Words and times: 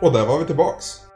Och 0.00 0.12
där 0.12 0.26
var 0.26 0.38
vi 0.38 0.44
tillbaks. 0.44 1.09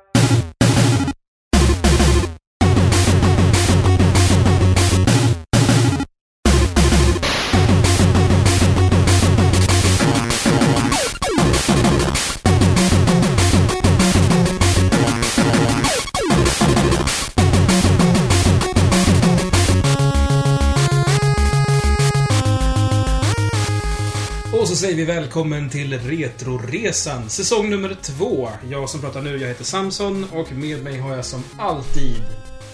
Vi 25.05 25.13
välkommen 25.13 25.71
till 25.71 25.99
Retroresan, 25.99 27.31
säsong 27.31 27.71
nummer 27.71 27.97
två. 28.03 28.49
Jag 28.71 28.91
som 28.91 29.01
pratar 29.01 29.23
nu, 29.23 29.37
jag 29.37 29.49
heter 29.49 29.65
Samson 29.65 30.27
och 30.33 30.53
med 30.53 30.83
mig 30.83 30.99
har 30.99 31.17
jag 31.17 31.25
som 31.25 31.45
alltid... 31.59 32.23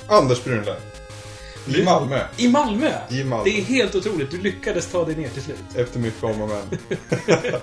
Anders 0.09 0.45
Brunlöv. 0.45 0.77
I 1.66 1.83
Malmö. 1.83 2.20
I 2.37 2.48
Malmö! 2.48 2.93
I 3.11 3.25
Malmö. 3.25 3.45
Det 3.45 3.59
är 3.59 3.62
helt 3.62 3.95
otroligt, 3.95 4.30
du 4.30 4.41
lyckades 4.41 4.87
ta 4.87 5.05
dig 5.05 5.16
ner 5.16 5.29
till 5.29 5.43
slut. 5.43 5.56
Efter 5.77 6.01
mycket 6.01 6.25
om 6.25 6.43
och 6.43 6.48
men. 6.48 6.79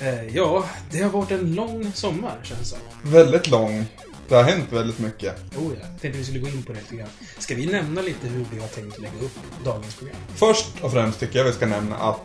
Eh, 0.00 0.36
ja, 0.36 0.68
det 0.90 1.02
har 1.02 1.10
varit 1.10 1.30
en 1.30 1.54
lång 1.54 1.92
sommar, 1.92 2.40
känns 2.42 2.72
det. 2.72 2.78
Väldigt 3.10 3.50
lång. 3.50 3.86
Det 4.28 4.34
har 4.34 4.42
hänt 4.42 4.72
väldigt 4.72 4.98
mycket. 4.98 5.56
Oh 5.56 5.72
ja, 5.80 5.86
tänkte 6.00 6.18
vi 6.18 6.24
skulle 6.24 6.38
gå 6.38 6.48
in 6.48 6.62
på 6.62 6.72
det 6.72 6.78
lite 6.78 6.96
grann. 6.96 7.08
Ska 7.38 7.54
vi 7.54 7.66
nämna 7.66 8.02
lite 8.02 8.26
hur 8.26 8.44
vi 8.52 8.60
har 8.60 8.68
tänkt 8.68 8.98
lägga 8.98 9.18
upp 9.20 9.38
dagens 9.64 9.94
program? 9.94 10.16
Först 10.34 10.66
och 10.80 10.92
främst 10.92 11.20
tycker 11.20 11.38
jag 11.38 11.44
vi 11.44 11.52
ska 11.52 11.66
nämna 11.66 11.96
att 11.96 12.20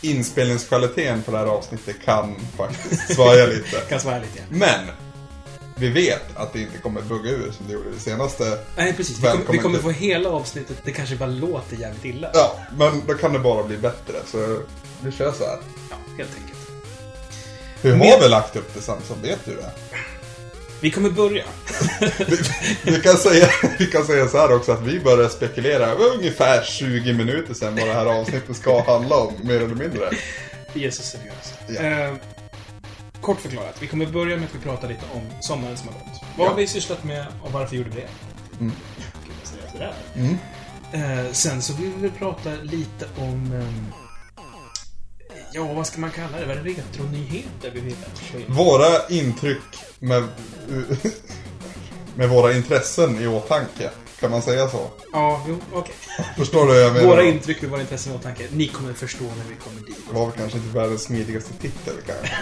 inspelningskvaliteten 0.00 1.22
på 1.22 1.30
det 1.30 1.38
här 1.38 1.46
avsnittet 1.46 1.96
kan 2.04 2.36
faktiskt 2.56 3.14
svaja 3.14 3.46
lite. 3.46 3.76
Kan 3.88 4.00
svara 4.00 4.18
lite, 4.18 4.38
ja. 4.38 4.44
Men! 4.48 4.80
Vi 5.78 5.88
vet 5.88 6.22
att 6.36 6.52
det 6.52 6.60
inte 6.60 6.78
kommer 6.78 7.02
bugga 7.02 7.30
ur 7.30 7.52
som 7.52 7.66
det 7.66 7.72
gjorde 7.72 7.90
det 7.90 8.00
senaste. 8.00 8.58
Nej, 8.76 8.92
precis. 8.96 9.18
Vi 9.18 9.22
kommer, 9.28 9.44
vi 9.52 9.58
kommer 9.58 9.78
få 9.78 9.90
hela 9.90 10.28
avsnittet, 10.30 10.76
det 10.84 10.90
kanske 10.92 11.16
bara 11.16 11.26
låter 11.30 11.76
jävligt 11.76 12.04
illa. 12.04 12.30
Ja, 12.34 12.58
men 12.78 13.02
då 13.06 13.14
kan 13.14 13.32
det 13.32 13.38
bara 13.38 13.62
bli 13.62 13.76
bättre. 13.76 14.14
Så 14.26 14.60
vi 15.00 15.12
kör 15.12 15.32
så 15.32 15.44
här. 15.44 15.58
Ja, 15.90 15.96
helt 16.18 16.30
enkelt. 16.36 16.58
Hur 17.82 17.90
har 17.90 17.98
Med- 17.98 18.18
vi 18.22 18.28
lagt 18.28 18.56
upp 18.56 18.74
det 18.74 18.80
Samson? 18.82 19.16
Vet 19.22 19.38
du 19.44 19.54
det? 19.54 19.70
Vi 20.80 20.90
kommer 20.90 21.10
börja. 21.10 21.44
Vi, 22.18 22.38
vi, 22.82 23.00
kan 23.00 23.16
säga, 23.16 23.48
vi 23.78 23.86
kan 23.86 24.04
säga 24.04 24.28
så 24.28 24.38
här 24.38 24.54
också 24.56 24.72
att 24.72 24.82
vi 24.82 25.00
började 25.00 25.28
spekulera 25.30 25.92
ungefär 25.94 26.62
20 26.64 27.12
minuter 27.12 27.54
sedan 27.54 27.76
vad 27.76 27.88
det 27.88 27.92
här 27.94 28.06
avsnittet 28.06 28.56
ska 28.56 28.82
handla 28.82 29.16
om, 29.16 29.32
mer 29.42 29.54
eller 29.56 29.74
mindre. 29.74 30.10
Vi 30.72 30.84
är 30.86 30.90
så 30.90 31.02
seriösa. 31.02 31.54
Ja. 31.68 31.80
Eh, 31.80 32.14
kort 33.20 33.40
förklarat, 33.40 33.76
vi 33.80 33.86
kommer 33.86 34.06
börja 34.06 34.36
med 34.36 34.44
att 34.44 34.54
vi 34.54 34.58
pratar 34.58 34.88
lite 34.88 35.04
om 35.14 35.22
sommaren 35.40 35.76
som 35.76 35.88
har 35.88 35.94
gått. 35.94 36.20
Vad 36.36 36.46
Ja. 36.46 36.50
har 36.50 36.56
vi 36.56 36.66
sysslat 36.66 37.04
med 37.04 37.26
och 37.42 37.52
varför 37.52 37.76
gjorde 37.76 37.90
vi 37.90 37.96
det? 38.00 38.08
Mm. 38.60 38.72
Gud. 39.24 39.82
Mm. 40.24 40.38
Eh, 41.26 41.32
sen 41.32 41.62
så 41.62 41.72
vill 41.72 41.92
vi 42.00 42.10
prata 42.10 42.50
lite 42.62 43.06
om... 43.16 43.52
ehm, 43.52 43.92
ja, 45.56 45.72
vad 45.72 45.86
ska 45.86 46.00
man 46.00 46.10
kalla 46.10 46.38
det? 46.38 46.46
Vad 46.46 46.56
är 46.56 46.62
det? 46.62 46.70
Retronyheter 46.70 47.70
vi 47.70 47.80
in? 47.80 47.96
Våra 48.46 49.08
intryck 49.08 49.62
med, 49.98 50.28
med 52.14 52.28
våra 52.28 52.52
intressen 52.52 53.20
i 53.20 53.26
åtanke. 53.26 53.90
Kan 54.20 54.30
man 54.30 54.42
säga 54.42 54.68
så? 54.68 54.90
Ja, 55.12 55.44
jo, 55.48 55.58
okej. 55.72 55.94
Förstår 56.36 56.60
du 56.60 56.66
vad 56.66 56.82
jag 56.82 56.92
menar? 56.92 57.08
Våra 57.08 57.22
intryck 57.22 57.62
med 57.62 57.70
våra 57.70 57.80
intressen 57.80 58.12
och 58.12 58.20
åtanke. 58.20 58.46
Ni 58.52 58.68
kommer 58.68 58.92
förstå 58.92 59.24
när 59.24 59.44
vi 59.48 59.54
kommer 59.54 59.80
dit. 59.86 59.96
Det 60.08 60.14
var 60.14 60.26
väl 60.26 60.36
kanske 60.36 60.58
inte 60.58 60.78
världens 60.78 61.02
smidigaste 61.02 61.52
titel 61.52 61.94
kanske. 62.06 62.36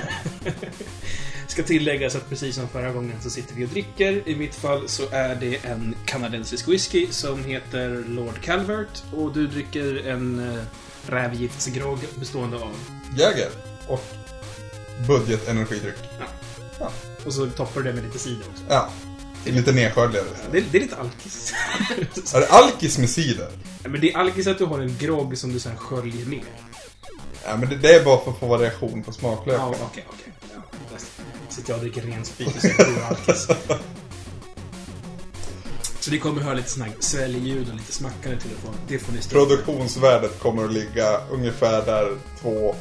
Ska 1.48 1.62
tilläggas 1.62 2.16
att 2.16 2.28
precis 2.28 2.54
som 2.54 2.68
förra 2.68 2.90
gången 2.92 3.22
så 3.22 3.30
sitter 3.30 3.54
vi 3.54 3.64
och 3.64 3.68
dricker. 3.68 4.28
I 4.28 4.36
mitt 4.36 4.54
fall 4.54 4.88
så 4.88 5.02
är 5.10 5.34
det 5.34 5.56
en 5.64 5.96
kanadensisk 6.04 6.68
whisky 6.68 7.06
som 7.10 7.44
heter 7.44 8.04
Lord 8.08 8.40
Calvert. 8.42 9.02
Och 9.16 9.32
du 9.32 9.46
dricker 9.46 10.06
en 10.06 10.54
eh, 10.54 10.64
rävgiftsgrogg 11.06 11.98
bestående 12.18 12.56
av... 12.56 12.74
Jäger. 13.16 13.48
Och 13.88 14.04
budgetenergidryck. 15.06 15.94
Ja. 16.18 16.24
Ja. 16.80 16.90
Och 17.26 17.34
så 17.34 17.46
toppar 17.46 17.80
du 17.80 17.88
det 17.88 17.94
med 17.94 18.04
lite 18.04 18.18
cider 18.18 18.44
också. 18.52 18.62
ja. 18.68 18.88
Lite 19.46 19.72
nedskörligare. 19.72 20.26
Det 20.52 20.58
är, 20.58 20.64
det 20.72 20.78
är 20.78 20.82
lite 20.82 20.96
alkis. 20.96 21.52
Är 22.34 22.40
det 22.40 22.48
alkis 22.48 22.98
med 22.98 23.10
cider? 23.10 23.48
Ja, 23.82 23.88
Men 23.88 24.00
det 24.00 24.12
är 24.12 24.18
alkis 24.18 24.46
att 24.46 24.58
du 24.58 24.64
har 24.64 24.78
en 24.78 24.96
grogg 24.98 25.38
som 25.38 25.52
du 25.52 25.60
sen 25.60 25.76
sköljer 25.76 26.26
ner. 26.26 26.44
Ja, 27.44 27.56
men 27.56 27.68
det, 27.68 27.76
det 27.76 27.94
är 27.94 28.04
bara 28.04 28.24
för 28.24 28.30
att 28.30 28.38
få 28.38 28.46
variation 28.46 29.02
på 29.02 29.12
smaklöken. 29.12 29.60
Ja, 29.62 29.74
okej, 29.90 30.06
okej. 30.08 30.32
Ja. 30.54 30.98
Sitter 31.48 31.70
jag 31.70 31.76
och 31.78 31.84
dricker 31.84 32.02
ren 32.02 32.24
sprit 32.24 32.56
och 32.56 32.60
så 32.60 32.66
är 32.68 32.94
det 32.96 33.06
alkis. 33.06 33.48
Så 36.00 36.10
ni 36.10 36.18
kommer 36.18 36.42
höra 36.42 36.54
lite 36.54 36.70
såna 36.70 36.84
här 36.84 36.94
sväljljud 37.00 37.68
och 37.68 37.74
lite 37.74 37.92
smackande 37.92 38.40
telefon. 38.40 38.74
Det 38.88 38.98
får 38.98 39.12
ni 39.12 39.22
stå 39.22 39.36
Produktionsvärdet 39.46 40.38
kommer 40.38 40.64
att 40.64 40.72
ligga 40.72 41.20
ungefär 41.30 41.86
där 41.86 42.16
två 42.40 42.74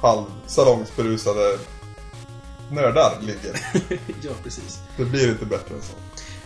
halvsalongsberusade 0.00 1.58
nördar 2.70 3.18
ligger. 3.20 3.60
Ja, 4.22 4.30
precis. 4.44 4.78
Det 4.96 5.04
blir 5.04 5.28
inte 5.28 5.44
bättre 5.46 5.74
än 5.74 5.82
så. 5.82 5.92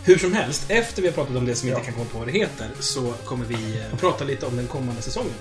Hur 0.05 0.19
som 0.19 0.33
helst, 0.33 0.65
efter 0.69 1.03
vi 1.03 1.09
har 1.09 1.15
pratat 1.15 1.37
om 1.37 1.47
det 1.47 1.55
som 1.55 1.67
vi 1.69 1.75
inte 1.75 1.81
Ja. 1.81 1.85
kan 1.85 1.95
komma 1.95 2.07
på 2.13 2.19
vad 2.19 2.29
det 2.29 2.33
heter, 2.33 2.71
så 2.81 3.13
kommer 3.25 3.45
vi 3.45 3.55
eh, 3.79 3.99
prata 3.99 4.25
lite 4.25 4.47
om 4.47 4.57
den 4.57 4.67
kommande 4.67 5.03
säsongen. 5.03 5.35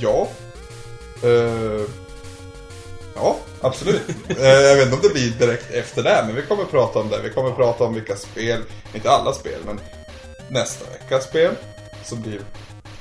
Ja. 0.00 0.28
Eh, 1.22 1.84
ja, 3.14 3.36
absolut. 3.60 4.02
Eh, 4.28 4.46
jag 4.46 4.76
vet 4.76 4.84
inte 4.84 4.96
om 4.96 5.02
det 5.02 5.08
blir 5.14 5.30
direkt 5.30 5.70
efter 5.70 6.02
det, 6.02 6.22
men 6.26 6.36
vi 6.36 6.42
kommer 6.42 6.64
prata 6.64 6.98
om 6.98 7.08
det. 7.08 7.20
Vi 7.22 7.30
kommer 7.30 7.50
prata 7.50 7.84
om 7.84 7.94
vilka 7.94 8.16
spel, 8.16 8.62
inte 8.94 9.10
alla 9.10 9.32
spel, 9.32 9.60
men 9.66 9.80
nästa 10.48 10.84
veckas 10.90 11.24
spel. 11.24 11.54
Som 12.04 12.22
blir 12.22 12.40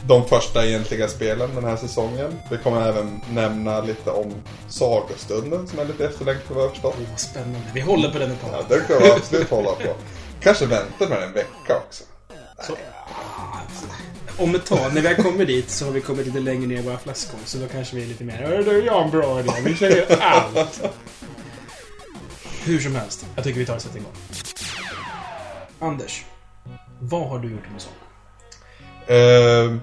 de 0.08 0.26
första 0.28 0.66
egentliga 0.66 1.08
spelen 1.08 1.56
den 1.56 1.64
här 1.64 1.76
säsongen. 1.78 2.40
Vi 2.52 2.58
kommer 2.58 2.88
även 2.90 3.22
nämna 3.32 3.82
lite 3.82 4.10
om 4.12 4.34
Sagostunden 4.70 5.68
som 5.68 5.80
är 5.80 5.86
lite 5.86 6.06
efterlängtad 6.06 6.56
vad 6.56 6.64
jag 6.64 6.72
förstått. 6.72 6.96
Åh, 7.00 7.06
vad 7.10 7.20
spännande. 7.20 7.60
Vi 7.74 7.82
håller 7.82 8.12
på 8.12 8.20
den 8.20 8.32
ett 8.32 8.42
tag. 8.42 8.50
Ja, 8.54 8.64
det 8.70 8.88
kan 8.88 8.98
vi 9.02 9.12
absolut 9.12 9.50
hålla 9.50 9.72
på. 9.72 9.96
Kanske 10.42 10.66
vänta 10.66 11.10
med 11.10 11.24
en 11.24 11.34
vecka 11.34 11.78
också. 11.88 12.04
Så, 12.68 12.74
om 14.38 14.56
ett 14.56 14.66
tag, 14.66 14.94
när 14.94 15.02
vi 15.02 15.08
har 15.08 15.16
kommit 15.16 15.48
dit, 15.48 15.70
så 15.70 15.86
har 15.86 15.92
vi 15.92 16.02
kommit 16.02 16.26
lite 16.26 16.40
längre 16.40 16.68
ner 16.68 16.78
i 16.78 16.82
våra 16.82 16.98
flaskor. 16.98 17.40
Så 17.46 17.58
då 17.58 17.68
kanske 17.68 17.96
vi 17.96 18.04
är 18.04 18.08
lite 18.08 18.24
mer 18.24 18.42
"Ja, 18.42 18.48
det 18.64 18.72
är 18.72 19.04
en 19.04 19.12
bra 19.12 19.40
idé. 19.40 19.52
Vi 19.64 19.76
säger 19.76 20.22
allt. 20.22 20.82
Hur 22.64 22.80
som 22.80 22.96
helst, 22.96 23.26
jag 23.36 23.44
tycker 23.44 23.60
vi 23.60 23.66
tar 23.66 23.76
och 23.76 23.82
sätter 23.82 23.98
igång. 23.98 24.12
Anders, 25.80 26.26
vad 27.00 27.30
har 27.30 27.40
du 27.40 27.52
gjort 27.52 27.72
med 27.72 27.82
sommaren? 27.82 28.11
Eh, 29.16 29.76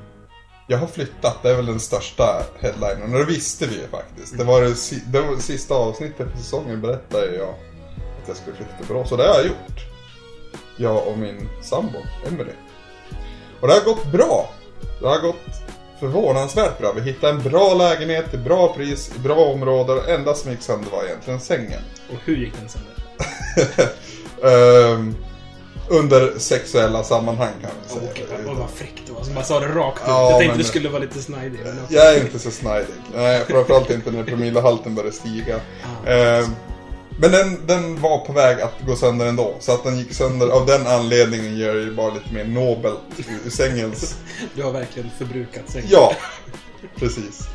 jag 0.66 0.78
har 0.78 0.86
flyttat, 0.86 1.42
det 1.42 1.50
är 1.50 1.54
väl 1.56 1.66
den 1.66 1.80
största 1.80 2.42
headlinen. 2.60 3.12
Och 3.12 3.18
det 3.18 3.24
visste 3.24 3.66
vi 3.66 3.74
ju 3.74 3.86
faktiskt. 3.88 4.38
Det 4.38 4.44
var 4.44 4.62
det, 4.62 4.74
si- 4.74 5.02
det, 5.06 5.20
var 5.20 5.36
det 5.36 5.42
sista 5.42 5.74
avsnittet 5.74 6.32
på 6.32 6.38
säsongen 6.38 6.80
berättade 6.80 7.34
jag 7.36 7.48
att 8.22 8.28
jag 8.28 8.36
skulle 8.36 8.56
flytta 8.56 8.76
till 8.78 8.86
Borås. 8.86 9.12
Och 9.12 9.18
det 9.18 9.24
har 9.28 9.34
jag 9.34 9.46
gjort. 9.46 9.84
Jag 10.76 11.06
och 11.06 11.18
min 11.18 11.48
sambo, 11.62 11.98
Emelie. 12.26 12.52
Och 13.60 13.68
det 13.68 13.74
har 13.74 13.80
gått 13.84 14.12
bra. 14.12 14.50
Det 15.00 15.08
har 15.08 15.18
gått 15.20 15.36
förvånansvärt 16.00 16.78
bra. 16.78 16.92
Vi 16.92 17.00
hittade 17.00 17.32
en 17.32 17.42
bra 17.42 17.74
lägenhet 17.74 18.30
till 18.30 18.38
bra 18.38 18.74
pris, 18.74 19.12
i 19.16 19.18
bra 19.18 19.34
område. 19.36 19.94
Det 20.06 20.14
enda 20.14 20.34
som 20.34 20.50
gick 20.50 20.62
sönder 20.62 20.90
var 20.90 21.04
egentligen 21.04 21.40
sängen. 21.40 21.80
Och 22.10 22.16
hur 22.24 22.36
gick 22.36 22.52
den 22.60 22.68
sönder? 22.68 22.94
Ehm, 24.44 25.14
under 25.90 26.38
sexuella 26.38 27.04
sammanhang 27.04 27.52
kan 27.62 27.70
vi 27.82 27.94
säga. 27.94 28.10
Okej, 28.12 28.26
vad 28.46 28.56
vad 28.56 28.70
fräckt 28.70 29.02
det 29.06 29.12
var. 29.12 29.22
Som 29.22 29.34
bara 29.34 29.44
sa 29.44 29.60
det 29.60 29.66
rakt 29.68 29.96
ut. 29.98 30.04
Ja, 30.06 30.30
jag 30.30 30.38
tänkte 30.40 30.58
det 30.58 30.64
skulle 30.64 30.88
vara 30.88 31.02
lite 31.02 31.22
snajdig. 31.22 31.60
Jag 31.88 32.14
är 32.14 32.20
inte 32.20 32.38
så 32.38 32.50
snajdig. 32.50 32.94
Nej, 33.14 33.44
framförallt 33.48 33.90
inte 33.90 34.10
när 34.10 34.24
promillehalten 34.24 34.94
börjar 34.94 35.10
stiga. 35.10 35.60
Ah. 36.06 36.10
Eh, 36.10 36.48
men 37.20 37.32
den, 37.32 37.66
den 37.66 38.00
var 38.00 38.18
på 38.18 38.32
väg 38.32 38.60
att 38.60 38.74
gå 38.86 38.96
sönder 38.96 39.26
ändå. 39.26 39.54
Så 39.60 39.72
att 39.72 39.84
den 39.84 39.98
gick 39.98 40.12
sönder 40.14 40.48
av 40.48 40.66
den 40.66 40.86
anledningen 40.86 41.56
gör 41.58 41.74
ju 41.74 41.94
bara 41.94 42.14
lite 42.14 42.34
mer 42.34 42.44
nobelt 42.44 42.98
ur- 43.44 43.50
sängens... 43.50 44.16
Du 44.54 44.62
har 44.62 44.72
verkligen 44.72 45.10
förbrukat 45.18 45.62
sängen. 45.70 45.88
Ja, 45.90 46.12
precis. 46.96 47.48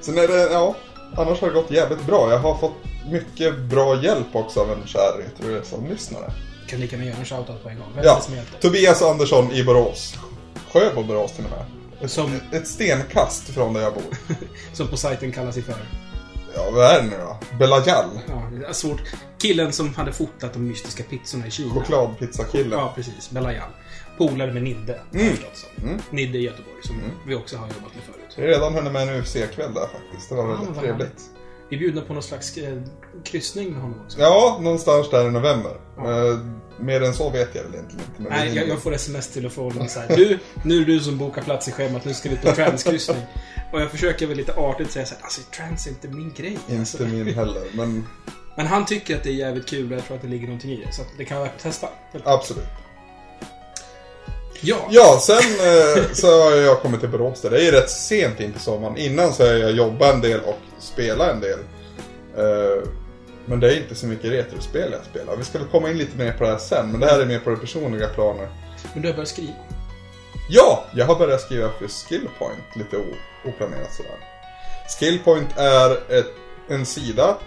Sen 0.00 0.18
är 0.18 0.28
det, 0.28 0.52
ja, 0.52 0.74
annars 1.16 1.40
har 1.40 1.48
det 1.48 1.54
gått 1.54 1.70
jävligt 1.70 2.06
bra. 2.06 2.30
Jag 2.30 2.38
har 2.38 2.54
fått 2.58 2.72
mycket 3.10 3.58
bra 3.58 4.02
hjälp 4.02 4.26
också 4.32 4.60
av 4.60 4.72
en 4.72 4.86
kär 4.86 5.12
Retroresan-lyssnare. 5.18 6.32
Kan 6.70 6.80
lika 6.80 6.96
gärna 6.96 7.08
göra 7.08 7.18
en 7.18 7.24
shoutout 7.24 7.62
på 7.62 7.68
en 7.68 7.78
gång. 7.78 7.88
Ja? 8.02 8.22
Tobias 8.60 9.02
Andersson 9.02 9.52
i 9.52 9.64
Borås. 9.64 10.14
Sjöbo 10.72 11.02
Borås 11.02 11.32
till 11.32 11.44
och 11.44 11.50
med. 11.50 11.64
Ett, 12.04 12.10
Som- 12.10 12.40
ett 12.52 12.68
stenkast 12.68 13.48
från 13.48 13.74
där 13.74 13.80
jag 13.80 13.94
bor. 13.94 14.02
Som 14.72 14.88
på 14.88 14.96
sajten 14.96 15.32
kallar 15.32 15.52
sig 15.52 15.62
för. 15.62 15.74
Ja, 16.54 16.70
vad 16.72 16.84
är 16.84 17.02
det 17.02 17.08
nu 17.08 17.16
då? 17.18 17.56
Belajal. 17.58 18.06
Ja, 18.66 18.72
svårt. 18.72 19.02
Killen 19.38 19.72
som 19.72 19.94
hade 19.94 20.12
fotat 20.12 20.52
de 20.52 20.68
mystiska 20.68 21.02
pizzorna 21.02 21.46
i 21.46 21.50
Kina. 21.50 21.74
Chokladpizzakillen. 21.74 22.78
Ja, 22.78 22.92
precis. 22.96 23.30
Belayal. 23.30 23.70
Polare 24.18 24.52
med 24.52 24.62
Nidde, 24.62 25.00
som. 25.54 25.84
Mm. 25.88 26.00
Nidde 26.10 26.38
i 26.38 26.42
Göteborg, 26.42 26.82
som 26.82 26.96
vi 27.26 27.34
också 27.34 27.56
har 27.56 27.66
jobbat 27.66 27.94
med 27.94 28.04
förut. 28.04 28.34
Jag 28.36 28.42
har 28.44 28.48
redan 28.48 28.74
hunnit 28.74 28.92
med 28.92 29.02
en 29.08 29.20
UFC-kväll 29.22 29.74
där 29.74 29.86
faktiskt. 29.86 30.28
Det 30.28 30.34
var 30.34 30.42
Ja, 30.42 30.48
väldigt 30.48 30.68
vad 30.76 30.84
trevligt. 30.84 31.20
Vi 31.70 31.76
är 31.76 31.80
bjudna 31.80 32.00
på 32.00 32.12
någon 32.12 32.22
slags 32.22 32.56
eh, 32.56 32.78
kryssning 33.24 33.72
med 33.72 33.80
honom 33.82 34.00
också. 34.04 34.20
Ja, 34.20 34.58
någonstans 34.60 35.10
där 35.10 35.28
i 35.28 35.30
november. 35.30 35.80
Ja. 35.96 36.28
Eh, 36.28 36.38
mer 36.80 37.02
än 37.02 37.14
så 37.14 37.30
vet 37.30 37.54
jag 37.54 37.62
väl 37.62 37.74
egentligen 37.74 38.04
inte. 38.18 38.30
Nej, 38.30 38.56
jag, 38.56 38.68
jag 38.68 38.82
får 38.82 38.94
sms 38.94 39.28
till 39.28 39.46
och 39.46 39.52
från 39.52 39.88
så 39.88 40.00
här. 40.00 40.08
Du, 40.16 40.38
nu 40.64 40.76
är 40.76 40.80
det 40.80 40.92
du 40.92 41.00
som 41.00 41.18
bokar 41.18 41.42
plats 41.42 41.68
i 41.68 41.72
schemat. 41.72 42.04
Nu 42.04 42.14
ska 42.14 42.28
vi 42.28 42.36
på 42.36 42.52
transkryssning. 42.52 43.22
Och 43.72 43.80
jag 43.80 43.90
försöker 43.90 44.26
väl 44.26 44.36
lite 44.36 44.54
artigt 44.54 44.90
säga 44.90 45.06
så 45.06 45.14
här. 45.14 45.22
Alltså, 45.22 45.40
trans 45.56 45.86
är 45.86 45.90
inte 45.90 46.08
min 46.08 46.32
grej. 46.36 46.58
Alltså. 46.78 47.02
Inte 47.02 47.14
min 47.16 47.34
heller, 47.34 47.62
men 47.72 48.06
Men 48.56 48.66
han 48.66 48.86
tycker 48.86 49.16
att 49.16 49.22
det 49.22 49.30
är 49.30 49.34
jävligt 49.34 49.66
kul 49.66 49.92
och 49.92 49.98
jag 49.98 50.04
tror 50.04 50.16
att 50.16 50.22
det 50.22 50.28
ligger 50.28 50.46
någonting 50.46 50.70
i 50.70 50.84
det. 50.86 50.92
Så 50.92 51.02
det 51.18 51.24
kan 51.24 51.38
vara 51.38 51.48
värt 51.48 51.56
att 51.56 51.62
testa. 51.62 51.88
absolut. 52.24 52.64
Ja. 54.60 54.88
Ja, 54.90 55.18
sen 55.22 55.36
eh, 55.36 56.04
så 56.12 56.42
har 56.42 56.56
jag 56.56 56.80
kommit 56.82 57.00
till 57.00 57.08
Borås 57.08 57.40
där. 57.40 57.50
Det 57.50 57.58
är 57.58 57.62
ju 57.62 57.70
rätt 57.70 57.90
sent 57.90 58.40
in 58.40 58.52
på 58.52 58.58
sommaren. 58.58 58.96
Innan 58.96 59.32
så 59.32 59.46
har 59.46 59.52
jag 59.52 59.70
jobbat 59.70 60.14
en 60.14 60.20
del 60.20 60.40
och 60.40 60.58
spelat 60.78 61.30
en 61.30 61.40
del. 61.40 61.58
Eh, 62.36 62.88
men 63.46 63.60
det 63.60 63.72
är 63.72 63.76
inte 63.76 63.94
så 63.94 64.06
mycket 64.06 64.30
retrospel 64.30 64.92
jag 64.92 65.04
spelar. 65.04 65.36
Vi 65.36 65.44
ska 65.44 65.58
väl 65.58 65.68
komma 65.68 65.90
in 65.90 65.98
lite 65.98 66.18
mer 66.18 66.32
på 66.32 66.44
det 66.44 66.50
här 66.50 66.58
sen, 66.58 66.90
men 66.90 67.00
det 67.00 67.06
här 67.06 67.20
är 67.20 67.26
mer 67.26 67.38
på 67.38 67.50
det 67.50 67.56
personliga 67.56 68.08
planet. 68.08 68.48
Men 68.92 69.02
du 69.02 69.08
har 69.08 69.14
börjat 69.14 69.28
skriva. 69.28 69.52
Ja, 70.48 70.84
jag 70.94 71.06
har 71.06 71.16
börjat 71.16 71.40
skriva 71.40 71.70
för 71.78 71.88
Skillpoint 71.88 72.76
lite 72.76 72.96
oplanerat 73.44 73.94
sådär. 73.94 74.18
Skillpoint 74.98 75.48
är 75.56 75.90
ett, 76.18 76.32
en 76.68 76.86
sida, 76.86 77.38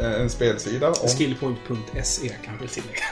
eh, 0.00 0.20
en 0.20 0.30
spelsida 0.30 0.88
om... 0.88 1.08
Skillpoint.se 1.08 2.28
kan 2.28 2.58
vi 2.62 2.68
tillägga. 2.68 3.04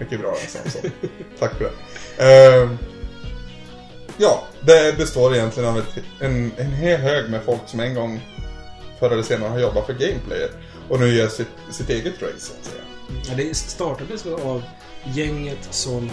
Mycket 0.00 0.20
bra 0.20 0.36
Samson. 0.48 0.90
Tack 1.38 1.54
för 1.54 1.64
det. 1.64 2.24
Ehm, 2.24 2.78
ja, 4.16 4.44
det 4.60 4.96
består 4.98 5.34
egentligen 5.34 5.68
av 5.68 5.78
ett, 5.78 5.98
en, 6.20 6.52
en 6.56 6.72
hel 6.72 7.00
hög 7.00 7.30
med 7.30 7.42
folk 7.42 7.60
som 7.66 7.80
en 7.80 7.94
gång 7.94 8.20
förr 8.98 9.10
eller 9.10 9.22
senare 9.22 9.48
har 9.48 9.60
jobbat 9.60 9.86
för 9.86 9.92
Gameplayer. 9.92 10.50
Och 10.88 11.00
nu 11.00 11.08
gör 11.08 11.28
sitt, 11.28 11.48
sitt 11.70 11.90
eget 11.90 12.22
race 12.22 12.38
så 12.38 12.52
att 12.60 12.64
säga. 12.64 12.82
Ja, 13.28 13.34
det 13.36 13.56
startades 13.56 14.26
av 14.26 14.62
gänget 15.04 15.68
som 15.70 16.10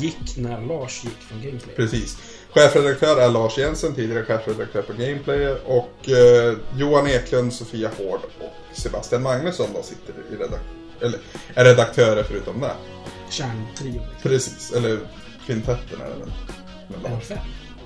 gick 0.00 0.36
när 0.36 0.60
Lars 0.60 1.04
gick 1.04 1.18
från 1.18 1.42
Gameplay. 1.42 1.76
Precis. 1.76 2.16
Chefredaktör 2.50 3.20
är 3.20 3.28
Lars 3.28 3.58
Jensen, 3.58 3.94
tidigare 3.94 4.24
chefredaktör 4.24 4.82
på 4.82 4.92
Gameplayer. 4.92 5.58
Och 5.64 6.08
eh, 6.08 6.54
Johan 6.76 7.06
Eklund, 7.06 7.52
Sofia 7.52 7.90
Hård 7.98 8.20
och 8.40 8.76
Sebastian 8.76 9.22
Magnusson 9.22 9.66
då 9.74 9.82
sitter 9.82 10.14
i 10.32 10.36
redak 10.36 10.60
eller, 11.00 11.18
är 11.54 11.64
redaktörer 11.64 12.22
förutom 12.22 12.60
det. 12.60 12.72
Kärntrion. 13.30 14.04
Precis, 14.22 14.72
eller 14.72 14.98
kvintetten 15.46 16.00
är 16.00 16.04
det 16.10 16.14
väl. 16.20 16.32
Lars. 17.12 17.24
fem. 17.24 17.38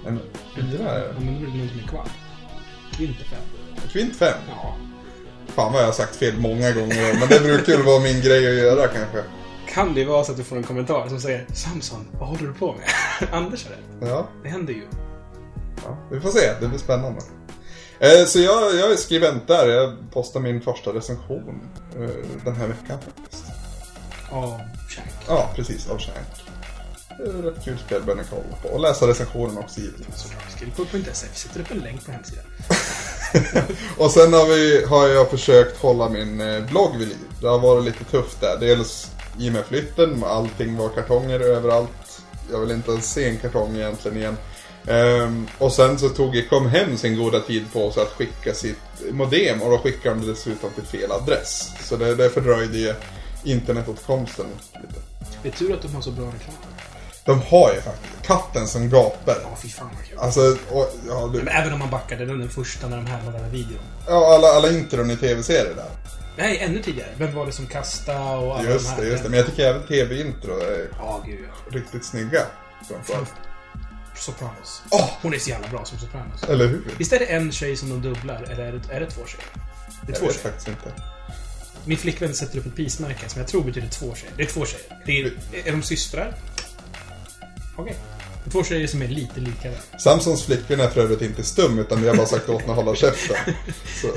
En, 0.06 0.20
det 0.70 0.76
där 0.78 0.84
är 0.94 1.06
Ja, 1.06 1.12
men 1.20 1.34
nu 1.34 1.46
är 1.46 1.50
det 1.50 1.56
någonting 1.56 1.76
med 1.76 1.90
kvar. 1.90 2.06
Inte 3.00 3.24
fem. 3.24 3.42
Kvint 3.92 4.16
5. 4.16 4.32
Ja. 4.48 4.76
Fan 5.46 5.72
vad 5.72 5.82
jag 5.82 5.86
har 5.86 5.92
sagt 5.92 6.16
fel 6.16 6.34
många 6.38 6.72
gånger, 6.72 7.18
men 7.20 7.28
det 7.28 7.40
brukar 7.40 7.72
väl 7.76 7.82
vara 7.86 8.00
min 8.00 8.20
grej 8.20 8.48
att 8.48 8.54
göra 8.64 8.88
kanske. 8.88 9.22
Kan 9.68 9.94
det 9.94 10.04
vara 10.04 10.24
så 10.24 10.32
att 10.32 10.38
du 10.38 10.44
får 10.44 10.56
en 10.56 10.62
kommentar 10.62 11.08
som 11.08 11.20
säger 11.20 11.46
Samson, 11.54 12.06
vad 12.12 12.28
håller 12.28 12.46
du 12.46 12.52
på 12.54 12.72
med? 12.74 12.88
Anders 13.32 13.64
har 13.64 13.70
rätt. 13.70 14.10
Ja, 14.10 14.28
Det 14.42 14.48
händer 14.48 14.72
ju. 14.72 14.82
ja, 15.84 15.98
vi 16.12 16.20
får 16.20 16.30
se, 16.30 16.52
det 16.60 16.68
blir 16.68 16.78
spännande. 16.78 17.20
Eh, 18.00 18.24
så 18.26 18.40
jag, 18.40 18.74
jag 18.74 18.92
är 18.92 18.96
skribent 18.96 19.46
där, 19.48 19.68
jag 19.68 19.96
postar 20.12 20.40
min 20.40 20.60
första 20.60 20.90
recension 20.90 21.60
eh, 21.96 22.10
den 22.44 22.56
här 22.56 22.66
veckan 22.66 22.98
faktiskt. 23.00 23.44
Ja, 24.30 24.60
Shank. 24.88 25.08
Ja, 25.28 25.50
precis, 25.56 25.90
av 25.90 25.98
Shank. 25.98 26.26
Det 27.18 27.24
är 27.24 27.42
rätt 27.42 27.64
kul 27.64 27.78
spel 27.78 28.02
bör 28.02 28.14
ni 28.14 28.22
kolla 28.30 28.56
på. 28.62 28.68
Och 28.68 28.80
läsa 28.80 29.06
recensionen 29.06 29.58
också 29.58 29.80
givetvis. 29.80 30.32
Skillpoint.se. 30.58 31.26
Vi 31.32 31.38
sätter 31.38 31.60
upp 31.60 31.70
en 31.70 31.78
länk 31.78 32.06
på 32.06 32.12
hemsidan. 32.12 32.44
Och 33.96 34.10
sen 34.10 34.32
har, 34.32 34.46
vi, 34.46 34.84
har 34.84 35.08
jag 35.08 35.30
försökt 35.30 35.78
hålla 35.78 36.08
min 36.08 36.40
eh, 36.40 36.64
blogg 36.64 36.96
vid 36.96 37.08
liv. 37.08 37.18
Det 37.40 37.48
har 37.48 37.58
varit 37.58 37.84
lite 37.84 38.04
tufft 38.04 38.40
där. 38.40 38.56
Dels 38.60 39.10
i 39.38 39.48
och 39.48 39.52
med 39.52 39.64
flytten, 39.64 40.24
allting 40.24 40.76
var 40.76 40.88
kartonger 40.88 41.40
överallt. 41.40 42.22
Jag 42.52 42.60
vill 42.60 42.70
inte 42.70 42.90
ens 42.90 43.12
se 43.12 43.28
en 43.28 43.38
kartong 43.38 43.76
egentligen 43.76 44.16
igen. 44.16 44.36
Ehm, 44.86 45.46
och 45.58 45.72
sen 45.72 45.98
så 45.98 46.08
tog 46.08 46.36
Ecom 46.36 46.66
hem 46.66 46.96
sin 46.96 47.18
goda 47.18 47.40
tid 47.40 47.72
på 47.72 47.90
sig 47.90 48.02
att 48.02 48.12
skicka 48.12 48.54
sitt 48.54 49.10
modem 49.10 49.62
och 49.62 49.70
då 49.70 49.78
skickade 49.78 50.20
de 50.20 50.26
dessutom 50.26 50.70
till 50.70 51.00
fel 51.00 51.12
adress. 51.12 51.70
Så 51.80 51.96
det, 51.96 52.14
det 52.14 52.30
fördröjde 52.30 52.78
ju 52.78 52.94
internetåtkomsten 53.44 54.46
lite. 54.74 54.94
Det 55.42 55.48
är 55.48 55.52
tur 55.52 55.74
att 55.74 55.82
de 55.82 55.94
har 55.94 56.02
så 56.02 56.10
bra 56.10 56.26
reklam. 56.26 56.54
De 57.24 57.42
har 57.42 57.72
ju 57.74 57.80
faktiskt 57.80 58.22
katten 58.26 58.68
som 58.68 58.90
gapar. 58.90 59.36
Ja, 59.42 59.56
fy 59.62 59.68
fan 59.68 59.90
vad 59.96 60.04
kul. 60.08 60.18
Alltså, 60.18 60.40
och, 60.70 60.90
ja, 61.08 61.30
du, 61.32 61.38
Men 61.38 61.48
även 61.48 61.72
om 61.72 61.78
man 61.78 61.90
backade 61.90 62.26
den, 62.26 62.38
den 62.38 62.48
första 62.50 62.88
när 62.88 62.96
de 62.96 63.06
härmade 63.06 63.32
den 63.32 63.44
här 63.44 63.50
videon. 63.52 63.78
ja, 64.06 64.34
alla, 64.34 64.48
alla 64.48 64.68
intron 64.70 65.10
i 65.10 65.16
tv-serier 65.16 65.74
där. 65.74 65.90
Nej, 66.36 66.58
ännu 66.58 66.82
tidigare. 66.82 67.08
Vem 67.16 67.34
var 67.34 67.46
det 67.46 67.52
som 67.52 67.66
kastade 67.66 68.18
och 68.46 68.58
alla 68.58 68.70
Just 68.70 68.84
de 68.86 68.90
här? 68.94 69.02
det, 69.02 69.08
just 69.08 69.22
det. 69.22 69.28
Men 69.28 69.38
jag 69.38 69.46
tycker 69.48 69.66
även 69.66 69.86
tv-intro 69.86 70.52
är 70.60 70.88
Ja, 70.98 71.22
gud 71.26 71.38
ja. 71.48 71.78
riktigt 71.78 72.04
snygga. 72.04 72.42
framförallt. 72.88 73.32
Sopranos. 74.16 74.82
Åh! 74.90 75.08
Hon 75.22 75.34
är 75.34 75.38
så 75.38 75.50
jävla 75.50 75.68
bra 75.68 75.84
som 75.84 75.98
Sopranos. 75.98 76.42
Eller 76.42 76.66
hur? 76.66 76.82
Visst 76.98 77.12
är 77.12 77.18
det 77.18 77.24
en 77.26 77.52
tjej 77.52 77.76
som 77.76 77.88
de 77.90 78.02
dubblar, 78.02 78.42
eller 78.42 78.64
är 78.64 78.72
det, 78.72 78.94
är 78.94 79.00
det 79.00 79.06
två 79.10 79.26
tjejer? 79.26 79.46
Det 80.06 80.12
är 80.12 80.12
Jag 80.12 80.18
två 80.18 80.26
vet 80.26 80.34
tjejer. 80.34 80.44
faktiskt 80.48 80.68
inte. 80.68 80.92
Min 81.84 81.98
flickvän 81.98 82.34
sätter 82.34 82.58
upp 82.58 82.66
ett 82.66 82.76
pismärke 82.76 83.28
som 83.28 83.40
jag 83.40 83.48
tror 83.48 83.62
betyder 83.64 83.88
två 83.88 84.14
tjejer. 84.14 84.32
Det 84.36 84.42
är 84.42 84.46
två 84.46 84.66
tjejer. 84.66 84.86
Det 85.06 85.20
är, 85.20 85.32
är 85.68 85.72
de 85.72 85.82
systrar? 85.82 86.34
Okej. 87.76 87.96
Det 88.44 88.48
är 88.48 88.50
två 88.50 88.64
tjejer 88.64 88.86
som 88.86 89.02
är 89.02 89.08
lite 89.08 89.40
lika. 89.40 89.68
där. 89.68 89.98
Samsons 89.98 90.44
flickvän 90.44 90.80
är 90.80 90.88
för 90.88 91.00
övrigt 91.00 91.22
inte 91.22 91.42
stum, 91.42 91.78
utan 91.78 92.02
vi 92.02 92.08
har 92.08 92.16
bara 92.16 92.26
sagt 92.26 92.48
åt 92.48 92.60
henne 92.60 92.72
att 92.72 92.78
hålla 92.78 92.94
käften. 92.96 93.36
Så. 94.02 94.08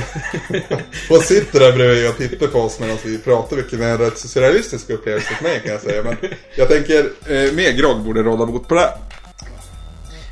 Hon 1.09 1.19
sitter 1.21 1.59
där 1.59 1.71
bredvid 1.73 2.09
och 2.09 2.17
tittar 2.17 2.47
på 2.47 2.59
oss 2.59 2.79
medan 2.79 2.97
vi 3.05 3.17
pratar, 3.17 3.55
vilket 3.55 3.79
är 3.79 3.83
en 3.83 3.97
rätt 3.97 4.17
surrealistisk 4.17 4.89
upplevelse 4.89 5.35
för 5.35 5.43
mig 5.43 5.59
kan 5.63 5.71
jag 5.71 5.81
säga. 5.81 6.03
Men 6.03 6.17
jag 6.55 6.67
tänker, 6.67 6.99
eh, 7.03 7.53
mer 7.53 7.71
grogg 7.71 8.01
borde 8.01 8.23
råda 8.23 8.45
bot 8.45 8.67
på 8.67 8.75
det. 8.75 8.93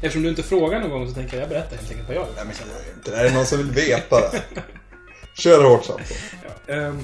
Eftersom 0.01 0.23
du 0.23 0.29
inte 0.29 0.43
frågar 0.43 0.79
någon 0.79 0.89
gång 0.89 1.07
så 1.07 1.13
tänker 1.13 1.33
jag, 1.37 1.41
jag 1.43 1.49
berättar 1.49 1.75
helt 1.77 1.89
enkelt 1.89 2.07
vad 2.07 2.17
jag 2.17 2.21
gör. 2.27 2.33
Nej 2.35 2.45
men 2.45 2.55
jag 2.59 2.85
gör 2.85 2.93
inte 2.97 3.11
det. 3.11 3.17
Är 3.17 3.23
det 3.23 3.33
någon 3.33 3.45
som 3.45 3.57
vill 3.57 3.71
veta 3.71 4.19
det? 4.31 4.41
Kör 5.37 5.63
hårt 5.63 5.85
Samson. 5.85 6.17
Ja, 6.67 6.73
ehm, 6.73 6.99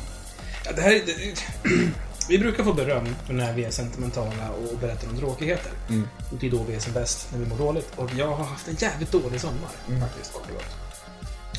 ja, 0.68 0.74
det 0.76 0.82
här 0.82 0.92
är, 0.92 1.02
det, 1.06 1.44
vi 2.30 2.40
brukar 2.40 2.64
få 2.64 2.74
beröm 2.74 3.16
när 3.30 3.54
vi 3.54 3.64
är 3.64 3.72
sentimentala 3.72 4.50
och 4.50 4.78
berättar 4.78 5.08
om 5.10 5.18
tråkigheter. 5.18 5.72
Mm. 5.90 6.08
Och 6.32 6.38
det 6.40 6.48
är 6.48 6.52
då 6.52 6.64
vi 6.64 6.76
är 6.76 6.80
som 6.80 6.94
bäst, 6.94 7.28
när 7.32 7.40
vi 7.40 7.46
mår 7.46 7.58
dåligt. 7.58 7.92
Och 7.96 8.10
jag 8.18 8.28
har 8.28 8.46
haft 8.46 8.68
en 8.68 8.76
jävligt 8.76 9.12
dålig 9.12 9.42
sommar, 9.42 9.70
Mm. 9.88 10.02
faktiskt, 10.02 10.34
kort 10.34 10.44
och 10.48 10.54
gott. 10.54 10.76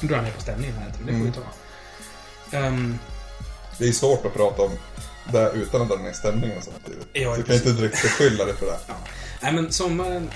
Nu 0.02 0.08
drar 0.08 0.16
jag 0.16 0.24
ner 0.24 0.32
på 0.32 0.40
stämningen 0.42 0.76
här, 0.76 0.92
men 0.98 1.06
det 1.06 1.12
får 1.12 1.20
Mm. 1.20 1.26
vi 1.26 1.32
ta. 2.50 2.56
Ehm, 2.56 2.98
Det 3.78 3.88
är 3.88 3.92
svårt 3.92 4.26
att 4.26 4.34
prata 4.34 4.62
om 4.62 4.70
det 5.32 5.50
utan 5.54 5.82
att 5.82 5.88
dra 5.88 5.96
ner 5.96 6.12
stämningen 6.12 6.62
samtidigt. 6.62 7.06
Ja, 7.12 7.36
du 7.36 7.42
kan 7.42 7.54
inte 7.54 7.72
direkt 7.72 8.02
beskylla 8.02 8.44
dig 8.44 8.54
för 8.56 8.66
det. 8.66 8.78
ja. 8.86 8.94
Nej, 9.42 9.52
men 9.52 9.72
sommaren 9.72 10.30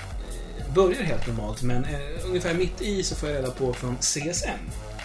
eh, 0.59 0.73
börjar 0.73 1.03
helt 1.03 1.27
normalt, 1.27 1.61
men 1.61 1.85
eh, 1.85 1.99
ungefär 2.25 2.53
mitt 2.53 2.81
i 2.81 3.03
så 3.03 3.15
får 3.15 3.29
jag 3.29 3.37
reda 3.37 3.51
på 3.51 3.73
från 3.73 3.97
CSN, 3.97 4.49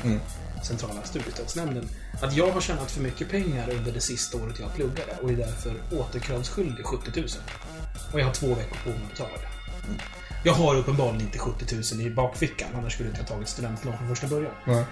Mm. 0.05 0.21
Centrala 0.65 1.03
studiestödsnämnden, 1.05 1.89
att 2.23 2.37
jag 2.37 2.51
har 2.51 2.61
tjänat 2.61 2.91
för 2.91 3.01
mycket 3.03 3.31
pengar 3.31 3.71
under 3.71 3.93
det 3.93 4.01
sista 4.01 4.39
året 4.39 4.59
jag 4.61 4.75
pluggade 4.75 5.13
och 5.23 5.31
är 5.31 5.37
därför 5.37 5.75
återkravsskyldig 5.93 6.85
70 6.87 7.21
000. 7.21 7.29
Och 8.13 8.21
jag 8.21 8.27
har 8.27 8.33
två 8.35 8.47
veckor 8.55 8.77
på 8.85 8.89
mig 8.89 8.99
att 9.05 9.11
betala 9.11 9.31
det. 9.33 9.49
Jag 10.45 10.53
har 10.53 10.77
uppenbarligen 10.77 11.21
inte 11.21 11.39
70 11.39 11.95
000 11.97 12.07
i 12.07 12.11
bakfickan, 12.11 12.69
annars 12.75 12.93
skulle 12.93 13.09
jag 13.09 13.13
inte 13.19 13.23
ha 13.23 13.37
tagit 13.37 13.49
studentlån 13.49 13.99
från 13.99 14.09
första 14.09 14.27
början. 14.27 14.53
Nej. 14.67 14.85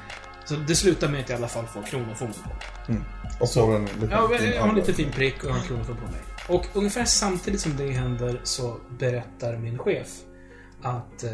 Så 0.44 0.54
det 0.54 0.74
slutar 0.76 1.08
med 1.08 1.20
att 1.20 1.28
jag 1.28 1.36
i 1.36 1.38
alla 1.40 1.48
fall 1.48 1.66
får 1.66 1.82
kronofogden 1.82 2.34
på 2.42 2.48
mig. 2.48 2.58
Mm. 2.88 3.02
Och 3.40 3.48
Så- 3.48 3.72
en 3.72 3.84
liten 3.84 4.10
Ja, 4.10 4.28
jag 4.54 4.62
har 4.62 4.68
en 4.68 4.74
liten 4.74 4.94
fin 4.94 5.10
prick 5.12 5.44
och 5.44 5.50
en 5.50 5.60
kronofogde 5.62 6.00
på 6.00 6.10
mig. 6.12 6.20
Och 6.48 6.66
ungefär 6.72 7.04
samtidigt 7.04 7.60
som 7.60 7.76
det 7.76 7.90
händer 7.90 8.40
så 8.44 8.76
berättar 8.98 9.56
min 9.56 9.78
chef 9.78 10.08
att 10.82 11.24
eh, 11.24 11.30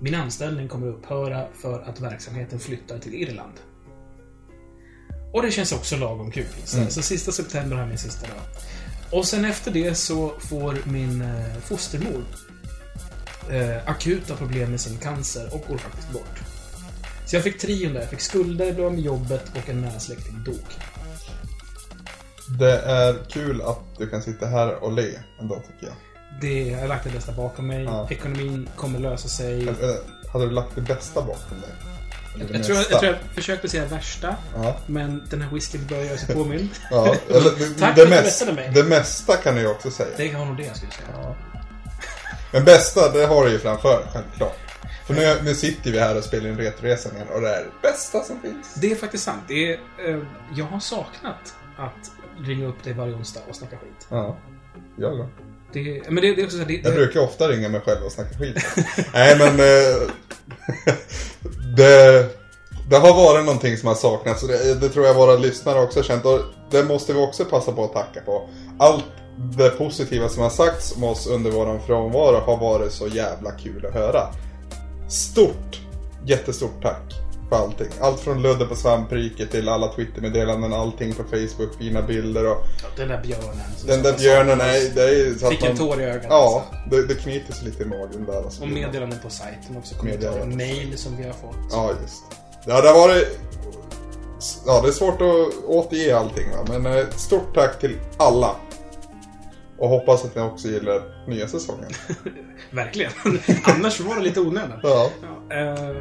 min 0.00 0.14
anställning 0.14 0.68
kommer 0.68 0.88
att 0.88 0.94
upphöra 0.94 1.46
för 1.62 1.80
att 1.82 2.00
verksamheten 2.00 2.58
flyttar 2.60 2.98
till 2.98 3.14
Irland. 3.14 3.52
Och 5.32 5.42
det 5.42 5.50
känns 5.50 5.72
också 5.72 5.96
lagom 5.96 6.30
kul. 6.30 6.46
Så, 6.64 6.76
Mm. 6.76 6.90
så 6.90 7.02
sista 7.02 7.32
september 7.32 7.76
jag 7.78 7.88
min 7.88 7.98
sista 7.98 8.26
dag. 8.26 8.36
Och 9.10 9.26
sen 9.26 9.44
efter 9.44 9.70
det 9.70 9.94
så 9.94 10.32
får 10.40 10.78
min 10.84 11.22
eh, 11.22 11.56
fostermor 11.64 12.24
eh, 13.50 13.76
akuta 13.90 14.36
problem 14.36 14.70
med 14.70 14.80
sin 14.80 14.98
cancer 14.98 15.54
och 15.54 15.64
går 15.68 15.78
faktiskt 15.78 16.10
bort. 16.10 16.40
Så 17.26 17.36
jag 17.36 17.42
fick 17.42 17.58
trion 17.60 17.92
där. 17.94 18.00
Jag 18.00 18.10
fick 18.10 18.20
skulder, 18.20 18.72
blev 18.72 18.92
med 18.92 19.00
jobbet 19.00 19.42
och 19.56 19.68
en 19.68 19.80
nära 19.80 20.00
släkting 20.00 20.42
dog. 20.44 20.64
Det 22.58 22.78
är 22.80 23.24
kul 23.28 23.62
att 23.62 23.78
du 23.98 24.08
kan 24.10 24.22
sitta 24.22 24.46
här 24.46 24.84
och 24.84 24.92
le 24.92 25.18
ändå 25.40 25.54
tycker 25.54 25.86
jag. 25.86 25.94
Det, 26.40 26.62
jag 26.68 26.78
har 26.80 26.88
lagt 26.88 27.04
det 27.04 27.10
bästa 27.10 27.32
bakom 27.32 27.66
mig. 27.66 27.84
Ja. 27.84 28.06
Ekonomin 28.10 28.68
kommer 28.76 28.98
lösa 28.98 29.28
sig. 29.28 29.68
Hade 30.32 30.44
du 30.44 30.50
lagt 30.50 30.74
det 30.74 30.80
bästa 30.80 31.20
bakom 31.20 31.60
dig? 31.60 31.70
Jag 32.38 32.64
tror, 32.64 32.78
jag 32.78 32.88
tror 32.88 33.04
jag 33.04 33.16
försökte 33.34 33.68
säga 33.68 33.84
värsta, 33.86 34.36
Ja, 34.56 34.76
men 34.86 35.22
den 35.30 35.42
här 35.42 35.50
whiskyn 35.50 35.86
börjar 35.86 36.04
göra 36.04 36.16
sig 36.18 36.34
påmind. 36.34 36.68
ja. 36.90 37.16
Eller, 37.28 37.50
det, 37.58 37.74
Tack 37.78 37.78
det, 37.78 37.78
för 37.78 37.86
att 37.86 37.96
du 37.96 38.08
mest, 38.08 38.42
rättade 38.42 38.56
mig. 38.56 38.70
det 38.74 38.84
mesta 38.84 39.36
kan 39.36 39.54
du 39.54 39.60
ju 39.60 39.66
också 39.68 39.90
säga. 39.90 40.16
Det 40.16 40.34
var 40.34 40.44
nog 40.44 40.56
det 40.56 40.62
jag 40.62 40.76
skulle 40.76 40.92
säga. 40.92 41.08
Ja. 41.14 41.36
Men 42.52 42.64
bästa, 42.64 43.12
det 43.12 43.26
har 43.26 43.44
du 43.44 43.50
ju 43.52 43.58
framför 43.58 44.06
självklart. 44.12 44.58
För 45.06 45.14
nu, 45.14 45.36
nu 45.44 45.54
sitter 45.54 45.90
vi 45.90 45.98
här 46.00 46.16
och 46.16 46.24
spelar 46.24 46.48
in 46.50 46.56
Retroresan 46.56 47.14
igen 47.16 47.28
och 47.34 47.40
det 47.40 47.48
är 47.48 47.60
det 47.64 47.88
bästa 47.88 48.22
som 48.22 48.40
finns. 48.40 48.74
Det 48.74 48.92
är 48.92 48.96
faktiskt 48.96 49.24
sant. 49.24 49.42
Det 49.48 49.72
är, 49.72 49.78
eh, 50.08 50.18
jag 50.54 50.64
har 50.64 50.80
saknat 50.80 51.54
att 51.76 52.10
ringa 52.46 52.66
upp 52.66 52.84
dig 52.84 52.92
varje 52.92 53.14
onsdag 53.14 53.40
och 53.48 53.56
snacka 53.56 53.76
skit. 53.76 54.06
Ja, 54.08 54.36
jag 54.96 55.18
då. 55.18 55.28
Det, 55.72 56.02
men 56.08 56.22
det, 56.22 56.34
det 56.34 56.42
är 56.42 56.44
också 56.44 56.56
så 56.56 56.62
här, 56.62 56.68
det, 56.68 56.80
Jag 56.84 56.94
brukar 56.94 57.20
ofta 57.20 57.48
ringa 57.48 57.68
mig 57.68 57.80
själv 57.80 58.04
och 58.04 58.12
snacka 58.12 58.38
skit. 58.38 58.56
Nej 59.14 59.38
men... 59.38 59.60
Eh, 59.60 60.10
det, 61.76 62.28
det 62.90 62.96
har 62.96 63.14
varit 63.14 63.44
någonting 63.44 63.76
som 63.76 63.88
har 63.88 63.94
saknats 63.94 64.46
det, 64.46 64.74
det 64.74 64.88
tror 64.88 65.06
jag 65.06 65.14
våra 65.14 65.36
lyssnare 65.36 65.80
också 65.80 65.98
har 65.98 66.04
känt. 66.04 66.24
Och 66.24 66.40
det 66.70 66.84
måste 66.84 67.12
vi 67.12 67.18
också 67.18 67.44
passa 67.44 67.72
på 67.72 67.84
att 67.84 67.92
tacka 67.92 68.20
på. 68.20 68.48
Allt 68.78 69.04
det 69.36 69.70
positiva 69.70 70.28
som 70.28 70.42
har 70.42 70.50
sagts 70.50 70.96
om 70.96 71.04
oss 71.04 71.26
under 71.26 71.50
våran 71.50 71.80
frånvaro 71.86 72.36
har 72.36 72.56
varit 72.56 72.92
så 72.92 73.06
jävla 73.06 73.50
kul 73.50 73.86
att 73.86 73.94
höra. 73.94 74.22
Stort, 75.08 75.80
jättestort 76.26 76.82
tack 76.82 77.29
för 77.50 77.56
allting. 77.56 77.88
Allt 78.00 78.20
från 78.20 78.42
Ludde 78.42 78.66
på 78.66 78.76
svampriket 78.76 79.50
till 79.50 79.68
alla 79.68 79.88
Twittermeddelanden, 79.88 80.72
allting 80.72 81.14
på 81.14 81.22
Facebook, 81.22 81.78
fina 81.78 82.02
bilder 82.02 82.50
och 82.50 82.66
den 82.96 83.08
där 83.08 83.22
björnen. 83.22 83.66
den 83.86 84.02
där 84.02 84.18
björnen 84.18 84.60
är, 84.60 84.94
det 84.94 85.02
är 85.02 85.38
så 85.38 85.50
Fick 85.50 85.64
en 85.64 85.76
tår 85.76 86.00
i 86.00 86.04
ögat. 86.04 86.26
Ja, 86.28 86.66
alltså. 86.70 86.96
det, 86.96 87.06
det 87.06 87.14
knyter 87.14 87.52
sig 87.52 87.64
lite 87.64 87.82
i 87.82 87.86
magen 87.86 88.24
där. 88.26 88.36
Alltså. 88.36 88.62
Och 88.62 88.68
meddelanden 88.68 89.18
på 89.22 89.30
sajten 89.30 89.76
också. 89.76 89.94
Kommentarer. 89.94 90.46
Mail 90.46 90.98
som 90.98 91.16
vi 91.16 91.24
har 91.24 91.32
fått. 91.32 91.56
Ja, 91.70 91.90
just 92.02 92.22
Ja, 92.66 92.80
det 92.80 92.88
har 92.88 93.08
varit... 93.08 93.38
Ja, 94.66 94.80
det 94.82 94.88
är 94.88 94.92
svårt 94.92 95.20
att 95.20 95.64
återge 95.66 96.18
allting 96.18 96.50
va? 96.50 96.78
men 96.78 96.86
eh, 96.86 97.08
stort 97.10 97.54
tack 97.54 97.80
till 97.80 97.98
alla. 98.16 98.56
Och 99.78 99.88
hoppas 99.88 100.24
att 100.24 100.34
ni 100.34 100.42
också 100.42 100.68
gillar 100.68 101.02
nya 101.28 101.48
säsongen. 101.48 101.90
Verkligen. 102.70 103.12
Annars 103.64 104.00
var 104.00 104.16
det 104.16 104.22
lite 104.22 104.40
onödigt. 104.40 104.76
Ja. 104.82 105.10
Ja, 105.48 105.56
eh, 105.56 105.96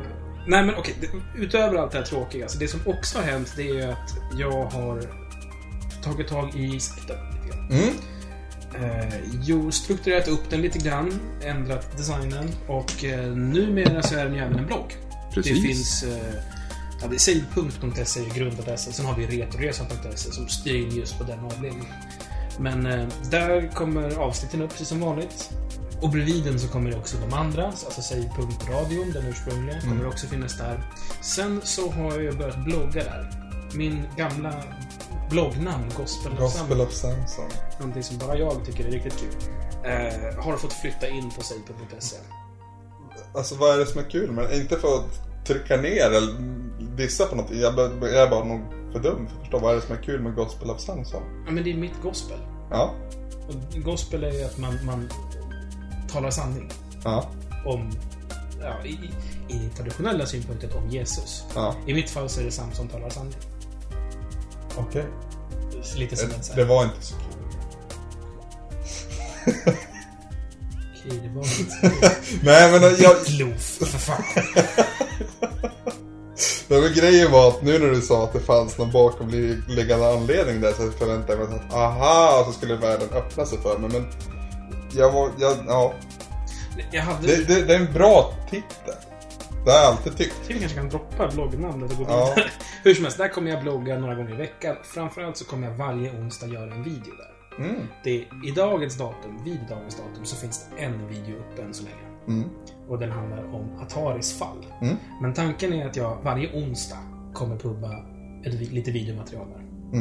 nej 0.47 0.65
men 0.65 0.75
okej, 0.75 0.95
det- 1.01 1.41
utöver 1.41 1.75
allt 1.77 1.91
det 1.91 1.97
här 1.97 2.05
tråkiga. 2.05 2.47
Så 2.47 2.57
det 2.59 2.67
som 2.67 2.79
också 2.85 3.17
har 3.17 3.25
hänt 3.25 3.53
det 3.55 3.69
är 3.69 3.73
ju 3.73 3.83
att 3.83 4.13
jag 4.39 4.65
har 4.65 5.01
tagit 6.03 6.27
tag 6.27 6.55
i 6.55 6.79
sajten 6.79 7.17
lite 7.33 7.47
grann. 7.55 7.67
Mm. 7.71 7.95
Eh, 8.75 9.13
jo, 9.43 9.71
strukturerat 9.71 10.27
upp 10.27 10.49
den 10.49 10.61
lite 10.61 10.79
grann, 10.79 11.19
ändrat 11.43 11.97
designen 11.97 12.49
och 12.67 13.03
eh, 13.05 13.31
numera 13.31 14.01
så 14.03 14.15
är 14.15 14.25
den 14.25 14.33
ju 14.33 14.39
även 14.39 14.59
en 14.59 14.65
blogg. 14.65 14.95
Precis. 15.33 15.53
Det 15.61 15.67
finns 15.67 16.03
eh, 16.03 16.33
ja, 17.01 17.07
det 17.07 17.15
är 17.15 17.19
är 18.25 18.35
grundadressen. 18.35 18.93
Sen 18.93 19.05
har 19.05 19.15
vi 19.15 19.27
retroresan.se 19.41 20.31
som 20.31 20.47
styr 20.47 20.75
in 20.75 20.95
just 20.95 21.17
på 21.17 21.23
den 21.23 21.39
avdelningen. 21.39 21.85
Men 22.59 22.85
eh, 22.85 23.07
där 23.31 23.71
kommer 23.73 24.17
avsnitten 24.17 24.61
upp 24.61 24.69
precis 24.71 24.87
som 24.87 24.99
vanligt. 24.99 25.49
Och 26.01 26.09
bredvid 26.09 26.43
den 26.43 26.59
så 26.59 26.67
kommer 26.67 26.91
det 26.91 26.97
också 26.97 27.17
de 27.29 27.33
andra, 27.35 27.65
alltså 27.65 28.01
save.radion, 28.01 29.11
den 29.13 29.25
ursprungliga, 29.27 29.81
kommer 29.81 30.07
också 30.07 30.27
finnas 30.27 30.57
där. 30.57 30.83
Sen 31.21 31.61
så 31.63 31.91
har 31.91 32.19
jag 32.19 32.37
börjat 32.37 32.65
blogga 32.65 33.03
där. 33.03 33.31
Min 33.75 34.03
gamla 34.17 34.53
bloggnamn, 35.29 35.91
Gospel, 35.97 36.31
Gospel 36.39 36.81
of 36.81 36.91
Samson. 36.93 37.45
någonting 37.79 38.03
som 38.03 38.17
bara 38.17 38.37
jag 38.37 38.65
tycker 38.65 38.85
är 38.85 38.91
riktigt 38.91 39.17
kul, 39.19 39.35
eh, 39.85 40.43
har 40.43 40.57
fått 40.57 40.73
flytta 40.73 41.07
in 41.07 41.29
på 41.29 41.41
save.se. 41.43 42.15
Alltså 43.33 43.55
vad 43.55 43.73
är 43.73 43.77
det 43.77 43.85
som 43.85 43.99
är 44.05 44.09
kul 44.09 44.35
det? 44.35 44.57
Inte 44.57 44.75
för 44.79 44.95
att 44.95 45.45
trycka 45.47 45.77
ner 45.77 46.11
eller 46.11 46.33
dissa 46.97 47.25
på 47.25 47.35
något. 47.35 47.51
Jag, 47.51 47.79
är- 47.79 48.07
jag 48.07 48.23
är 48.23 48.29
bara 48.29 48.43
nog 48.45 48.61
för 48.93 48.99
dum 48.99 49.27
för 49.27 49.35
att 49.35 49.41
förstå 49.41 49.59
vad 49.59 49.71
är 49.71 49.75
det 49.75 49.81
som 49.81 49.95
är 49.95 50.03
kul 50.03 50.21
med 50.21 50.35
Gospel 50.35 50.69
of 50.69 50.79
Samson. 50.81 51.21
Ja, 51.45 51.51
men 51.51 51.63
det 51.63 51.71
är 51.71 51.77
mitt 51.77 52.01
gospel. 52.03 52.37
Ja. 52.71 52.93
Och 53.47 53.81
gospel 53.83 54.23
är 54.23 54.31
ju 54.31 54.43
att 54.43 54.57
man, 54.57 54.85
man 54.85 55.09
talar 56.11 56.31
sanning 56.31 56.71
Ja. 57.03 57.29
om, 57.65 57.91
ja, 58.61 58.85
i, 58.85 58.89
i- 59.53 59.69
traditionella 59.77 60.25
synpunkten 60.25 60.69
om 60.73 60.89
Jesus. 60.89 61.43
Ja. 61.55 61.75
I 61.87 61.93
mitt 61.93 62.09
fall 62.09 62.29
så 62.29 62.39
är 62.41 62.45
det 62.45 62.51
Sam 62.51 62.73
som 62.73 62.87
talar 62.87 63.09
sanning. 63.09 63.35
Okej. 64.77 65.05
Lite 65.97 66.15
som 66.15 66.29
en 66.29 66.37
Det, 66.37 66.43
sån 66.43 66.55
det 66.55 66.65
var 66.65 66.83
inte 66.83 67.01
så 67.05 67.15
kul. 67.15 67.25
okej, 71.05 71.19
det 71.23 71.29
var 71.35 71.43
inte 71.43 72.15
Nej 72.43 72.71
men 72.71 72.81
jag, 72.99 73.15
Loof, 73.39 73.61
för 73.61 73.85
fan. 73.85 74.23
Det 76.67 76.79
var 76.81 76.89
grejen 76.89 77.31
var 77.31 77.47
att 77.49 77.61
nu 77.61 77.79
när 77.79 77.87
du 77.89 78.01
sa 78.01 78.23
att 78.23 78.33
det 78.33 78.39
fanns 78.39 78.77
någon 78.77 78.91
bakomliggande 78.91 80.13
anledning 80.13 80.61
där 80.61 80.71
så 80.73 80.91
förväntade 80.91 81.39
jag 81.39 81.49
mig 81.49 81.59
att 81.59 81.73
aha, 81.73 82.43
så 82.47 82.51
skulle 82.53 82.75
världen 82.75 83.09
öppna 83.13 83.45
sig 83.45 83.57
för 83.61 83.77
mig. 83.77 83.89
Men 83.93 84.05
jag 84.95 85.11
var, 85.11 85.31
jag, 85.39 85.57
ja. 85.67 85.93
Jag 86.91 87.01
hade... 87.01 87.27
Det, 87.27 87.47
det, 87.47 87.65
det 87.65 87.75
är 87.75 87.79
en 87.79 87.93
bra 87.93 88.33
titel. 88.49 88.93
Det 89.65 89.71
har 89.71 89.77
jag 89.77 89.87
alltid 89.87 90.17
tyckt. 90.17 90.35
Vi 90.47 90.59
kanske 90.59 90.77
kan 90.77 90.89
droppa 90.89 91.27
bloggnamnet 91.33 91.91
och 91.91 91.97
gå 91.97 92.03
Ja. 92.09 92.33
vidare. 92.35 92.49
Hur 92.83 92.93
som 92.93 93.03
helst, 93.03 93.17
där 93.17 93.27
kommer 93.27 93.51
jag 93.51 93.61
blogga 93.61 93.97
några 93.99 94.15
gånger 94.15 94.33
i 94.33 94.37
veckan. 94.37 94.75
Framförallt 94.83 95.37
så 95.37 95.45
kommer 95.45 95.67
jag 95.67 95.75
varje 95.77 96.11
onsdag 96.11 96.47
göra 96.47 96.73
en 96.73 96.83
video 96.83 97.13
där. 97.17 97.65
Mm. 97.65 97.81
Det 98.03 98.09
är, 98.17 98.47
I 98.47 98.51
dagens 98.55 98.97
datum, 98.97 99.43
vid 99.43 99.59
dagens 99.69 99.95
datum, 99.95 100.25
så 100.25 100.35
finns 100.35 100.65
det 100.77 100.83
en 100.83 101.07
video 101.07 101.35
uppe 101.37 101.61
än 101.61 101.73
så 101.73 101.83
länge. 101.83 102.37
Mm. 102.39 102.49
Och 102.87 102.99
den 102.99 103.11
handlar 103.11 103.55
om 103.55 103.79
Ataris 103.81 104.39
fall. 104.39 104.65
Mm. 104.81 104.95
Men 105.21 105.33
tanken 105.33 105.73
är 105.73 105.85
att 105.87 105.95
jag 105.95 106.17
varje 106.23 106.63
onsdag 106.63 106.97
kommer 107.33 107.57
pubba 107.57 107.95
ett, 108.45 108.53
lite 108.71 108.91
videomaterial 108.91 109.47
där. 109.49 109.99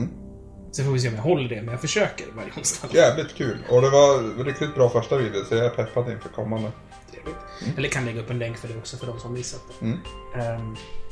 Mm. 0.68 0.74
Sen 0.74 0.84
får 0.84 0.92
vi 0.92 1.00
se 1.00 1.08
om 1.08 1.14
jag 1.14 1.22
håller 1.22 1.48
det, 1.48 1.62
men 1.62 1.68
jag 1.68 1.80
försöker 1.80 2.26
varje 2.36 2.52
onsdag. 2.56 2.88
Jävligt 2.92 3.34
kul. 3.34 3.58
Och 3.70 3.82
det 3.82 3.90
var 3.90 4.44
riktigt 4.44 4.74
bra 4.74 4.90
första 4.90 5.16
video 5.16 5.44
så 5.44 5.54
jag 5.54 5.64
är 5.64 5.70
peppad 5.70 6.12
inför 6.12 6.28
kommande. 6.28 6.72
Trevligt. 7.10 7.78
Eller 7.78 7.88
kan 7.88 8.04
lägga 8.04 8.20
upp 8.20 8.30
en 8.30 8.38
länk 8.38 8.56
för 8.56 8.68
det 8.68 8.76
också 8.76 8.96
för 8.96 9.06
de 9.06 9.20
som 9.20 9.32
missat 9.32 9.60
det. 9.80 9.86
Mm. 9.86 9.98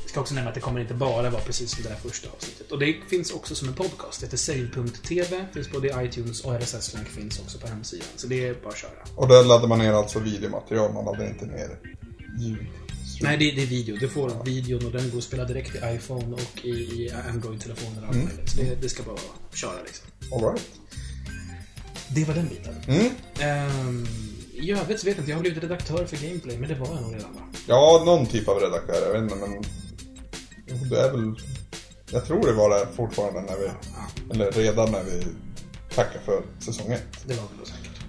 Jag 0.01 0.09
ska 0.09 0.19
också 0.19 0.33
nämna 0.33 0.49
att 0.49 0.55
det 0.55 0.61
kommer 0.61 0.79
inte 0.79 0.93
bara 0.93 1.29
vara 1.29 1.41
precis 1.41 1.71
som 1.71 1.83
det 1.83 1.89
där 1.89 1.95
första 1.95 2.29
avsnittet. 2.29 2.71
Och 2.71 2.79
det 2.79 2.95
finns 3.09 3.31
också 3.31 3.55
som 3.55 3.67
en 3.67 3.73
podcast. 3.73 4.19
Det 4.19 4.25
heter 4.25 4.37
Save.tv. 4.37 5.45
Finns 5.53 5.71
både 5.71 5.87
i 5.87 6.05
iTunes 6.05 6.41
och 6.41 6.53
RSS-länk 6.53 7.07
finns 7.07 7.39
också 7.39 7.59
på 7.59 7.67
hemsidan. 7.67 8.07
Så 8.15 8.27
det 8.27 8.47
är 8.47 8.53
bara 8.53 8.69
att 8.69 8.77
köra. 8.77 8.91
Och 9.15 9.27
där 9.27 9.43
laddar 9.43 9.67
man 9.67 9.79
ner 9.79 9.93
alltså 9.93 10.19
videomaterial, 10.19 10.93
man 10.93 11.05
laddar 11.05 11.27
inte 11.27 11.45
ner 11.45 11.69
ljud. 12.39 12.67
Nej, 13.21 13.37
det, 13.37 13.51
det 13.51 13.61
är 13.61 13.65
video. 13.67 13.97
Du 13.99 14.09
får 14.09 14.43
videon 14.45 14.85
och 14.85 14.91
den 14.91 15.09
går 15.11 15.17
att 15.17 15.23
spela 15.23 15.45
direkt 15.45 15.75
i 15.75 15.79
iPhone 15.95 16.33
och 16.35 16.65
i, 16.65 17.11
Android-telefoner 17.29 18.01
och 18.01 18.07
allt 18.07 18.17
möjligt. 18.17 18.49
Så 18.49 18.57
det, 18.61 18.75
det 18.81 18.89
ska 18.89 19.03
bara 19.03 19.17
köra 19.53 19.81
liksom. 19.85 20.05
Alright. 20.33 20.63
Det 22.09 22.23
var 22.25 22.33
den 22.33 22.47
biten. 22.47 22.75
Mm. 22.87 23.11
Ehm, 23.39 24.07
I 24.53 24.71
övrigt 24.71 24.99
så 24.99 25.05
vet 25.05 25.15
jag 25.15 25.21
inte. 25.21 25.31
Jag 25.31 25.37
har 25.37 25.41
blivit 25.41 25.63
redaktör 25.63 26.05
för 26.05 26.27
Gameplay, 26.27 26.57
men 26.57 26.69
det 26.69 26.75
var 26.75 26.87
jag 26.87 27.01
nog 27.01 27.15
redan 27.15 27.33
va? 27.33 27.41
Ja, 27.67 28.03
någon 28.05 28.25
typ 28.25 28.47
av 28.47 28.59
redaktör, 28.59 29.01
jag 29.05 29.13
vet 29.13 29.21
inte 29.31 29.35
men... 29.47 29.63
Det 30.89 30.95
är 30.99 31.11
väl... 31.11 31.33
Jag 32.11 32.25
tror 32.25 32.45
det 32.47 32.53
var 32.53 32.69
det 32.79 32.87
fortfarande 32.95 33.41
när 33.41 33.57
vi... 33.57 33.65
Ja, 33.65 34.07
Eller 34.33 34.51
redan 34.51 34.91
när 34.91 35.03
vi 35.03 35.23
tackade 35.95 36.19
för 36.25 36.41
säsong 36.59 36.91
ett. 36.91 37.03
det 37.25 37.33
var 37.33 37.43
väl 37.43 37.57
då 37.59 37.65
säkert. 37.65 38.01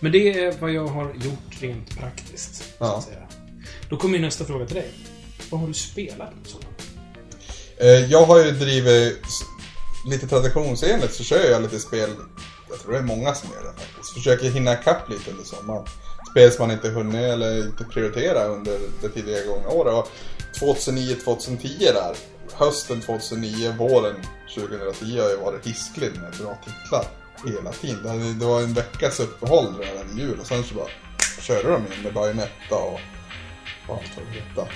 Men 0.00 0.12
det 0.12 0.44
är 0.44 0.54
vad 0.60 0.72
jag 0.72 0.86
har 0.86 1.14
gjort 1.14 1.60
rent 1.62 1.98
praktiskt. 1.98 2.54
Så 2.56 2.64
Ja. 2.78 2.96
att 2.98 3.04
säga. 3.04 3.27
Då 3.90 3.96
kommer 3.96 4.14
ju 4.14 4.22
nästa 4.22 4.44
fråga 4.44 4.66
till 4.66 4.76
dig. 4.76 4.90
Vad 5.50 5.60
har 5.60 5.68
du 5.68 5.74
spelat 5.74 6.30
på 6.42 6.48
sommaren? 6.48 6.74
Eh, 7.76 8.10
jag 8.10 8.24
har 8.24 8.44
ju 8.44 8.50
drivit 8.50 9.26
lite 10.06 10.26
traditionsenligt 10.26 11.14
så 11.14 11.24
kör 11.24 11.50
jag 11.50 11.62
lite 11.62 11.78
spel. 11.78 12.10
Jag 12.70 12.80
tror 12.80 12.92
det 12.92 12.98
är 12.98 13.02
många 13.02 13.34
som 13.34 13.50
gör 13.50 13.72
det 13.72 13.80
faktiskt. 13.80 14.14
Försöker 14.14 14.50
hinna 14.50 14.80
ikapp 14.80 15.10
lite 15.10 15.30
under 15.30 15.44
sommaren. 15.44 15.86
Spel 16.30 16.52
som 16.52 16.66
man 16.66 16.76
inte 16.76 16.88
hunnit 16.88 17.14
eller 17.14 17.66
inte 17.66 17.84
prioritera 17.84 18.44
under 18.44 18.78
det 19.02 19.08
tidigare 19.08 19.46
gångna 19.46 19.68
året. 19.68 19.94
Och 19.94 20.08
2009-2010 20.60 21.78
där. 21.78 22.16
Hösten 22.52 23.00
2009, 23.00 23.74
våren 23.78 24.16
2010 24.54 25.18
har 25.20 25.30
ju 25.30 25.36
varit 25.36 25.66
hisklig 25.66 26.10
med 26.14 26.32
bra 26.40 26.58
titlar 26.64 27.04
hela 27.46 27.72
tiden. 27.72 28.18
Det 28.18 28.44
Det 28.44 28.46
var 28.46 28.60
en 28.60 28.74
veckas 28.74 29.20
uppehåll 29.20 29.74
redan 29.78 30.18
i 30.18 30.20
jul 30.20 30.40
och 30.40 30.46
sen 30.46 30.64
så 30.64 30.74
bara 30.74 30.88
körde 31.40 31.68
de 31.68 31.76
in 31.76 32.02
med 32.02 32.14
Bayonetta 32.14 32.76
och 32.76 33.00
hette. 33.96 34.72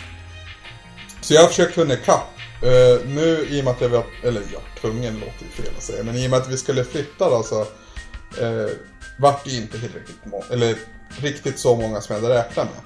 Så 1.21 1.35
jag 1.35 1.41
har 1.41 1.49
försökt 1.49 1.79
hinna 1.79 1.95
ikapp. 1.95 2.29
Uh, 2.63 3.07
nu 3.07 3.47
i 3.51 3.61
och 3.61 3.65
med 3.65 3.73
att 3.73 3.81
jag 3.81 3.89
var, 3.89 4.05
eller 4.25 4.43
ja, 4.53 4.61
tvungen 4.81 5.15
låter 5.15 5.45
ju 5.45 5.63
fel 5.63 5.73
att 5.77 5.83
säga, 5.83 6.05
men 6.05 6.17
i 6.17 6.27
och 6.27 6.31
med 6.31 6.39
att 6.39 6.51
vi 6.51 6.57
skulle 6.57 6.85
flytta 6.85 7.31
då 7.31 7.43
så 7.43 7.61
uh, 7.61 8.71
vart 9.19 9.45
det 9.45 9.51
inte 9.51 9.79
tillräckligt 9.81 10.25
må- 10.25 10.45
eller 10.51 10.77
riktigt 11.21 11.59
så 11.59 11.77
många 11.77 12.01
som 12.01 12.15
jag 12.15 12.23
hade 12.23 12.35
räknat 12.35 12.69
med. 12.75 12.83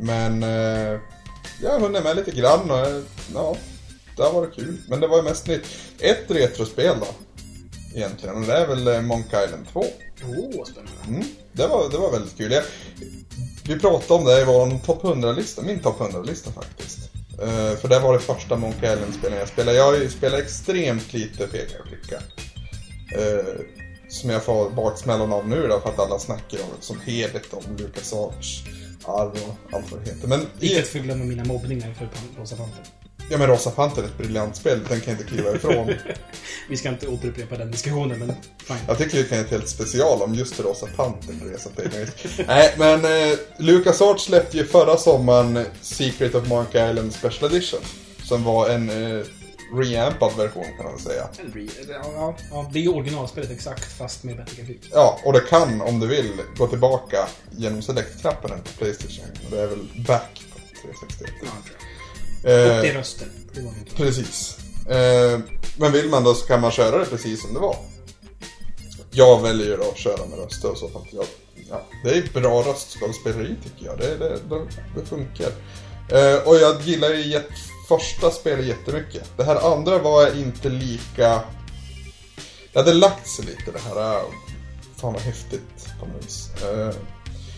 Men 0.00 0.42
uh, 0.42 1.00
jag 1.62 1.70
har 1.70 1.80
hunnit 1.80 2.02
med 2.02 2.16
lite 2.16 2.30
grann 2.30 2.70
och 2.70 2.78
eh, 2.78 3.02
ja, 3.34 3.56
det 4.16 4.22
har 4.22 4.32
varit 4.32 4.54
kul. 4.54 4.76
Men 4.88 5.00
det 5.00 5.06
var 5.06 5.16
ju 5.16 5.22
mest 5.22 5.46
nytt. 5.46 5.66
Ett 5.98 6.30
retrospel 6.30 6.96
då, 7.00 7.06
egentligen, 7.94 8.36
och 8.36 8.42
det 8.42 8.52
är 8.52 8.66
väl 8.66 8.88
eh, 8.88 9.00
Monk 9.00 9.26
Island 9.26 9.66
2. 9.72 9.84
Åh, 10.24 10.64
spännande. 10.64 10.92
Mm, 11.08 11.24
det, 11.52 11.66
var, 11.66 11.90
det 11.90 11.98
var 11.98 12.12
väldigt 12.12 12.36
kul. 12.36 12.52
Jag, 12.52 12.64
vi 13.68 13.78
pratade 13.78 14.20
om 14.20 14.24
det 14.24 14.40
i 14.40 14.44
vår 14.44 14.78
topp 14.86 15.02
100-lista, 15.02 15.62
min 15.62 15.78
topp 15.78 15.98
100-lista 15.98 16.50
faktiskt. 16.52 16.98
Eh, 17.42 17.76
för 17.76 17.88
det 17.88 17.98
var 17.98 18.12
det 18.12 18.18
första 18.18 18.56
Monkey 18.56 18.92
Island-spelen 18.92 19.38
jag 19.38 19.48
spelade. 19.48 19.78
Jag 19.78 20.10
spelat 20.10 20.40
extremt 20.40 21.12
lite 21.12 21.46
peka 21.46 21.78
och 21.78 21.86
klicka. 21.88 22.22
Uh, 23.18 23.60
som 24.08 24.30
jag 24.30 24.44
får 24.44 24.70
baksmällan 24.70 25.32
av 25.32 25.48
nu 25.48 25.66
då, 25.68 25.80
för 25.80 25.88
att 25.88 25.98
alla 25.98 26.18
snackar 26.18 26.58
om 26.58 26.68
det 26.78 26.84
som 26.84 27.00
heligt 27.00 27.52
om 27.52 27.76
LucasArts 27.78 28.62
arr 29.04 29.26
och 29.26 29.76
allt 29.76 29.92
vad 29.92 30.00
det 30.00 30.10
heter. 30.10 30.28
Men, 30.28 30.46
Icke 30.60 30.80
att 30.80 30.86
förglömma 30.86 31.24
mina 31.24 31.44
mobbningar 31.44 31.94
för 31.94 32.08
Rosa 32.38 32.56
Panter. 32.56 32.84
Ja, 33.30 33.38
men 33.38 33.46
Rosa 33.46 33.70
Panther 33.70 34.02
är 34.02 34.06
ett 34.06 34.18
briljant 34.18 34.56
spel, 34.56 34.78
den 34.88 35.00
kan 35.00 35.12
jag 35.14 35.20
inte 35.20 35.34
kliva 35.34 35.54
ifrån. 35.54 35.94
Vi 36.68 36.76
ska 36.76 36.88
inte 36.88 37.08
återupprepa 37.08 37.56
den 37.56 37.70
diskussionen, 37.70 38.18
men 38.18 38.32
fine. 38.66 38.76
Jag 38.86 38.98
tycker 38.98 39.16
vi 39.18 39.24
kan 39.24 39.38
göra 39.38 39.46
ett 39.46 39.52
helt 39.52 39.68
special 39.68 40.22
om 40.22 40.34
just 40.34 40.60
Rosa 40.60 40.86
Panther 40.96 41.34
på 41.40 41.44
Resa 41.44 41.70
Nej, 42.46 42.74
men 42.78 43.04
eh, 43.04 43.38
LucasArts 43.58 44.24
släppte 44.24 44.56
ju 44.56 44.64
förra 44.64 44.96
sommaren 44.96 45.64
Secret 45.80 46.34
of 46.34 46.48
Monkey 46.48 46.90
Island 46.90 47.12
Special 47.14 47.50
Edition. 47.52 47.80
Som 48.24 48.44
var 48.44 48.68
en 48.68 48.90
eh, 49.18 49.24
reampad 49.74 50.36
version 50.36 50.64
kan 50.76 50.86
man 50.86 50.98
säga. 50.98 51.28
En 51.40 51.52
re- 51.52 51.70
Ja, 52.16 52.36
ja, 52.50 52.70
det 52.72 52.78
är 52.78 52.82
ju 52.82 52.88
originalspelet 52.88 53.50
exakt, 53.50 53.92
fast 53.98 54.24
med 54.24 54.36
bättre 54.36 54.56
grafik. 54.62 54.80
Ja, 54.92 55.20
och 55.24 55.32
det 55.32 55.40
kan, 55.40 55.80
om 55.80 56.00
du 56.00 56.06
vill, 56.06 56.32
gå 56.56 56.66
tillbaka 56.66 57.28
genom 57.50 57.82
select-knappen 57.82 58.50
på 58.50 58.68
Playstation. 58.78 59.24
Och 59.44 59.50
Det 59.50 59.60
är 59.62 59.66
väl 59.66 59.88
back 60.06 60.44
på 60.52 60.58
361. 60.82 61.30
Ja. 61.42 61.48
Eh, 62.44 62.94
röster. 62.94 63.28
Var 63.54 63.62
ju 63.62 63.68
inte. 63.78 63.94
Precis. 63.96 64.58
Eh, 64.88 65.40
men 65.76 65.92
vill 65.92 66.08
man 66.08 66.24
då 66.24 66.34
så 66.34 66.46
kan 66.46 66.60
man 66.60 66.70
köra 66.70 66.98
det 66.98 67.04
precis 67.06 67.42
som 67.42 67.54
det 67.54 67.60
var. 67.60 67.76
Jag 69.10 69.42
väljer 69.42 69.78
att 69.90 69.98
köra 69.98 70.26
med 70.26 70.38
röster 70.38 70.70
och 70.70 70.78
så 70.78 70.88
för 70.88 70.98
att 70.98 71.12
jag, 71.12 71.24
ja, 71.70 71.82
det 72.04 72.10
är 72.10 72.40
bra 72.40 72.62
röstskådespeleri 72.62 73.54
tycker 73.64 73.86
jag. 73.86 73.98
Det, 73.98 74.16
det, 74.16 74.28
det, 74.48 74.66
det 75.00 75.06
funkar. 75.06 75.50
Eh, 76.10 76.48
och 76.48 76.56
jag 76.56 76.80
gillar 76.82 77.08
ju 77.10 77.40
första 77.88 78.30
spelet 78.30 78.66
jättemycket. 78.66 79.30
Det 79.36 79.44
här 79.44 79.72
andra 79.72 79.98
var 79.98 80.36
inte 80.38 80.68
lika... 80.68 81.40
Det 82.72 82.78
hade 82.78 82.94
lagt 82.94 83.28
sig 83.28 83.44
lite 83.44 83.70
det 83.72 83.78
här. 83.78 84.14
eh, 84.16 84.22
Fan 84.96 85.12
vad 85.12 85.22
häftigt 85.22 85.88
på 86.00 86.06
något 86.06 86.24
vis. 86.24 86.48
Eh, 86.62 86.78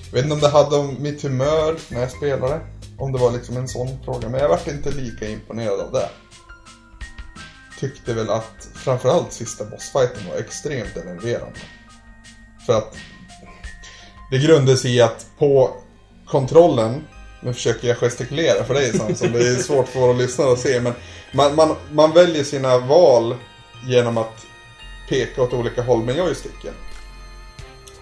jag 0.07 0.13
vet 0.13 0.23
inte 0.25 0.35
om 0.35 0.41
det 0.41 0.49
hade 0.49 0.77
om 0.77 0.97
mitt 1.03 1.23
humör 1.23 1.77
när 1.89 2.01
jag 2.01 2.11
spelade. 2.11 2.61
Om 3.01 3.13
det 3.13 3.19
var 3.19 3.31
liksom 3.31 3.57
en 3.57 3.69
sån 3.69 4.05
fråga. 4.05 4.29
Men 4.29 4.41
jag 4.41 4.49
vart 4.49 4.67
inte 4.67 4.91
lika 4.91 5.29
imponerad 5.29 5.81
av 5.81 5.93
det. 5.93 6.09
Tyckte 7.81 8.15
väl 8.15 8.31
att 8.31 8.69
framförallt 8.75 9.33
sista 9.33 9.65
bossfighten 9.65 10.29
var 10.29 10.37
extremt 10.37 10.97
enerverande. 10.97 11.59
För 12.67 12.79
att 12.79 12.97
det 14.31 14.39
grundades 14.39 14.81
sig 14.81 14.97
i 14.97 15.01
att 15.01 15.27
på 15.39 15.71
kontrollen, 16.27 17.05
nu 17.43 17.55
försöker 17.55 17.89
jag 17.89 17.97
gestikulera 17.97 18.65
för 18.65 18.75
dig 18.75 18.93
Samson, 18.93 19.33
det 19.33 19.49
är 19.49 19.57
svårt 19.57 19.89
för 19.89 20.01
våra 20.01 20.13
lyssnare 20.13 20.53
att 20.53 20.59
se, 20.59 20.81
men 20.81 20.93
man, 21.33 21.55
man, 21.55 21.77
man 21.91 22.13
väljer 22.13 22.45
sina 22.45 22.79
val 22.79 23.37
genom 23.87 24.19
att 24.19 24.47
peka 25.09 25.43
åt 25.43 25.53
olika 25.53 25.83
håll 25.83 26.03
med 26.03 26.17
joysticken. 26.17 26.75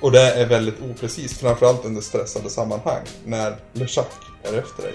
Och 0.01 0.13
det 0.13 0.33
är 0.33 0.47
väldigt 0.47 0.81
oprecist, 0.81 1.41
framförallt 1.41 1.85
under 1.85 2.01
stressade 2.01 2.51
sammanhang, 2.51 3.05
när 3.25 3.57
LeChuck 3.73 4.07
är 4.43 4.59
efter 4.59 4.83
dig. 4.83 4.95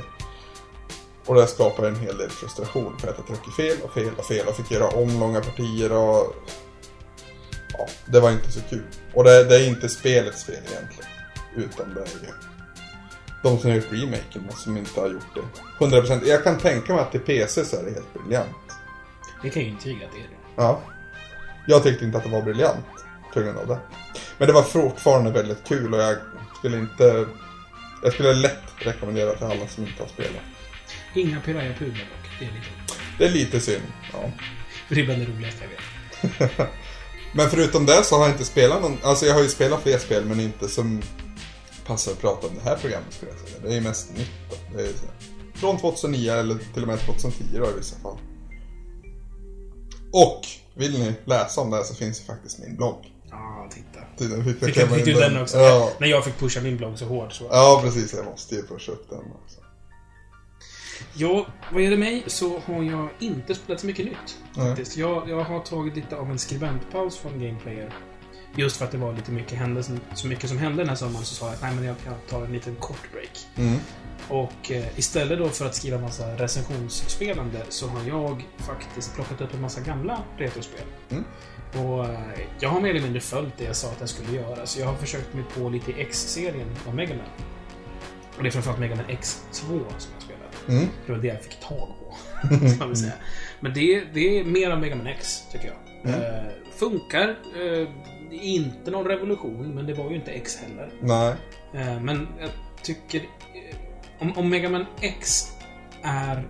Och 1.25 1.35
det 1.35 1.47
skapar 1.47 1.83
en 1.83 1.95
hel 1.95 2.17
del 2.17 2.29
frustration 2.29 2.99
för 2.99 3.07
att 3.07 3.17
jag 3.17 3.27
trycker 3.27 3.51
fel 3.51 3.77
och 3.83 3.93
fel 3.93 4.13
och 4.17 4.25
fel 4.25 4.47
och 4.47 4.55
fick 4.55 4.71
göra 4.71 4.87
om 4.87 5.19
långa 5.19 5.41
partier 5.41 5.91
och... 5.91 6.35
Ja, 7.77 7.87
det 8.05 8.19
var 8.19 8.31
inte 8.31 8.51
så 8.51 8.59
kul. 8.69 8.83
Och 9.13 9.23
det, 9.23 9.43
det 9.43 9.55
är 9.55 9.67
inte 9.67 9.89
spelets 9.89 10.43
fel 10.43 10.55
egentligen. 10.55 11.09
Utan 11.55 11.93
det 11.93 12.01
är 12.01 12.05
ju 12.05 12.33
de 13.43 13.59
som 13.59 13.69
har 13.69 13.77
gjort 13.77 13.91
remaken 13.91 14.51
som 14.55 14.77
inte 14.77 14.99
har 14.99 15.09
gjort 15.09 15.35
det. 15.79 15.85
100%. 15.85 16.25
Jag 16.25 16.43
kan 16.43 16.57
tänka 16.57 16.93
mig 16.93 17.01
att 17.01 17.11
till 17.11 17.19
PC 17.19 17.65
så 17.65 17.77
är 17.77 17.83
det 17.83 17.91
helt 17.91 18.13
briljant. 18.13 18.49
Det 19.41 19.49
kan 19.49 19.61
ju 19.61 19.69
intyga 19.69 20.05
att 20.05 20.11
det 20.11 20.19
är 20.19 20.23
det. 20.23 20.63
Ja. 20.63 20.81
Jag 21.67 21.83
tyckte 21.83 22.05
inte 22.05 22.17
att 22.17 22.23
det 22.23 22.29
var 22.29 22.41
briljant 22.41 22.85
på 23.33 23.39
grund 23.39 23.57
av 23.57 23.67
det. 23.67 23.79
Men 24.37 24.47
det 24.47 24.53
var 24.53 24.63
fortfarande 24.63 25.31
väldigt 25.31 25.67
kul 25.67 25.93
och 25.93 25.99
jag 25.99 26.17
skulle 26.57 26.77
inte... 26.77 27.25
Jag 28.03 28.13
skulle 28.13 28.33
lätt 28.33 28.63
rekommendera 28.75 29.33
till 29.33 29.45
alla 29.45 29.67
som 29.67 29.87
inte 29.87 30.03
har 30.03 30.09
spelat. 30.09 30.41
Inga 31.15 31.41
piraya-pudlar 31.41 31.99
dock. 31.99 32.39
Det 32.39 32.45
är 32.45 32.51
lite... 32.51 32.67
Det 33.17 33.25
är 33.25 33.29
lite 33.29 33.59
synd. 33.59 33.83
Ja. 34.13 34.31
För 34.87 34.95
det 34.95 35.01
är 35.01 35.05
bland 35.05 35.21
det 35.21 35.27
roligaste 35.27 35.63
jag 35.63 35.69
vet. 35.69 36.69
Men 37.35 37.49
förutom 37.49 37.85
det 37.85 38.03
så 38.03 38.15
har 38.15 38.23
jag 38.23 38.33
inte 38.33 38.45
spelat 38.45 38.81
någon... 38.81 38.97
Alltså 39.03 39.25
jag 39.25 39.33
har 39.33 39.41
ju 39.41 39.49
spelat 39.49 39.83
fler 39.83 39.97
spel 39.97 40.25
men 40.25 40.39
inte 40.39 40.67
som 40.67 41.01
passar 41.85 42.11
att 42.11 42.21
prata 42.21 42.47
om 42.47 42.53
det 42.55 42.69
här 42.69 42.75
programmet 42.75 43.13
skulle 43.13 43.31
jag 43.31 43.39
säga. 43.39 43.59
Det 43.63 43.69
är 43.69 43.73
ju 43.73 43.81
mest 43.81 44.17
nytt 44.17 44.31
då. 44.49 44.77
Det 44.77 44.83
är 44.83 44.93
från 45.53 45.77
2009 45.77 46.31
eller 46.31 46.57
till 46.73 46.81
och 46.81 46.87
med 46.87 46.99
2010 46.99 47.43
då 47.53 47.69
i 47.69 47.73
vissa 47.77 47.99
fall. 47.99 48.17
Och 50.11 50.41
vill 50.73 50.99
ni 50.99 51.13
läsa 51.25 51.61
om 51.61 51.69
det 51.69 51.77
här 51.77 51.83
så 51.83 51.95
finns 51.95 52.21
ju 52.21 52.25
faktiskt 52.25 52.59
min 52.59 52.75
blogg. 52.75 53.11
Ja, 53.33 53.69
titta. 53.69 53.99
Tydligen 54.17 54.43
fick 54.45 54.77
jag 54.77 54.87
Fick, 54.87 54.95
fick 54.95 55.05
du 55.05 55.13
den 55.13 55.41
också? 55.41 55.57
Ja. 55.57 55.91
När 55.99 56.07
jag 56.07 56.25
fick 56.25 56.39
pusha 56.39 56.61
min 56.61 56.77
blogg 56.77 56.97
så 56.97 57.05
hårt 57.05 57.33
så... 57.33 57.47
ja, 57.51 57.79
precis. 57.83 58.13
Jag 58.13 58.25
måste 58.25 58.55
ju 58.55 58.61
pusha 58.61 58.91
upp 58.91 59.09
den 59.09 59.19
också. 59.19 59.59
Ja, 61.13 61.45
vad 61.71 61.81
gäller 61.81 61.97
mig 61.97 62.23
så 62.27 62.59
har 62.59 62.83
jag 62.83 63.09
inte 63.19 63.55
spelat 63.55 63.81
så 63.81 63.87
mycket 63.87 64.05
nytt. 64.05 64.37
Faktiskt. 64.55 64.97
Jag, 64.97 65.29
jag 65.29 65.43
har 65.43 65.59
tagit 65.59 65.95
lite 65.95 66.15
av 66.15 66.31
en 66.31 66.39
skribentpaus 66.39 67.17
från 67.17 67.31
Gameplayer. 67.31 67.93
Just 68.55 68.77
för 68.77 68.85
att 68.85 68.91
det 68.91 68.97
var 68.97 69.13
lite 69.13 69.31
mycket 69.31 69.57
händelser, 69.57 69.99
så 70.13 70.27
mycket 70.27 70.49
som 70.49 70.57
hände 70.57 70.77
den 70.77 70.89
här 70.89 70.95
sommaren 70.95 71.25
så 71.25 71.35
sa 71.35 71.45
jag 71.45 71.53
att 71.53 71.61
nej 71.61 71.75
men 71.75 71.83
jag, 71.83 71.95
jag 72.05 72.15
tar 72.29 72.45
en 72.45 72.53
liten 72.53 72.75
kort 72.75 73.11
break. 73.11 73.47
Mm. 73.55 73.79
Och 74.27 74.71
eh, 74.71 74.99
istället 74.99 75.39
då 75.39 75.49
för 75.49 75.65
att 75.65 75.75
skriva 75.75 75.97
massa 75.97 76.37
recensionsspelande 76.37 77.65
så 77.69 77.87
har 77.87 78.03
jag 78.07 78.47
faktiskt 78.57 79.15
plockat 79.15 79.41
upp 79.41 79.53
en 79.53 79.61
massa 79.61 79.81
gamla 79.81 80.23
retrospel. 80.37 80.85
Mm. 81.09 81.23
Och 81.73 82.05
eh, 82.05 82.39
jag 82.59 82.69
har 82.69 82.81
mer 82.81 82.89
eller 82.89 83.01
mindre 83.01 83.21
följt 83.21 83.57
det 83.57 83.63
jag 83.63 83.75
sa 83.75 83.87
att 83.87 83.99
jag 83.99 84.09
skulle 84.09 84.37
göra. 84.37 84.65
Så 84.65 84.79
jag 84.79 84.87
har 84.87 84.95
försökt 84.95 85.33
mig 85.33 85.43
på 85.57 85.69
lite 85.69 85.91
i 85.91 86.01
X-serien 86.01 86.67
av 86.87 86.95
Mega 86.95 87.15
Man. 87.15 87.25
Och 88.37 88.43
det 88.43 88.49
är 88.49 88.51
framförallt 88.51 88.79
Mega 88.79 88.95
Man 88.95 89.05
X2 89.05 89.61
som 89.97 90.11
jag 90.13 90.21
spelar. 90.21 90.43
Mm. 90.67 90.87
Det 91.05 91.11
var 91.11 91.19
det 91.19 91.27
jag 91.27 91.43
fick 91.43 91.59
tag 91.59 91.87
på. 91.99 92.15
kan 92.79 92.89
vi 92.89 92.95
säga. 92.95 93.13
Men 93.59 93.73
det, 93.73 94.03
det 94.13 94.39
är 94.39 94.43
mer 94.43 94.69
av 94.69 94.79
Mega 94.79 94.95
Man 94.95 95.07
X, 95.07 95.43
tycker 95.51 95.67
jag. 95.67 96.13
Mm. 96.13 96.21
Eh, 96.21 96.51
funkar. 96.75 97.35
Inte 98.33 98.91
någon 98.91 99.05
revolution, 99.07 99.75
men 99.75 99.85
det 99.85 99.93
var 99.93 100.09
ju 100.09 100.15
inte 100.15 100.31
X 100.31 100.57
heller. 100.57 100.89
Nej. 101.01 101.33
Eh, 101.73 101.99
men 101.99 102.27
jag 102.39 102.49
tycker... 102.81 103.19
eh, 103.19 103.75
Om, 104.19 104.37
om 104.37 104.49
Mega 104.49 104.69
Man 104.69 104.85
X 105.01 105.51
är 106.03 106.47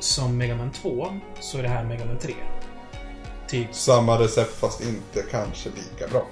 som 0.00 0.36
Mega 0.38 0.56
Man 0.56 0.72
2, 0.72 1.06
så 1.40 1.58
är 1.58 1.62
det 1.62 1.68
här 1.68 1.84
Mega 1.84 2.04
Man 2.04 2.18
3. 2.18 2.34
Typ. 3.48 3.74
Samma 3.74 4.18
recept 4.20 4.54
fast 4.54 4.80
inte 4.80 5.22
kanske 5.30 5.68
lika 5.68 6.08
bra. 6.12 6.26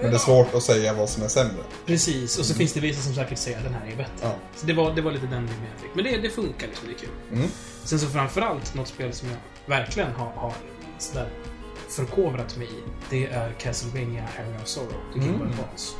Men 0.00 0.10
det 0.10 0.16
är 0.16 0.18
svårt 0.18 0.54
att 0.54 0.62
säga 0.62 0.92
vad 0.94 1.08
som 1.08 1.22
är 1.22 1.28
sämre. 1.28 1.62
Precis, 1.86 2.38
och 2.38 2.44
så 2.44 2.54
finns 2.54 2.72
det 2.72 2.80
vissa 2.80 3.02
som 3.02 3.14
säkert 3.14 3.38
säger 3.38 3.58
att 3.58 3.64
den 3.64 3.74
här 3.74 3.86
är 3.92 3.96
bättre. 3.96 4.12
Ja. 4.22 4.32
Så 4.56 4.66
det 4.66 4.72
var, 4.72 4.94
det 4.94 5.02
var 5.02 5.12
lite 5.12 5.26
den 5.26 5.46
bilden 5.46 5.64
jag 5.72 5.80
fick. 5.80 5.94
Men 5.94 6.04
det, 6.04 6.16
det 6.16 6.30
funkar 6.30 6.66
liksom, 6.66 6.88
det 6.88 6.94
är 6.94 6.98
kul. 6.98 7.08
Mm. 7.32 7.48
Sen 7.84 7.98
så 7.98 8.06
framförallt, 8.06 8.74
något 8.74 8.88
spel 8.88 9.12
som 9.12 9.28
jag 9.28 9.38
verkligen 9.76 10.12
har, 10.12 10.30
har 10.36 10.52
sådär 10.98 11.28
förkovrat 11.88 12.56
mig 12.56 12.66
i. 12.66 12.82
Det 13.10 13.26
är 13.26 13.52
Castlevania 13.58 14.24
Area 14.38 14.60
of 14.62 14.68
Sorrow 14.68 15.12
till 15.12 15.22
Game 15.22 15.34
Mm. 15.34 15.48
Advance. 15.50 15.94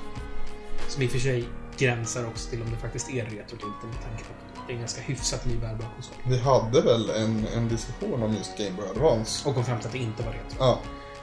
Som 0.88 1.02
i 1.02 1.06
och 1.06 1.10
för 1.10 1.18
sig 1.18 1.44
gränsar 1.78 2.26
också 2.26 2.50
till 2.50 2.62
om 2.62 2.70
det 2.70 2.76
faktiskt 2.76 3.08
är 3.10 3.24
retro 3.24 3.34
eller 3.56 3.66
inte 3.66 3.86
med 3.86 4.02
tanke 4.02 4.24
på 4.24 4.60
att 4.60 4.66
det 4.66 4.72
är 4.72 4.74
en 4.74 4.80
ganska 4.80 5.00
hyfsat 5.00 5.44
ny 5.46 5.56
bärbar 5.56 5.86
konsol. 5.94 6.14
Vi 6.26 6.38
hade 6.38 6.80
väl 6.80 7.10
en, 7.10 7.46
en 7.56 7.68
diskussion 7.68 8.22
om 8.22 8.34
just 8.34 8.58
Game 8.58 8.70
Boy 8.70 8.86
Advance. 8.90 9.48
Och 9.48 9.54
kom 9.54 9.64
fram 9.64 9.78
till 9.78 9.86
att 9.86 9.92
det 9.92 9.98
inte 9.98 10.22
var 10.22 10.32
retro. 10.32 10.56
Ja. 10.58 10.78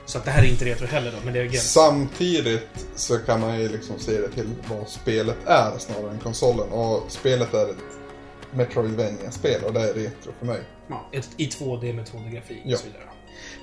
Så 0.05 0.17
att 0.17 0.25
det 0.25 0.31
här 0.31 0.43
är 0.43 0.47
inte 0.47 0.65
retro 0.65 0.87
heller 0.87 1.11
då, 1.11 1.17
men 1.23 1.33
det 1.33 1.39
är 1.39 1.43
gräns. 1.45 1.71
Samtidigt 1.73 2.87
så 2.95 3.17
kan 3.17 3.39
man 3.41 3.59
ju 3.59 3.69
liksom 3.69 3.99
se 3.99 4.21
det 4.21 4.29
till 4.29 4.49
vad 4.69 4.89
spelet 4.89 5.37
är 5.45 5.77
snarare 5.77 6.11
än 6.11 6.19
konsolen. 6.19 6.69
Och 6.71 7.03
spelet 7.07 7.53
är 7.53 7.69
ett 7.69 7.77
Metroidvania-spel 8.53 9.63
och 9.63 9.73
det 9.73 9.81
är 9.89 9.93
retro 9.93 10.31
för 10.39 10.45
mig. 10.45 10.61
Ja, 10.87 11.09
ett, 11.11 11.29
I 11.37 11.45
2D 11.47 11.93
med 11.93 12.05
2D-grafik 12.05 12.61
Ja. 12.65 12.73
och 12.75 12.79
så 12.79 12.85
vidare. 12.85 13.03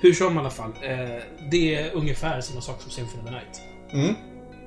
Hur 0.03 0.13
som 0.13 0.35
i 0.35 0.39
alla 0.39 0.49
fall. 0.49 0.71
Eh, 0.81 1.23
det 1.51 1.75
är 1.75 1.91
ungefär 1.91 2.41
samma 2.41 2.61
sak 2.61 2.81
som 2.81 2.91
Symphony 2.91 3.23
of 3.23 3.29
the 3.29 3.31
Night. 3.31 3.61
Mm. 3.91 4.15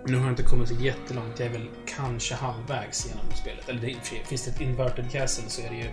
Nu 0.07 0.17
har 0.17 0.23
jag 0.23 0.33
inte 0.33 0.43
kommit 0.43 0.69
så 0.69 0.75
jättelångt. 0.75 1.39
Jag 1.39 1.49
är 1.49 1.53
väl 1.53 1.69
kanske 1.87 2.35
halvvägs 2.35 3.07
genom 3.07 3.25
spelet. 3.35 3.69
Eller 3.69 3.81
det, 3.81 3.91
i 3.91 3.99
finns 4.25 4.45
det 4.45 4.51
ett 4.51 4.61
inverted 4.61 5.11
castle 5.13 5.51
så 5.51 5.63
är 5.63 5.71
det 5.71 5.77
ju 5.77 5.87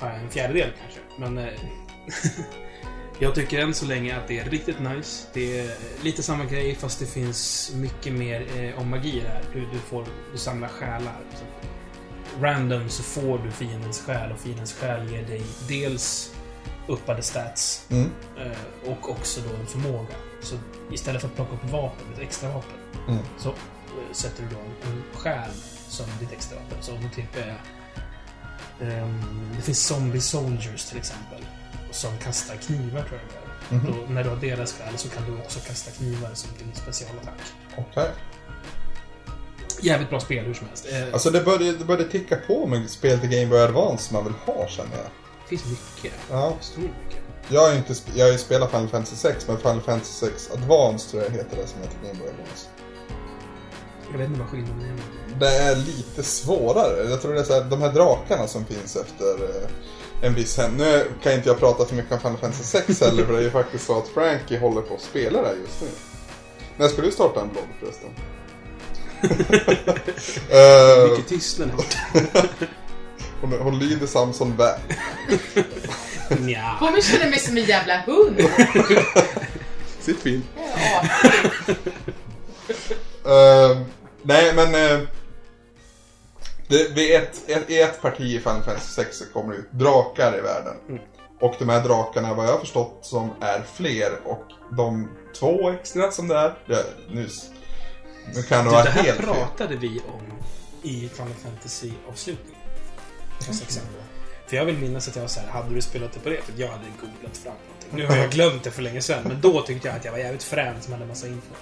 ja, 0.00 0.10
en 0.10 0.30
fjärdedel 0.30 0.70
kanske. 0.80 1.00
Men 1.18 1.38
eh, 1.38 1.60
jag 3.18 3.34
tycker 3.34 3.58
än 3.58 3.74
så 3.74 3.86
länge 3.86 4.16
att 4.16 4.28
det 4.28 4.38
är 4.38 4.50
riktigt 4.50 4.80
nice. 4.80 5.26
Det 5.34 5.60
är 5.60 5.76
lite 6.02 6.22
samma 6.22 6.44
grej 6.44 6.74
fast 6.74 7.00
det 7.00 7.06
finns 7.06 7.72
mycket 7.76 8.12
mer 8.12 8.46
eh, 8.58 8.80
om 8.80 8.90
magi 8.90 9.22
här. 9.28 9.42
Du, 9.52 9.60
du, 9.60 9.78
får, 9.78 10.06
du 10.32 10.38
samlar 10.38 10.68
själar. 10.68 11.16
Så 11.34 11.44
random 12.40 12.88
så 12.88 13.02
får 13.02 13.38
du 13.38 13.50
fiendens 13.50 14.00
själ 14.00 14.32
och 14.32 14.40
fiendens 14.40 14.72
själ 14.72 15.12
ger 15.12 15.22
dig 15.22 15.42
dels 15.68 16.34
uppade 16.92 17.22
stats 17.22 17.86
Mm. 17.90 18.10
eh, 18.38 18.90
och 18.90 19.10
också 19.10 19.40
då 19.40 19.56
en 19.60 19.66
förmåga. 19.66 20.14
Så 20.42 20.56
istället 20.92 21.20
för 21.20 21.28
att 21.28 21.34
plocka 21.36 21.52
upp 21.52 21.70
vapen, 21.70 22.06
ett 22.14 22.20
extra 22.20 22.48
vapen, 22.48 22.70
Mm. 23.08 23.22
så 23.38 23.48
eh, 23.48 23.54
sätter 24.12 24.42
du 24.42 24.48
då 24.48 24.60
en, 24.90 25.02
själ 25.14 25.50
som 25.88 26.06
ditt 26.20 26.32
extra 26.32 26.56
vapen. 26.58 26.78
Så 26.80 26.92
om 26.94 27.02
du 27.02 27.08
typ 27.08 27.36
är... 27.36 27.60
ehm, 28.80 29.50
det 29.56 29.62
finns 29.62 29.86
zombie 29.86 30.20
soldiers 30.20 30.84
till 30.84 30.98
exempel. 30.98 31.44
Som 31.90 32.18
kastar 32.18 32.56
knivar 32.56 33.02
tror 33.02 33.20
jag 33.20 33.28
det 33.30 33.76
är. 33.76 33.78
Mhm. 33.78 33.86
Då, 33.86 34.12
när 34.14 34.24
du 34.24 34.28
har 34.30 34.36
deras 34.36 34.72
själ 34.72 34.98
så 34.98 35.08
kan 35.08 35.24
du 35.26 35.38
också 35.42 35.60
kasta 35.60 35.90
knivar 35.90 36.30
som 36.34 36.50
din 36.58 36.74
specialattack. 36.74 37.40
Okej. 37.76 38.10
Jävligt 39.82 40.10
bra 40.10 40.20
spel 40.20 40.44
hur 40.44 40.54
som 40.54 40.66
helst. 40.68 40.86
Eh, 40.92 41.12
Alltså 41.12 41.30
det 41.30 41.40
började, 41.40 41.72
det 41.72 41.84
började 41.84 42.08
ticka 42.10 42.36
på 42.36 42.66
med 42.66 42.90
spel 42.90 43.18
till 43.20 43.30
Game 43.30 43.46
Boy 43.46 43.58
Advance 43.60 44.04
som 44.04 44.14
man 44.14 44.24
vill 44.24 44.34
ha 44.46 44.68
känner 44.68 44.96
jag. 44.96 45.06
Finns 45.58 45.64
mycket. 45.64 46.18
Ja. 46.30 46.56
Stor 46.60 46.82
mycket. 46.82 47.18
Jag 47.48 47.60
har 47.60 47.70
ju 47.70 47.76
inte 47.76 47.92
sp- 47.92 48.10
jag 48.14 48.24
har 48.26 48.32
ju 48.32 48.38
spelat 48.38 48.70
Final 48.70 48.88
Fantasy 48.88 49.16
6 49.16 49.48
men 49.48 49.56
Final 49.58 49.80
Fantasy 49.80 50.12
6 50.26 50.50
Advance 50.50 51.10
tror 51.10 51.22
jag 51.22 51.30
heter 51.30 51.56
det 51.56 51.66
som 51.66 51.80
heter 51.80 51.96
Game 52.02 52.18
Boy 52.18 52.28
Advance. 52.28 52.66
Jag 54.12 54.18
vet 54.18 54.26
inte 54.28 54.40
vad 54.40 54.48
skillnaden 54.48 54.80
är. 54.82 55.40
Det 55.40 55.56
är 55.56 55.76
lite 55.76 56.22
svårare. 56.22 57.10
Jag 57.10 57.22
tror 57.22 57.34
det 57.34 57.40
är 57.40 57.44
så 57.44 57.52
här, 57.52 57.64
de 57.64 57.82
här 57.82 57.92
drakarna 57.92 58.46
som 58.46 58.64
finns 58.64 58.96
efter 58.96 59.44
eh, 59.44 60.26
en 60.26 60.34
viss 60.34 60.56
hem. 60.56 60.76
Nu 60.76 61.04
kan 61.22 61.32
inte 61.32 61.48
jag 61.48 61.58
prata 61.58 61.84
för 61.84 61.94
mycket 61.96 62.12
om 62.12 62.18
Final 62.20 62.38
Fantasy 62.38 62.64
6 62.64 63.00
heller 63.06 63.24
för 63.26 63.32
det 63.32 63.38
är 63.38 63.42
ju 63.42 63.50
faktiskt 63.50 63.86
så 63.86 63.98
att 63.98 64.08
Frankie 64.08 64.58
håller 64.60 64.80
på 64.82 64.94
att 64.94 65.00
spela 65.00 65.42
det 65.42 65.54
just 65.66 65.80
nu. 65.82 65.88
När 66.76 66.88
ska 66.88 67.02
du 67.02 67.10
starta 67.10 67.40
en 67.40 67.48
blogg 67.48 67.64
förresten? 67.80 68.10
Eh, 70.50 71.10
Mycket 71.10 71.28
tystnad. 71.28 71.70
Hon, 73.40 73.52
hon 73.52 73.78
lyder 73.78 74.06
Samson 74.06 74.56
väl. 74.56 74.78
Nja. 76.38 76.76
Kommer 76.78 77.00
känna 77.00 77.30
mig 77.30 77.38
som 77.38 77.56
en 77.56 77.64
jävla 77.64 78.00
hund. 78.00 78.40
Sitt 80.00 80.20
fint. 80.20 80.44
Ja, 80.56 81.02
Eh, 83.24 83.80
nej, 84.22 84.54
men... 84.54 84.74
Uh, 84.74 85.08
det, 86.68 86.88
vid 86.94 87.14
ett, 87.16 87.50
ett, 87.50 87.70
I 87.70 87.80
ett 87.80 88.02
parti 88.02 88.20
i 88.20 88.38
Final 88.40 88.62
Fantasy 88.62 88.92
6 88.94 89.16
så 89.18 89.24
kommer 89.24 89.52
det 89.52 89.58
ut 89.58 89.72
drakar 89.72 90.38
i 90.38 90.40
världen. 90.40 90.74
Och 91.40 91.54
de 91.58 91.68
här 91.68 91.82
drakarna, 91.82 92.34
vad 92.34 92.46
jag 92.46 92.52
har 92.52 92.58
förstått, 92.60 92.98
som 93.02 93.30
är 93.40 93.62
fler. 93.74 94.10
Och 94.24 94.44
de 94.76 95.08
två 95.38 95.70
extra 95.70 96.10
som 96.10 96.28
det 96.28 96.36
är, 96.36 96.54
det, 96.66 96.84
nu, 97.10 97.28
nu 98.34 98.42
kan 98.42 98.58
det 98.64 98.70
Du, 98.70 98.74
vara 98.74 98.84
det 98.84 98.90
här 98.90 99.02
helt 99.02 99.16
fel. 99.18 99.26
pratade 99.26 99.76
vi 99.76 99.88
om 99.88 100.38
i 100.82 101.08
Final 101.14 101.34
Fantasy-avslutningen. 101.44 102.59
Fast 103.46 103.62
exempel. 103.62 103.94
För 104.46 104.56
jag 104.56 104.64
vill 104.64 104.78
minnas 104.78 105.08
att 105.08 105.16
jag 105.16 105.22
var 105.22 105.28
så 105.28 105.40
här, 105.40 105.48
hade 105.48 105.74
du 105.74 105.82
spelat 105.82 106.12
det 106.12 106.20
på 106.20 106.28
det? 106.28 106.42
För 106.42 106.52
jag 106.56 106.68
hade 106.68 106.84
googlat 107.00 107.36
fram 107.36 107.54
någonting. 107.68 107.90
Nu 107.92 108.06
har 108.06 108.16
jag 108.16 108.30
glömt 108.30 108.64
det 108.64 108.70
för 108.70 108.82
länge 108.82 109.02
sedan, 109.02 109.22
men 109.24 109.40
då 109.40 109.62
tyckte 109.62 109.88
jag 109.88 109.96
att 109.96 110.04
jag 110.04 110.12
var 110.12 110.18
jävligt 110.18 110.42
frän 110.42 110.82
som 110.82 110.92
hade 110.92 111.06
massa 111.06 111.26
info. 111.26 111.54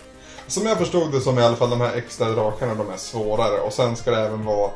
Som 0.46 0.66
jag 0.66 0.78
förstod 0.78 1.12
det 1.12 1.20
som 1.20 1.38
i 1.38 1.42
alla 1.42 1.56
fall 1.56 1.70
de 1.70 1.80
här 1.80 1.94
extra 1.94 2.30
drakarna, 2.30 2.74
de 2.74 2.90
är 2.90 2.96
svårare. 2.96 3.60
Och 3.60 3.72
sen 3.72 3.96
ska 3.96 4.10
det 4.10 4.20
även 4.20 4.44
vara 4.44 4.70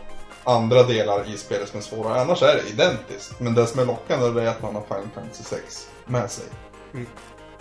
andra 0.44 0.82
delar 0.82 1.34
i 1.34 1.38
spelet 1.38 1.68
som 1.68 1.78
är 1.78 1.82
svårare. 1.82 2.20
Annars 2.20 2.42
är 2.42 2.56
det 2.56 2.68
identiskt. 2.68 3.40
Men 3.40 3.54
det 3.54 3.66
som 3.66 3.80
är 3.80 3.86
lockande 3.86 4.30
det 4.30 4.42
är 4.42 4.46
att 4.46 4.62
man 4.62 4.74
har 4.74 4.82
Final 4.82 5.08
Fantasy 5.14 5.44
6 5.44 5.88
med 6.06 6.30
sig. 6.30 6.44
Mm. 6.94 7.06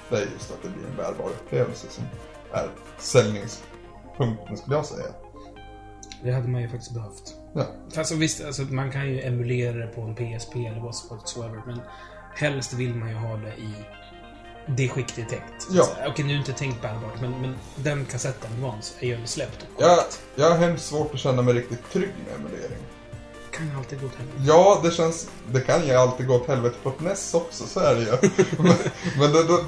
Det 0.10 0.16
är 0.16 0.22
just 0.22 0.52
att 0.52 0.64
det 0.64 0.70
blir 0.70 0.86
en 0.86 0.96
bärbar 0.98 1.30
upplevelse 1.30 1.88
som 1.90 2.04
är 2.52 2.70
säljningspunkten 3.00 4.58
skulle 4.58 4.76
jag 4.76 4.86
säga. 4.86 5.08
Det 6.24 6.32
hade 6.32 6.48
man 6.48 6.62
ju 6.62 6.70
faktiskt 6.70 6.94
behövt. 6.94 7.41
Ja. 7.54 7.66
Alltså 7.98 8.16
visst, 8.16 8.46
alltså, 8.46 8.62
man 8.62 8.92
kan 8.92 9.08
ju 9.08 9.22
emulera 9.22 9.74
det 9.78 9.88
på 9.88 10.02
en 10.02 10.16
PSP 10.16 10.56
eller 10.56 10.80
vad 10.80 10.96
whatsoever, 11.10 11.62
men 11.66 11.82
helst 12.36 12.74
vill 12.74 12.96
man 12.96 13.10
ju 13.10 13.16
ha 13.16 13.38
det 13.38 13.54
i 13.62 13.74
det 14.68 14.90
skick 14.90 15.16
det 15.16 15.22
är 15.22 15.26
tänkt. 15.26 15.44
så 15.62 15.68
Ja. 15.78 15.84
säga. 15.86 16.08
Okej, 16.10 16.26
nu 16.26 16.32
är 16.32 16.34
det 16.34 16.40
inte 16.40 16.54
tänkt 16.54 16.82
bärbart, 16.82 17.22
men, 17.22 17.32
men 17.42 17.56
den 17.76 18.06
kassetten 18.06 18.52
Advance 18.54 18.94
är 19.00 19.08
ju 19.08 19.26
släppt. 19.28 19.66
och 19.76 19.82
Jag, 19.82 20.00
jag 20.36 20.50
har 20.50 20.58
hemskt 20.58 20.86
svårt 20.86 21.14
att 21.14 21.20
känna 21.20 21.42
mig 21.42 21.54
riktigt 21.54 21.92
trygg 21.92 22.10
med 22.28 22.36
emulering. 22.40 22.78
kan 23.52 23.68
ju 23.68 23.78
alltid 23.78 24.02
gå 24.02 24.08
till 24.10 24.18
helvete. 24.18 24.44
Ja, 24.48 24.80
det 24.84 24.92
känns... 24.92 25.30
Det 25.52 25.62
kan 25.62 25.86
ju 25.88 25.94
alltid 25.94 26.28
gå 26.28 26.36
åt 26.36 26.48
helvete 26.48 26.76
på 26.84 26.90
ett 26.90 27.00
NES 27.00 27.34
också, 27.34 27.64
så 27.68 27.80
är 27.80 27.96
det 27.96 28.02
ju. 28.02 28.08
men 28.64 28.74
men 29.20 29.34
då, 29.34 29.44
då, 29.44 29.60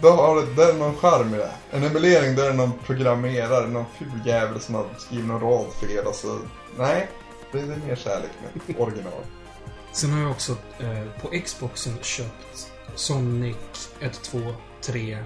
då 0.00 0.10
har 0.10 0.36
det, 0.36 0.54
det 0.54 0.62
är 0.70 0.74
någon 0.74 0.96
charm 0.96 1.34
i 1.34 1.38
det. 1.38 1.50
En 1.70 1.84
emulering, 1.84 2.34
där 2.36 2.44
är 2.44 2.50
det 2.50 2.56
någon 2.56 2.72
programmerare, 2.86 3.66
någon 3.68 3.84
ful 3.98 4.20
jävel 4.26 4.60
som 4.60 4.74
har 4.74 4.86
skrivit 4.98 5.26
någon 5.26 5.40
rad 5.40 5.66
fel. 5.80 6.06
Alltså, 6.06 6.38
nej, 6.78 7.08
det 7.52 7.58
är 7.60 7.66
mer 7.66 7.96
kärlek 7.96 8.30
med 8.66 8.76
original. 8.80 9.12
Sen 9.92 10.10
har 10.10 10.20
jag 10.20 10.30
också 10.30 10.52
eh, 10.80 11.20
på 11.22 11.28
Xboxen 11.44 11.92
köpt 12.02 12.72
Sonic 12.94 13.56
1, 14.00 14.22
2, 14.22 14.38
3 14.80 15.18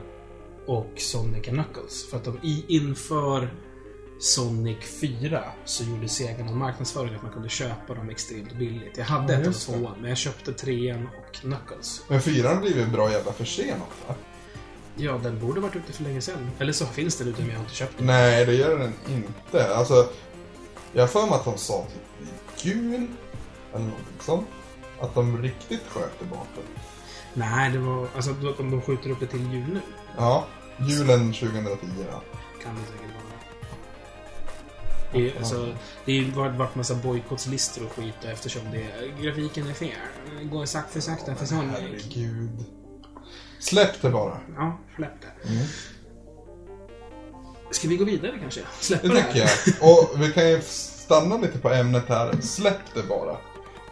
och 0.66 0.92
Sonic 0.96 1.44
Knuckles. 1.44 2.11
För 2.11 2.16
att 2.16 2.24
de 2.24 2.38
i, 2.42 2.64
inför 2.68 3.54
Sonic 4.20 4.78
4 5.00 5.44
så 5.64 5.85
gjorde 5.85 6.09
Sega 6.09 6.44
någon 6.44 6.59
marknadsföring 6.59 7.14
att 7.14 7.22
man 7.22 7.32
kunde 7.32 7.48
köpa 7.48 7.94
dem 7.94 8.11
extremt 8.11 8.52
billigt. 8.52 8.96
Jag 8.96 9.04
hade 9.04 9.32
Ja, 9.32 9.38
ett 9.38 9.44
det. 9.44 9.52
tvåan, 9.52 9.94
men 10.00 10.09
jag 10.09 10.18
köpte 10.18 10.52
trean 10.52 11.09
och 11.18 11.35
Knuckles. 11.35 12.02
Men 12.09 12.20
fyran 12.22 12.61
blir 12.61 12.74
ju 12.76 12.82
en 12.82 12.92
bra 12.92 13.12
jävla 13.12 13.32
försenat, 13.32 13.88
va? 14.09 14.14
Ja, 14.98 15.20
den 15.22 15.40
borde 15.40 15.61
varit 15.61 15.76
ute 15.76 15.92
för 15.92 16.02
länge 16.04 16.20
sedan. 16.20 16.50
Eller 16.59 16.72
så 16.72 16.87
finns 16.87 17.16
den 17.16 17.28
ute, 17.28 17.40
men 17.40 17.50
jag 17.50 17.56
har 17.56 17.62
inte 17.64 17.74
köpt 17.74 17.98
den. 17.98 18.06
Nej, 18.06 18.46
det 18.46 18.54
gör 18.54 18.78
den 18.78 18.92
inte. 19.09 19.74
Alltså, 19.76 20.09
jag 20.92 21.03
har 21.03 21.09
för 21.09 21.27
mig 21.27 21.35
att 21.35 21.44
de 21.44 21.59
sa 21.59 21.85
typ 21.85 22.29
i 22.29 22.68
jul, 22.68 23.07
eller 23.75 23.85
någonting 23.85 24.20
sånt. 24.20 24.46
Att 25.01 25.14
de 25.14 25.42
riktigt 25.42 25.83
sköt 25.88 26.18
tillbaka. 26.18 26.61
Nej, 27.35 27.70
det 27.70 27.79
var... 27.79 28.09
Alltså, 28.16 28.31
om 28.59 28.70
de 28.70 28.83
skjuter 28.83 29.11
upp 29.11 29.20
det 29.20 29.27
till 29.27 29.53
jul 29.53 29.66
nu. 29.72 29.81
Ja, 30.16 30.46
julen 30.88 31.33
2010 31.33 31.87
ja. 32.11 32.22
Kan 32.62 32.75
det 32.75 32.81
säkert 32.81 33.14
vara. 33.14 33.27
Det, 35.12 35.31
är, 35.31 35.38
alltså, 35.38 35.75
det 36.05 36.18
har 36.35 36.46
ju 36.46 36.51
varit, 36.51 36.75
massa 36.75 36.94
bojkottslistor 36.94 37.85
och 37.87 37.92
skit 37.92 38.14
och 38.25 38.31
eftersom 38.31 38.62
det, 38.70 39.22
grafiken 39.22 39.66
är 39.66 39.75
fel. 39.75 39.90
Det 40.38 40.44
går 40.44 40.64
sakta 40.64 40.92
för 40.92 41.01
sakta 41.01 41.35
för 41.35 41.46
Sonic. 41.46 41.79
Herregud. 41.81 42.64
Släpp 43.59 44.03
det 44.03 44.11
bara. 44.11 44.40
Ja, 44.57 44.79
släpp 44.96 45.20
det. 45.20 45.49
Mm. 45.49 45.66
Ska 47.70 47.88
vi 47.88 47.96
gå 47.96 48.05
vidare 48.05 48.33
kanske? 48.40 48.61
Släppa 48.81 49.09
Det 49.09 49.14
det 49.14 49.22
tycker 49.22 49.46
här? 49.46 49.50
jag. 49.81 49.90
Och 49.90 50.22
vi 50.22 50.33
kan 50.33 50.48
ju 50.50 50.61
stanna 50.62 51.37
lite 51.37 51.59
på 51.59 51.70
ämnet 51.70 52.05
här. 52.09 52.37
Släpp 52.42 52.94
det 52.94 53.02
bara. 53.02 53.37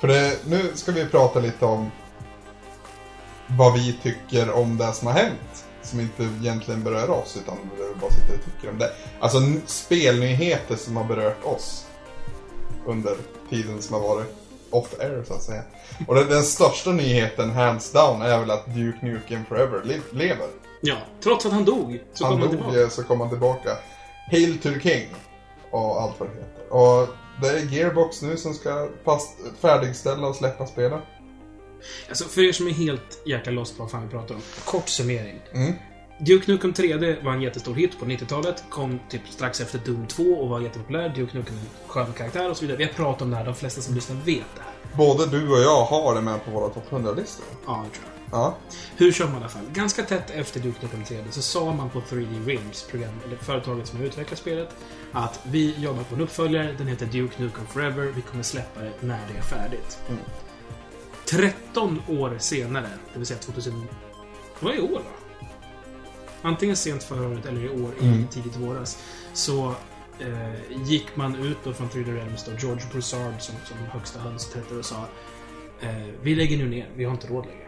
För 0.01 0.09
det, 0.09 0.37
nu 0.47 0.71
ska 0.75 0.93
vi 0.93 1.05
prata 1.07 1.41
lite 1.41 1.65
om 1.65 1.91
vad 3.47 3.73
vi 3.75 3.99
tycker 4.03 4.51
om 4.51 4.77
det 4.79 4.93
som 4.93 5.07
har 5.09 5.15
hänt. 5.15 5.65
Som 5.83 6.01
inte 6.01 6.23
egentligen 6.23 6.83
berör 6.83 7.11
oss, 7.11 7.37
utan 7.43 7.57
vi 7.77 8.01
bara 8.01 8.11
sitter 8.11 8.35
och 8.35 8.45
tycker 8.45 8.71
om 8.71 8.79
det. 8.79 8.93
Alltså 9.21 9.39
spelnyheter 9.67 10.77
som 10.77 10.97
har 10.97 11.05
berört 11.05 11.45
oss 11.45 11.85
under 12.87 13.17
tiden 13.51 13.83
som 13.83 13.95
har 13.95 14.01
varit 14.01 14.35
off-air, 14.71 15.25
så 15.29 15.35
att 15.35 15.43
säga. 15.43 15.63
Och 16.09 16.15
den, 16.15 16.29
den 16.29 16.43
största 16.43 16.91
nyheten, 16.91 17.51
hands 17.51 17.93
down, 17.93 18.23
är 18.23 18.39
väl 18.39 18.51
att 18.51 18.67
Duke 18.75 18.99
Nukem 19.07 19.45
Forever 19.45 19.83
le- 19.85 20.01
lever. 20.11 20.49
Ja, 20.87 20.97
trots 21.21 21.47
att 21.47 21.53
han 21.53 21.65
dog 21.65 22.01
så 22.13 22.25
han 22.25 22.33
kom 22.33 22.41
han 22.41 22.51
dog, 22.51 22.59
tillbaka. 22.59 22.81
eh, 22.83 22.89
så 22.89 23.03
kom 23.05 23.21
han 23.21 23.29
tillbaka. 23.31 23.71
Hail 24.31 24.59
to 24.59 24.69
the 24.69 24.81
King. 24.81 25.09
Och 25.71 26.03
allt 26.03 26.21
vad 26.21 26.29
det 26.29 26.35
heter. 26.35 26.73
Och 26.73 27.09
det 27.43 27.49
är 27.49 27.59
Gearbox 27.73 28.23
nu 28.23 28.37
som 28.37 28.55
ska 28.55 28.89
fast, 29.05 29.31
färdigställa 29.61 30.27
och 30.27 30.37
släppa 30.37 30.67
spelet. 30.67 31.01
Alltså, 32.09 32.25
för 32.25 32.43
er 32.49 32.53
som 32.53 32.67
är 32.67 32.73
helt 32.73 33.23
jäkla 33.27 33.53
lost 33.53 33.77
på 33.77 33.83
vad 33.83 33.91
fan 33.91 34.03
vi 34.03 34.09
pratar 34.09 34.35
om. 34.35 34.41
Kort 34.65 34.89
summering. 34.89 35.41
Mm. 35.53 35.73
Duke 36.21 36.53
Nukem 36.53 36.73
3D 36.73 37.25
var 37.25 37.33
en 37.33 37.43
jättestor 37.43 37.75
hit 37.75 37.99
på 37.99 38.05
90-talet. 38.05 38.65
Kom 38.71 39.01
typ 39.11 39.21
strax 39.31 39.61
efter 39.61 39.79
Doom 39.79 40.07
2 40.07 40.23
och 40.23 40.49
var 40.49 40.61
jättepopulär. 40.61 41.09
Duke 41.09 41.39
Nukem 41.39 41.55
är 41.55 41.61
en 41.61 41.67
skön 41.89 42.13
karaktär 42.13 42.51
och 42.51 42.57
så 42.57 42.61
vidare. 42.63 42.79
Vi 42.79 42.85
har 42.85 42.93
pratat 42.93 43.23
om 43.23 43.31
det 43.31 43.37
här, 43.37 43.45
de 43.45 43.55
flesta 43.55 43.81
som 43.81 43.95
lyssnar 43.95 44.17
vet 44.17 44.27
det 44.57 44.63
här. 44.63 44.97
Både 44.97 45.27
du 45.27 45.49
och 45.53 45.59
jag 45.59 45.85
har 45.85 46.15
det 46.15 46.21
med 46.21 46.45
på 46.45 46.51
våra 46.51 46.69
topp 46.69 46.85
100-listor. 46.91 47.45
Ja, 47.67 47.85
det 47.91 47.99
tror 47.99 48.07
jag. 48.07 48.14
Ja. 48.35 48.57
Hur 48.97 49.13
som 49.13 49.33
i 49.33 49.37
alla 49.37 49.49
fall. 49.49 49.63
Ganska 49.73 50.03
tätt 50.03 50.31
efter 50.31 50.61
Duke 50.61 50.79
Nukem 50.83 51.05
3D 51.05 51.31
så 51.31 51.43
sa 51.43 51.73
man 51.75 51.91
på 51.91 52.01
3D 52.01 52.47
Realms, 52.47 52.83
program, 52.91 53.13
eller 53.27 53.37
företaget 53.37 53.87
som 53.87 53.99
har 53.99 54.07
utvecklat 54.07 54.39
spelet, 54.39 54.69
att 55.13 55.41
vi 55.47 55.75
jobbar 55.79 56.03
på 56.03 56.15
en 56.15 56.21
uppföljare, 56.21 56.75
den 56.79 56.87
heter 56.87 57.07
Duke 57.07 57.43
Nukem 57.43 57.67
Forever, 57.67 58.13
vi 58.17 58.23
kommer 58.23 58.43
släppa 58.43 58.81
det 58.81 58.93
när 59.01 59.21
det 59.33 59.39
är 59.39 59.43
färdigt. 59.43 59.99
Mm. 60.09 60.21
13 61.25 62.03
år 62.09 62.37
senare, 62.39 62.89
det 63.13 63.19
vill 63.19 63.27
säga 63.27 63.39
2000... 63.39 63.87
Det 64.61 64.67
var 64.67 64.75
i 64.75 64.81
år 64.81 64.99
va? 65.01 65.47
Antingen 66.43 66.77
sent 66.77 67.03
förra 67.03 67.29
året 67.29 67.47
eller 67.47 67.65
i 67.65 67.69
år, 67.69 67.93
i 68.01 68.07
Mm. 68.07 68.27
tidigt 68.29 68.57
våras, 68.57 68.99
så 69.33 69.75
eh, 70.19 70.83
gick 70.85 71.17
man 71.17 71.35
ut 71.37 71.59
då 71.65 71.73
från 71.73 71.89
3D 71.89 72.15
Realms 72.15 72.45
då, 72.45 72.53
George 72.53 72.87
Broussard 72.93 73.35
som, 73.41 73.55
som 73.65 73.77
högsta 73.93 74.21
hönset 74.21 74.55
hette 74.55 74.75
och 74.75 74.85
sa 74.85 75.05
eh, 75.81 75.89
Vi 76.23 76.35
lägger 76.35 76.57
nu 76.57 76.69
ner, 76.69 76.89
vi 76.97 77.05
har 77.05 77.13
inte 77.13 77.27
råd 77.27 77.47
längre. 77.47 77.64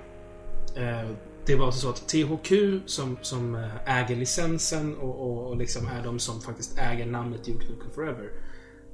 Eh, 0.76 1.10
det 1.46 1.56
var 1.56 1.66
alltså 1.66 1.80
så 1.80 1.88
att 1.88 2.08
THQ 2.08 2.52
som, 2.86 3.18
som 3.22 3.54
eh, 3.54 3.98
äger 3.98 4.16
licensen 4.16 4.96
och, 4.96 5.20
och, 5.20 5.48
och 5.48 5.56
liksom 5.56 5.86
är 5.86 6.04
de 6.04 6.18
som 6.18 6.40
faktiskt 6.40 6.78
äger 6.78 7.06
namnet 7.06 7.44
Duke 7.44 7.66
Nukem 7.68 7.90
Forever. 7.94 8.30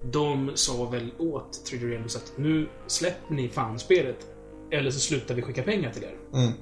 De 0.04 0.50
sa 0.54 0.90
väl 0.90 1.10
åt 1.18 1.70
3D 1.70 1.90
Realms 1.90 2.16
att 2.16 2.32
nu 2.36 2.68
släpper 2.86 3.34
ni 3.34 3.48
fan 3.48 3.78
spelet 3.78 4.26
eller 4.70 4.90
så 4.90 5.00
slutar 5.00 5.34
vi 5.34 5.42
skicka 5.42 5.62
pengar 5.62 5.90
till 5.90 6.04
er. 6.04 6.16
Mm. 6.34 6.52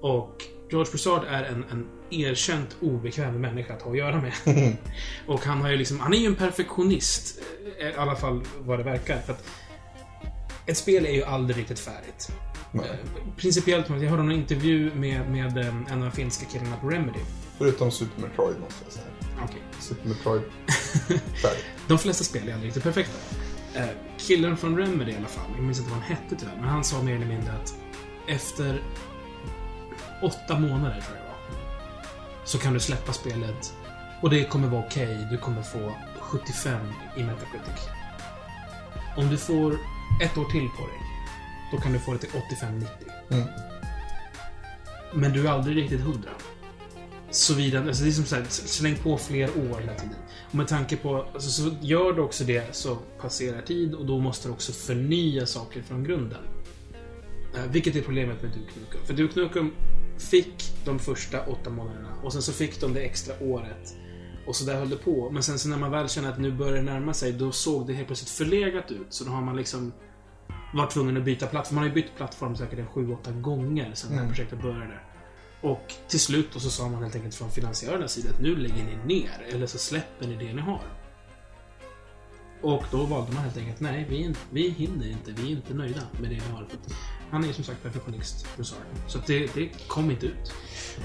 Och 0.00 0.44
George 0.70 0.90
Broussard 0.90 1.24
är 1.28 1.44
en, 1.44 1.64
en 1.70 1.88
erkänt 2.10 2.76
obekväm 2.80 3.40
människa 3.40 3.74
att 3.74 3.82
ha 3.82 3.90
att 3.90 3.96
göra 3.96 4.20
med. 4.20 4.32
och 5.26 5.40
han 5.40 5.60
har 5.60 5.70
ju 5.70 5.76
liksom, 5.76 6.00
han 6.00 6.14
är 6.14 6.18
ju 6.18 6.26
en 6.26 6.34
perfektionist. 6.34 7.40
eh, 7.78 7.88
I 7.88 7.94
alla 7.94 8.16
fall 8.16 8.44
vad 8.58 8.78
det 8.78 8.82
verkar. 8.82 9.18
För 9.20 9.32
att 9.32 9.44
ett 10.66 10.76
spel 10.76 11.06
är 11.06 11.12
ju 11.12 11.24
aldrig 11.24 11.58
riktigt 11.58 11.78
färdigt. 11.78 12.32
Nej. 12.72 12.98
Principiellt, 13.36 13.88
jag 13.88 13.98
hörde 13.98 14.22
en 14.22 14.32
intervju 14.32 14.94
med, 14.94 15.30
med 15.30 15.58
eh, 15.58 15.66
en 15.66 15.92
av 15.92 16.00
de 16.00 16.10
finska 16.10 16.46
killarna 16.46 16.76
på 16.76 16.88
Remedy. 16.88 17.20
Förutom 17.58 17.90
Super 17.90 18.22
Metroid 18.22 18.60
måste 18.60 18.84
jag 18.84 18.92
säga. 18.92 19.06
Okej. 19.44 19.62
Super 19.80 20.08
Metroid. 20.08 20.42
De 21.88 21.98
flesta 21.98 22.24
spel 22.24 22.48
är 22.48 22.52
aldrig 22.52 22.66
riktigt 22.66 22.82
perfekta. 22.82 23.18
Eh, 23.74 23.88
killen 24.18 24.56
från 24.56 24.76
Remedy 24.78 25.12
i 25.12 25.16
alla 25.16 25.26
fall, 25.26 25.50
jag 25.56 25.64
minns 25.64 25.78
inte 25.78 25.90
vad 25.90 26.00
han 26.00 26.16
hette 26.16 26.36
tyvärr, 26.36 26.56
men 26.56 26.68
han 26.68 26.84
sa 26.84 27.02
mer 27.02 27.14
eller 27.14 27.26
mindre 27.26 27.52
att 27.52 27.74
efter 28.28 28.82
åtta 30.22 30.58
månader, 30.58 31.00
tror 31.00 31.16
jag 31.16 31.24
det 31.24 31.28
var, 31.28 31.58
så 32.44 32.58
kan 32.58 32.72
du 32.74 32.80
släppa 32.80 33.12
spelet 33.12 33.74
och 34.22 34.30
det 34.30 34.44
kommer 34.44 34.68
vara 34.68 34.84
okej. 34.86 35.26
Du 35.30 35.38
kommer 35.38 35.62
få 35.62 35.92
75 36.20 36.80
i 37.16 37.22
Metacritic. 37.22 37.88
Om 39.16 39.30
du 39.30 39.36
får 39.36 39.78
ett 40.22 40.38
år 40.38 40.44
till 40.44 40.68
på 40.68 40.86
dig, 40.86 41.07
då 41.70 41.76
kan 41.76 41.92
du 41.92 41.98
få 41.98 42.12
det 42.12 42.18
till 42.18 42.28
85-90. 42.28 42.86
Mm. 43.30 43.46
Men 45.14 45.32
du 45.32 45.46
är 45.46 45.50
aldrig 45.50 45.76
riktigt 45.76 46.00
hundra. 46.00 46.30
Såvida, 47.30 47.82
alltså 47.82 48.04
det 48.04 48.10
är 48.10 48.12
som 48.12 48.24
så 48.24 48.36
här, 48.36 48.44
släng 48.48 48.96
på 48.96 49.18
fler 49.18 49.48
år 49.48 49.80
hela 49.80 49.94
tiden. 49.94 50.16
Och 50.50 50.54
med 50.54 50.68
tanke 50.68 50.96
på, 50.96 51.26
alltså, 51.34 51.50
så 51.50 51.76
gör 51.80 52.12
du 52.12 52.22
också 52.22 52.44
det 52.44 52.76
så 52.76 52.98
passerar 53.20 53.62
tid 53.62 53.94
och 53.94 54.06
då 54.06 54.18
måste 54.18 54.48
du 54.48 54.52
också 54.52 54.72
förnya 54.72 55.46
saker 55.46 55.82
från 55.82 56.04
grunden. 56.04 56.42
Eh, 57.54 57.70
vilket 57.70 57.96
är 57.96 58.02
problemet 58.02 58.42
med 58.42 58.50
Duke 58.50 58.80
Nukem. 58.80 59.00
För 59.06 59.14
Duke 59.14 59.40
Nukem 59.40 59.72
fick 60.18 60.84
de 60.84 60.98
första 60.98 61.46
åtta 61.46 61.70
månaderna 61.70 62.08
och 62.22 62.32
sen 62.32 62.42
så 62.42 62.52
fick 62.52 62.80
de 62.80 62.94
det 62.94 63.00
extra 63.00 63.34
året. 63.40 63.94
Och 64.46 64.56
så 64.56 64.64
där 64.64 64.74
höll 64.74 64.88
det 64.88 64.96
på. 64.96 65.30
Men 65.30 65.42
sen 65.42 65.58
så 65.58 65.68
när 65.68 65.78
man 65.78 65.90
väl 65.90 66.08
känner 66.08 66.28
att 66.28 66.38
nu 66.38 66.52
börjar 66.52 66.74
det 66.74 66.82
närma 66.82 67.14
sig, 67.14 67.32
då 67.32 67.52
såg 67.52 67.86
det 67.86 67.92
helt 67.92 68.06
plötsligt 68.06 68.30
förlegat 68.30 68.90
ut. 68.90 69.06
Så 69.08 69.24
då 69.24 69.30
har 69.30 69.42
man 69.42 69.56
liksom 69.56 69.92
varit 70.74 70.90
tvungen 70.92 71.16
att 71.16 71.24
byta 71.24 71.46
plattform. 71.46 71.74
Man 71.74 71.82
har 71.84 71.88
ju 71.88 71.94
bytt 72.02 72.16
plattform 72.16 72.56
säkert 72.56 72.78
en 72.78 72.88
7-8 72.88 73.40
gånger 73.40 73.90
sedan 73.94 74.10
det 74.10 74.16
här 74.16 74.22
Mm. 74.22 74.34
projektet 74.34 74.62
började. 74.62 74.98
Och 75.60 75.94
till 76.08 76.20
slut 76.20 76.48
då 76.52 76.60
så 76.60 76.70
sa 76.70 76.88
man 76.88 77.02
helt 77.02 77.14
enkelt 77.16 77.34
från 77.34 77.50
finansiärernas 77.50 78.12
sida 78.12 78.30
att 78.30 78.40
nu 78.40 78.56
lägger 78.56 78.84
ni 78.84 79.14
ner, 79.20 79.46
eller 79.52 79.66
så 79.66 79.78
släpper 79.78 80.26
ni 80.26 80.34
det 80.46 80.52
ni 80.52 80.60
har. 80.62 80.80
Och 82.62 82.84
då 82.90 83.04
valde 83.04 83.32
man 83.32 83.42
helt 83.44 83.56
enkelt, 83.56 83.80
nej, 83.80 84.06
vi, 84.08 84.34
vi 84.50 84.68
hinner 84.70 85.10
inte, 85.10 85.30
vi 85.32 85.42
är 85.52 85.56
inte 85.56 85.74
nöjda 85.74 86.00
med 86.20 86.30
det 86.30 86.34
vi 86.34 86.52
har. 86.52 86.66
Han 87.30 87.42
är 87.42 87.46
ju 87.48 87.52
som 87.52 87.64
sagt 87.64 87.82
perfektionist, 87.82 88.46
Rosar. 88.56 88.78
Så 89.06 89.18
det, 89.26 89.54
det 89.54 89.88
kom 89.88 90.10
inte 90.10 90.26
ut. 90.26 90.52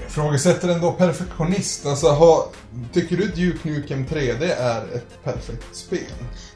Jag 0.00 0.06
ifrågasätter 0.06 0.68
ändå 0.68 0.92
perfektionist. 0.92 1.86
Alltså, 1.86 2.06
ha, 2.06 2.52
tycker 2.92 3.16
du 3.16 3.26
Duke 3.28 3.68
Nukem 3.68 4.06
3D 4.06 4.42
är 4.42 4.94
ett 4.94 5.24
perfekt 5.24 5.76
spel? 5.76 6.00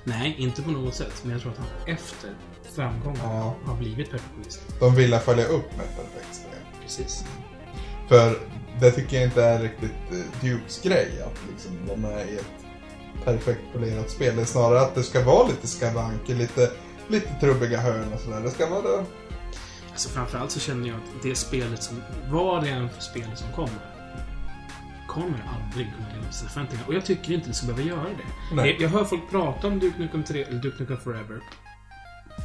Nej, 0.04 0.34
inte 0.38 0.62
på 0.62 0.70
något 0.70 0.94
sätt. 0.94 1.12
Men 1.22 1.32
jag 1.32 1.40
tror 1.42 1.52
att 1.52 1.58
han 1.58 1.94
efter 1.94 2.30
framgången 2.82 3.20
Ja. 3.22 3.54
har 3.66 3.74
blivit 3.76 4.10
perfektionist. 4.10 4.60
De 4.80 4.94
ville 4.94 5.18
följa 5.18 5.44
upp 5.46 5.76
med 5.76 5.86
ett 5.86 5.96
perfekt 5.96 6.34
spel. 6.34 6.60
Precis. 6.82 7.24
För 8.08 8.38
det 8.80 8.90
tycker 8.90 9.16
jag 9.16 9.24
inte 9.24 9.42
är 9.44 9.62
riktigt 9.62 9.90
eh, 10.10 10.40
Dukes 10.40 10.82
grej, 10.82 11.22
att 11.26 11.38
liksom 11.50 11.72
de 11.88 12.04
är 12.04 12.24
i 12.24 12.34
ett 12.34 13.24
perfekt 13.24 13.60
polerat 13.72 14.10
spel. 14.10 14.36
Det 14.36 14.42
är 14.42 14.46
snarare 14.46 14.80
att 14.80 14.94
det 14.94 15.02
ska 15.02 15.24
vara 15.24 15.48
lite 15.48 15.66
skavanker, 15.66 16.34
lite, 16.34 16.70
lite 17.08 17.28
trubbiga 17.40 17.80
hörn 17.80 18.12
och 18.12 18.20
sådär. 18.20 18.40
Det 18.40 18.50
ska 18.50 18.66
vara 18.70 18.82
det. 18.82 19.04
Alltså 19.90 20.08
framförallt 20.08 20.50
så 20.50 20.60
känner 20.60 20.88
jag 20.88 20.96
att 20.96 21.22
det 21.22 21.34
spelet 21.34 21.82
som, 21.82 22.02
vad 22.30 22.64
det 22.64 22.70
än 22.70 22.88
för 22.90 23.00
spel 23.02 23.28
som 23.34 23.52
kommer, 23.52 23.78
kommer 25.08 25.44
aldrig 25.56 25.86
kunna 25.96 26.08
leva 26.08 26.20
upp 26.20 26.30
till 26.30 26.38
sina 26.38 26.50
förväntningar. 26.50 26.84
Och 26.88 26.94
jag 26.94 27.04
tycker 27.04 27.32
inte 27.32 27.48
det 27.48 27.54
ska 27.54 27.66
behöva 27.66 27.88
göra 27.88 28.02
det. 28.08 28.54
Nej. 28.54 28.70
Jag, 28.72 28.80
jag 28.80 28.88
hör 28.88 29.04
folk 29.04 29.30
prata 29.30 29.66
om 29.66 29.78
Duke 29.78 29.98
Nukem 29.98 30.24
3, 30.24 30.42
eller 30.42 30.58
Duke 30.60 30.76
Nukem 30.82 30.96
Forever. 30.96 31.40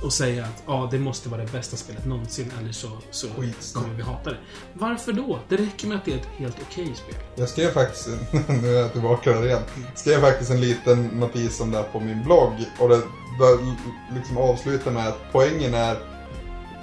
Och 0.01 0.13
säga 0.13 0.43
att 0.43 0.63
ja, 0.67 0.87
det 0.91 0.99
måste 0.99 1.29
vara 1.29 1.41
det 1.41 1.51
bästa 1.51 1.77
spelet 1.77 2.05
någonsin, 2.05 2.51
eller 2.59 2.71
så, 2.71 2.87
så 3.11 3.27
kommer 3.73 3.93
vi 3.95 4.03
hata 4.03 4.29
det. 4.29 4.37
Varför 4.73 5.13
då? 5.13 5.39
Det 5.49 5.57
räcker 5.57 5.87
med 5.87 5.97
att 5.97 6.05
det 6.05 6.13
är 6.13 6.17
ett 6.17 6.29
helt 6.37 6.57
okej 6.69 6.93
spel. 6.95 7.15
Jag 7.35 7.49
skrev 7.49 7.71
faktiskt, 7.71 8.07
nu 8.47 8.75
är 8.75 8.81
jag 8.81 8.93
tillbaka 8.93 9.33
där 9.33 9.45
igen, 9.45 9.61
skrev 9.95 10.21
faktiskt 10.21 10.51
en 10.51 10.61
liten 10.61 11.03
notis 11.07 11.61
om 11.61 11.71
det 11.71 11.77
här 11.77 11.83
på 11.83 11.99
min 11.99 12.23
blogg. 12.23 12.53
Och 12.79 12.89
det, 12.89 12.97
det 13.39 14.15
liksom 14.15 14.37
avslutar 14.37 14.91
med 14.91 15.07
att 15.07 15.19
poängen 15.31 15.73
är, 15.73 15.97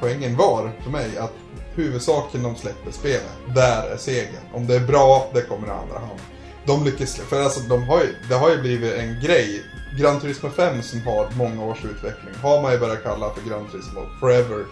poängen 0.01 0.37
var 0.37 0.73
för 0.83 0.91
mig 0.91 1.19
att 1.19 1.33
huvudsaken 1.75 2.43
de 2.43 2.57
släpper 2.57 2.91
spelet, 2.91 3.55
där 3.55 3.91
är 3.91 3.97
segern. 3.97 4.45
Om 4.53 4.67
det 4.67 4.75
är 4.75 4.87
bra, 4.87 5.31
det 5.35 5.43
kommer 5.43 5.67
i 5.67 5.71
andra 5.71 5.99
hand. 5.99 6.21
De 6.67 6.85
lyckas, 6.85 7.17
för 7.17 7.43
alltså 7.43 7.61
de 7.61 7.83
har 7.83 8.01
ju, 8.01 8.15
det 8.29 8.35
har 8.35 8.51
ju 8.51 8.61
blivit 8.61 8.95
en 8.95 9.21
grej. 9.21 9.63
Gran 10.01 10.21
Turismo 10.21 10.51
5 10.51 10.83
som 10.83 11.01
har 11.01 11.29
många 11.37 11.65
års 11.65 11.85
utveckling 11.85 12.35
har 12.43 12.63
man 12.63 12.73
ju 12.73 12.79
börjat 12.79 13.03
kalla 13.03 13.31
för 13.31 13.49
Gran 13.49 13.67
Turismo 13.71 14.01
Forever. 14.21 14.67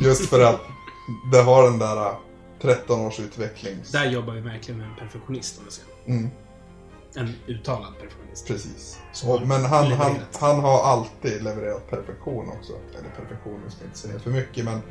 Just 0.00 0.26
för 0.30 0.40
att 0.44 0.60
det 1.32 1.42
har 1.42 1.62
den 1.62 1.78
där 1.78 1.96
äh, 2.06 2.12
13 2.62 3.00
års 3.00 3.20
utveckling. 3.20 3.76
Där 3.92 4.04
jobbar 4.10 4.32
vi 4.32 4.40
verkligen 4.40 4.80
med 4.80 4.88
en 4.88 4.96
perfektionist, 4.96 5.58
om 5.58 5.64
jag 5.64 5.72
säger. 5.72 5.90
Mm. 6.06 6.30
En 7.14 7.34
uttalad 7.46 7.94
perfektionist. 8.00 8.46
Precis. 8.46 8.98
Och, 9.26 9.40
men 9.46 9.64
han, 9.64 9.70
han, 9.70 9.88
levererat. 9.88 10.38
han 10.40 10.60
har 10.60 10.82
alltid 10.82 11.42
levererat 11.42 11.90
perfektion 11.90 12.48
också. 12.58 12.72
Eller 12.98 13.08
perfektion, 13.10 13.60
jag 13.64 13.72
ska 13.72 13.84
inte 13.84 13.98
säga 13.98 14.18
för 14.18 14.30
mycket, 14.30 14.64
men 14.64 14.82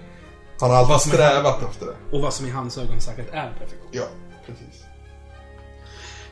han 0.60 0.70
har 0.70 0.78
alltid 0.78 0.98
som 1.02 1.12
är- 1.12 1.16
strävat 1.16 1.64
efter 1.64 1.86
det. 1.86 1.96
Och 2.16 2.22
vad 2.22 2.34
som 2.34 2.46
i 2.46 2.50
hans 2.50 2.78
ögon 2.78 3.02
säkert 3.02 3.28
är 3.34 3.54
perfektion. 3.60 3.90
Ja, 3.92 4.06
precis. 4.46 4.79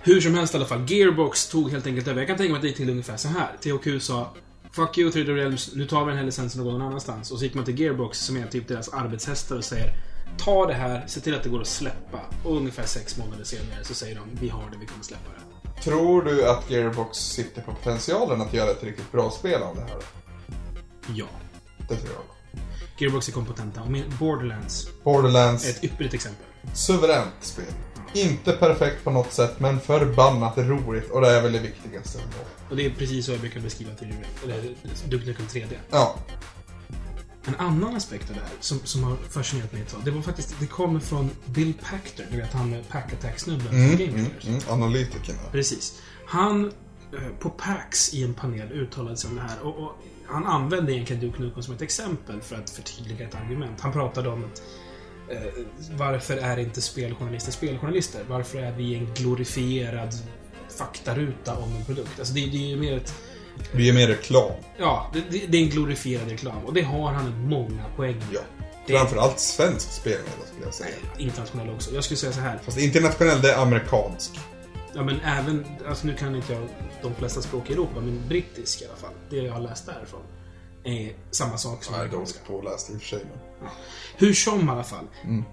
Hur 0.07 0.21
som 0.21 0.35
helst 0.35 0.53
i 0.53 0.57
alla 0.57 0.65
fall, 0.65 0.85
Gearbox 0.91 1.47
tog 1.47 1.71
helt 1.71 1.87
enkelt 1.87 2.07
över. 2.07 2.21
Jag 2.21 2.27
kan 2.27 2.37
tänka 2.37 2.51
mig 2.51 2.57
att 2.57 2.61
det 2.61 2.67
gick 2.67 2.77
till 2.77 2.89
ungefär 2.89 3.17
så 3.17 3.27
här. 3.27 3.57
THQ 3.61 4.03
sa 4.03 4.33
Fuck 4.71 4.97
you 4.97 5.11
3D 5.11 5.35
Realms, 5.35 5.75
nu 5.75 5.85
tar 5.85 6.05
vi 6.05 6.09
den 6.09 6.17
här 6.17 6.25
licensen 6.25 6.61
och 6.61 6.65
går 6.65 6.73
någon 6.73 6.87
annanstans. 6.87 7.31
Och 7.31 7.37
så 7.37 7.45
gick 7.45 7.53
man 7.53 7.65
till 7.65 7.79
Gearbox, 7.79 8.19
som 8.19 8.37
är 8.37 8.47
typ 8.47 8.67
deras 8.67 8.89
arbetshästar, 8.89 9.57
och 9.57 9.63
säger 9.63 9.93
Ta 10.37 10.65
det 10.65 10.73
här, 10.73 11.03
se 11.07 11.19
till 11.19 11.35
att 11.35 11.43
det 11.43 11.49
går 11.49 11.61
att 11.61 11.67
släppa. 11.67 12.19
Och 12.43 12.57
ungefär 12.57 12.85
sex 12.85 13.17
månader 13.17 13.43
senare 13.43 13.83
så 13.83 13.93
säger 13.93 14.15
de 14.15 14.23
Vi 14.41 14.49
har 14.49 14.69
det, 14.71 14.77
vi 14.79 14.85
kommer 14.85 15.03
släppa 15.03 15.29
det. 15.29 15.81
Tror 15.81 16.21
du 16.21 16.49
att 16.49 16.69
Gearbox 16.69 17.17
sitter 17.17 17.61
på 17.61 17.73
potentialen 17.73 18.41
att 18.41 18.53
göra 18.53 18.71
ett 18.71 18.83
riktigt 18.83 19.11
bra 19.11 19.31
spel 19.31 19.61
av 19.61 19.75
det 19.75 19.81
här? 19.81 20.01
Ja. 21.15 21.25
Det 21.89 21.95
tror 21.95 22.13
jag. 22.13 22.61
Gearbox 22.99 23.27
är 23.27 23.31
kompetenta. 23.31 23.81
Och 23.81 23.89
Borderlands 24.19 24.87
Borderlands, 25.03 25.65
är 25.65 25.69
ett 25.69 25.83
ypperligt 25.83 26.13
exempel. 26.13 26.45
suveränt 26.73 27.33
spel. 27.41 27.65
Inte 28.13 28.51
perfekt 28.51 29.03
på 29.03 29.11
något 29.11 29.33
sätt, 29.33 29.59
men 29.59 29.79
förbannat 29.79 30.57
roligt. 30.57 31.11
Och 31.11 31.21
det 31.21 31.31
är 31.31 31.41
väl 31.41 31.51
det 31.51 31.59
viktigaste 31.59 32.19
ändå. 32.19 32.37
Och 32.69 32.75
det 32.75 32.85
är 32.85 32.89
precis 32.89 33.25
så 33.25 33.31
jag 33.31 33.39
brukar 33.39 33.59
beskriva 33.59 33.91
3D 33.91 34.13
Eller 34.43 34.75
Duke 35.09 35.25
Nukem 35.25 35.45
3D. 35.45 35.73
Ja, 35.89 36.15
En 37.45 37.55
annan 37.55 37.95
aspekt 37.95 38.29
av 38.29 38.35
det 38.35 38.41
här 38.41 38.51
som, 38.59 38.79
som 38.83 39.03
har 39.03 39.15
fascinerat 39.29 39.73
mig 39.73 39.81
ett 39.81 39.89
tag, 39.89 40.01
det 40.05 40.11
var 40.11 40.21
faktiskt, 40.21 40.55
det 40.59 40.67
kommer 40.67 40.99
från 40.99 41.29
Bill 41.45 41.73
Packter, 41.89 42.27
du 42.31 42.37
vet 42.37 42.53
han 42.53 42.69
med 42.69 42.89
Pack 42.89 43.13
Attack-snubben 43.13 43.67
mm, 43.67 44.01
mm, 44.01 44.25
mm, 44.47 44.59
analytikerna. 44.69 45.39
Precis. 45.51 46.01
Han 46.25 46.65
eh, 46.65 47.19
på 47.39 47.49
PAX 47.49 48.13
i 48.13 48.23
en 48.23 48.33
panel 48.33 48.71
uttalade 48.71 49.17
sig 49.17 49.29
om 49.29 49.35
det 49.35 49.41
här 49.41 49.61
och, 49.61 49.83
och 49.83 49.93
han 50.27 50.45
använde 50.45 50.93
egentligen 50.93 51.21
Duke 51.21 51.41
Nukem 51.41 51.63
som 51.63 51.73
ett 51.73 51.81
exempel 51.81 52.41
för 52.41 52.55
att 52.55 52.69
förtydliga 52.69 53.27
ett 53.27 53.35
argument. 53.35 53.81
Han 53.81 53.91
pratade 53.91 54.29
om 54.29 54.43
att 54.43 54.61
eh, 55.29 55.37
varför 55.91 56.37
är 56.37 56.59
inte 56.59 56.81
speljournalister 56.81 57.51
speljournalister? 57.51 58.21
Varför 58.27 58.59
är 58.59 58.71
vi 58.71 58.95
en 58.95 59.13
glorifierad 59.13 60.13
faktaruta 60.77 61.57
om 61.57 61.75
en 61.75 61.85
produkt? 61.85 62.19
Alltså 62.19 62.33
det, 62.33 62.45
det 62.45 62.57
är 62.57 62.69
ju 62.69 62.75
mer 62.75 62.97
ett 62.97 63.13
Vi 63.71 63.89
är 63.89 63.93
mer 63.93 64.07
reklam. 64.07 64.51
Ja, 64.77 65.11
det, 65.13 65.47
det, 65.47 65.57
är 65.57 65.61
en 65.61 65.69
glorifierad 65.69 66.29
reklam 66.29 66.65
och 66.65 66.73
det 66.73 66.81
har 66.81 67.11
han 67.11 67.47
många 67.47 67.85
poäng 67.95 68.17
med. 68.17 68.27
Ja. 68.31 68.41
Framförallt 68.87 69.39
svensk 69.39 69.91
spelmedia 69.91 70.45
skulle 70.51 70.65
jag 70.65 70.73
säga. 70.73 70.95
Nej, 71.15 71.25
internationell 71.25 71.69
också. 71.69 71.95
Jag 71.95 72.03
skulle 72.03 72.17
säga 72.17 72.31
så 72.31 72.39
här. 72.39 72.59
Fast 72.65 72.77
internationell, 72.77 73.41
det 73.41 73.51
är 73.51 73.61
amerikansk. 73.61 74.39
Ja, 74.93 75.03
men 75.03 75.19
även... 75.19 75.65
Alltså 75.87 76.07
nu 76.07 76.13
kan 76.13 76.35
inte 76.35 76.53
jag 76.53 76.67
de 77.01 77.15
flesta 77.15 77.41
språk 77.41 77.69
i 77.69 77.73
Europa, 77.73 77.99
men 77.99 78.27
brittisk 78.27 78.81
i 78.81 78.85
alla 78.85 78.95
fall. 78.95 79.13
Det 79.29 79.35
jag 79.35 79.53
har 79.53 79.61
läst 79.61 79.85
därifrån. 79.85 80.21
Är 80.87 81.13
samma 81.31 81.57
sak 81.57 81.83
som 81.83 81.93
Jag 81.95 82.03
är 82.03 82.05
amerikanska. 82.07 82.39
dåligt 82.49 82.63
påläst 82.63 82.89
i 82.89 82.93
och 82.95 82.99
för 83.01 83.07
sig. 83.07 83.25
Men... 83.59 83.69
Hur 84.17 84.33
som 84.33 84.67
i 84.69 84.71
alla 84.71 84.83
fall. 84.83 85.05
Mm. 85.23 85.43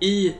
I 0.00 0.34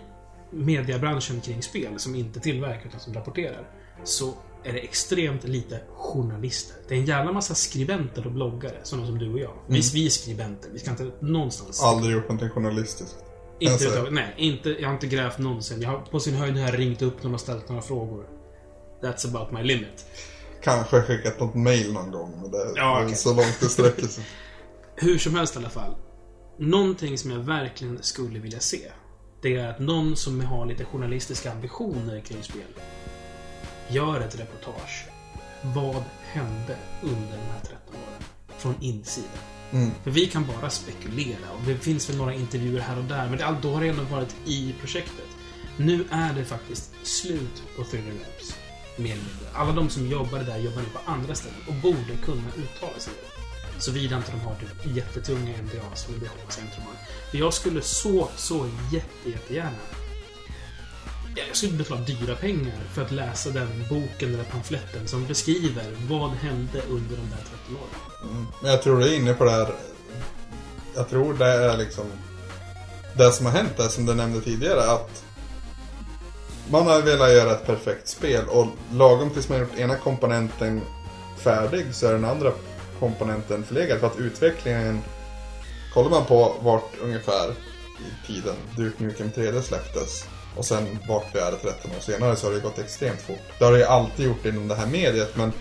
mediebranschen 0.51 1.41
kring 1.41 1.63
spel, 1.63 1.99
som 1.99 2.15
inte 2.15 2.41
tillverkar 2.41 2.87
utan 2.89 3.01
som 3.01 3.15
rapporterar, 3.15 3.69
så 4.05 4.35
är 4.65 4.73
det 4.73 4.79
extremt 4.79 5.45
lite 5.45 5.81
journalister. 5.97 6.77
Det 6.89 6.95
är 6.95 6.99
en 6.99 7.05
jävla 7.05 7.33
massa 7.33 7.55
skribenter 7.55 8.27
och 8.27 8.33
bloggare, 8.33 8.81
sådana 8.83 9.07
som 9.07 9.19
du 9.19 9.33
och 9.33 9.39
jag. 9.39 9.53
Vi, 9.67 9.81
vi 9.95 10.07
är 10.07 10.11
skribenter. 10.11 10.71
Vi 10.73 10.79
ska 10.79 10.91
inte 10.91 11.11
någonstans... 11.21 11.83
Aldrig 11.83 12.15
gjort 12.15 12.23
någonting 12.23 12.51
journalistiskt. 12.51 13.17
Inte 13.59 13.73
Alltså- 13.73 13.89
överhuvudtaget. 13.89 14.35
Nej, 14.37 14.49
inte, 14.49 14.71
jag 14.71 14.89
har 14.89 14.95
inte 14.95 15.07
grävt 15.07 15.39
någonsin. 15.39 15.83
Jag 15.83 15.89
har 15.91 15.99
på 15.99 16.21
sin 16.21 16.35
höjd 16.35 16.57
här 16.57 16.73
ringt 16.73 17.03
upp 17.03 17.23
någon 17.23 17.35
och 17.35 17.41
ställt 17.41 17.69
några 17.69 17.83
frågor. 17.83 18.27
That's 19.03 19.29
about 19.29 19.51
my 19.53 19.63
limit. 19.63 20.07
Kanske 20.65 21.03
skickat 21.03 21.41
något 21.41 21.55
mail 21.55 21.93
någon 21.93 22.11
gång, 22.11 22.39
men 22.43 22.51
det 22.51 22.73
Ja, 22.77 23.01
är 23.01 23.05
okej. 23.05 23.17
så 23.17 23.35
långt 23.35 23.57
det 23.61 23.67
sträcker 23.69 24.07
sig. 24.07 24.25
Hur 24.97 25.19
som 25.19 25.35
helst 25.35 25.55
i 25.57 25.59
alla 25.59 25.71
fall. 25.71 25.95
Någonting 26.59 27.19
som 27.19 27.31
jag 27.31 27.39
verkligen 27.39 28.03
skulle 28.03 28.39
vilja 28.39 28.61
se. 28.61 28.91
Det 29.43 29.57
är 29.57 29.69
att 29.71 29.79
någon 29.79 30.17
som 30.17 30.41
har 30.41 30.67
lite 30.67 30.85
journalistiska 30.85 31.53
ambitioner 31.53 32.21
kring 32.21 32.43
spel 32.43 32.63
gör 33.89 34.21
ett 34.21 34.41
reportage. 34.41 35.07
Vad 35.63 36.03
hände 36.23 36.77
under 37.03 37.31
de 37.37 37.53
här 37.53 37.61
13 37.61 37.79
åren? 37.91 38.23
Från 38.59 38.75
insidan. 38.81 39.29
Mm. 39.73 39.91
För 40.05 40.11
vi 40.11 40.27
kan 40.27 40.47
bara 40.47 40.71
spekulera 40.71 41.51
och 41.55 41.61
det 41.67 41.75
finns 41.75 42.11
väl 42.11 42.17
några 42.17 42.35
intervjuer 42.35 42.81
här 42.81 42.99
och 42.99 43.05
där, 43.05 43.29
men 43.29 43.61
då 43.63 43.73
har 43.75 43.81
det 43.81 43.89
ändå 43.89 44.03
varit 44.03 44.37
i 44.47 44.75
projektet. 44.81 45.27
Nu 45.77 46.05
är 46.11 46.35
det 46.35 46.45
faktiskt 46.45 46.91
slut 47.03 47.63
på 47.77 47.85
Thriller 47.85 48.13
Labs. 48.13 48.57
Mer 48.97 49.13
eller 49.13 49.23
mindre. 49.23 49.47
Alla 49.55 49.73
de 49.73 49.91
som 49.91 50.07
jobbade 50.07 50.45
där 50.45 50.59
jobbar 50.59 50.83
nu 50.83 50.89
på 50.89 51.11
andra 51.11 51.35
ställen 51.35 51.59
och 51.69 51.75
borde 51.75 52.17
kunna 52.25 52.49
uttala 52.57 52.99
sig. 52.99 53.13
Såvida 53.79 54.17
inte 54.17 54.33
de 54.33 54.41
har 54.41 54.55
typ 54.55 54.97
jättetunga 54.97 55.53
NDAs, 55.63 56.05
som 56.05 56.21
det 56.21 56.29
hoppas. 56.29 56.61
För 57.31 57.39
jag 57.39 57.55
skulle 57.55 57.83
så, 57.83 58.29
så 58.37 58.69
jätte, 58.93 59.31
jättegärna 59.31 59.77
Jag 61.35 61.57
skulle 61.57 61.73
betala 61.73 62.01
dyra 62.01 62.37
pengar 62.37 62.81
för 62.95 63.03
att 63.03 63.11
läsa 63.11 63.51
den 63.51 63.85
boken 63.89 64.35
eller 64.35 64.45
pamfletten 64.45 65.09
som 65.09 65.27
beskriver 65.27 65.97
vad 66.09 66.31
hände 66.31 66.83
under 66.89 67.17
de 67.17 67.31
där 67.31 67.45
13 67.67 67.77
åren. 67.77 68.31
Mm. 68.31 68.47
Jag 68.63 68.83
tror 68.83 68.99
du 68.99 69.09
är 69.09 69.17
inne 69.17 69.35
på 69.35 69.45
det 69.45 69.51
här. 69.51 69.75
Jag 70.95 71.09
tror 71.09 71.35
det 71.35 71.47
är 71.47 71.79
liksom 71.79 72.05
det 73.17 73.33
som 73.33 73.47
har 73.47 73.53
hänt 73.53 73.77
där 73.77 73.89
som 73.89 74.07
du 74.07 74.15
nämnde 74.15 74.41
tidigare 74.41 74.91
att 74.91 75.25
man 76.73 76.87
har 76.87 77.03
velat 77.03 77.33
göra 77.33 77.53
ett 77.53 77.67
perfekt 77.67 78.09
spel 78.09 78.45
och 78.49 78.67
lagom 78.93 79.31
tills 79.31 79.49
man 79.49 79.59
har 79.59 79.67
gjort 79.67 79.79
ena 79.79 79.97
komponenten 79.97 80.81
färdig 81.39 81.95
så 81.95 82.07
är 82.07 82.13
den 82.13 82.25
andra 82.25 82.53
komponenten 83.01 83.65
förlegad 83.65 84.01
för 84.01 84.07
att 84.07 84.19
utvecklingen 84.19 85.03
kollar 85.95 86.11
man 86.11 86.25
på 86.25 86.55
vart 86.61 86.91
ungefär 87.03 87.51
i 88.01 88.27
tiden 88.27 88.55
Duke 88.77 89.05
Nukem 89.05 89.31
3D 89.31 89.61
släpptes 89.61 90.25
och 90.57 90.65
sen 90.65 90.99
vart 91.09 91.35
vi 91.35 91.39
är 91.39 91.51
13 91.51 91.91
år 91.91 92.01
senare 92.01 92.37
så 92.37 92.47
har 92.47 92.55
det 92.55 92.61
gått 92.61 92.79
extremt 92.79 93.21
fort. 93.21 93.59
Det 93.59 93.65
har 93.65 93.73
det 93.73 93.79
ju 93.79 93.85
alltid 93.85 94.27
gjort 94.27 94.47
inom 94.47 94.69
det 94.69 94.75
här 94.75 94.87
mediet 94.87 95.37
men 95.37 95.53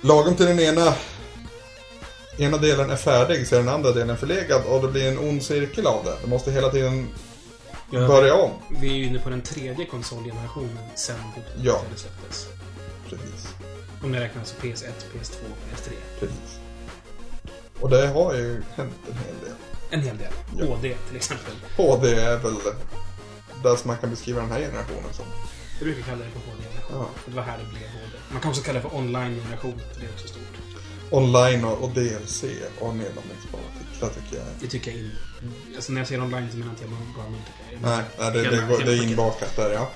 lagom 0.00 0.36
till 0.36 0.46
den 0.46 0.60
ena 0.60 0.94
ena 2.38 2.56
delen 2.56 2.90
är 2.90 2.96
färdig 2.96 3.46
så 3.46 3.54
är 3.54 3.58
den 3.58 3.68
andra 3.68 3.92
delen 3.92 4.16
förlegad 4.16 4.62
och 4.68 4.82
det 4.82 4.88
blir 4.88 5.08
en 5.08 5.18
ond 5.18 5.42
cirkel 5.42 5.86
av 5.86 6.04
det. 6.04 6.16
Det 6.22 6.28
måste 6.28 6.50
hela 6.50 6.68
tiden 6.68 7.08
börja 7.90 8.34
om. 8.34 8.50
Vi 8.80 8.88
är 8.90 8.94
ju 8.94 9.04
inne 9.04 9.18
på 9.18 9.30
den 9.30 9.42
tredje 9.42 9.86
konsolgenerationen 9.86 10.78
sen 10.94 11.16
Ja. 11.62 11.80
det 11.92 11.98
släpptes. 11.98 12.46
Precis. 13.10 13.54
Om 14.02 14.14
jag 14.14 14.20
räknar 14.22 14.40
alltså 14.40 14.54
PS1, 14.56 14.86
PS2 15.12 15.34
och 15.50 15.58
PS3. 15.78 15.90
Precis. 16.20 16.58
Och 17.80 17.90
det 17.90 18.06
har 18.06 18.34
ju 18.34 18.62
hänt 18.76 18.92
en 19.10 19.14
hel 19.16 19.34
del. 19.44 19.54
En 19.90 20.00
hel 20.00 20.18
del. 20.18 20.32
Ja. 20.58 20.64
HD 20.66 20.96
till 21.08 21.16
exempel. 21.16 21.54
HD 21.76 22.14
är 22.14 22.38
väl 22.38 22.54
det 23.62 23.76
som 23.76 23.88
man 23.88 23.98
kan 23.98 24.10
beskriva 24.10 24.40
den 24.40 24.50
här 24.50 24.60
generationen 24.60 25.12
som. 25.12 25.24
Jag 25.78 25.84
brukar 25.84 26.02
kalla 26.02 26.24
det 26.24 26.30
för 26.30 26.40
HD-generation. 26.50 26.96
Ja. 26.98 27.08
För 27.22 27.30
det 27.30 27.36
var 27.36 27.42
här 27.42 27.58
det 27.58 27.64
blev 27.64 27.88
HD. 27.88 28.16
Man 28.32 28.40
kan 28.40 28.50
också 28.50 28.62
kalla 28.62 28.78
det 28.82 28.88
för 28.88 28.96
online-generation. 28.98 29.80
för 29.92 30.00
Det 30.00 30.06
är 30.06 30.12
också 30.12 30.28
stort. 30.28 30.42
Online 31.10 31.64
och, 31.64 31.82
och 31.84 31.90
DLC 31.90 32.44
och 32.80 32.96
nedladdningsbara 32.96 33.62
titlar 33.92 34.08
tycker 34.08 34.36
jag. 34.36 34.46
Det 34.60 34.66
tycker 34.66 34.90
jag 34.90 35.00
inte. 35.00 35.16
Alltså 35.76 35.92
när 35.92 36.00
jag 36.00 36.08
säger 36.08 36.22
online 36.22 36.50
så 36.50 36.56
menar 36.56 36.70
inte 36.70 36.84
jag 36.84 36.90
bara 36.90 37.30
multiplayer. 37.30 38.04
Nej, 38.18 38.32
det, 38.32 38.42
det, 38.42 38.56
Hela- 38.56 38.66
går, 38.66 38.78
det 38.78 38.84
hela 38.84 39.02
är 39.04 39.08
inbakat 39.10 39.56
där 39.56 39.70
ja. 39.72 39.90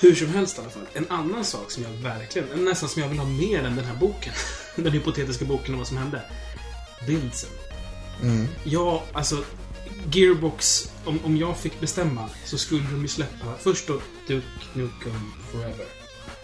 Hur 0.00 0.14
som 0.14 0.28
helst 0.28 0.58
i 0.58 0.60
alla 0.60 0.70
fall. 0.70 0.86
En 0.92 1.06
annan 1.10 1.44
sak 1.44 1.70
som 1.70 1.82
jag 1.82 1.90
verkligen, 1.90 2.64
nästan 2.64 2.88
som 2.88 3.02
jag 3.02 3.08
vill 3.08 3.18
ha 3.18 3.26
mer 3.26 3.64
än 3.64 3.76
den 3.76 3.84
här 3.84 3.96
boken. 3.96 4.32
den 4.76 4.92
hypotetiska 4.92 5.44
boken 5.44 5.74
om 5.74 5.78
vad 5.78 5.88
som 5.88 5.96
hände. 5.96 6.22
Bildsen. 7.06 7.50
Mm. 8.22 8.48
Ja, 8.64 9.02
alltså 9.12 9.44
Gearbox, 10.12 10.90
om, 11.04 11.20
om 11.24 11.36
jag 11.36 11.56
fick 11.58 11.80
bestämma 11.80 12.28
så 12.44 12.58
skulle 12.58 12.84
de 12.90 13.02
ju 13.02 13.08
släppa 13.08 13.54
först 13.60 13.86
då 13.86 14.00
Duke 14.28 14.46
Nukem 14.72 15.32
Forever. 15.52 15.86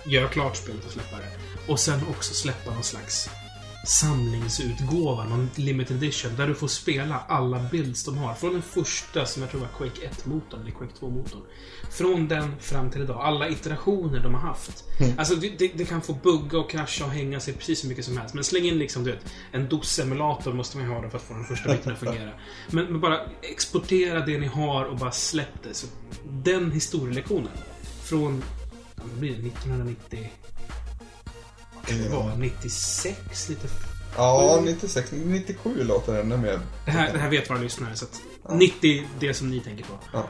Göra 0.04 0.28
klart 0.28 0.56
spelet 0.56 0.84
och 0.86 0.92
släppa 0.92 1.16
det. 1.16 1.28
Och 1.72 1.80
sen 1.80 2.00
också 2.10 2.34
släppa 2.34 2.70
någon 2.70 2.82
slags 2.82 3.28
samlingsutgåva, 3.84 5.24
någon 5.24 5.50
limited 5.54 5.96
edition, 5.96 6.36
där 6.36 6.46
du 6.46 6.54
får 6.54 6.68
spela 6.68 7.24
alla 7.28 7.60
builds 7.70 8.04
de 8.04 8.18
har. 8.18 8.34
Från 8.34 8.52
den 8.52 8.62
första, 8.62 9.26
som 9.26 9.42
jag 9.42 9.50
tror 9.50 9.60
var 9.60 9.68
Quake 9.68 10.08
1-motorn, 10.08 10.60
eller 10.60 10.70
Quake 10.70 10.92
2-motorn. 11.00 11.42
Från 11.90 12.28
den 12.28 12.60
fram 12.60 12.90
till 12.90 13.02
idag. 13.02 13.20
Alla 13.20 13.48
iterationer 13.48 14.20
de 14.20 14.34
har 14.34 14.40
haft. 14.40 14.84
Alltså, 15.18 15.34
det, 15.34 15.72
det, 15.74 15.84
kan 15.84 16.02
få 16.02 16.12
bugga 16.12 16.58
och 16.58 16.70
krascha 16.70 17.04
och 17.04 17.10
hänga 17.10 17.40
sig 17.40 17.54
precis 17.54 17.80
så 17.80 17.86
mycket 17.86 18.04
som 18.04 18.16
helst. 18.16 18.34
Men 18.34 18.44
släng 18.44 18.64
in 18.64 18.78
liksom, 18.78 19.04
du 19.04 19.10
vet, 19.10 19.32
en 19.52 19.68
DOS-emulator 19.68 20.52
måste 20.52 20.76
man 20.76 20.86
ju 20.86 20.92
ha 20.92 21.10
för 21.10 21.16
att 21.16 21.22
få 21.22 21.34
den 21.34 21.44
första 21.44 21.72
biten 21.72 21.92
att 21.92 21.98
fungera. 22.04 22.30
Men, 22.70 22.84
men 22.84 23.00
bara 23.00 23.20
exportera 23.42 24.26
det 24.26 24.38
ni 24.38 24.46
har 24.46 24.84
och 24.84 24.96
bara 24.96 25.12
släpp 25.12 25.62
det. 25.62 25.74
Så 25.74 25.86
den 26.24 26.70
historielektionen. 26.70 27.52
Från, 28.02 28.42
ja, 28.96 29.02
vad 29.10 29.18
blir 29.18 29.30
det, 29.30 29.48
1990... 29.48 30.30
Kan 31.92 32.02
det 32.02 32.16
vara? 32.16 32.34
96? 32.34 33.48
Lite... 33.48 33.68
Ja, 34.16 34.60
96, 34.64 35.12
97 35.12 35.84
låter 35.84 36.20
ännu 36.20 36.36
mer. 36.36 36.60
Det 36.84 36.90
här, 36.90 37.12
det 37.12 37.18
här 37.18 37.30
vet 37.30 37.50
våra 37.50 37.58
lyssnare, 37.58 37.96
så 37.96 38.04
att 38.04 38.20
90, 38.50 39.06
det 39.20 39.34
som 39.34 39.50
ni 39.50 39.60
tänker 39.60 39.84
på. 39.84 39.98
Ja. 40.12 40.28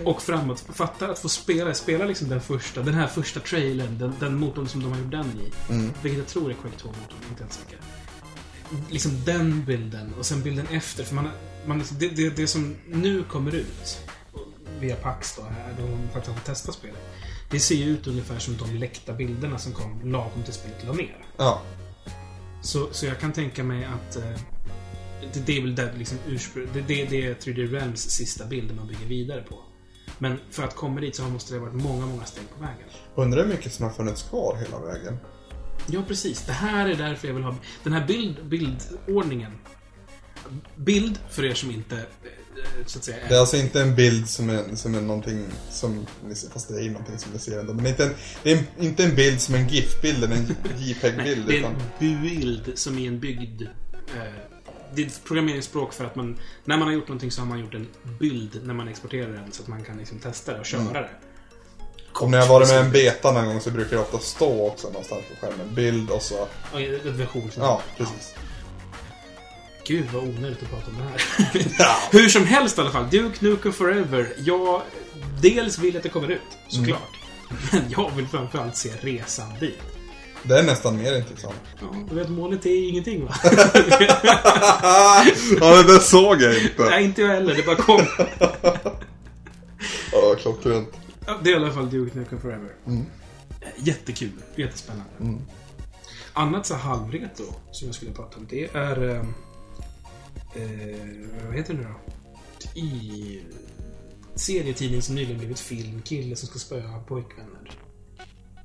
och 0.04 0.22
framåt. 0.22 0.64
Fatta 0.72 1.08
att 1.08 1.18
få 1.18 1.28
spela, 1.28 1.74
spela 1.74 2.04
liksom 2.04 2.28
den 2.28 2.40
första, 2.40 2.82
den 2.82 2.94
här 2.94 3.06
första 3.06 3.40
trailern, 3.40 3.98
den, 3.98 4.14
den 4.20 4.38
motorn 4.38 4.68
som 4.68 4.82
de 4.82 4.92
har 4.92 4.98
gjort 4.98 5.10
den 5.10 5.26
i. 5.26 5.72
Mm. 5.72 5.92
Vilket 6.02 6.18
jag 6.18 6.26
tror 6.26 6.50
är 6.50 6.54
Quake 6.54 6.76
2-motorn, 6.76 7.18
inte 7.30 7.42
helt 7.42 7.52
säker. 7.52 7.78
Liksom 8.90 9.24
den 9.24 9.64
bilden 9.64 10.14
och 10.18 10.26
sen 10.26 10.42
bilden 10.42 10.66
efter. 10.72 11.04
För 11.04 11.14
man, 11.14 11.28
man, 11.66 11.82
det, 11.98 12.08
det, 12.08 12.30
det 12.30 12.46
som 12.46 12.76
nu 12.86 13.24
kommer 13.24 13.54
ut 13.54 13.98
via 14.80 14.96
Pax 14.96 15.36
då, 15.36 15.42
här, 15.42 15.74
då 15.78 15.86
de 15.86 16.08
faktiskt 16.12 16.26
har 16.26 16.34
fått 16.34 16.44
testa 16.44 16.72
spelet. 16.72 17.00
Det 17.50 17.60
ser 17.60 17.74
ju 17.74 17.84
ut 17.84 18.06
ungefär 18.06 18.38
som 18.38 18.56
de 18.56 18.76
läckta 18.76 19.12
bilderna 19.12 19.58
som 19.58 19.72
kom 19.72 20.10
lagom 20.10 20.42
till 20.44 20.54
spelet 20.54 20.84
la 20.86 20.92
ner. 20.92 21.26
Ja. 21.36 21.62
Så, 22.62 22.88
så 22.92 23.06
jag 23.06 23.20
kan 23.20 23.32
tänka 23.32 23.64
mig 23.64 23.84
att 23.84 24.16
eh, 24.16 24.40
det, 25.32 25.46
det 25.46 25.58
är 25.58 25.62
väl 25.62 25.74
där 25.74 25.92
liksom 25.98 26.18
ursprung, 26.26 26.68
det, 26.72 26.80
det, 26.80 27.04
det 27.04 27.26
är 27.26 27.34
3D 27.34 27.70
Realms 27.72 28.10
sista 28.10 28.46
bild 28.46 28.76
man 28.76 28.86
bygger 28.86 29.06
vidare 29.06 29.42
på. 29.42 29.58
Men 30.18 30.38
för 30.50 30.62
att 30.62 30.74
komma 30.74 31.00
dit 31.00 31.16
så 31.16 31.22
måste 31.22 31.54
det 31.54 31.58
ha 31.60 31.66
varit 31.66 31.82
många, 31.82 32.06
många 32.06 32.24
steg 32.24 32.44
på 32.56 32.60
vägen. 32.60 32.88
Undrar 33.14 33.42
hur 33.42 33.48
mycket 33.48 33.72
som 33.72 33.84
har 33.84 33.92
funnits 33.92 34.22
kvar 34.22 34.56
hela 34.56 34.78
vägen. 34.80 35.18
Ja, 35.86 36.02
precis. 36.08 36.46
Det 36.46 36.52
här 36.52 36.88
är 36.88 36.94
därför 36.94 37.28
jag 37.28 37.34
vill 37.34 37.44
ha 37.44 37.54
den 37.84 37.92
här 37.92 38.06
bild, 38.06 38.44
bildordningen. 38.44 39.52
Bild, 40.76 41.18
för 41.30 41.44
er 41.44 41.54
som 41.54 41.70
inte, 41.70 42.06
så 42.86 42.98
att 42.98 43.04
säga, 43.04 43.16
Det 43.28 43.34
är 43.34 43.40
alltså 43.40 43.56
inte 43.56 43.80
en 43.80 43.94
bild 43.94 44.28
som 44.28 44.50
är, 44.50 44.76
som 44.76 44.94
är 44.94 45.00
någonting 45.00 45.44
som, 45.70 46.06
ni 46.28 46.34
ser- 46.34 46.50
fast 46.50 46.68
det 46.68 46.74
är 46.74 46.80
ju 46.82 46.90
någonting 46.90 47.18
som 47.18 47.32
ni 47.32 47.38
ser 47.38 47.60
ändå. 47.60 47.72
Men 47.74 47.84
det 47.84 47.88
är 47.88 47.92
inte 47.92 48.04
en, 48.04 48.14
det 48.42 48.50
är 48.50 48.84
inte 48.86 49.04
en 49.04 49.14
bild 49.14 49.40
som 49.40 49.54
en 49.54 49.68
GIF-bild 49.68 50.24
eller 50.24 50.36
en 50.36 50.56
JPEG-bild. 50.78 51.46
det 51.46 51.56
är 52.06 52.10
en 52.10 52.22
bild 52.22 52.72
som 52.74 52.98
är 52.98 53.08
en 53.08 53.20
byggd... 53.20 53.62
Eh, 53.62 53.68
det 54.94 55.02
är 55.02 55.06
ett 55.06 55.20
programmeringsspråk 55.24 55.92
för 55.92 56.04
att 56.04 56.16
man... 56.16 56.38
När 56.64 56.76
man 56.76 56.88
har 56.88 56.94
gjort 56.94 57.08
någonting 57.08 57.30
så 57.30 57.40
har 57.40 57.46
man 57.48 57.58
gjort 57.60 57.74
en 57.74 57.88
bild 58.18 58.60
när 58.64 58.74
man 58.74 58.88
exporterar 58.88 59.32
den 59.32 59.52
så 59.52 59.62
att 59.62 59.68
man 59.68 59.84
kan 59.84 59.96
liksom 59.96 60.18
testa 60.18 60.52
det 60.52 60.58
och 60.60 60.66
köra 60.66 60.80
Mm. 60.80 60.92
det. 60.92 61.08
om 62.12 62.30
ni 62.30 62.36
har 62.36 62.46
varit 62.48 62.68
med 62.68 62.78
en 62.80 62.90
beta 62.92 63.32
någon 63.32 63.46
gång 63.46 63.60
så 63.60 63.70
brukar 63.70 63.96
det 63.96 64.02
ofta 64.02 64.18
stå 64.18 64.66
också 64.68 64.86
någonstans 64.88 65.22
på 65.40 65.46
skärmen. 65.46 65.74
Bild 65.74 66.10
och 66.10 66.22
så... 66.22 66.48
Ja, 66.72 66.78
version. 67.04 67.50
Ja, 67.56 67.82
precis. 67.96 68.34
Gud 69.86 70.04
vad 70.12 70.22
onödigt 70.22 70.62
att 70.62 70.70
prata 70.70 70.90
om 70.90 70.96
det 70.96 71.02
här. 71.02 71.20
Ja. 71.78 71.96
Hur 72.18 72.28
som 72.28 72.44
helst 72.44 72.78
i 72.78 72.80
alla 72.80 72.90
fall. 72.90 73.10
Duke 73.10 73.44
Nukem 73.44 73.72
Forever. 73.72 74.32
Jag 74.38 74.82
dels 75.42 75.78
vill 75.78 75.96
att 75.96 76.02
det 76.02 76.08
kommer 76.08 76.30
ut, 76.30 76.40
såklart. 76.68 77.16
Men 77.72 77.82
jag 77.88 78.10
vill 78.16 78.26
framförallt 78.26 78.76
se 78.76 78.90
resan 79.00 79.58
dit. 79.60 79.78
Det 80.42 80.58
är 80.58 80.62
nästan 80.62 80.96
mer 80.96 81.16
intressant. 81.16 81.54
Ja, 81.80 81.86
du 82.10 82.14
vet, 82.14 82.28
målet 82.28 82.66
är 82.66 82.88
ingenting 82.88 83.24
va? 83.24 83.34
ja, 85.60 85.76
det 85.76 85.92
där 85.92 85.98
såg 85.98 86.42
jag 86.42 86.62
inte. 86.62 86.84
Nej, 86.84 87.04
inte 87.04 87.22
jag 87.22 87.28
heller. 87.28 87.54
Det 87.54 87.66
bara 87.66 87.76
kom. 87.76 88.06
Ja, 90.12 90.34
klockrent. 90.38 90.88
Ja, 91.26 91.38
det 91.42 91.50
är 91.50 91.52
i 91.52 91.56
alla 91.56 91.72
fall 91.72 91.90
Duke 91.90 92.18
Nukem 92.18 92.40
Forever. 92.40 92.70
Mm. 92.86 93.06
Jättekul. 93.76 94.32
Jättespännande. 94.56 95.10
Mm. 95.20 95.40
Annat 96.32 96.66
så 96.66 96.74
halvretro 96.74 97.54
som 97.72 97.88
jag 97.88 97.94
skulle 97.94 98.12
prata 98.12 98.36
om, 98.36 98.46
det 98.50 98.68
är... 98.74 99.08
Eh, 99.08 99.22
eh, 100.56 101.46
vad 101.46 101.54
heter 101.56 101.74
det 101.74 101.80
nu 101.80 101.86
då? 101.86 102.00
I 102.80 103.40
serietidning 104.34 105.02
som 105.02 105.14
nyligen 105.14 105.38
blivit 105.38 105.60
film. 105.60 106.02
Kille 106.02 106.36
som 106.36 106.48
ska 106.48 106.58
spöa 106.58 106.98
pojkvänner. 106.98 107.70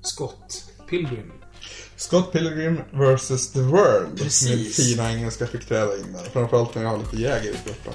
Scott 0.01 0.71
Pilgrim. 0.89 1.31
Scott 1.95 2.31
Pilgrim 2.31 2.81
vs. 2.91 3.51
The 3.51 3.59
World. 3.61 4.17
Precis. 4.17 4.49
Min 4.49 4.87
fina 4.87 5.13
engelska 5.13 5.47
fick 5.47 5.65
träda 5.65 5.97
in 5.97 6.13
där. 6.13 6.29
Framförallt 6.33 6.75
när 6.75 6.83
jag 6.83 6.89
har 6.89 6.97
lite 6.97 7.17
jäger 7.17 7.53
skjortan. 7.53 7.93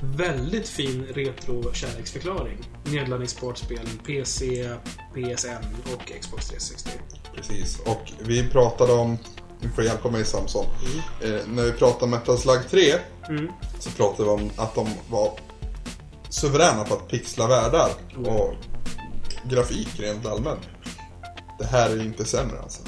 Väldigt 0.00 0.68
fin 0.68 1.06
retro-kärleksförklaring. 1.06 2.58
Nedladdningsbart 2.84 3.58
spel. 3.58 3.88
PC, 4.06 4.68
PSN 5.14 5.92
och 5.94 6.12
Xbox 6.20 6.48
360. 6.48 6.90
Precis. 7.34 7.80
Och 7.80 8.12
vi 8.20 8.48
pratade 8.48 8.92
om... 8.92 9.18
Får 9.74 9.84
hjälpa 9.84 10.10
mig 10.10 10.24
Samson. 10.24 10.66
Eh, 11.22 11.30
när 11.48 11.62
vi 11.62 11.72
pratade 11.72 12.04
om 12.04 12.10
Metal 12.10 12.38
Slug 12.38 12.68
3 12.70 12.94
Mm. 13.28 13.48
så 13.80 13.90
pratade 13.90 14.22
vi 14.24 14.28
om 14.30 14.50
att 14.56 14.74
de 14.74 14.88
var 15.10 15.38
suveräna 16.28 16.84
på 16.84 16.94
att 16.94 17.08
pixla 17.08 17.46
världar 17.46 17.90
och 18.26 18.54
grafik 19.50 20.00
rent 20.00 20.26
allmänt. 20.26 20.60
Det 21.58 21.64
här 21.66 21.90
är 21.90 22.02
inte 22.02 22.24
sämre 22.24 22.60
alltså. 22.62 22.82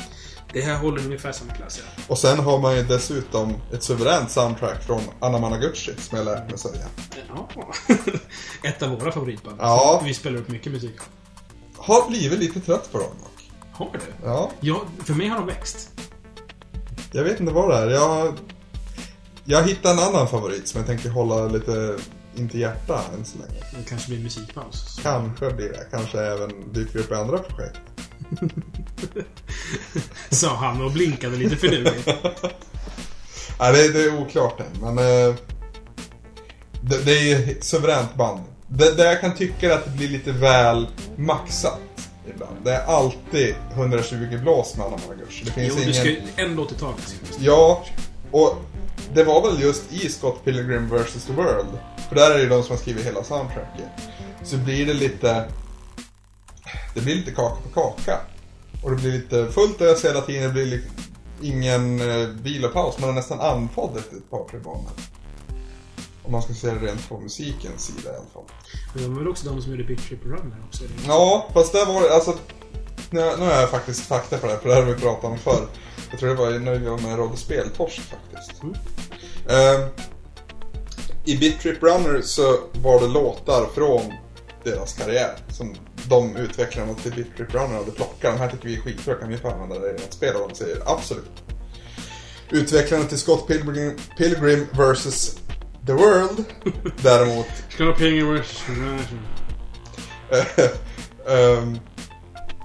Det 0.53 0.61
här 0.61 0.77
håller 0.79 1.05
ungefär 1.05 1.33
samma 1.33 1.53
klass, 1.53 1.81
ja. 1.85 2.03
Och 2.09 2.19
sen 2.19 2.39
har 2.39 2.59
man 2.59 2.77
ju 2.77 2.83
dessutom 2.83 3.55
ett 3.73 3.83
suveränt 3.83 4.31
soundtrack 4.31 4.83
från 4.85 5.01
Anna 5.21 5.39
Managuchi, 5.39 5.95
som 5.99 6.19
jag 6.19 6.25
lärt 6.25 6.51
mig 6.51 6.59
säga. 6.59 6.87
ja. 7.29 7.49
Ett 8.69 8.83
av 8.83 8.91
våra 9.01 9.13
favoritband. 9.13 9.57
Ja. 9.61 10.01
Vi 10.05 10.15
spelar 10.15 10.39
upp 10.39 10.49
mycket 10.49 10.73
musik. 10.73 10.97
Har 11.77 12.09
blivit 12.09 12.39
lite 12.39 12.61
trött 12.61 12.93
på 12.93 12.99
dem 12.99 13.09
dock. 13.23 13.51
Har 13.73 13.91
du? 13.93 14.27
Ja, 14.27 14.51
Ja, 14.61 14.81
för 15.05 15.15
mig 15.15 15.29
har 15.29 15.37
de 15.39 15.47
växt. 15.47 15.91
Jag 17.13 17.25
vet 17.25 17.41
inte 17.41 17.53
vad 17.53 17.71
det 17.71 17.77
är. 17.77 17.91
Jag, 17.91 18.35
jag 19.45 19.63
hittade 19.69 19.95
en 20.03 20.09
annan 20.09 20.29
favorit 20.29 20.69
som 20.69 20.79
jag 20.79 20.87
tänker 20.87 21.11
hålla 21.11 21.47
lite 21.47 21.97
in 22.37 22.49
till 22.49 22.61
hjärta 22.61 23.01
än 23.19 23.25
så 23.25 23.39
länge. 23.39 23.61
Det 23.71 23.89
kanske 23.89 24.09
blir 24.09 24.19
musikpaus. 24.19 25.01
Kanske 25.03 25.51
blir 25.51 25.69
det. 25.69 25.87
Kanske 25.91 26.21
även 26.21 26.73
dyker 26.73 26.99
upp 26.99 27.11
i 27.11 27.15
andra 27.15 27.39
projekt. 27.39 27.81
Sa 30.31 30.57
han 30.57 30.83
och 30.83 30.93
blinkade 30.93 31.37
lite 31.37 31.57
finurligt. 31.57 32.07
Nej, 33.61 33.73
det, 33.73 33.93
det 33.93 34.05
är 34.05 34.21
oklart 34.21 34.61
än, 34.61 34.81
men... 34.81 34.99
eh, 34.99 35.35
det, 36.81 37.05
det 37.05 37.33
är 37.33 37.51
ett 37.51 37.65
suveränt 37.65 38.15
band. 38.15 38.41
Det, 38.69 38.97
det 38.97 39.05
jag 39.05 39.21
kan 39.21 39.35
tycka 39.35 39.73
är 39.73 39.75
att 39.75 39.85
det 39.85 39.91
blir 39.91 40.09
lite 40.09 40.33
väl 40.33 40.87
maxat 41.17 41.81
ibland. 42.37 42.57
Det 42.65 42.73
är 42.75 42.85
alltid 42.85 43.55
120 43.73 44.39
blås 44.43 44.77
med 44.77 44.87
Anna 44.87 44.97
Managuchi. 44.97 45.45
Det 45.45 45.51
finns 45.51 45.69
Jo, 45.69 45.75
ingen... 45.75 45.89
du 45.89 45.95
ska 45.95 46.05
ju 46.05 46.23
en 46.37 46.55
låt 46.55 46.73
i 46.73 46.75
taget. 46.75 47.21
Ja, 47.39 47.85
och 48.31 48.57
det 49.15 49.25
var 49.25 49.51
väl 49.51 49.63
just 49.63 49.93
i 49.93 50.09
Scott 50.09 50.45
Pilgrim 50.45 50.89
vs. 50.89 51.25
The 51.25 51.33
World. 51.33 51.79
För 52.09 52.15
där 52.17 52.31
är 52.31 52.35
det 52.35 52.43
ju 52.43 52.49
de 52.49 52.63
som 52.63 52.71
har 52.71 52.79
skrivit 52.83 53.07
hela 53.07 53.25
soundtracket. 53.25 53.89
Så 54.45 54.57
blir 54.57 54.87
det 54.87 54.95
lite... 54.95 55.45
Det 56.95 57.01
blir 57.01 57.15
lite 57.15 57.31
kaka 57.31 57.57
på 57.63 57.81
kaka. 57.81 58.19
Och 58.83 58.91
det 58.91 58.97
blir 58.97 59.13
lite 59.13 59.53
fullt 59.53 59.81
ös 59.81 60.05
hela 60.05 60.21
tiden. 60.21 60.43
Det 60.43 60.49
blir 60.49 60.83
ingen 61.43 62.01
eh, 62.01 62.29
vilopaus. 62.29 62.99
Man 62.99 63.11
är 63.11 63.15
nästan 63.15 63.41
andfådd 63.41 63.97
efter 63.97 64.17
ett 64.17 64.31
par, 64.31 64.45
tre 64.51 64.59
banor. 64.59 64.91
Om 66.27 66.33
man 66.33 66.43
ska 66.43 66.71
det 66.71 66.87
rent 66.87 67.09
på 67.09 67.21
musikens 67.21 67.85
sida 67.87 68.13
i 68.13 68.17
alla 68.17 68.27
fall. 68.35 68.45
Men 68.95 69.03
de 69.03 69.13
var 69.13 69.19
väl 69.19 69.29
också 69.29 69.49
de 69.49 69.63
som 69.63 69.71
gjorde 69.71 69.85
Big 69.85 70.03
Trip 70.03 70.25
Runner 70.25 70.57
också? 70.69 70.85
eller? 70.85 70.95
Ja, 71.07 71.49
fast 71.55 71.73
där 71.73 71.87
var 71.87 72.03
det, 72.03 72.15
alltså... 72.15 72.35
Nu, 73.11 73.21
nu 73.21 73.45
har 73.45 73.53
jag 73.53 73.71
faktiskt 73.71 74.01
fakta 74.01 74.39
på 74.39 74.47
det 74.47 74.53
här, 74.53 74.59
för 74.59 74.69
det 74.69 74.75
här 74.75 74.83
har 74.83 74.93
vi 74.93 75.01
pratat 75.01 75.25
om 75.25 75.39
förr. 75.39 75.67
Jag 76.11 76.21
tror 76.21 76.29
det 76.29 76.35
var 76.35 76.51
när 76.51 76.79
vi 76.79 76.87
var 76.87 76.99
med 76.99 77.13
i 77.13 77.17
Radio 77.17 77.37
Speltorsk 77.37 78.01
faktiskt. 78.01 78.63
Mm. 78.63 78.75
Eh, 79.49 79.89
I 81.25 81.37
Bit 81.37 81.61
Trip 81.61 81.83
Runner 81.83 82.23
så 82.23 82.59
var 82.73 83.01
det 83.01 83.09
låtar 83.09 83.67
från 83.75 84.13
deras 84.65 84.93
karriär 84.93 85.37
som 85.49 85.75
de 86.09 86.37
utvecklarna 86.37 86.95
till 86.95 87.15
Bit 87.15 87.37
Trip 87.37 87.55
Runner 87.55 87.75
hade 87.75 87.91
plockat. 87.91 88.33
De 88.33 88.39
här 88.39 88.51
tycker 88.51 88.69
vi 88.69 88.77
är 88.77 88.81
skitbra, 88.81 89.15
kan 89.15 89.29
vi 89.29 89.37
få 89.37 89.49
använda 89.49 89.79
det 89.79 89.91
i 89.91 89.95
ett 89.95 90.13
spel? 90.13 90.37
Och 90.37 90.49
de 90.49 90.55
säger 90.55 90.83
absolut. 90.87 91.43
Utvecklarna 92.51 93.05
till 93.05 93.19
Scott 93.19 93.47
Pilgrim, 93.49 93.99
Pilgrim 94.19 94.67
vs. 94.73 95.39
The 95.87 95.93
World 95.93 96.45
däremot 97.03 97.47
Ska 97.69 97.85
du 97.85 97.91
ha 97.91 97.97
pengar? 97.97 98.45
Ehm, 101.29 101.79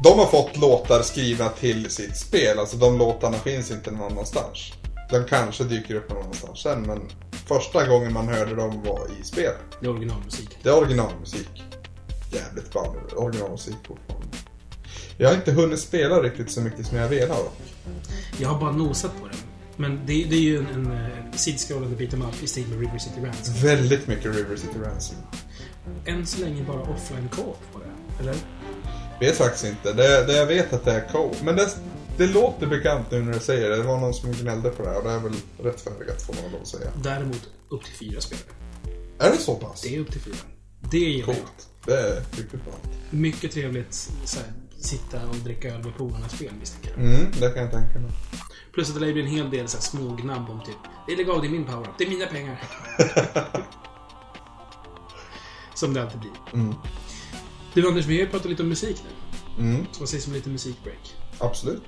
de 0.04 0.20
har 0.20 0.26
fått 0.26 0.58
låtar 0.58 1.02
skrivna 1.02 1.50
till 1.50 1.90
sitt 1.90 2.18
spel, 2.18 2.60
alltså 2.60 2.78
de 2.78 2.98
låtarna 2.98 3.38
finns 3.38 3.72
inte 3.72 3.92
någon 3.92 4.12
annanstans. 4.12 4.74
De 5.12 5.26
kanske 5.26 5.64
dyker 5.64 5.96
upp 5.96 6.10
någon 6.10 6.24
annanstans 6.24 6.62
sen, 6.62 6.82
men 6.82 7.00
första 7.48 7.88
gången 7.88 8.14
man 8.14 8.28
hörde 8.28 8.56
dem 8.56 8.84
var 8.84 9.08
i 9.22 9.24
spel. 9.24 9.54
Det 9.80 9.86
är 9.86 9.90
originalmusik. 9.90 10.58
Det 10.64 10.70
är 10.70 10.78
originalmusik. 10.78 11.64
Jävligt 12.32 12.74
bra 12.74 12.96
originalmusik 13.16 13.76
fortfarande. 13.88 14.38
Jag 15.18 15.28
har 15.30 15.36
inte 15.36 15.52
hunnit 15.52 15.80
spela 15.80 16.16
riktigt 16.16 16.52
så 16.52 16.62
mycket 16.62 16.86
som 16.86 16.98
jag 16.98 17.08
velat 17.08 17.38
dock. 17.38 17.62
Jag 18.38 18.50
har 18.50 18.60
bara 18.60 18.72
nosat 18.72 19.12
på 19.22 19.28
den. 19.28 19.51
Men 19.82 20.00
det, 20.06 20.24
det 20.24 20.36
är 20.36 20.42
ju 20.42 20.58
en, 20.58 20.68
en, 20.68 20.92
en 20.92 21.38
sidskrollande 21.38 21.98
beat'em 21.98 22.30
up 22.30 22.44
i 22.44 22.48
stil 22.48 22.68
med 22.68 22.80
River 22.80 22.98
City 22.98 23.22
Ransom. 23.26 23.56
Väldigt 23.56 24.08
mycket 24.08 24.26
River 24.26 24.56
City 24.56 24.80
Ransom. 24.86 25.18
Än 26.06 26.26
så 26.26 26.42
länge 26.42 26.64
bara 26.64 26.82
offline 26.82 27.30
co-op 27.32 27.60
på 27.74 27.80
det. 27.80 28.24
Eller? 28.24 28.36
Vet 29.20 29.38
faktiskt 29.38 29.66
inte. 29.66 29.94
Det, 29.94 30.26
det 30.26 30.34
jag 30.34 30.46
vet 30.46 30.74
att 30.74 30.86
det 30.86 30.92
är 30.92 31.08
co 31.12 31.32
Men 31.44 31.56
det, 31.56 31.70
det 32.18 32.28
låter 32.28 32.68
bekant 32.68 33.12
nu 33.12 33.22
när 33.22 33.34
du 33.34 33.40
säger 33.40 33.70
det. 33.70 33.76
Det 33.76 33.84
var 33.84 34.00
någon 34.00 34.14
som 34.14 34.32
gnällde 34.32 34.70
på 34.70 34.84
det 34.84 34.90
här 34.90 34.98
och 34.98 35.04
det 35.04 35.12
är 35.12 35.20
väl 35.20 35.34
rättfärdigat 35.64 36.22
får 36.22 36.34
man 36.34 36.52
lov 36.52 36.62
att 36.62 36.68
säga. 36.68 36.92
Däremot 37.04 37.50
upp 37.70 37.84
till 37.84 37.94
fyra 37.94 38.22
spelare. 38.22 38.46
Är 39.20 39.32
det 39.32 39.38
så 39.38 39.56
pass? 39.56 39.82
Det 39.82 39.96
är 39.96 40.00
upp 40.00 40.12
till 40.12 40.22
fyra. 40.22 40.36
Det 40.92 40.98
är 40.98 41.18
jag. 41.18 41.26
Coolt. 41.26 41.68
Det 41.86 41.94
är 41.94 42.16
riktigt 42.16 42.64
bra. 42.64 42.74
Mycket 43.10 43.52
trevligt 43.52 43.94
så 44.26 44.40
här, 44.40 44.48
sitta 44.80 45.30
och 45.30 45.36
dricka 45.36 45.74
öl 45.74 45.84
med 45.84 45.98
polarna 45.98 46.30
spel 46.30 46.52
misstänker 46.60 46.90
jag. 46.90 47.00
Mm, 47.00 47.32
det 47.40 47.50
kan 47.50 47.64
jag 47.64 47.72
tänka 47.72 48.00
mig. 48.00 48.12
Plus 48.74 48.90
att 48.90 48.96
det 48.96 49.02
lär 49.06 49.14
bli 49.14 49.22
en 49.22 49.28
hel 49.28 49.50
del 49.50 49.68
så 49.68 49.78
här, 49.78 49.82
smågnabb 49.84 50.50
om 50.50 50.62
typ 50.66 50.78
Det 51.08 51.14
är 51.14 51.18
legalt, 51.18 51.42
det 51.42 51.48
är 51.48 51.52
min 51.52 51.66
power 51.66 51.88
Det 51.98 52.04
är 52.04 52.10
mina 52.10 52.26
pengar. 52.26 52.64
Som 55.74 55.94
det 55.94 56.02
alltid 56.04 56.20
blir. 56.20 56.32
Mm. 56.54 56.76
Du 57.74 57.88
Anders, 57.88 58.06
vi 58.06 58.16
har 58.18 58.26
ju 58.26 58.30
pratat 58.32 58.50
lite 58.50 58.64
om 58.64 58.70
musik 58.70 59.04
nu. 59.04 59.64
Mm, 59.64 59.86
Så 59.92 60.00
vad 60.00 60.10
sägs 60.10 60.28
om 60.28 60.34
lite 60.34 60.50
musikbreak? 60.50 61.16
absolut. 61.40 61.84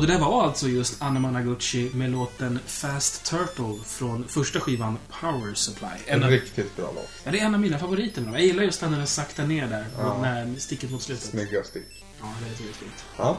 Och 0.00 0.06
det 0.06 0.12
där 0.12 0.20
var 0.20 0.42
alltså 0.44 0.68
just 0.68 1.02
Anna 1.02 1.20
Managuchi 1.20 1.90
med 1.94 2.10
låten 2.10 2.58
Fast 2.66 3.24
Turtle 3.24 3.74
från 3.86 4.24
första 4.28 4.60
skivan 4.60 4.98
Power 5.20 5.54
Supply. 5.54 5.88
En 6.06 6.22
En 6.22 6.30
riktigt 6.30 6.76
bra 6.76 6.92
låt. 6.94 7.08
ja, 7.24 7.30
det 7.30 7.40
är 7.40 7.44
en 7.44 7.54
av 7.54 7.60
mina 7.60 7.78
favoriter. 7.78 8.28
Jag 8.32 8.40
gillar 8.42 8.62
just 8.62 8.82
när 8.82 8.90
den 8.90 9.06
saktar 9.06 9.44
ner 9.46 9.66
där, 9.66 9.86
Ja. 9.98 10.18
när 10.22 10.54
sticket 10.58 10.90
mot 10.90 11.02
slutet. 11.02 11.24
Snygga 11.24 11.64
stick. 11.64 11.82
Ja, 12.20 12.26
det 12.40 12.46
är 12.46 12.50
riktigt 12.50 12.76
fint. 12.76 12.92
Ja. 13.16 13.36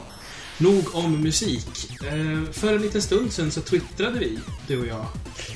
Nog 0.58 0.94
om 0.94 1.22
musik. 1.22 1.66
Eh, 2.02 2.52
för 2.52 2.74
en 2.74 2.82
liten 2.82 3.02
stund 3.02 3.32
sedan 3.32 3.50
så 3.50 3.60
twittrade 3.60 4.18
vi, 4.18 4.38
du 4.66 4.80
och 4.80 4.86
jag. 4.86 5.06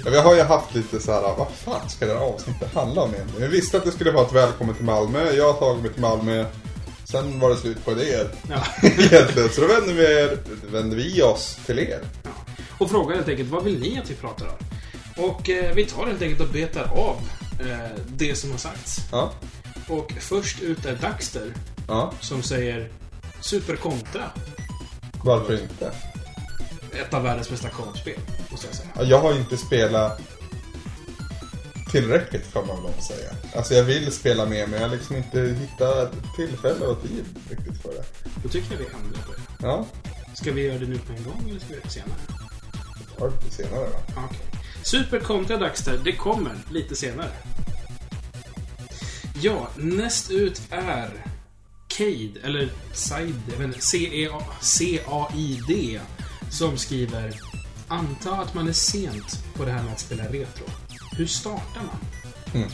Ja, 0.05 0.11
vi 0.11 0.17
har 0.19 0.35
ju 0.35 0.43
haft 0.43 0.75
lite 0.75 1.01
så 1.01 1.13
här, 1.13 1.21
vad 1.23 1.49
fan 1.65 1.89
ska 1.91 2.07
det 2.07 2.13
här 2.15 2.21
avsnittet 2.21 2.75
handla 2.75 3.03
om 3.03 3.15
egentligen? 3.15 3.51
Vi 3.51 3.57
visste 3.57 3.77
att 3.77 3.85
det 3.85 3.93
skulle 3.93 4.11
vara 4.11 4.27
ett 4.27 4.33
välkommen 4.35 4.75
till 4.75 4.85
Malmö, 4.85 5.33
jag 5.33 5.53
har 5.53 5.59
tagit 5.61 5.83
mig 5.83 5.93
till 5.93 6.03
Malmö. 6.03 6.45
Sen 7.05 7.41
var 7.41 7.51
det 7.51 7.57
slut 7.57 7.85
på 7.85 7.93
idéer. 7.93 8.31
Ja. 8.51 8.67
Egentligen, 8.89 9.49
så 9.51 9.61
då 9.61 9.67
vänder 9.67 9.95
vi, 9.95 10.05
er, 10.05 10.39
vänder 10.71 10.97
vi 10.97 11.23
oss 11.23 11.59
till 11.67 11.79
er. 11.79 12.01
Ja. 12.23 12.31
Och 12.79 12.91
frågar 12.91 13.17
helt 13.17 13.29
enkelt, 13.29 13.51
vad 13.51 13.65
vill 13.65 13.81
ni 13.81 13.99
att 13.99 14.11
vi 14.11 14.15
pratar 14.15 14.47
om? 14.47 14.55
Och 15.25 15.51
eh, 15.51 15.75
vi 15.75 15.85
tar 15.85 16.07
helt 16.07 16.23
enkelt 16.23 16.41
och 16.41 16.49
betar 16.49 16.83
av 16.85 17.17
eh, 17.61 17.91
det 18.09 18.35
som 18.35 18.51
har 18.51 18.59
sagts. 18.59 18.99
Ja. 19.13 19.33
Och 19.89 20.13
först 20.21 20.63
ut 20.63 20.85
är 20.87 20.95
Daxter, 20.97 21.53
Ja. 21.89 22.13
som 22.21 22.43
säger 22.43 22.89
Super 23.41 23.77
Contra. 23.77 24.25
Varför 25.25 25.63
inte? 25.63 25.93
Ett 26.93 27.15
av 27.15 27.23
världens 27.23 27.51
bästa 27.51 27.69
kortspel, 27.69 28.19
måste 28.51 28.67
jag 28.67 28.77
säga. 28.77 28.89
Ja, 28.97 29.03
Jag 29.03 29.21
har 29.21 29.33
inte 29.39 29.57
spelat 29.57 30.21
tillräckligt 31.91 32.47
får 32.47 32.65
man 32.67 32.83
väl 32.83 33.03
säga. 33.03 33.31
Alltså 33.57 33.75
jag 33.75 33.85
vill 33.85 34.13
spela 34.13 34.47
mer 34.47 34.67
men 34.67 34.81
jag 34.81 34.89
har 34.89 34.97
liksom 34.97 35.17
inte 35.17 35.41
hittat 35.61 36.13
tillfälle 36.37 36.87
och 36.87 37.03
tid 37.03 37.25
riktigt 37.51 37.83
för 37.83 37.89
det. 37.89 38.05
Då 38.43 38.49
tycker 38.49 38.73
jag 38.73 38.79
vi 38.79 38.85
ändrar 38.85 39.23
på 39.23 39.33
det. 39.33 39.67
Ja, 39.67 39.87
Ska 40.37 40.53
vi 40.53 40.63
göra 40.63 40.79
det 40.79 40.87
nu 40.87 40.99
på 40.99 41.13
en 41.13 41.25
gång 41.25 41.51
eller 41.51 41.59
ska 41.59 41.69
vi 41.69 41.75
göra 41.75 41.85
det 41.85 41.91
senare? 41.91 42.37
ta 43.19 43.27
det 43.27 43.51
senare 43.51 43.87
då. 43.87 43.99
Ja, 44.17 44.29
Okej. 44.31 44.41
Super 44.83 45.21
Contra 45.21 45.57
Daxter, 45.57 46.01
det 46.05 46.13
kommer 46.13 46.55
lite 46.71 46.97
senare. 46.97 47.31
Ja, 49.41 49.69
näst 49.77 50.31
ut 50.31 50.63
är 50.71 51.25
Cade, 51.89 52.41
eller 52.43 52.69
Said, 52.93 53.43
jag 53.51 53.59
vet 53.59 53.67
inte, 53.67 53.81
C-A-I-D, 54.61 56.01
som 56.51 56.79
skriver 56.79 57.41
Anta 57.89 58.33
att 58.33 58.55
man 58.55 58.69
är 58.69 58.73
sent 58.73 59.45
på 59.55 59.65
det 59.65 59.71
här 59.71 59.83
med 59.83 59.93
att 59.93 60.01
spela 60.01 60.25
retro. 60.25 60.65
Hur 61.13 61.27
startar 61.27 61.83
man? 61.83 61.99
Mm. 62.55 62.69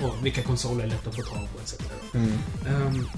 Och 0.00 0.26
vilka 0.26 0.42
konsoler 0.42 0.84
är 0.84 0.88
lätt 0.88 1.06
att 1.06 1.16
få 1.16 1.22
tag 1.22 1.48
på, 1.54 1.60
etc. 1.62 1.74
Mm. 2.14 2.32
Ehm, 2.68 3.08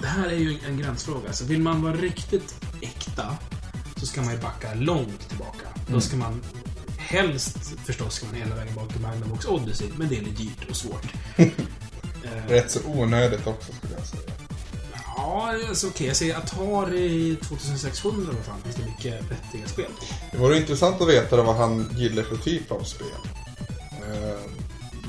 det 0.00 0.06
här 0.06 0.28
är 0.28 0.36
ju 0.36 0.50
en, 0.50 0.64
en 0.66 0.78
gränsfråga. 0.78 1.32
Så 1.32 1.44
vill 1.44 1.60
man 1.60 1.82
vara 1.82 1.96
riktigt 1.96 2.54
äkta 2.84 3.36
så 3.96 4.06
ska 4.06 4.22
man 4.22 4.32
ju 4.34 4.38
backa 4.40 4.74
långt 4.74 5.28
tillbaka. 5.28 5.68
Då 5.88 6.00
ska 6.00 6.16
man 6.16 6.42
helst 6.98 7.58
förstås 7.86 8.14
ska 8.14 8.26
man 8.26 8.34
hela 8.34 8.54
vägen 8.54 8.74
bak 8.74 8.92
till 8.92 9.00
Magnavox 9.00 9.46
Odyssey, 9.46 9.88
men 9.96 10.08
det 10.08 10.16
är 10.18 10.22
lite 10.22 10.42
dyrt 10.42 10.70
och 10.70 10.76
svårt. 10.76 11.12
Ehm, 11.36 12.48
Rätt 12.48 12.70
så 12.70 12.80
onödigt 12.86 13.46
också 13.46 13.72
skulle 13.72 13.94
jag 13.94 14.06
säga. 14.06 14.22
ja, 15.16 15.54
alltså, 15.68 15.86
okej. 15.86 16.06
Jag 16.06 16.16
säger 16.16 16.36
Atari 16.36 17.36
2600 17.42 18.32
vad 18.36 18.44
fan. 18.44 18.56
Finns 18.64 18.76
det 18.76 18.84
mycket 18.84 19.30
vettiga 19.30 19.68
spel? 19.68 19.90
Det 20.32 20.38
vore 20.38 20.56
intressant 20.58 21.00
att 21.00 21.08
veta 21.08 21.42
vad 21.42 21.56
han 21.56 21.88
gillar 21.96 22.22
för 22.22 22.36
typ 22.36 22.70
av 22.72 22.82
spel. 22.82 23.06
Eh, 23.90 24.38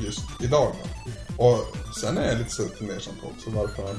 Just 0.06 0.22
idag 0.44 0.72
då. 1.38 1.44
Och 1.46 1.78
sen 2.02 2.18
är 2.18 2.28
jag 2.28 2.38
lite 2.38 2.70
fundersam 2.78 3.14
på 3.22 3.28
också 3.28 3.50
varför 3.50 3.88
han... 3.88 3.96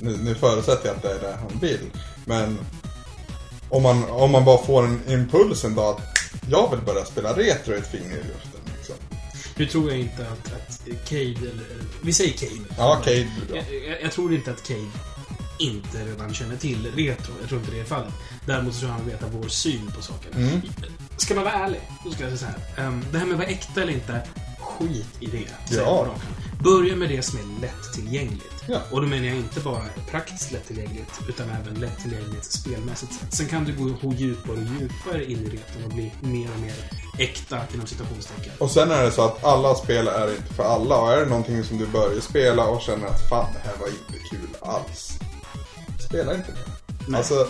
Nu, 0.00 0.16
nu 0.16 0.34
förutsätter 0.34 0.86
jag 0.88 0.96
att 0.96 1.02
det 1.02 1.10
är 1.14 1.20
det 1.20 1.36
han 1.40 1.58
vill. 1.60 1.90
Men 2.24 2.58
om 3.72 3.82
man, 3.82 4.04
om 4.10 4.32
man 4.32 4.44
bara 4.44 4.58
får 4.58 4.84
en 4.84 5.00
impuls 5.08 5.64
en 5.64 5.74
dag 5.74 5.94
att 5.94 6.00
jag 6.50 6.70
vill 6.70 6.80
börja 6.80 7.04
spela 7.04 7.32
retro 7.32 7.74
ett 7.74 7.90
finger 7.90 8.16
i 8.16 8.22
luften. 8.22 8.60
Liksom. 8.76 8.94
Nu 9.56 9.66
tror 9.66 9.90
jag 9.90 10.00
inte 10.00 10.22
att, 10.22 10.52
att 10.52 11.08
Cade, 11.08 11.22
eller... 11.22 11.64
Vi 12.02 12.12
säger 12.12 12.32
Cade. 12.32 12.74
Ja, 12.78 13.00
Cade 13.04 13.28
bra. 13.48 13.56
Jag, 13.56 13.64
jag, 13.90 14.02
jag 14.02 14.12
tror 14.12 14.34
inte 14.34 14.50
att 14.50 14.62
Cade 14.62 14.90
inte 15.58 16.04
redan 16.06 16.34
känner 16.34 16.56
till 16.56 16.92
retro. 16.96 17.34
Jag 17.40 17.48
tror 17.48 17.60
inte 17.60 17.72
det 17.72 17.80
är 17.80 17.84
fallet. 17.84 18.12
Däremot 18.46 18.74
så 18.74 18.80
tror 18.80 18.90
jag 18.90 18.98
han 18.98 19.08
vet 19.08 19.22
vår 19.32 19.48
syn 19.48 19.92
på 19.96 20.02
saken. 20.02 20.32
Mm. 20.36 20.60
Ska 21.16 21.34
man 21.34 21.44
vara 21.44 21.54
ärlig, 21.54 21.80
då 22.04 22.10
ska 22.10 22.28
jag 22.28 22.38
säga 22.38 22.52
så 22.76 22.80
här. 22.80 22.86
Ehm, 22.86 23.04
det 23.12 23.18
här 23.18 23.26
med 23.26 23.32
att 23.34 23.38
vara 23.40 23.48
äkta 23.48 23.82
eller 23.82 23.92
inte, 23.92 24.20
skit 24.60 25.06
i 25.20 25.26
det. 25.26 25.76
Ja. 25.76 26.14
Jag. 26.64 26.72
Börja 26.72 26.96
med 26.96 27.08
det 27.08 27.22
som 27.22 27.38
är 27.38 27.60
lättillgängligt. 27.60 28.64
Ja. 28.66 28.80
Och 28.90 29.00
då 29.00 29.06
menar 29.06 29.26
jag 29.26 29.36
inte 29.36 29.60
bara 29.60 29.84
praktiskt 30.10 30.52
lättillgängligt, 30.52 31.10
utan 31.28 31.50
även 31.50 31.74
lättillgängligt 31.74 32.44
spelmässigt 32.44 33.12
sett. 33.14 33.34
Sen 33.34 33.48
kan 33.48 33.64
du 33.64 33.72
gå 33.72 34.12
djupare 34.12 34.56
och 34.56 34.80
djupare 34.80 35.24
in 35.24 35.38
i 35.38 35.44
retron 35.44 35.84
och 35.84 35.90
bli 35.90 36.12
mer 36.20 36.48
och 36.54 36.60
mer 36.60 36.74
äkta, 37.18 37.58
inom 37.74 37.86
citationstecken. 37.86 38.52
Och 38.58 38.70
sen 38.70 38.90
är 38.90 39.04
det 39.04 39.10
så 39.10 39.22
att 39.22 39.44
alla 39.44 39.74
spel 39.74 40.08
är 40.08 40.30
inte 40.30 40.54
för 40.54 40.62
alla. 40.64 40.96
Och 40.96 41.12
är 41.12 41.20
det 41.20 41.26
någonting 41.26 41.64
som 41.64 41.78
du 41.78 41.86
börjar 41.86 42.20
spela 42.20 42.66
och 42.66 42.82
känner 42.82 43.06
att 43.06 43.28
fan, 43.28 43.52
det 43.52 43.68
här 43.68 43.76
var 43.80 43.86
inte 43.88 44.28
kul 44.30 44.48
alls. 44.60 45.18
Spela 46.08 46.34
inte 46.34 46.52
det. 46.52 46.58
Nej. 47.08 47.18
Alltså, 47.18 47.48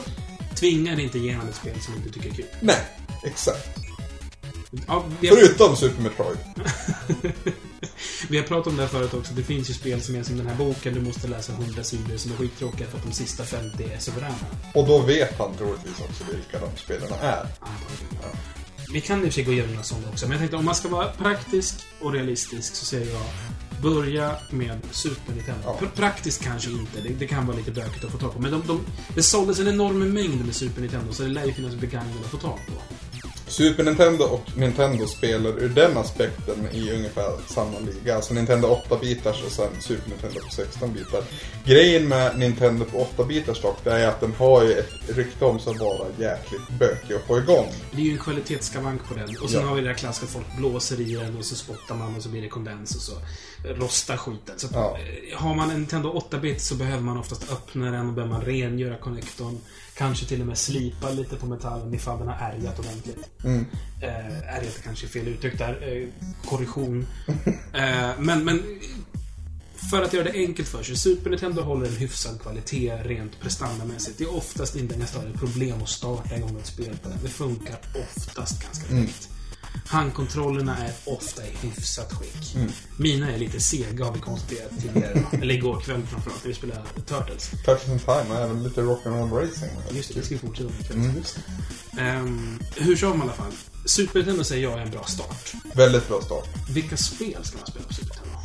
Tvinga 0.54 0.94
dig 0.96 1.04
inte 1.04 1.18
igenom 1.18 1.48
ett 1.48 1.54
spel 1.56 1.80
som 1.80 1.94
du 1.94 1.98
inte 2.00 2.12
tycker 2.12 2.30
är 2.30 2.34
kul. 2.34 2.46
nej. 2.60 2.76
Exakt. 3.24 3.68
Ja, 4.86 4.92
har, 4.94 5.04
Förutom 5.20 5.76
Super 5.76 6.02
Metroid. 6.02 6.38
vi 8.28 8.36
har 8.36 8.44
pratat 8.44 8.66
om 8.66 8.76
det 8.76 8.82
här 8.82 8.88
förut 8.88 9.14
också. 9.14 9.32
Det 9.34 9.42
finns 9.42 9.70
ju 9.70 9.74
spel 9.74 10.02
som 10.02 10.14
är 10.16 10.22
som 10.22 10.36
den 10.36 10.46
här 10.46 10.56
boken. 10.56 10.94
Du 10.94 11.00
måste 11.00 11.28
läsa 11.28 11.52
100 11.52 11.84
sidor 11.84 12.16
som 12.16 12.32
är 12.32 12.36
skittråkiga 12.36 12.86
för 12.88 12.98
att 12.98 13.04
de 13.04 13.12
sista 13.12 13.44
50 13.44 13.84
är 13.94 13.98
suveräna. 13.98 14.34
Och 14.74 14.86
då 14.86 14.98
vet 14.98 15.38
han 15.38 15.54
troligtvis 15.56 16.00
också 16.00 16.24
vilka 16.32 16.66
de 16.66 16.76
spelarna 16.76 17.16
är. 17.16 17.46
Antagligen. 17.60 18.36
Vi 18.92 19.00
kan 19.00 19.18
i 19.18 19.20
och 19.20 19.24
för 19.24 19.30
sig 19.32 19.44
gå 19.44 19.52
igenom 19.52 19.70
några 19.70 19.82
sådana 19.84 20.08
också, 20.08 20.24
men 20.26 20.32
jag 20.32 20.40
tänkte 20.40 20.56
om 20.56 20.64
man 20.64 20.74
ska 20.74 20.88
vara 20.88 21.08
praktisk 21.08 21.74
och 22.00 22.12
realistisk 22.12 22.74
så 22.76 22.84
säger 22.84 23.12
jag 23.12 23.22
Börja 23.82 24.36
med 24.50 24.78
Super 24.90 25.32
Nintendo. 25.34 25.60
Ja. 25.64 25.78
Pr- 25.80 25.96
Praktiskt 25.96 26.42
kanske 26.42 26.70
inte, 26.70 27.00
det, 27.00 27.08
det 27.08 27.26
kan 27.26 27.46
vara 27.46 27.56
lite 27.56 27.70
bökigt 27.70 28.04
att 28.04 28.10
få 28.10 28.18
tag 28.18 28.32
på. 28.32 28.38
Men 28.38 28.50
de, 28.50 28.62
de, 28.66 28.80
det 29.14 29.22
såldes 29.22 29.58
en 29.60 29.68
enorm 29.68 29.98
mängd 30.12 30.44
med 30.46 30.54
Super 30.54 30.80
Nintendo, 30.80 31.12
så 31.12 31.22
det 31.22 31.28
lär 31.28 31.44
ju 31.44 31.52
finnas 31.52 31.74
begagnade 31.74 32.20
att 32.24 32.30
få 32.30 32.36
tag 32.36 32.58
på. 32.68 32.72
Super 33.52 33.84
Nintendo 33.84 34.24
och 34.24 34.56
Nintendo 34.56 35.06
spelar 35.06 35.50
ur 35.62 35.68
den 35.68 35.96
aspekten 35.96 36.68
i 36.72 36.90
ungefär 36.92 37.32
samma 37.46 37.78
liga. 37.78 38.16
Alltså 38.16 38.34
Nintendo 38.34 38.68
8-bitars 38.88 39.44
och 39.46 39.52
sen 39.52 39.68
Super 39.80 40.08
Nintendo 40.10 40.40
på 40.40 40.48
16-bitar. 40.62 41.22
Grejen 41.64 42.08
med 42.08 42.38
Nintendo 42.38 42.84
på 42.84 43.06
8-bitars 43.16 43.62
dock, 43.62 43.76
det 43.84 43.90
är 43.92 44.08
att 44.08 44.20
den 44.20 44.34
har 44.34 44.62
ju 44.64 44.72
ett 44.72 44.90
rykte 45.08 45.44
om 45.44 45.58
sig 45.60 45.72
att 45.74 45.80
vara 45.80 46.06
jäkligt 46.18 46.68
bökig 46.78 47.14
att 47.14 47.26
få 47.26 47.38
igång. 47.38 47.66
Det 47.90 48.00
är 48.00 48.04
ju 48.06 48.12
en 48.12 48.18
kvalitetsskavank 48.18 49.04
på 49.08 49.14
den. 49.14 49.36
Och 49.42 49.50
sen 49.50 49.60
Ja. 49.60 49.66
har 49.68 49.74
vi 49.74 49.80
det 49.80 49.88
där 49.88 49.94
klassiska 49.94 50.26
att 50.26 50.32
folk 50.32 50.56
blåser 50.56 51.00
i 51.00 51.14
den 51.14 51.36
och 51.38 51.44
så 51.44 51.54
spottar 51.54 51.94
man 51.94 52.16
och 52.16 52.22
så 52.22 52.28
blir 52.28 52.42
det 52.42 52.48
kondens 52.48 52.94
och 52.96 53.02
så 53.02 53.12
rostar 53.64 54.16
skiten. 54.16 54.54
Så 54.58 54.68
Ja. 54.72 54.98
eh, 55.32 55.38
har 55.38 55.54
man 55.54 55.70
en 55.70 55.76
Nintendo 55.76 56.12
8-bit 56.30 56.60
så 56.60 56.74
behöver 56.74 57.02
man 57.02 57.18
oftast 57.18 57.52
öppna 57.52 57.90
den 57.90 58.06
och 58.08 58.12
behöver 58.12 58.34
man 58.34 58.42
rengöra 58.44 58.96
konnektorn. 58.96 59.58
Kanske 59.96 60.26
till 60.26 60.40
och 60.40 60.46
med 60.46 60.58
slipa 60.58 61.10
lite 61.10 61.36
på 61.36 61.46
metallen 61.46 61.94
ifall 61.94 62.18
den 62.18 62.28
har 62.28 62.34
ärgat 62.34 62.78
ordentligt. 62.78 63.28
Mm. 63.44 63.66
Eh, 64.00 64.54
ärgat 64.56 64.78
är 64.78 64.82
kanske 64.82 65.06
fel 65.06 65.28
uttryck 65.28 65.58
där. 65.58 65.92
Eh, 65.92 66.08
korrektion. 66.48 67.06
eh, 67.72 68.10
men, 68.18 68.44
men 68.44 68.62
för 69.90 70.02
att 70.02 70.12
göra 70.12 70.24
det 70.24 70.32
enkelt 70.32 70.68
för 70.68 70.82
sig. 70.82 70.96
Super 70.96 71.30
Nintendo 71.30 71.62
håller 71.62 71.86
en 71.86 71.96
hyfsad 71.96 72.40
kvalitet 72.40 72.96
rent 73.04 73.40
prestandamässigt. 73.40 74.18
Det 74.18 74.24
är 74.24 74.36
oftast 74.36 74.76
inte 74.76 74.94
inga 74.94 75.06
större 75.06 75.32
problem 75.32 75.82
att 75.82 75.88
starta 75.88 76.36
igång 76.36 76.56
ett 76.60 76.66
spel. 76.66 76.96
Det 77.22 77.28
funkar 77.28 77.78
oftast 77.94 78.62
ganska 78.62 78.94
direkt. 78.94 79.31
Handkontrollerna 79.86 80.76
är 80.78 80.92
ofta 81.04 81.42
i 81.46 81.50
hyfsat 81.60 82.12
skick. 82.12 82.56
Mina 82.96 83.32
är 83.32 83.38
lite 83.38 83.60
sega 83.60 84.04
har 84.04 84.12
vi 84.12 84.20
konstaterat 84.20 84.70
tidigare. 84.80 85.26
Eller 85.32 85.54
igår 85.54 85.80
kväll 85.80 86.02
framförallt 86.06 86.44
när 86.44 86.48
vi 86.48 86.54
spelade 86.54 86.82
Turtles. 87.06 87.50
Turtles 87.50 87.88
in 87.88 87.98
Time 87.98 88.26
och 88.30 88.36
även 88.36 88.62
lite 88.62 88.80
Rock'n'Roll 88.80 89.30
Racing. 89.40 89.70
Just 89.90 90.14
det, 90.14 90.20
det 90.20 90.26
ska 90.26 90.34
vi 90.34 90.40
fortsätta 90.40 90.70
med. 90.94 91.04
Mm. 91.04 91.22
Ehm, 91.98 92.58
hur 92.76 92.96
som 92.96 93.18
i 93.18 93.22
alla 93.22 93.32
fall. 93.32 93.52
Super 93.84 94.18
Nintendo 94.18 94.44
säger 94.44 94.62
jag 94.62 94.78
är 94.78 94.82
en 94.82 94.90
bra 94.90 95.04
start. 95.04 95.52
Väldigt 95.74 96.08
bra 96.08 96.20
start. 96.20 96.48
Vilka 96.70 96.96
spel 96.96 97.44
ska 97.44 97.58
man 97.58 97.66
spela 97.66 97.84
på 97.86 97.94
Super 97.94 98.14
Nintendo? 98.14 98.41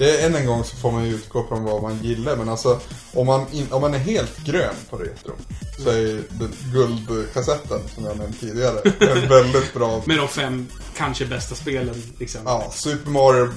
Det 0.00 0.16
är 0.20 0.26
än 0.26 0.34
en 0.34 0.46
gång 0.46 0.64
så 0.64 0.76
får 0.76 0.92
man 0.92 1.04
ju 1.04 1.14
utgå 1.14 1.46
från 1.48 1.64
vad 1.64 1.82
man 1.82 1.98
gillar. 2.02 2.36
Men 2.36 2.48
alltså, 2.48 2.80
om 3.14 3.26
man, 3.26 3.46
in, 3.52 3.72
om 3.72 3.80
man 3.80 3.94
är 3.94 3.98
helt 3.98 4.38
grön 4.44 4.74
på 4.90 4.96
retro. 4.96 5.32
Så 5.78 5.90
är 5.90 6.22
den 6.30 6.52
guldkassetten 6.72 7.80
som 7.94 8.04
jag 8.04 8.18
nämnde 8.18 8.38
tidigare. 8.38 8.80
En 9.00 9.28
väldigt 9.28 9.74
bra. 9.74 10.02
Med 10.06 10.16
de 10.18 10.28
fem 10.28 10.68
kanske 10.96 11.26
bästa 11.26 11.54
spelen, 11.54 12.02
liksom. 12.18 12.40
Ja, 12.44 12.70
Super 12.74 13.10
Mario. 13.10 13.48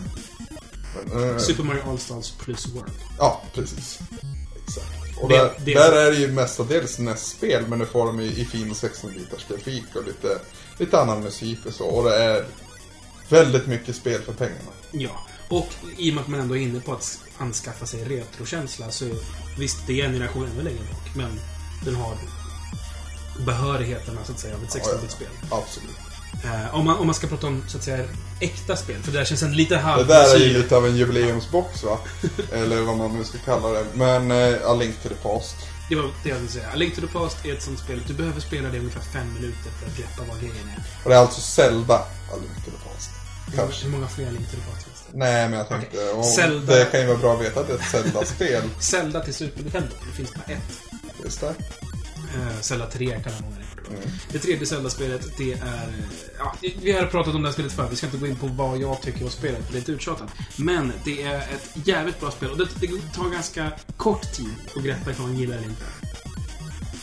Super 1.39 1.63
Mario 1.63 1.81
All-Stars 1.89 2.31
plus 2.39 2.67
World. 2.67 2.91
Ja, 3.19 3.41
precis. 3.53 3.99
Exakt. 4.67 4.87
Och 5.21 5.29
Det- 5.29 5.37
där, 5.37 5.51
det- 5.65 5.73
där 5.73 5.91
är 5.91 6.11
det 6.11 6.17
ju 6.17 6.27
mestadels 6.31 6.99
NES-spel, 6.99 7.63
men 7.67 7.79
det 7.79 7.85
får 7.85 8.05
de 8.05 8.19
i, 8.19 8.25
i 8.41 8.45
fin 8.45 8.73
16-bitars 8.73 9.49
grafik 9.49 9.83
och 9.95 10.05
lite, 10.05 10.39
lite 10.77 10.99
annan 10.99 11.23
musik 11.23 11.59
och 11.67 11.73
så. 11.73 11.85
Och 11.85 12.03
det 12.09 12.15
är 12.23 12.45
väldigt 13.29 13.67
mycket 13.67 13.95
spel 13.95 14.21
för 14.21 14.33
pengarna. 14.33 14.71
Ja. 14.91 15.25
Och 15.47 15.67
i 15.97 16.11
och 16.11 16.15
med 16.15 16.21
att 16.21 16.27
man 16.27 16.39
ändå 16.39 16.57
är 16.57 16.61
inne 16.61 16.79
på 16.79 16.93
att 16.93 17.19
anskaffa 17.37 17.85
sig 17.85 18.03
retrokänsla 18.03 18.91
så 18.91 19.05
visst, 19.57 19.77
det 19.87 20.01
är 20.01 20.05
en 20.05 20.13
generation 20.13 20.47
ännu 20.53 20.63
längre 20.63 20.79
bak, 20.91 21.15
men 21.15 21.39
den 21.85 21.95
har 21.95 22.15
behörigheterna 23.45 24.19
så 24.25 24.31
att 24.31 24.39
säga 24.39 24.55
av 24.55 24.63
ett 24.63 24.69
16-bit-spel. 24.69 25.27
Absolut. 25.51 25.95
Eh, 26.43 26.75
om, 26.75 26.85
man, 26.85 26.97
om 26.97 27.05
man 27.07 27.15
ska 27.15 27.27
prata 27.27 27.47
om 27.47 27.63
så 27.67 27.77
att 27.77 27.83
säga 27.83 28.05
äkta 28.39 28.75
spel, 28.75 29.01
för 29.03 29.11
det 29.11 29.17
där 29.17 29.25
känns 29.25 29.43
en 29.43 29.53
lite 29.55 29.75
Det 29.75 29.81
halv... 29.81 30.07
där 30.07 30.35
är 30.35 30.39
ju 30.39 30.53
lite 30.53 30.77
av 30.77 30.85
en 30.87 30.95
jubileumsbox 30.97 31.83
va? 31.83 31.99
Eller 32.51 32.81
vad 32.81 32.97
man 32.97 33.17
nu 33.17 33.23
ska 33.23 33.37
kalla 33.37 33.69
det. 33.69 33.85
Men 33.93 34.31
eh, 34.31 34.69
A 34.69 34.73
Link 34.73 34.95
to 35.03 35.09
the 35.09 35.15
Past. 35.15 35.55
Det 35.89 35.95
var 35.95 36.03
det 36.23 36.29
jag 36.29 36.35
ville 36.35 36.49
säga. 36.49 36.67
A 36.73 36.75
Link 36.75 36.95
to 36.95 37.01
the 37.01 37.07
Past 37.07 37.45
är 37.45 37.53
ett 37.53 37.63
sånt 37.63 37.79
spel. 37.79 38.01
Du 38.07 38.13
behöver 38.13 38.41
spela 38.41 38.69
det 38.69 38.79
ungefär 38.79 39.01
fem 39.01 39.33
minuter 39.33 39.71
för 39.79 39.87
att 39.87 39.97
greppa 39.97 40.23
vad 40.29 40.39
grejen 40.39 40.69
är. 40.77 40.83
Och 41.03 41.09
det 41.09 41.15
är 41.15 41.19
alltså 41.19 41.41
Zelda 41.41 41.95
A 41.95 42.35
Link 42.41 42.65
to 42.65 42.71
the 42.71 42.89
Past. 42.89 43.09
Hur 43.45 43.51
många- 43.57 43.63
Kanske. 43.67 43.85
Hur 43.85 43.91
många 43.91 44.07
fler 44.07 44.31
Link 44.31 44.49
to 44.51 44.55
the 44.55 44.71
Past 44.71 44.85
det? 44.85 44.92
Nej, 45.13 45.49
men 45.49 45.59
jag 45.59 45.67
tänkte... 45.67 46.11
om- 46.11 46.23
Zelda- 46.23 46.73
Det 46.75 46.85
kan 46.91 46.99
ju 47.01 47.05
vara 47.07 47.17
bra 47.17 47.33
att 47.33 47.41
veta 47.41 47.59
att 47.59 47.67
det 47.67 47.73
är 47.73 47.77
ett 47.77 47.89
Zelda-spel. 47.91 48.63
Zelda 48.79 49.19
till 49.19 49.33
Super 49.33 49.61
Nintendo. 49.61 49.87
Det 50.09 50.15
finns 50.17 50.33
bara 50.33 50.53
ett. 50.53 50.79
Just 51.23 51.41
det. 51.41 51.47
Eh, 52.35 52.59
Zelda 52.61 52.85
3 52.87 53.19
kallar 53.23 53.41
många 53.41 53.55
det. 53.55 53.63
Mm. 53.89 54.01
Det 54.31 54.39
tredje 54.39 54.65
Zelda-spelet, 54.65 55.21
det 55.37 55.53
är... 55.53 55.57
eh, 55.57 55.81
Ja, 56.39 56.55
vi 56.81 56.91
har 56.91 57.05
pratat 57.05 57.35
om 57.35 57.41
det 57.41 57.47
här 57.47 57.53
spelet 57.53 57.71
förr. 57.71 57.87
Vi 57.89 57.95
ska 57.95 58.05
inte 58.05 58.17
gå 58.17 58.27
in 58.27 58.35
på 58.35 58.47
vad 58.47 58.77
jag 58.77 59.01
tycker 59.01 59.23
om 59.23 59.29
spelet, 59.29 59.65
för 59.65 59.71
det 59.71 59.77
är 59.77 59.79
lite 59.79 59.91
uttjatat. 59.91 60.29
Men 60.55 60.93
det 61.05 61.23
är 61.23 61.37
ett 61.37 61.87
jävligt 61.87 62.19
bra 62.19 62.31
spel 62.31 62.49
och 62.49 62.57
det, 62.57 62.67
det 62.79 62.87
tar 63.15 63.29
ganska 63.29 63.71
kort 63.97 64.33
tid 64.33 64.49
att 64.75 64.83
greppa 64.83 65.11
ifall 65.11 65.25
man 65.27 65.37
gillar 65.37 65.57
det 65.57 65.63
inte. 65.63 65.83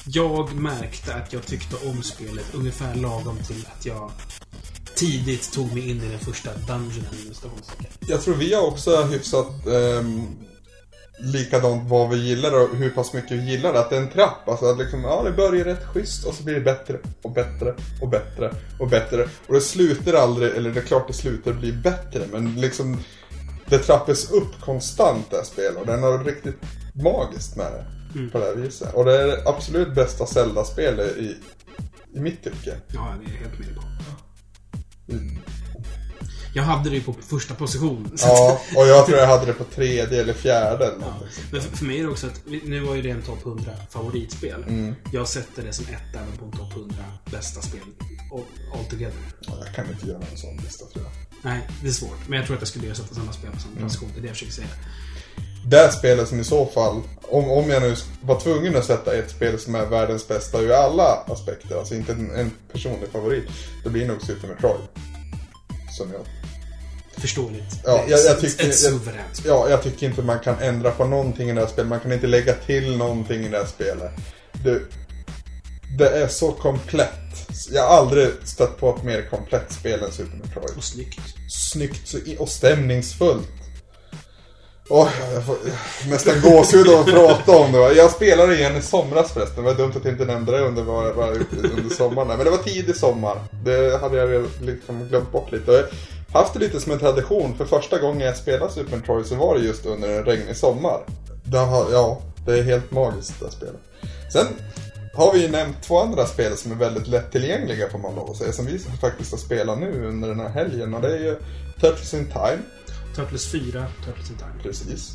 Jag 0.07 0.55
märkte 0.55 1.15
att 1.15 1.33
jag 1.33 1.47
tyckte 1.47 1.77
om 1.89 2.03
spelet 2.03 2.45
ungefär 2.53 2.95
lagom 2.95 3.39
till 3.47 3.67
att 3.79 3.87
jag 3.87 4.11
tidigt 5.01 5.53
tog 5.53 5.75
mig 5.75 5.91
in 5.91 6.03
i 6.03 6.09
den 6.09 6.19
första 6.19 6.51
dungeonen. 6.55 7.35
Jag 8.09 8.23
tror 8.23 8.35
vi 8.35 8.55
har 8.55 8.63
också 8.63 9.03
hyfsat 9.03 9.67
ehm, 9.67 10.27
likadant 11.19 11.91
vad 11.91 12.11
vi 12.11 12.17
gillar 12.17 12.63
och 12.63 12.77
hur 12.77 12.91
pass 12.91 13.13
mycket 13.13 13.33
vi 13.33 13.51
gillar 13.51 13.73
det. 13.73 13.81
Att 13.81 13.91
det 13.91 13.97
är 13.97 14.01
en 14.01 14.11
trapp. 14.11 14.49
Alltså 14.49 14.67
att 14.67 14.79
liksom, 14.79 15.05
ja 15.05 15.23
det 15.23 15.33
börjar 15.33 15.65
rätt 15.65 15.87
schysst 15.87 16.25
och 16.25 16.35
så 16.35 16.43
blir 16.43 16.55
det 16.55 16.61
bättre 16.61 16.99
och 17.23 17.31
bättre 17.33 17.75
och 18.01 18.09
bättre 18.09 18.55
och 18.81 18.89
bättre. 18.89 19.29
Och 19.47 19.55
det 19.55 19.61
slutar 19.61 20.13
aldrig, 20.13 20.57
eller 20.57 20.71
det 20.71 20.81
är 20.81 20.85
klart 20.85 21.07
det 21.07 21.13
slutar 21.13 21.53
bli 21.53 21.73
bättre 21.73 22.27
men 22.33 22.61
liksom 22.61 22.99
det 23.67 23.79
trappas 23.79 24.31
upp 24.31 24.61
konstant 24.61 25.31
det 25.31 25.37
här 25.37 25.45
spelet 25.45 25.77
och 25.77 25.87
den 25.87 26.03
har 26.03 26.25
riktigt 26.25 26.57
magiskt 26.93 27.57
med 27.57 27.73
det. 27.73 27.87
På 28.33 28.39
det 28.39 28.45
här 28.45 28.55
viset. 28.55 28.95
Och 28.95 29.05
det 29.05 29.23
är 29.23 29.27
det 29.27 29.43
absolut 29.47 29.95
bästa 29.95 30.27
Zelda-spelet 30.27 31.17
i, 31.17 31.37
i 32.15 32.21
mitt 32.21 32.45
tycke. 32.45 32.77
Ja, 32.89 33.15
det 33.25 33.33
är 33.33 33.37
helt 33.37 33.59
med 33.59 33.75
på. 33.77 33.83
Jag 36.55 36.63
hade 36.63 36.91
det 36.91 36.97
ju 36.97 37.03
på 37.03 37.13
första 37.29 37.55
position. 37.55 38.13
Ja, 38.19 38.61
och 38.77 38.87
jag 38.87 39.07
tror 39.07 39.19
jag 39.19 39.27
hade 39.27 39.47
det 39.47 39.53
på 39.53 39.65
tredje 39.65 40.21
eller 40.21 40.33
fjärde 40.35 40.85
eller 40.87 41.01
Ja. 41.01 41.15
Men 41.53 41.61
för, 41.63 41.77
för 41.77 41.85
mig 41.85 41.99
är 41.99 42.03
det 42.03 42.09
också 42.11 42.27
att, 42.27 42.41
nu 42.65 42.81
var 42.81 42.95
ju 42.95 43.03
det 43.03 43.11
en 43.11 43.23
topp 43.23 43.47
100 43.47 43.73
favoritspel. 43.91 44.63
Mm. 44.69 44.95
Jag 45.13 45.29
sätter 45.29 45.63
det 45.63 45.73
som 45.73 45.85
ett 45.87 46.15
även 46.15 46.37
på 46.39 46.45
en 46.45 46.51
topp 46.53 46.73
100 46.77 46.95
bästa 47.31 47.63
spel 47.63 47.81
all, 48.33 48.79
all 48.79 48.85
together. 48.85 49.15
Ja, 49.47 49.53
Jag 49.67 49.75
kan 49.75 49.91
inte 49.91 50.07
göra 50.07 50.23
en 50.33 50.37
sån 50.39 50.57
lista 50.57 50.85
tror 50.87 51.05
jag. 51.05 51.13
Nej, 51.53 51.69
det 51.83 51.89
är 51.89 51.93
svårt. 51.93 52.29
Men 52.29 52.39
jag 52.39 52.47
tror 52.47 52.57
att 52.57 52.61
jag 52.63 52.69
skulle 52.69 52.85
göra 52.87 52.97
sätta 52.97 53.15
samma 53.15 53.33
spel 53.33 53.51
på 53.51 53.57
Mm. 53.57 53.61
samma 53.77 53.87
position. 53.89 54.09
Det 54.15 54.19
är 54.19 54.23
det 54.23 54.29
jag 54.29 54.37
försöker 54.37 54.53
säga. 54.53 54.69
Det 55.67 55.93
spelet 55.93 56.29
som 56.29 56.41
i 56.41 56.45
så 56.45 56.67
fall, 56.67 57.03
om, 57.23 57.51
om 57.51 57.71
jag 57.71 57.83
nu 57.83 57.97
var 58.23 58.41
tvungen 58.41 58.77
att 58.77 58.85
sätta 58.85 59.15
ett 59.15 59.31
spel 59.31 59.59
som 59.59 59.75
är 59.75 59.87
världens 59.87 60.29
bästa 60.29 60.61
ur 60.61 60.73
alla 60.73 61.25
aspekter, 61.27 61.79
alltså 61.79 61.95
inte 61.95 62.13
en, 62.13 62.31
en 62.35 62.51
personlig 62.73 63.09
favorit, 63.13 63.45
det 63.85 63.91
blir 63.91 64.07
nog 64.09 64.23
Super 64.23 64.49
Metroid. 64.49 64.81
Som 65.99 66.13
jag, 66.13 66.21
Förståeligt. 67.23 67.75
Ja, 67.85 68.05
jag- 68.09 68.21
jag 68.25 68.41
tycker- 68.41 68.69
Ett 68.69 68.79
suveränt 68.79 69.37
spel. 69.37 69.49
ja, 69.51 69.69
jag 69.71 69.83
tycker 69.83 70.07
inte 70.07 70.23
man 70.23 70.39
kan 70.39 70.59
ändra 70.59 70.91
på 70.91 71.05
någonting 71.05 71.51
i 71.51 71.53
det 71.53 71.61
här 71.61 71.69
spelet, 71.69 71.89
man 71.89 72.01
kan 72.01 72.13
inte 72.13 72.27
lägga 72.27 72.55
till 72.55 72.97
någonting 72.97 73.45
i 73.45 73.49
det 73.49 73.57
här 73.59 73.67
spelet. 73.67 74.11
Det, 74.65 74.81
det 75.99 76.09
är 76.09 76.29
så 76.29 76.53
komplett. 76.53 77.11
Jag 77.71 77.83
har 77.89 77.97
aldrig 77.99 78.29
stött 78.45 78.79
på 78.79 78.97
ett 78.97 79.03
mer 79.05 79.27
komplett 79.31 79.73
spel 79.73 80.03
än 80.03 80.13
Super 80.13 80.37
Metroid. 80.37 80.77
Och 80.77 80.85
snyggt. 80.85 81.21
snyggt 81.51 82.15
och 82.39 82.49
stämningsfullt. 82.49 83.49
Åh, 84.93 85.09
jag 85.35 85.45
får 85.47 85.57
nästan 86.09 86.41
gåshud 86.41 86.89
av 86.89 87.01
att 87.01 87.07
prata 87.07 87.57
om 87.57 87.73
det. 87.73 87.79
va. 87.79 87.93
Jag 87.93 88.11
spelade 88.11 88.55
igen 88.55 88.77
i 88.77 88.83
somras 88.83 89.33
förresten. 89.33 89.65
Det 89.65 89.71
var 89.71 89.77
dumt 89.79 89.93
att 89.97 90.05
jag 90.05 90.15
inte 90.15 90.25
nämnde 90.25 90.53
det 90.53 90.61
under, 90.65 90.83
var, 90.83 91.13
var 91.13 91.29
under 91.53 91.95
sommaren. 91.95 92.29
Men 92.29 92.45
det 92.45 92.51
var 92.51 92.59
tidig 92.59 92.97
sommar. 92.97 93.39
Det 93.65 94.01
hade 94.01 94.17
jag 94.17 94.47
liksom 94.61 95.09
glömt 95.09 95.33
bort 95.33 95.53
lite. 95.53 95.71
Och 95.71 95.77
jag 95.77 95.85
har 96.33 96.41
haft 96.41 96.53
det 96.55 96.59
lite 96.59 96.81
som 96.81 96.93
en 96.93 96.99
tradition. 96.99 97.55
För 97.59 97.65
första 97.65 97.99
gången 97.99 98.21
jag 98.21 98.37
spelade 98.37 98.73
Super 98.73 98.97
Metroid 98.97 99.27
så 99.27 99.35
var 99.35 99.59
det 99.59 99.65
just 99.65 99.87
under 99.87 100.09
en 100.09 100.25
regnig 100.25 100.57
sommar. 100.57 101.01
Det 101.45 101.59
har, 101.59 101.87
ja, 101.93 102.21
det 102.47 102.59
är 102.59 102.63
helt 102.63 102.91
magiskt 102.91 103.41
det 103.41 103.51
spelet. 103.51 103.81
Sen 104.33 104.47
har 105.15 105.33
vi 105.33 105.43
ju 105.43 105.49
nämnt 105.49 105.83
två 105.83 106.01
andra 106.01 106.27
spel 106.27 106.57
som 106.57 106.73
är 106.73 106.77
väldigt 106.77 107.07
lättillgängliga 107.07 107.89
får 107.89 107.99
man 107.99 108.15
lov 108.15 108.31
att 108.31 108.37
säga. 108.37 108.53
Som 108.53 108.67
vi 108.67 108.79
faktiskt 109.01 109.31
har 109.31 109.39
spelat 109.39 109.79
nu 109.79 110.07
under 110.07 110.29
den 110.29 110.41
här 110.41 110.49
helgen. 110.49 110.95
Och 110.95 111.03
det 111.03 111.09
är 111.09 111.19
ju 111.19 111.37
Turtles 111.81 112.15
in 112.15 112.27
Time. 112.27 112.59
Turtles 113.17 113.47
4, 113.47 113.87
Turtles 114.05 114.31
in 114.31 114.37
Time. 114.37 114.63
Precis. 114.63 115.13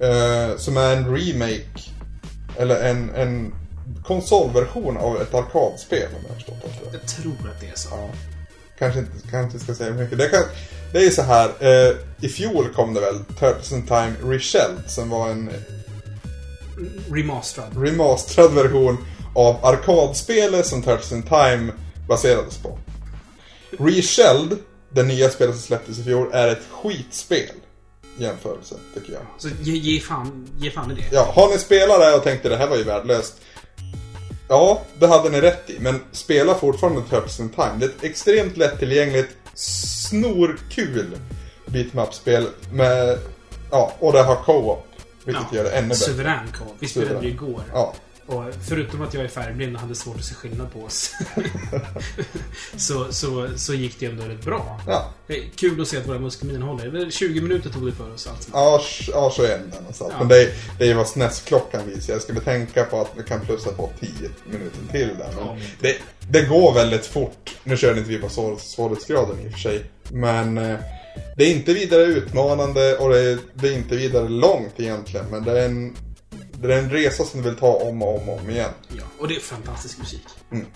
Eh, 0.00 0.56
som 0.56 0.76
är 0.76 0.96
en 0.96 1.16
remake, 1.16 1.90
eller 2.58 2.90
en, 2.90 3.10
en 3.14 3.54
konsolversion 4.04 4.96
av 4.96 5.22
ett 5.22 5.34
arkadspel 5.34 6.08
om 6.08 6.20
jag 6.22 6.28
har 6.28 6.34
förstått 6.34 6.62
det. 6.62 6.98
Jag 6.98 7.08
tror 7.08 7.50
att 7.50 7.60
det 7.60 7.66
är 7.66 7.76
så. 7.76 7.88
Ja. 7.92 8.08
Kanske 8.78 9.00
inte, 9.00 9.28
kanske 9.30 9.58
ska 9.58 9.74
säga 9.74 9.94
mycket. 9.94 10.18
Det, 10.18 10.28
kan, 10.28 10.42
det 10.92 10.98
är 10.98 11.02
ju 11.02 11.10
så 11.10 11.22
här, 11.22 11.48
eh, 11.60 11.96
i 12.20 12.28
fjol 12.28 12.68
kom 12.74 12.94
det 12.94 13.00
väl 13.00 13.24
Turtles 13.24 13.72
in 13.72 13.86
Time 13.86 14.14
Reshelled 14.24 14.90
som 14.90 15.10
var 15.10 15.30
en 15.30 15.50
Remasterad. 17.10 17.82
remasterad 17.82 18.54
version 18.54 18.98
av 19.34 19.64
arkadspelet 19.64 20.66
som 20.66 20.82
Turtles 20.82 21.12
in 21.12 21.22
Time 21.22 21.72
baserades 22.08 22.58
på. 22.58 22.78
Reshelled, 23.78 24.58
det 24.90 25.02
nya 25.02 25.28
spelet 25.28 25.54
som 25.54 25.62
släpptes 25.62 25.98
i 25.98 26.04
fjol, 26.04 26.30
är 26.32 26.48
ett 26.48 26.62
skitspel. 26.70 27.54
Jämförelse, 28.16 28.74
tycker 28.94 29.12
jag. 29.12 29.22
Så 29.38 29.48
ge, 29.60 29.72
ge, 29.72 30.00
fan, 30.00 30.48
ge 30.58 30.70
fan 30.70 30.90
i 30.90 30.94
det. 30.94 31.04
Ja, 31.12 31.32
har 31.34 31.48
ni 31.48 31.58
spelat 31.58 32.00
det 32.00 32.14
och 32.14 32.22
tänkte 32.22 32.48
det 32.48 32.56
här 32.56 32.68
var 32.68 32.76
ju 32.76 32.82
värdelöst. 32.82 33.34
Ja, 34.48 34.82
det 34.98 35.06
hade 35.06 35.30
ni 35.30 35.40
rätt 35.40 35.70
i. 35.70 35.78
Men 35.80 36.00
spela 36.12 36.54
fortfarande 36.54 37.02
Turtles 37.02 37.40
in 37.40 37.48
Time. 37.48 37.72
Det 37.78 37.84
är 37.84 37.88
ett 37.88 38.04
extremt 38.04 38.56
lättillgängligt, 38.56 39.36
snorkul 39.54 41.16
beatmap-spel 41.66 42.46
med... 42.72 43.18
Ja, 43.70 43.92
och 43.98 44.12
det 44.12 44.22
har 44.22 44.36
co-op. 44.36 44.86
Vilket 45.24 45.52
gör 45.52 45.64
det 45.64 45.70
ännu 45.70 45.88
bättre. 45.88 46.04
Suverän 46.04 46.52
co 46.58 46.64
Vi 46.78 46.88
spelade 46.88 47.20
det 47.20 47.26
igår. 47.26 47.62
Ja, 47.72 47.94
Och 48.30 48.44
förutom 48.68 49.02
att 49.02 49.14
jag 49.14 49.24
är 49.24 49.28
färgblind 49.28 49.74
och 49.74 49.80
hade 49.80 49.94
svårt 49.94 50.16
att 50.16 50.24
se 50.24 50.34
skillnad 50.34 50.72
på 50.72 50.80
oss. 50.84 51.12
så, 52.76 53.12
så, 53.12 53.48
så 53.56 53.74
gick 53.74 54.00
det 54.00 54.06
ändå 54.06 54.24
rätt 54.24 54.44
bra. 54.44 54.80
ja. 54.86 55.12
Kul 55.56 55.80
att 55.80 55.88
se 55.88 55.96
att 55.96 56.08
våra 56.08 56.18
muskelminnen 56.18 56.62
håller. 56.62 56.90
Det 56.90 57.02
är 57.06 57.10
20 57.10 57.40
minuter 57.40 57.70
tog 57.70 57.86
det 57.86 57.92
för 57.92 58.14
oss 58.14 58.26
allt. 58.26 58.48
Ja, 58.52 58.80
ja 59.12 59.30
så 59.36 59.42
är 59.42 59.48
det 59.58 59.78
någonstans. 59.78 60.10
Ja. 60.12 60.18
Men 60.18 60.28
det 60.28 60.42
är, 60.42 60.48
det 60.78 60.90
är 60.90 60.94
vad 60.94 61.06
SNES-klockan 61.08 61.80
visar. 61.86 62.12
Jag 62.12 62.22
skulle 62.22 62.40
tänka 62.40 62.84
på 62.84 63.00
att 63.00 63.10
vi 63.16 63.22
kan 63.22 63.40
plussa 63.40 63.72
på 63.72 63.90
10 64.00 64.10
minuter 64.46 64.78
till 64.92 65.08
där. 65.08 65.28
Men 65.36 65.46
Ja, 65.46 65.54
men- 65.54 65.62
det, 65.80 65.96
det 66.30 66.42
går 66.42 66.74
väldigt 66.74 67.06
fort. 67.06 67.56
Nu 67.64 67.76
körde 67.76 67.98
inte 67.98 68.10
vi 68.10 68.18
på 68.18 68.28
svår, 68.28 68.56
svårighetsgraden 68.56 69.40
i 69.40 69.48
och 69.48 69.52
för 69.52 69.58
sig. 69.58 69.84
Men 70.12 70.58
eh, 70.58 70.78
det 71.36 71.44
är 71.44 71.50
inte 71.50 71.74
vidare 71.74 72.02
utmanande 72.02 72.96
och 72.96 73.10
det 73.10 73.20
är, 73.20 73.38
det 73.54 73.68
är 73.68 73.72
inte 73.72 73.96
vidare 73.96 74.28
långt 74.28 74.74
egentligen. 74.76 75.26
Men 75.30 75.44
det 75.44 75.60
är 75.60 75.64
en, 75.66 75.96
det 76.68 76.74
är 76.74 76.78
en 76.78 76.90
resa 76.90 77.24
som 77.24 77.42
du 77.42 77.48
vill 77.48 77.58
ta 77.58 77.72
om 77.72 78.02
och 78.02 78.20
om 78.22 78.28
och 78.28 78.40
om 78.40 78.50
igen. 78.50 78.70
Ja, 78.88 79.02
och 79.18 79.28
det 79.28 79.36
är 79.36 79.40
fantastisk 79.40 79.98
musik. 79.98 80.26
Mm. 80.52 80.66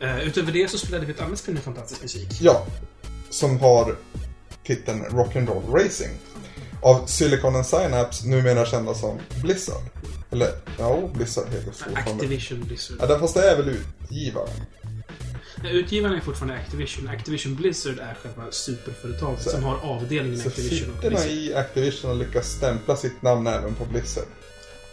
Eh, 0.00 0.18
utöver 0.28 0.52
det 0.52 0.70
så 0.70 0.78
spelade 0.78 1.06
vi 1.06 1.12
ett 1.12 1.20
annat 1.20 1.38
spel 1.38 1.54
med 1.54 1.62
fantastisk 1.62 2.02
musik. 2.02 2.28
Ja, 2.40 2.66
som 3.30 3.60
har 3.60 3.96
titeln 4.66 5.04
Rock'n'Roll 5.04 5.72
Racing. 5.72 6.12
Av 6.82 7.06
Silicon 7.06 7.56
and 7.56 7.66
Synapse, 7.66 8.28
numera 8.28 8.66
kända 8.66 8.94
som 8.94 9.18
Blizzard. 9.42 9.82
Eller, 10.30 10.48
ja, 10.78 11.10
Blizzard 11.14 11.48
heter 11.48 11.64
fortfarande. 11.64 12.00
Activision 12.00 12.60
Blizzard. 12.64 12.96
Ja, 13.10 13.18
fast 13.18 13.34
det 13.34 13.50
är 13.50 13.56
väl 13.56 13.68
utgivaren. 13.68 14.60
Ja, 15.62 15.70
Utgivaren 15.70 16.14
är 16.16 16.20
fortfarande 16.20 16.54
Activision. 16.54 17.08
Activision 17.08 17.54
Blizzard 17.54 17.98
är 17.98 18.14
själva 18.22 18.50
superföretaget 18.50 19.50
som 19.50 19.64
har 19.64 19.76
avdelningen 19.82 20.40
Så 20.40 20.48
Activision 20.48 20.94
och 20.94 21.00
Blizzard. 21.08 21.30
i 21.30 21.54
Activision 21.54 22.10
har 22.10 22.16
lyckats 22.18 22.48
stämpla 22.48 22.96
sitt 22.96 23.22
namn 23.22 23.46
även 23.46 23.74
på 23.74 23.84
Blizzard. 23.84 24.26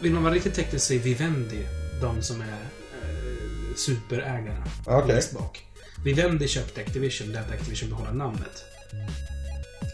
Vill 0.02 0.12
man 0.12 0.22
vara 0.22 0.34
riktigt 0.34 0.54
teknisk 0.54 0.86
så 0.86 0.94
är 0.94 0.98
Vivendi 0.98 1.66
de 2.00 2.22
som 2.22 2.40
är 2.40 2.44
eh, 2.44 3.76
superägarna. 3.76 4.64
Längst 5.06 5.32
bak. 5.32 5.66
Vivendi 6.04 6.48
köpte 6.48 6.80
Activision, 6.80 7.32
lät 7.32 7.50
Activision 7.50 7.90
behålla 7.90 8.12
namnet. 8.12 8.64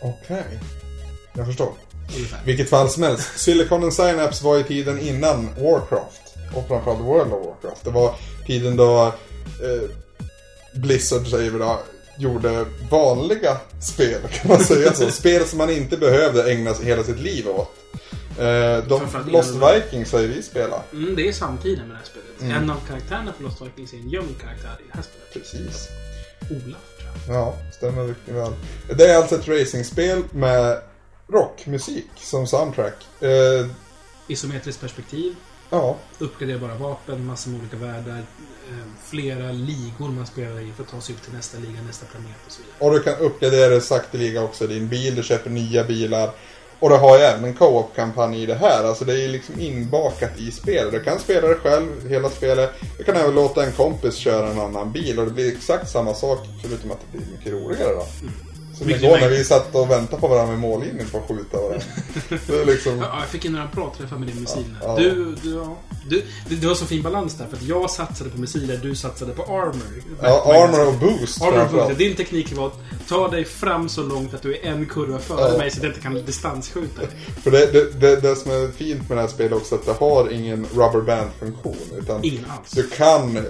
Okej. 0.03 0.61
Jag 1.33 1.47
förstår. 1.47 1.73
Ungefär. 2.17 2.41
Vilket 2.45 2.71
fall 2.71 2.91
som 2.91 3.03
helst. 3.03 3.39
Silicon 3.39 3.83
and 3.83 3.95
Synapse 3.95 4.45
var 4.45 4.59
i 4.59 4.65
tiden 4.65 4.99
innan 4.99 5.47
Warcraft. 5.47 6.35
Och 6.55 6.69
framförallt 6.69 7.01
World 7.01 7.33
of 7.33 7.47
Warcraft. 7.47 7.85
Det 7.85 7.91
var 7.91 8.15
tiden 8.47 8.77
då 8.77 9.07
eh, 9.63 9.91
Blizzard, 10.75 11.27
säger 11.27 11.51
vi 11.51 11.59
då, 11.59 11.81
gjorde 12.19 12.67
vanliga 12.91 13.57
spel, 13.81 14.21
kan 14.33 14.49
man 14.51 14.65
säga 14.65 14.95
så. 14.95 15.11
spel 15.11 15.45
som 15.45 15.59
man 15.59 15.71
inte 15.71 15.97
behövde 15.97 16.53
ägna 16.53 16.75
hela 16.75 17.05
sitt 17.05 17.21
liv 17.21 17.49
åt. 17.49 17.71
Eh, 18.39 18.85
de, 18.85 19.01
Lost 19.33 19.55
Vikings 19.55 20.13
har 20.13 20.21
ju 20.21 20.27
vi 20.27 20.43
spelat. 20.43 20.93
Mm, 20.93 21.17
det 21.17 21.29
är 21.29 21.33
samtiden 21.33 21.89
med 21.89 21.97
det 21.97 21.99
här 21.99 22.05
spelet. 22.05 22.41
Mm. 22.41 22.63
En 22.63 22.71
av 22.71 22.81
karaktärerna 22.89 23.33
på 23.33 23.43
Lost 23.43 23.63
Vikings 23.63 23.93
är 23.93 23.97
en 23.97 24.09
gömd 24.09 24.41
karaktär 24.41 24.77
i 24.81 24.83
det 24.91 24.97
här 24.97 25.03
spelet. 25.03 25.33
Precis. 25.33 25.89
Olaf, 26.51 26.83
tror 26.99 27.11
jag. 27.27 27.37
Ja, 27.37 27.55
stämmer 27.73 28.05
mycket 28.05 28.35
väl. 28.35 28.53
Det 28.97 29.05
är 29.11 29.17
alltså 29.17 29.35
ett 29.35 29.49
racingspel 29.49 30.23
med 30.33 30.81
rockmusik 31.29 32.11
som 32.17 32.47
soundtrack. 32.47 33.07
Eh, 33.21 33.67
Isometriskt 34.29 34.81
perspektiv, 34.81 35.37
ja, 35.71 35.97
uppgraderbara 36.19 36.75
vapen, 36.75 37.27
massor 37.27 37.51
med 37.51 37.61
olika 37.61 37.77
världar, 37.77 38.19
eh, 38.19 38.85
flera 39.05 39.53
ligor 39.53 40.09
man 40.09 40.27
spelar 40.27 40.61
i 40.61 40.73
för 40.77 40.83
att 40.83 40.89
ta 40.91 41.01
sig 41.01 41.15
upp 41.15 41.23
till 41.23 41.33
nästa 41.33 41.59
liga, 41.59 41.83
nästa 41.87 42.07
planet 42.07 42.37
och 42.47 42.53
så 42.53 42.63
vidare. 42.63 42.77
och 42.79 42.93
du 42.93 43.01
kan 43.01 43.15
uppgradera 43.27 43.81
sakteliga 43.81 44.43
också 44.43 44.67
din 44.67 44.89
bil, 44.89 45.15
du 45.15 45.23
köper 45.23 45.51
nya 45.51 45.85
bilar. 45.85 46.31
Och 46.81 46.89
det 46.89 46.97
har 46.97 47.19
ju 47.19 47.25
även 47.25 47.45
en 47.45 47.55
co-op-kampanj 47.55 48.43
i 48.43 48.47
det 48.47 48.55
här, 48.55 48.85
alltså 48.85 49.05
det 49.05 49.13
är 49.13 49.17
ju 49.17 49.29
liksom 49.29 49.61
inbakat 49.61 50.39
i 50.39 50.51
spelet. 50.51 50.93
Du 50.93 51.01
kan 51.01 51.19
spela 51.19 51.49
det 51.49 51.55
själv, 51.55 52.09
hela 52.09 52.31
spelet. 52.31 52.71
Du 52.99 53.05
kan 53.05 53.17
även 53.17 53.35
låta 53.35 53.65
en 53.65 53.73
kompis 53.73 54.15
köra 54.15 54.51
en 54.51 54.61
annan 54.61 54.93
bil 54.93 55.19
och 55.19 55.25
det 55.25 55.31
blir 55.31 55.53
exakt 55.53 55.91
samma 55.91 56.15
sak 56.15 56.39
förutom 56.63 56.91
att 56.91 56.99
det 57.01 57.19
blir 57.19 57.27
mycket 57.37 57.53
roligare 57.53 57.95
då. 57.95 58.07
Mm. 58.21 58.48
Som 58.79 58.91
igår 58.91 59.19
när 59.21 59.29
vi 59.29 59.45
satt 59.45 59.75
och 59.75 59.91
väntade 59.91 60.21
på 60.21 60.29
varandra 60.29 60.53
med 60.53 60.61
mållinjen 60.61 61.09
på 61.09 61.19
att 61.19 61.29
skjuta 61.29 61.57
varandra. 61.57 61.87
Det 62.47 62.61
är 62.61 62.65
liksom... 62.67 62.99
Ja, 62.99 63.17
jag 63.21 63.29
fick 63.29 63.45
in 63.45 63.53
några 63.53 63.67
bra 63.75 63.95
träffar 63.99 64.17
med 64.17 64.29
din 64.29 64.41
missil. 64.41 64.75
Ja. 64.83 64.97
Du, 64.99 65.35
du, 65.43 65.55
ja. 65.55 65.77
du, 66.09 66.23
det, 66.49 66.55
det 66.55 66.67
var 66.67 66.75
så 66.75 66.85
fin 66.87 67.03
balans 67.03 67.35
där, 67.35 67.47
för 67.47 67.57
att 67.57 67.63
jag 67.63 67.91
satsade 67.91 68.31
på 68.31 68.41
missiler, 68.41 68.81
du 68.83 68.95
satsade 68.95 69.33
på 69.33 69.43
armor. 69.43 70.03
Ja, 70.23 70.65
armor 70.65 70.87
och 70.89 70.95
boost 70.95 71.43
Armor 71.43 71.65
och 71.65 71.71
boost. 71.73 71.99
Din 71.99 72.17
teknik 72.17 72.57
var 72.57 72.67
att 72.67 72.79
ta 73.09 73.29
dig 73.29 73.45
fram 73.45 73.89
så 73.89 74.03
långt 74.03 74.35
att 74.35 74.43
du 74.43 74.55
är 74.55 74.65
en 74.65 74.87
kurva 74.87 75.19
före 75.19 75.53
Ja. 75.53 75.59
mig 75.59 75.71
så 75.71 75.77
att 75.77 75.83
jag 75.83 75.91
inte 75.91 76.01
kan 76.01 76.15
distansskjuta 76.15 77.01
dig. 77.01 77.11
För 77.43 77.51
det, 77.51 77.73
det, 77.73 78.01
det, 78.01 78.17
det 78.21 78.37
som 78.37 78.51
är 78.51 78.73
fint 78.73 79.09
med 79.09 79.19
det 79.19 79.23
här 79.23 79.29
spelet 79.29 79.53
också 79.53 79.75
att 79.75 79.87
det 79.87 79.93
har 79.93 80.31
ingen 80.33 80.67
rubberband-funktion. 80.75 81.77
Utan 81.99 82.25
Ingen 82.25 82.45
alls. 82.59 82.71
du 82.71 82.83
kan, 82.89 83.47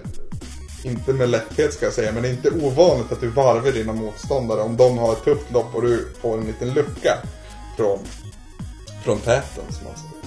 inte 0.82 1.12
med 1.12 1.28
lätthet 1.28 1.72
ska 1.72 1.86
jag 1.86 1.94
säga, 1.94 2.12
men 2.12 2.22
det 2.22 2.28
är 2.28 2.32
inte 2.32 2.50
ovanligt 2.50 3.12
att 3.12 3.20
du 3.20 3.28
varvar 3.28 3.72
dina 3.72 3.92
motståndare 3.92 4.60
om 4.60 4.76
de 4.76 4.98
har 4.98 5.12
ett 5.12 5.24
tufft 5.24 5.52
lopp 5.52 5.74
och 5.74 5.82
du 5.82 6.08
får 6.20 6.38
en 6.38 6.46
liten 6.46 6.74
lucka 6.74 7.18
från, 7.76 7.98
från 9.04 9.18
täten 9.18 9.64
som 9.70 9.84
man 9.84 9.94
säger. 9.96 10.18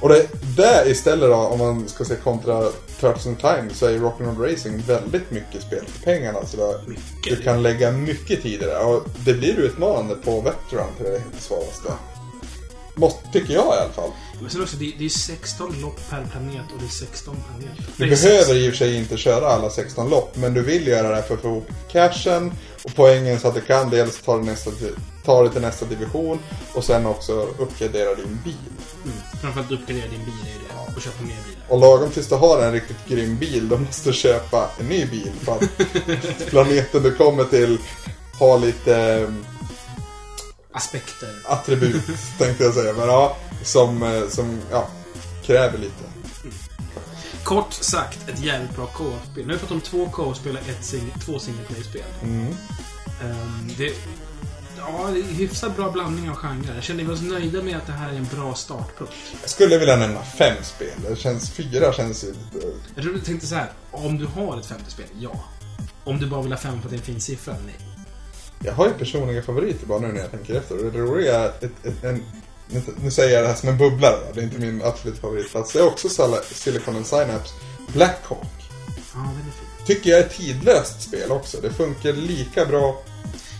Och 0.00 0.08
det, 0.08 0.28
där 0.56 0.88
istället 0.88 1.30
då, 1.30 1.34
om 1.34 1.58
man 1.58 1.88
ska 1.88 2.04
se 2.04 2.14
kontra 2.16 2.62
Turtles 3.00 3.26
in 3.26 3.36
Time, 3.36 3.68
så 3.72 3.86
är 3.86 3.90
ju 3.90 3.98
Rock'n'Roll 3.98 4.50
Racing 4.50 4.86
väldigt 4.86 5.30
mycket 5.30 5.62
spel 5.62 5.84
för 5.86 6.02
pengarna. 6.02 6.38
Så 6.46 6.74
Mycket. 6.86 7.04
du 7.24 7.36
kan 7.36 7.62
lägga 7.62 7.92
mycket 7.92 8.42
tid 8.42 8.62
i 8.62 8.64
det. 8.64 8.78
Och 8.78 9.04
det 9.24 9.34
blir 9.34 9.58
utmanande 9.58 10.14
på 10.14 10.40
Veteran 10.40 10.88
till 10.96 11.06
det 11.06 11.22
svåraste. 11.38 11.92
Måste, 12.94 13.28
tycker 13.32 13.54
jag 13.54 13.64
i 13.64 13.78
alla 13.78 13.92
fall. 13.92 14.10
Men 14.40 14.50
sen 14.50 14.62
också, 14.62 14.76
det, 14.76 14.94
det 14.98 15.04
är 15.04 15.08
16 15.08 15.80
lopp 15.80 16.10
per 16.10 16.24
planet 16.30 16.66
och 16.74 16.78
det 16.78 16.86
är 16.86 16.88
16 16.88 17.36
planeter. 17.46 17.84
Du 17.96 18.08
behöver 18.08 18.54
i 18.54 18.68
och 18.68 18.72
för 18.72 18.78
sig 18.78 18.96
inte 18.96 19.16
köra 19.16 19.46
alla 19.46 19.70
16 19.70 20.10
lopp, 20.10 20.36
men 20.36 20.54
du 20.54 20.62
vill 20.62 20.86
göra 20.86 21.16
det 21.16 21.22
för 21.22 21.34
att 21.34 21.42
få 21.42 21.48
ihop 21.48 21.68
cashen 21.92 22.52
och 22.84 22.94
poängen 22.94 23.40
så 23.40 23.48
att 23.48 23.54
du 23.54 23.60
kan 23.60 23.90
dels 23.90 24.22
ta, 24.22 24.36
nästa, 24.36 24.70
ta 25.24 25.48
till 25.48 25.62
nästa 25.62 25.86
division 25.86 26.38
och 26.74 26.84
sen 26.84 27.06
också 27.06 27.32
uppgradera 27.58 28.14
din 28.14 28.38
bil. 28.44 28.54
Mm. 29.04 29.16
Framförallt 29.40 29.72
uppgradera 29.72 30.06
din 30.10 30.24
bil 30.24 30.34
är 30.42 30.86
det. 30.86 30.96
Och 30.96 31.02
köpa 31.02 31.22
mer 31.22 31.28
bilar. 31.28 31.62
Och 31.68 31.80
lagom 31.80 32.10
tills 32.10 32.28
du 32.28 32.34
har 32.34 32.62
en 32.62 32.72
riktigt 32.72 33.08
grym 33.08 33.38
bil, 33.38 33.68
då 33.68 33.78
måste 33.78 34.08
du 34.08 34.12
köpa 34.12 34.70
en 34.80 34.88
ny 34.88 35.06
bil 35.06 35.32
för 35.40 35.52
att 35.52 36.46
planeten 36.46 37.02
du 37.02 37.14
kommer 37.14 37.44
till 37.44 37.78
har 38.38 38.58
lite 38.58 39.26
Aspekter. 40.72 41.34
attribut, 41.44 42.04
tänkte 42.38 42.64
jag 42.64 42.74
säga. 42.74 42.92
Men 42.92 43.06
ja, 43.08 43.36
som, 43.62 44.02
eh, 44.02 44.28
som 44.28 44.60
ja, 44.70 44.88
kräver 45.42 45.78
lite. 45.78 46.04
Kort 47.44 47.72
sagt, 47.72 48.28
ett 48.28 48.40
jävligt 48.40 48.76
bra 48.76 48.86
co-op-spel. 48.86 49.46
Nu 49.46 49.52
har 49.52 49.52
vi 49.52 49.58
fått 49.58 49.70
om 49.70 49.80
två 49.80 50.08
co-op-spel 50.08 50.58
och 50.62 50.68
ett 50.68 50.84
sing 50.84 51.14
två 51.24 51.38
single 51.38 51.62
play-spel. 51.64 52.02
Mm. 52.22 52.46
Ehm, 53.22 53.70
det, 53.78 53.92
ja, 54.76 55.10
det 55.12 55.20
är 55.20 55.22
hyfsat 55.22 55.76
bra 55.76 55.90
blandning 55.90 56.30
av 56.30 56.36
genrer. 56.36 56.74
Jag 56.74 56.84
känner 56.84 57.12
oss 57.12 57.22
nöjda 57.22 57.62
med 57.62 57.76
att 57.76 57.86
det 57.86 57.92
här 57.92 58.12
är 58.12 58.16
en 58.16 58.28
bra 58.34 58.54
startpunkt. 58.54 59.14
Jag 59.40 59.50
skulle 59.50 59.78
vilja 59.78 59.96
nämna 59.96 60.22
fem 60.22 60.56
spel. 60.62 60.94
Det 61.08 61.16
känns, 61.16 61.50
fyra 61.50 61.92
känns 61.92 62.24
ju 62.24 62.28
lite... 62.28 62.66
Jag 62.94 63.04
tror 63.04 63.14
du 63.14 63.20
tänkte 63.20 63.46
så 63.46 63.54
här. 63.54 63.72
Om 63.90 64.18
du 64.18 64.26
har 64.26 64.58
ett 64.58 64.66
femte 64.66 64.90
spel, 64.90 65.06
ja. 65.18 65.44
Om 66.04 66.18
du 66.18 66.26
bara 66.26 66.42
vill 66.42 66.52
ha 66.52 66.58
fem 66.58 66.80
för 66.80 66.88
att 66.88 66.90
det 66.90 66.96
är 66.96 66.98
en 66.98 67.04
fin 67.04 67.20
siffra, 67.20 67.54
nej. 67.66 67.87
Jag 68.64 68.72
har 68.72 68.86
ju 68.86 68.92
personliga 68.94 69.42
favoriter 69.42 69.86
bara 69.86 69.98
nu 69.98 70.08
när 70.12 70.20
jag 70.20 70.30
tänker 70.30 70.54
efter. 70.54 70.86
Och 70.86 70.92
det 70.92 70.98
roliga 70.98 71.38
är 71.40 71.48
ett, 71.48 71.62
ett, 71.84 72.04
en, 72.04 72.22
nu- 73.00 73.10
säger 73.10 73.34
jag 73.34 73.44
det 73.44 73.48
här 73.48 73.54
som 73.54 73.68
en 73.68 73.78
bubblare. 73.78 74.18
Det 74.34 74.40
är 74.40 74.44
inte 74.44 74.58
min 74.58 74.82
absolut 74.82 75.18
favoritplats. 75.18 75.72
Det 75.72 75.78
är 75.78 75.86
också 75.86 76.08
Silicon 76.52 76.96
and 76.96 77.06
Synapse 77.06 77.54
Blackhawk. 77.92 78.70
Ja, 79.14 79.18
den 79.18 79.26
är 79.48 79.52
fin. 79.52 79.86
Tycker 79.86 80.10
jag 80.10 80.18
är 80.20 80.24
ett 80.24 80.36
tidlöst 80.36 81.02
spel 81.02 81.32
också. 81.32 81.58
Det 81.60 81.70
funkar 81.70 82.12
lika 82.12 82.66
bra. 82.66 83.02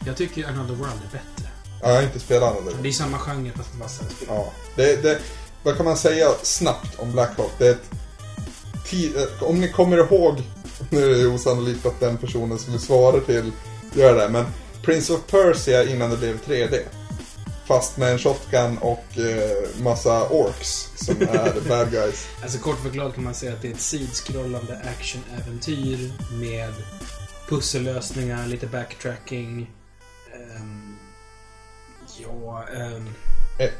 Jag 0.07 0.17
tycker 0.17 0.49
Another 0.49 0.75
World 0.75 1.01
är 1.09 1.13
bättre. 1.13 1.51
Ja, 1.83 1.89
jag 1.89 1.95
har 1.97 2.03
inte 2.03 2.21
spelat 2.21 2.51
annorlunda. 2.53 2.83
Det 2.83 2.89
är 2.89 2.93
samma 2.93 3.19
genre 3.19 3.53
fast 3.57 3.75
vassare 3.75 4.09
spel. 4.17 4.29
Ja, 4.31 4.53
det, 4.77 5.03
det, 5.03 5.19
vad 5.63 5.77
kan 5.77 5.85
man 5.87 5.97
säga 5.97 6.29
snabbt 6.43 6.99
om 6.99 7.13
Blackhawk? 7.13 7.51
Det 7.59 7.67
är 7.67 7.73
ett 7.73 7.91
tid, 8.87 9.17
eh, 9.17 9.43
om 9.43 9.61
ni 9.61 9.73
kommer 9.73 9.99
ihåg, 9.99 10.43
nu 10.91 11.13
är 11.13 11.19
det 11.19 11.27
osannolikt 11.27 11.87
att 11.87 12.01
den 12.01 12.17
personen 12.17 12.59
som 12.59 12.73
vi 12.73 12.79
svarar 12.79 13.21
till 13.21 13.53
gör 13.95 14.15
det, 14.15 14.29
men 14.29 14.45
Prince 14.89 15.13
of 15.13 15.27
Persia 15.27 15.85
innan 15.85 16.11
det 16.11 16.17
blev 16.17 16.41
3D. 16.45 16.79
Fast 17.67 17.97
med 17.97 18.13
en 18.13 18.19
shotgun 18.19 18.79
och 18.79 19.19
eh, 19.19 19.83
massa 19.83 20.29
orks 20.29 20.89
som 20.97 21.23
är 21.23 21.61
bad 21.69 21.91
guys. 21.91 22.27
Alltså 22.43 22.59
kort 22.59 22.79
förklarat 22.83 23.15
kan 23.15 23.25
man 23.25 23.35
säga 23.35 23.53
att 23.53 23.63
det 23.63 23.69
är 23.69 23.73
ett 23.73 23.81
sidskrollande 23.81 24.81
actionäventyr 24.99 26.13
med 26.33 26.73
pussellösningar, 27.49 28.47
lite 28.47 28.67
backtracking. 28.67 29.71
ehm, 30.35 30.97
ja, 32.23 32.65
E- 32.77 33.03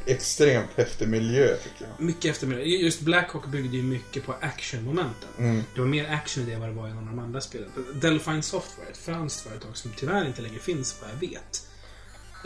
extremt 0.05 0.69
häftig 0.75 1.07
miljö 1.07 1.55
tycker 1.55 1.87
jag. 1.87 2.05
mycket 2.05 2.25
eftermiddag. 2.25 2.63
Just 2.63 3.01
Blackhawk 3.01 3.47
byggde 3.47 3.77
ju 3.77 3.83
mycket 3.83 4.25
på 4.25 4.35
actionmomenten. 4.41 5.29
Mm. 5.37 5.63
Det 5.75 5.81
var 5.81 5.87
mer 5.87 6.09
action 6.11 6.43
i 6.43 6.45
det 6.45 6.53
än 6.53 6.59
vad 6.59 6.69
det 6.69 6.75
var 6.75 6.87
i 6.87 6.93
någon 6.93 7.09
av 7.09 7.15
de 7.15 7.19
andra 7.19 7.41
spelen. 7.41 7.69
Delphine 8.01 8.41
Software, 8.41 8.89
ett 8.89 8.97
franskt 8.97 9.41
företag 9.41 9.77
som 9.77 9.91
tyvärr 9.97 10.27
inte 10.27 10.41
längre 10.41 10.59
finns 10.59 11.01
vad 11.01 11.11
jag 11.11 11.29
vet, 11.29 11.67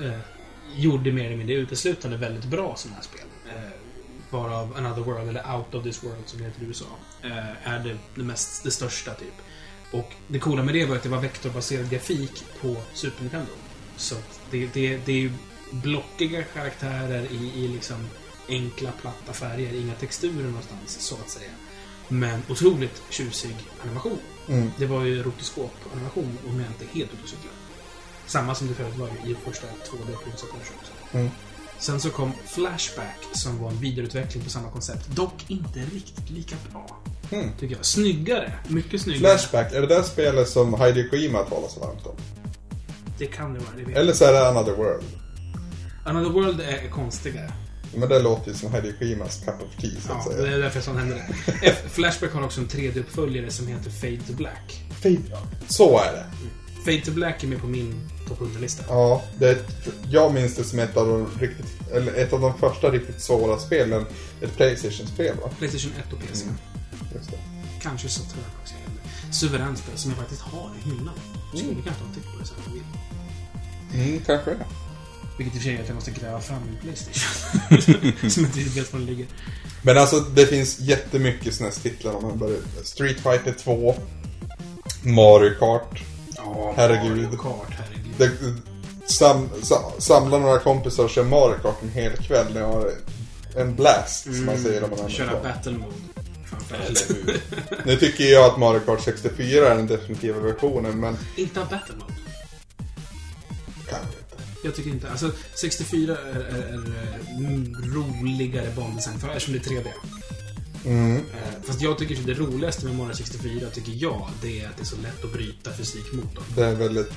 eh, 0.01 0.19
gjorde 0.75 1.11
mer 1.11 1.25
eller 1.25 1.37
mindre 1.37 1.55
uteslutande 1.55 2.17
väldigt 2.17 2.45
bra 2.45 2.75
sådana 2.75 2.95
här 2.95 3.03
spel. 3.03 3.25
Eh, 3.47 3.69
varav 4.29 4.77
Another 4.77 5.01
World, 5.01 5.29
eller 5.29 5.55
Out 5.55 5.75
of 5.75 5.83
This 5.83 6.03
World 6.03 6.23
som 6.25 6.39
det 6.39 6.45
heter 6.45 6.61
i 6.61 6.65
USA, 6.65 6.85
eh, 7.23 7.67
är 7.73 7.79
det, 7.79 7.97
det, 8.15 8.23
mest, 8.23 8.63
det 8.63 8.71
största 8.71 9.13
typ. 9.13 9.33
Och 9.91 10.11
det 10.27 10.39
coola 10.39 10.63
med 10.63 10.73
det 10.73 10.85
var 10.85 10.95
att 10.95 11.03
det 11.03 11.09
var 11.09 11.21
vektorbaserad 11.21 11.89
grafik 11.89 12.43
på 12.61 12.75
Super 12.93 13.21
Nintendo. 13.21 13.51
Så 13.97 14.15
det, 14.51 14.73
det, 14.73 14.97
det 15.05 15.11
är 15.11 15.17
ju 15.17 15.31
blockiga 15.81 16.43
karaktärer 16.43 17.27
i, 17.31 17.63
i 17.63 17.67
liksom 17.67 18.07
enkla 18.49 18.91
platta 19.01 19.33
färger, 19.33 19.73
inga 19.73 19.93
texturer 19.93 20.47
någonstans 20.47 20.97
så 20.99 21.15
att 21.15 21.29
säga. 21.29 21.51
Men 22.07 22.41
otroligt 22.49 23.01
tjusig 23.09 23.55
animation. 23.83 24.19
Mm. 24.47 24.71
Det 24.77 24.85
var 24.85 25.03
ju 25.03 25.23
rotoskop-animation 25.23 26.37
om 26.47 26.59
jag 26.59 26.67
inte 26.69 26.85
är 26.85 26.99
helt 26.99 27.13
ute 27.13 27.23
och 27.23 27.29
cyklar. 27.29 27.51
Samma 28.25 28.55
som 28.55 28.67
det 28.67 28.73
förut 28.73 28.95
var 28.95 29.07
i 29.07 29.35
första 29.45 29.67
2D 29.67 30.15
Prince 30.23 30.45
of 30.45 30.51
Persia 30.51 30.75
också. 30.79 31.17
Mm. 31.17 31.29
Sen 31.77 31.99
så 31.99 32.09
kom 32.09 32.31
Flashback 32.45 33.17
som 33.31 33.61
var 33.61 33.69
en 33.69 33.77
vidareutveckling 33.77 34.43
på 34.43 34.49
samma 34.49 34.69
koncept. 34.69 35.07
Dock 35.07 35.45
inte 35.47 35.79
riktigt 35.79 36.29
lika 36.29 36.55
bra. 36.71 36.97
Mm. 37.31 37.49
Tycker 37.59 37.75
jag. 37.75 37.85
Snyggare. 37.85 38.53
Mycket 38.67 39.01
snyggare. 39.01 39.19
Flashback, 39.19 39.73
är 39.73 39.81
det 39.81 39.87
där 39.87 40.03
spelet 40.03 40.49
som 40.49 40.73
Heidi 40.73 41.09
Kojima 41.09 41.43
talar 41.43 41.67
så 41.67 41.79
varmt 41.79 42.05
om? 42.05 42.15
Det 43.17 43.25
kan 43.25 43.53
det 43.53 43.59
vara. 43.59 43.85
Det 43.85 43.99
Eller 43.99 44.13
så 44.13 44.25
är 44.25 44.33
det 44.33 44.47
Another 44.47 44.75
World. 44.75 45.03
Jag. 46.05 46.15
Another 46.15 46.29
World 46.29 46.61
är 46.61 46.89
konstigare. 46.89 47.51
Men 47.95 48.09
det 48.09 48.19
låter 48.19 48.51
ju 48.51 48.57
som 48.57 48.71
Heidi 48.71 48.93
Kojimas 48.99 49.37
cup 49.45 49.55
of 49.61 49.81
tea 49.81 49.91
så 50.07 50.11
att 50.11 50.25
Ja, 50.25 50.31
säga. 50.31 50.41
det 50.45 50.53
är 50.55 50.59
därför 50.59 50.81
sånt 50.81 50.99
händer. 50.99 51.25
F- 51.61 51.83
Flashback 51.91 52.33
har 52.33 52.43
också 52.43 52.61
en 52.61 52.67
3D-uppföljare 52.67 53.49
som 53.49 53.67
heter 53.67 53.89
Fade 53.91 54.17
to 54.27 54.33
Black. 54.33 54.81
Så 55.67 55.99
är 55.99 56.11
det. 56.11 56.25
Fade 56.85 57.01
to 57.05 57.11
Black 57.11 57.43
är 57.43 57.47
med 57.47 57.59
på 57.61 57.67
min 57.67 58.09
topp 58.27 58.39
100-lista. 58.39 58.83
Ja, 58.89 59.21
det 59.39 59.47
är 59.47 59.51
ett, 59.51 59.87
jag 60.09 60.33
minns 60.33 60.55
det 60.55 60.63
som 60.63 60.79
ett 60.79 60.97
av 60.97 61.07
de 61.07 61.27
riktigt, 61.39 61.91
eller 61.91 62.13
ett 62.13 62.33
av 62.33 62.41
de 62.41 62.57
första 62.57 62.89
riktigt 62.91 63.21
svåra 63.21 63.59
spelen. 63.59 64.05
Ett 64.41 64.55
Playstation-spel 64.57 65.35
va? 65.41 65.49
Playstation 65.59 65.91
1 66.07 66.13
och 66.13 66.19
PC. 66.19 66.43
Mm. 66.43 66.55
Just 67.15 67.31
det. 67.31 67.37
Kanske 67.81 68.09
Saturn 68.09 68.39
också. 68.61 68.73
Suveränt 69.31 69.77
spel 69.77 69.97
som 69.97 70.11
jag 70.11 70.19
faktiskt 70.19 70.41
har 70.41 70.71
i 70.85 70.89
hyllan. 70.89 71.13
Skulle 71.55 71.71
Mm. 71.71 71.83
kanske 71.83 72.03
en 72.03 72.13
titt 72.13 72.23
på 72.23 72.39
det 72.39 72.45
sen 72.45 72.55
om 72.67 72.73
vill. 72.73 72.83
Mm, 74.07 74.21
kanske 74.25 74.49
det. 74.51 74.65
Vilket 75.37 75.55
i 75.55 75.57
och 75.57 75.61
för 75.61 75.69
sig 75.69 75.75
är 75.77 75.81
att 75.81 75.87
jag 75.87 75.95
måste 75.95 76.11
gräva 76.11 76.41
fram 76.41 76.61
min 76.65 76.77
Playstation. 76.81 78.29
som 78.31 78.45
inte 78.45 78.59
riktigt 78.59 78.77
vet 78.77 78.93
var 78.93 78.99
den 78.99 79.07
ligger. 79.09 79.25
Men 79.81 79.97
alltså 79.97 80.19
det 80.19 80.45
finns 80.45 80.79
jättemycket 80.79 81.53
SNES-titlar 81.53 82.13
om 82.15 82.23
man 82.23 82.37
börjar. 82.37 82.59
Street 82.83 83.19
Fighter 83.19 83.55
2. 83.63 83.95
Mario 85.03 85.53
Kart. 85.59 86.03
Ja, 86.35 86.73
Herregud. 86.77 87.17
Mario 87.25 87.37
Kart, 87.37 87.67
herregud. 87.69 88.13
Det, 88.17 88.31
sam, 89.05 89.49
sa, 89.63 89.93
samla 89.97 90.37
några 90.37 90.59
kompisar 90.59 91.03
och 91.03 91.09
köra 91.09 91.25
Mario 91.25 91.55
Kart 91.61 91.81
en 91.83 91.89
hel 91.89 92.11
kväll. 92.17 92.53
Ni 92.53 92.59
har 92.59 92.91
en 93.57 93.75
blast, 93.75 94.23
som 94.23 94.45
man 94.45 94.57
säger 94.57 94.83
om 94.83 94.89
man 94.89 94.99
använder 94.99 95.17
Köra 95.17 95.35
det. 95.41 95.43
battle 95.47 95.71
mode. 95.71 95.95
Eller? 96.87 97.37
Nu 97.85 97.95
tycker 97.97 98.23
jag 98.23 98.45
att 98.45 98.57
Mario 98.57 98.79
Kart 98.79 99.01
64 99.03 99.67
är 99.69 99.75
den 99.75 99.87
definitiva 99.87 100.39
versionen, 100.39 100.99
men 100.99 101.17
Inte 101.35 101.61
av 101.61 101.69
battle 101.69 101.95
mode. 101.95 102.13
kanske. 103.89 104.17
Jag 104.63 104.75
tycker 104.75 104.89
inte. 104.89 105.11
Alltså, 105.11 105.31
64 105.55 106.17
är, 106.17 106.35
är, 106.35 106.73
är 106.73 107.19
mm, 107.37 107.75
roligare 107.93 108.71
bandesign, 108.75 109.19
för 109.19 109.27
eftersom 109.27 109.53
det 109.53 109.59
är 109.59 109.69
3D. 109.69 109.87
Mm. 110.85 111.17
Eh, 111.17 111.61
Fast 111.63 111.81
jag 111.81 111.97
tycker 111.97 112.15
att 112.15 112.25
det 112.25 112.33
roligaste 112.33 112.85
med 112.85 112.95
Mario 112.95 113.13
64, 113.13 113.69
tycker 113.69 113.91
jag, 113.91 114.29
det 114.41 114.61
är 114.61 114.69
att 114.69 114.77
det 114.77 114.83
är 114.83 114.85
så 114.85 114.97
lätt 115.01 115.23
att 115.23 115.33
bryta 115.33 115.71
fysikmotorn. 115.71 116.43
Det 116.55 116.65
är 116.65 116.75
väldigt 116.75 117.11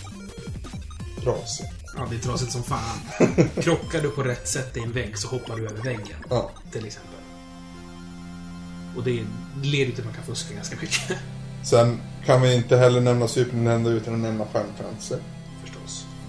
trasigt. 1.22 1.68
Ja, 1.96 2.06
det 2.10 2.16
är 2.16 2.20
trasigt 2.20 2.52
som 2.52 2.62
fan. 2.62 2.98
Krockar 3.62 4.02
du 4.02 4.10
på 4.10 4.22
rätt 4.22 4.48
sätt 4.48 4.76
i 4.76 4.80
en 4.80 4.92
vägg 4.92 5.18
så 5.18 5.28
hoppar 5.28 5.56
du 5.56 5.68
över 5.68 5.82
väggen. 5.82 6.16
Ja. 6.30 6.50
Till 6.72 6.86
exempel. 6.86 7.12
Och 8.96 9.04
det 9.04 9.24
leder 9.62 9.92
till 9.92 10.00
att 10.00 10.04
man 10.04 10.14
kan 10.14 10.24
fuska 10.24 10.54
ganska 10.54 10.76
mycket. 10.76 11.18
Sen 11.70 12.00
kan 12.26 12.42
vi 12.42 12.54
inte 12.54 12.76
heller 12.76 13.00
nämna 13.00 13.28
Super 13.28 13.56
Nintendo 13.56 13.90
utan 13.90 14.14
att 14.14 14.20
nämna 14.20 14.46
Final 14.46 14.72
Fantasy. 14.78 15.14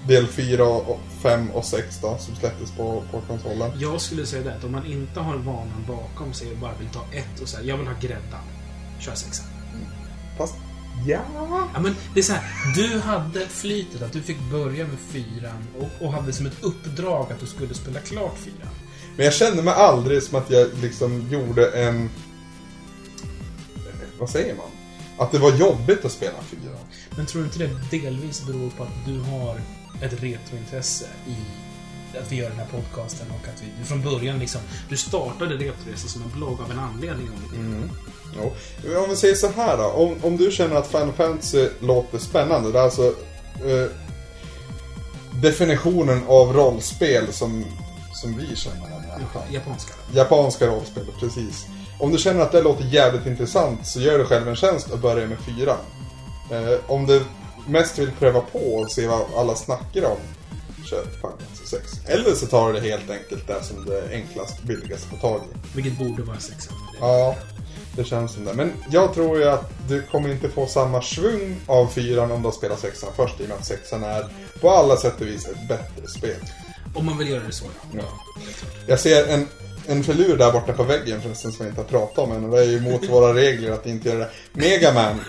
Del 0.07 0.27
4, 0.27 0.63
och 0.63 0.99
5 1.21 1.51
och 1.51 1.65
6 1.65 1.99
då, 2.01 2.17
som 2.19 2.35
släpptes 2.35 2.71
på, 2.71 3.03
på 3.11 3.21
konsolen. 3.21 3.71
Jag 3.79 4.01
skulle 4.01 4.25
säga 4.25 4.43
det 4.43 4.55
att 4.55 4.63
om 4.63 4.71
man 4.71 4.85
inte 4.85 5.19
har 5.19 5.37
vanan 5.37 5.85
bakom 5.87 6.33
sig 6.33 6.51
och 6.51 6.57
bara 6.57 6.73
vill 6.79 6.89
ta 6.89 7.05
ett 7.11 7.41
och 7.41 7.47
säga 7.49 7.63
jag 7.63 7.77
vill 7.77 7.87
ha 7.87 7.93
gräddan. 8.01 8.41
Kör 8.99 9.15
sexan. 9.15 9.45
Fast, 10.37 10.55
ja. 11.07 11.19
Ja, 11.73 11.79
men 11.81 11.95
det 12.13 12.19
är 12.19 12.23
så 12.23 12.33
här. 12.33 12.43
Du 12.75 12.99
hade 12.99 13.47
flytet 13.47 14.01
att 14.01 14.13
du 14.13 14.21
fick 14.21 14.37
börja 14.51 14.87
med 14.87 14.97
fyran 15.09 15.67
och, 15.79 16.05
och 16.05 16.13
hade 16.13 16.33
som 16.33 16.45
ett 16.45 16.63
uppdrag 16.63 17.31
att 17.31 17.39
du 17.39 17.45
skulle 17.45 17.73
spela 17.73 17.99
klart 17.99 18.37
fyran. 18.37 18.73
Men 19.15 19.25
jag 19.25 19.33
kände 19.33 19.63
mig 19.63 19.73
aldrig 19.73 20.23
som 20.23 20.37
att 20.37 20.49
jag 20.49 20.67
liksom 20.81 21.27
gjorde 21.31 21.67
en... 21.71 22.09
Vad 24.19 24.29
säger 24.29 24.55
man? 24.55 24.65
Att 25.17 25.31
det 25.31 25.39
var 25.39 25.51
jobbigt 25.51 26.05
att 26.05 26.11
spela 26.11 26.37
4. 26.49 26.59
Men 27.15 27.25
tror 27.25 27.41
du 27.41 27.47
inte 27.47 27.59
det 27.89 28.01
delvis 28.01 28.45
beror 28.45 28.69
på 28.69 28.83
att 28.83 29.05
du 29.05 29.19
har 29.19 29.61
ett 30.01 30.23
retrointresse 30.23 31.05
i 31.27 31.35
att 32.19 32.31
vi 32.31 32.35
gör 32.35 32.49
den 32.49 32.59
här 32.59 32.65
podcasten 32.65 33.27
och 33.31 33.47
att 33.47 33.63
vi 33.63 33.85
från 33.85 34.01
början 34.01 34.39
liksom... 34.39 34.61
Du 34.89 34.97
startade 34.97 35.55
Retroresan 35.55 36.09
som 36.09 36.21
en 36.21 36.29
blogg 36.29 36.61
av 36.61 36.71
en 36.71 36.79
anledning. 36.79 37.29
Mm. 37.55 37.89
Jo. 38.35 38.53
Men 38.83 38.97
Om 38.97 39.09
vi 39.09 39.15
säger 39.15 39.35
så 39.35 39.47
här 39.47 39.77
då. 39.77 39.83
Om, 39.83 40.15
om 40.21 40.37
du 40.37 40.51
känner 40.51 40.75
att 40.75 40.87
Final 40.87 41.13
Fantasy 41.13 41.69
låter 41.79 42.17
spännande. 42.17 42.71
Det 42.71 42.79
är 42.79 42.83
alltså 42.83 43.07
eh, 43.65 43.91
definitionen 45.41 46.23
av 46.27 46.53
rollspel 46.53 47.33
som, 47.33 47.65
som 48.13 48.37
vi 48.37 48.55
känner. 48.55 48.87
alla 49.15 49.27
fall. 49.27 49.53
Japanska. 49.53 49.93
Japanska 50.13 50.67
rollspel, 50.67 51.05
precis. 51.19 51.65
Om 51.99 52.11
du 52.11 52.17
känner 52.17 52.41
att 52.41 52.51
det 52.51 52.61
låter 52.61 52.83
jävligt 52.83 53.25
intressant 53.25 53.87
så 53.87 53.99
gör 53.99 54.17
du 54.17 54.25
själv 54.25 54.47
en 54.47 54.55
tjänst 54.55 54.89
och 54.89 54.99
börja 54.99 55.27
med 55.27 55.37
fyran. 55.39 55.77
Eh, 56.51 56.79
om 56.87 57.05
du 57.05 57.23
mest 57.67 57.99
vill 57.99 58.11
pröva 58.11 58.41
på 58.41 58.59
och 58.59 58.91
se 58.91 59.07
vad 59.07 59.21
alla 59.35 59.55
snackar 59.55 60.05
om, 60.05 60.17
Final 60.89 61.05
Fantasy 61.21 61.65
6. 61.65 61.91
Eller 62.05 62.35
så 62.35 62.45
tar 62.45 62.73
du 62.73 62.79
det 62.79 62.89
helt 62.89 63.09
enkelt 63.09 63.47
där 63.47 63.61
som 63.61 63.85
det 63.85 63.99
är 63.99 64.11
enklast, 64.11 64.63
billigast 64.63 65.05
att 65.05 65.09
få 65.09 65.27
tag 65.27 65.41
i. 65.41 65.75
Vilket 65.75 65.97
borde 65.97 66.23
vara 66.23 66.39
sexan. 66.39 66.77
Ja, 66.99 67.35
det 67.95 68.03
känns 68.03 68.33
som 68.33 68.45
det. 68.45 68.53
Men 68.53 68.73
jag 68.89 69.13
tror 69.13 69.37
ju 69.37 69.43
att 69.43 69.71
du 69.89 70.01
kommer 70.01 70.29
inte 70.29 70.49
få 70.49 70.67
samma 70.67 71.01
svung 71.01 71.55
av 71.67 71.87
fyran 71.87 72.31
om 72.31 72.41
du 72.41 72.51
spelar 72.51 72.75
sexan 72.75 73.09
först 73.15 73.39
i 73.39 73.43
och 73.43 73.49
med 73.49 73.57
att 73.57 73.65
sexan 73.65 74.03
är 74.03 74.25
på 74.61 74.69
alla 74.69 74.97
sätt 74.97 75.21
och 75.21 75.27
vis 75.27 75.47
ett 75.47 75.67
bättre 75.67 76.07
spel. 76.07 76.39
Om 76.95 77.05
man 77.05 77.17
vill 77.17 77.29
göra 77.29 77.43
det 77.43 77.51
så, 77.51 77.65
ja. 77.93 77.99
Ja. 77.99 78.03
Jag 78.87 78.99
ser 78.99 79.27
en, 79.27 79.47
en 79.87 80.03
filur 80.03 80.37
där 80.37 80.51
borta 80.51 80.73
på 80.73 80.83
väggen 80.83 81.21
förresten 81.21 81.51
som 81.51 81.65
vi 81.65 81.69
inte 81.69 81.81
har 81.81 81.87
pratat 81.87 82.17
om 82.17 82.31
än 82.31 82.45
och 82.45 82.51
det 82.51 82.61
är 82.61 82.65
ju 82.65 82.81
mot 82.81 83.09
våra 83.09 83.33
regler 83.33 83.71
att 83.71 83.85
inte 83.85 84.09
göra 84.09 84.19
det. 84.19 84.29
Megaman 84.53 85.19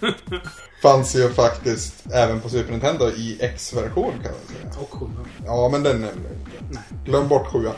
fanns 0.82 1.16
ju 1.16 1.32
faktiskt 1.32 1.94
även 2.12 2.40
på 2.40 2.48
Super 2.48 2.70
Nintendo 2.70 3.10
i 3.10 3.36
X-version 3.40 4.12
kan 4.12 4.32
man 4.32 4.72
säga. 4.72 4.80
Och 4.82 4.90
sjuan. 4.92 5.28
Ja, 5.46 5.68
men 5.72 5.82
den 5.82 6.00
nämner 6.00 6.30
jag 6.30 6.68
inte. 6.68 6.82
Glöm 7.04 7.28
bort 7.28 7.46
sjuan. 7.46 7.74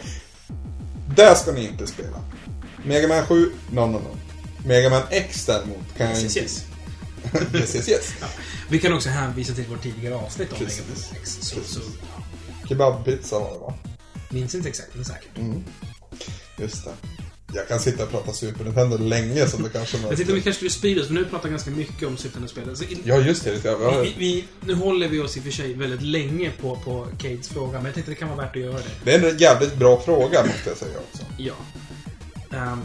Där 1.16 1.34
ska 1.34 1.52
ni 1.52 1.66
inte 1.66 1.86
spela. 1.86 2.20
Mega 2.84 3.08
Man 3.08 3.26
7, 3.26 3.52
no, 3.70 3.80
no, 3.80 3.86
no. 3.92 4.16
Mega 4.66 4.90
Man 4.90 5.02
X 5.10 5.46
däremot 5.46 5.96
kan 5.96 6.06
jag 6.10 6.18
Yes, 6.22 6.36
inte... 6.36 6.40
yes. 6.40 6.64
yes, 7.54 7.74
yes, 7.76 7.88
yes. 7.88 8.14
Vi 8.68 8.78
kan 8.78 8.92
också 8.92 9.08
hänvisa 9.08 9.54
till 9.54 9.66
vårt 9.66 9.82
tidigare 9.82 10.14
avsnitt 10.14 10.52
om 10.52 10.58
Precis. 10.58 10.78
Mega 10.80 10.90
Man 11.10 11.20
X. 11.20 11.38
Så, 11.40 11.54
Precis. 11.56 11.74
så, 11.74 11.80
Kebabpizza 12.68 13.38
var 13.38 13.52
det 13.52 13.58
va? 13.58 13.74
minns 14.30 14.54
inte 14.54 14.68
exakt, 14.68 14.94
men 14.94 15.04
säkert. 15.04 15.30
Just 16.56 16.84
det. 16.84 16.90
Jag 17.54 17.68
kan 17.68 17.80
sitta 17.80 18.02
och 18.04 18.10
prata 18.10 18.32
Super 18.32 18.64
Nintendo 18.64 18.96
länge 18.98 19.46
som 19.46 19.62
du 19.62 19.68
kanske 19.68 19.96
Jag 19.98 20.06
tänkte 20.16 20.24
vi 20.34 20.40
kanske 20.40 20.52
skulle 20.52 20.70
sprida 20.70 21.00
oss, 21.02 21.08
men 21.10 21.22
nu 21.22 21.28
pratar 21.28 21.44
vi 21.44 21.50
ganska 21.50 21.70
mycket 21.70 22.08
om 22.08 22.16
Super 22.16 22.40
Nintendo-spel. 22.40 22.76
Så 22.76 22.84
i- 22.84 23.00
Ja, 23.04 23.16
just 23.18 23.44
det. 23.44 23.62
det 23.62 23.74
var... 23.76 24.02
vi, 24.02 24.14
vi, 24.18 24.44
nu 24.60 24.74
håller 24.74 25.08
vi 25.08 25.20
oss 25.20 25.36
i 25.36 25.40
och 25.40 25.44
för 25.44 25.50
sig 25.50 25.74
väldigt 25.74 26.02
länge 26.02 26.50
på, 26.60 26.76
på 26.76 27.06
Cades 27.18 27.48
fråga, 27.48 27.72
men 27.72 27.84
jag 27.84 27.94
tänkte 27.94 28.12
det 28.12 28.16
kan 28.16 28.28
vara 28.28 28.38
värt 28.38 28.56
att 28.56 28.62
göra 28.62 28.74
det. 28.78 28.90
Det 29.04 29.14
är 29.14 29.30
en 29.30 29.38
jävligt 29.38 29.74
bra 29.76 30.00
fråga 30.00 30.42
måste 30.46 30.62
jag 30.68 30.76
säga 30.76 30.98
också. 31.12 31.22
Ja. 31.38 31.54
Um, 32.72 32.82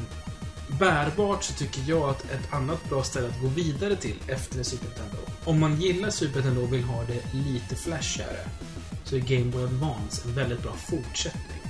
bärbart 0.80 1.44
så 1.44 1.54
tycker 1.54 1.82
jag 1.88 2.10
att 2.10 2.24
ett 2.24 2.54
annat 2.54 2.90
bra 2.90 3.04
ställe 3.04 3.28
att 3.28 3.42
gå 3.42 3.48
vidare 3.48 3.96
till 3.96 4.16
efter 4.28 4.64
Super 4.64 4.86
Nintendo. 4.88 5.18
Om 5.44 5.60
man 5.60 5.82
gillar 5.82 6.10
Super 6.10 6.36
Nintendo 6.36 6.62
och 6.62 6.74
vill 6.74 6.84
ha 6.84 7.04
det 7.04 7.38
lite 7.38 7.76
flashigare 7.76 8.40
så 9.04 9.16
är 9.16 9.20
Game 9.20 9.46
Boy 9.52 9.64
Advance 9.64 10.22
en 10.26 10.36
väldigt 10.36 10.62
bra 10.64 10.74
fortsättning. 10.90 11.62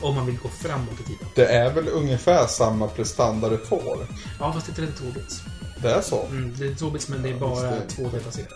Om 0.00 0.14
man 0.14 0.26
vill 0.26 0.38
gå 0.38 0.48
framåt 0.48 1.00
i 1.00 1.02
tiden. 1.02 1.26
Det 1.34 1.46
är 1.46 1.72
väl 1.72 1.88
ungefär 1.88 2.46
samma 2.46 2.88
prestanda 2.88 3.48
det 3.48 3.58
får. 3.58 4.06
Ja, 4.38 4.52
fast 4.52 4.76
det 4.76 4.82
är 4.82 4.86
32-bits. 4.86 5.42
Det 5.82 5.90
är 5.90 6.00
så. 6.00 6.26
Mm, 6.26 6.54
det 6.58 6.66
är 6.66 6.70
2-bits, 6.70 7.08
men 7.08 7.22
det 7.22 7.28
är 7.28 7.38
bara 7.38 7.76
just 7.76 7.96
det. 7.96 8.02
2D-baserat. 8.02 8.48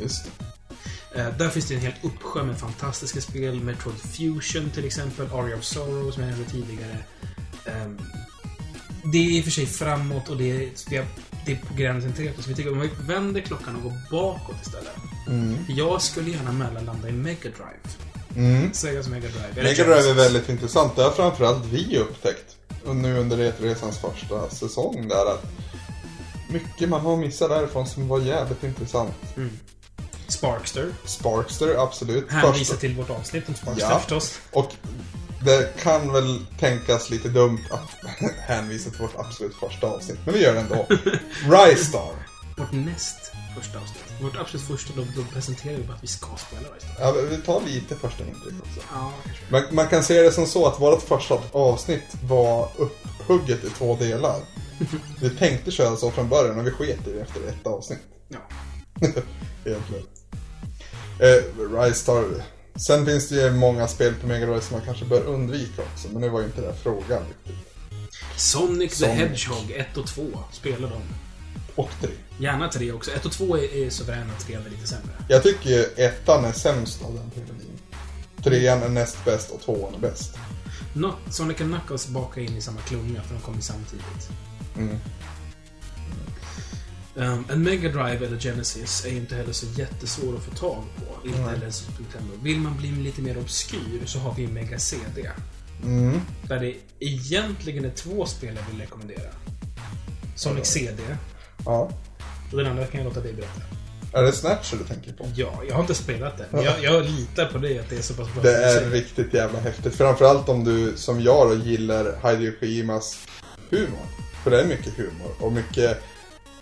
Just 0.00 0.24
det. 0.24 0.30
Eh, 1.20 1.36
där 1.38 1.48
finns 1.48 1.68
det 1.68 1.74
en 1.74 1.80
helt 1.80 2.04
uppsjö 2.04 2.42
med 2.42 2.58
fantastiska 2.58 3.20
spel. 3.20 3.60
Metroid 3.60 3.96
Fusion 3.96 4.70
till 4.70 4.84
exempel. 4.84 5.26
Aria 5.32 5.56
of 5.56 5.64
Sorrow 5.64 6.10
som 6.10 6.22
jag 6.22 6.30
nämnde 6.30 6.50
tidigare. 6.50 6.98
Ehm, 7.64 7.98
det 9.12 9.18
är 9.18 9.30
i 9.30 9.40
och 9.40 9.44
för 9.44 9.50
sig 9.50 9.66
framåt 9.66 10.28
och 10.28 10.36
det 10.36 10.50
är, 10.50 11.04
det 11.46 11.56
på 11.56 11.74
gränsen 11.74 12.12
till 12.12 12.24
retro. 12.24 12.42
Så 12.42 12.48
vi 12.48 12.54
tycker 12.54 12.72
om 12.72 12.80
vi 12.80 12.90
vänder 13.00 13.40
klockan 13.40 13.76
och 13.76 13.82
går 13.82 13.92
bakåt 14.10 14.56
istället. 14.62 14.96
Mm. 15.28 15.56
Jag 15.68 16.02
skulle 16.02 16.30
gärna 16.30 16.52
mellanlanda 16.52 17.08
i 17.08 17.12
Mega 17.12 17.40
Drive. 17.40 18.13
Mm. 18.36 18.72
Segas 18.72 19.08
Mega 19.08 19.28
Drive. 19.28 19.62
Mega 19.68 19.84
Drive 19.84 20.10
är 20.10 20.14
väldigt 20.14 20.48
intressant. 20.48 20.96
Det 20.96 21.02
har 21.02 21.10
framförallt 21.10 21.64
vi 21.66 21.98
upptäckt. 21.98 22.56
Och 22.86 22.96
nu 22.96 23.18
under 23.18 23.36
Retroresans 23.36 23.98
första 23.98 24.50
säsong 24.50 25.08
där 25.08 25.26
att 25.34 25.44
mycket 26.48 26.88
man 26.88 27.00
har 27.00 27.16
missat 27.16 27.48
därifrån 27.50 27.86
som 27.86 28.08
var 28.08 28.20
jävligt 28.20 28.64
intressant. 28.64 29.14
Mm. 29.36 29.50
Sparkster. 30.28 30.92
Sparkster, 31.04 31.74
absolut. 31.78 32.30
Hänvisa 32.30 32.58
Första- 32.58 32.76
till 32.76 32.94
vårt 32.96 33.10
avsnitt 33.10 33.48
om 33.48 33.54
Sparkster 33.54 33.86
Ja. 33.90 33.98
förstås. 33.98 34.38
Och 34.50 34.72
det 35.44 35.76
kan 35.82 36.12
väl 36.12 36.46
tänkas 36.60 37.10
lite 37.10 37.28
dumt 37.28 37.60
att 37.70 38.10
hänvisa 38.38 38.90
till 38.90 39.00
vårt 39.00 39.16
absolut 39.18 39.54
första 39.54 39.86
avsnitt, 39.86 40.18
men 40.24 40.34
vi 40.34 40.42
gör 40.42 40.54
det 40.54 40.60
ändå. 40.60 40.86
Rystar. 41.66 42.12
Vårt 42.56 42.72
näst 42.72 43.32
första 43.60 43.78
avsnitt. 43.78 44.04
Vårt 44.22 44.36
absolut 44.36 44.66
första, 44.66 44.92
då, 44.96 45.02
då 45.16 45.22
presenterar 45.32 45.76
vi 45.76 45.84
bara 45.84 45.94
att 45.96 46.02
vi 46.02 46.06
ska 46.06 46.26
spela 46.36 46.74
Rise 46.74 46.86
Ja, 46.98 47.14
vi 47.30 47.36
tar 47.36 47.60
lite 47.66 47.96
första 47.96 48.24
intryck 48.24 48.54
också. 48.60 48.80
Ja, 48.92 49.12
kanske. 49.24 49.42
Man, 49.48 49.62
man 49.70 49.88
kan 49.88 50.02
se 50.02 50.22
det 50.22 50.32
som 50.32 50.46
så 50.46 50.66
att 50.66 50.80
vårt 50.80 51.02
första 51.02 51.40
avsnitt 51.52 52.14
var 52.22 52.68
upphugget 52.76 53.64
i 53.64 53.70
två 53.70 53.96
delar. 53.96 54.40
Vi 55.20 55.30
tänkte 55.30 55.70
köra 55.70 55.96
så 55.96 56.10
från 56.10 56.28
början 56.28 56.58
och 56.58 56.66
vi 56.66 56.70
sket 56.70 57.06
i 57.06 57.12
det 57.12 57.20
efter 57.20 57.48
ett 57.48 57.66
avsnitt. 57.66 57.98
Ja. 58.28 58.38
Egentligen. 59.64 60.06
Eh, 61.18 61.82
Rystar. 61.82 62.24
Sen 62.86 63.06
finns 63.06 63.28
det 63.28 63.34
ju 63.34 63.50
många 63.50 63.88
spel 63.88 64.14
på 64.20 64.26
Mega 64.26 64.46
Drive 64.46 64.60
som 64.60 64.76
man 64.76 64.86
kanske 64.86 65.04
bör 65.04 65.22
undvika 65.24 65.82
också, 65.82 66.08
men 66.12 66.20
nu 66.20 66.28
var 66.28 66.40
ju 66.40 66.46
inte 66.46 66.60
det 66.60 66.74
frågan 66.82 67.22
riktigt. 67.28 67.74
Sonic 68.36 68.90
the 68.90 68.96
Sonic. 68.96 69.18
Hedgehog 69.18 69.70
1 69.70 69.96
och 69.96 70.06
2 70.06 70.22
spelar 70.52 70.90
de. 70.90 71.00
Och 71.74 71.90
tre. 72.00 72.10
Gärna 72.38 72.68
3 72.68 72.92
också. 72.92 73.10
1 73.10 73.26
och 73.26 73.32
2 73.32 73.56
är, 73.56 73.74
är 73.74 73.90
suveräna, 73.90 74.32
3 74.46 74.54
är 74.54 74.70
lite 74.70 74.86
sämre. 74.86 75.12
Jag 75.28 75.42
tycker 75.42 75.86
ettan 75.96 76.44
är 76.44 76.52
sämst 76.52 77.02
av 77.02 77.14
den 77.14 77.30
trilogin. 77.30 77.78
Trean 78.44 78.82
är 78.82 78.88
näst 78.88 79.24
bäst 79.24 79.50
och 79.50 79.60
tvåan 79.60 79.94
är 79.94 79.98
bäst. 79.98 80.38
Not, 80.92 81.14
Sonic 81.30 81.60
and 81.60 81.70
Knuckles 81.70 82.08
bakar 82.08 82.40
in 82.40 82.56
i 82.56 82.60
samma 82.60 82.80
klunga 82.80 83.22
för 83.22 83.34
de 83.34 83.40
kommer 83.40 83.60
samtidigt. 83.60 84.28
Mm. 84.76 84.98
Um, 87.16 87.44
en 87.50 87.62
Mega 87.62 87.88
Drive 87.88 88.26
eller 88.26 88.38
Genesis 88.38 89.04
är 89.04 89.10
ju 89.10 89.16
inte 89.16 89.36
heller 89.36 89.52
så 89.52 89.66
jättesvår 89.66 90.36
att 90.36 90.44
få 90.44 90.50
tag 90.50 90.82
på. 90.96 91.28
Inte 91.28 91.40
heller 91.40 91.70
Super 91.70 92.02
Nintendo. 92.02 92.34
Vill 92.42 92.58
man 92.58 92.76
bli 92.76 92.90
lite 92.90 93.22
mer 93.22 93.38
obskyr 93.38 94.02
så 94.04 94.18
har 94.18 94.34
vi 94.34 94.46
Mega 94.46 94.78
CD. 94.78 95.30
Mm. 95.82 96.20
Där 96.48 96.60
det 96.60 96.74
egentligen 97.00 97.84
är 97.84 97.90
två 97.90 98.26
spel 98.26 98.56
jag 98.56 98.72
vill 98.72 98.80
rekommendera. 98.80 99.30
Sonic 100.36 100.66
CD. 100.66 101.02
Ja. 101.64 101.90
Och 102.52 102.58
den 102.58 102.66
andra 102.66 102.86
kan 102.86 103.00
jag 103.00 103.04
låta 103.04 103.20
dig 103.20 103.32
berätta. 103.32 103.60
Är 104.12 104.22
det 104.22 104.32
Snatcher 104.32 104.76
du 104.76 104.84
tänker 104.84 105.12
på? 105.12 105.26
Ja, 105.34 105.62
jag 105.68 105.74
har 105.74 105.80
inte 105.80 105.94
spelat 105.94 106.38
det. 106.38 106.46
Men 106.50 106.64
jag, 106.64 106.82
jag 106.82 107.04
litar 107.04 107.46
på 107.46 107.58
dig 107.58 107.78
att 107.78 107.90
det 107.90 107.96
är 107.96 108.02
så 108.02 108.14
pass 108.14 108.32
bra. 108.34 108.42
Det 108.42 108.50
du 108.50 108.86
är 108.86 108.90
riktigt 108.90 109.34
jävla 109.34 109.60
häftigt. 109.60 109.94
Framförallt 109.94 110.48
om 110.48 110.64
du, 110.64 110.92
som 110.96 111.20
jag 111.20 111.48
då, 111.48 111.54
gillar 111.54 112.04
Hideo 112.04 112.52
Kojimas 112.60 113.26
humor. 113.70 114.06
För 114.42 114.50
det 114.50 114.60
är 114.60 114.66
mycket 114.66 114.98
humor 114.98 115.30
och 115.40 115.52
mycket, 115.52 116.02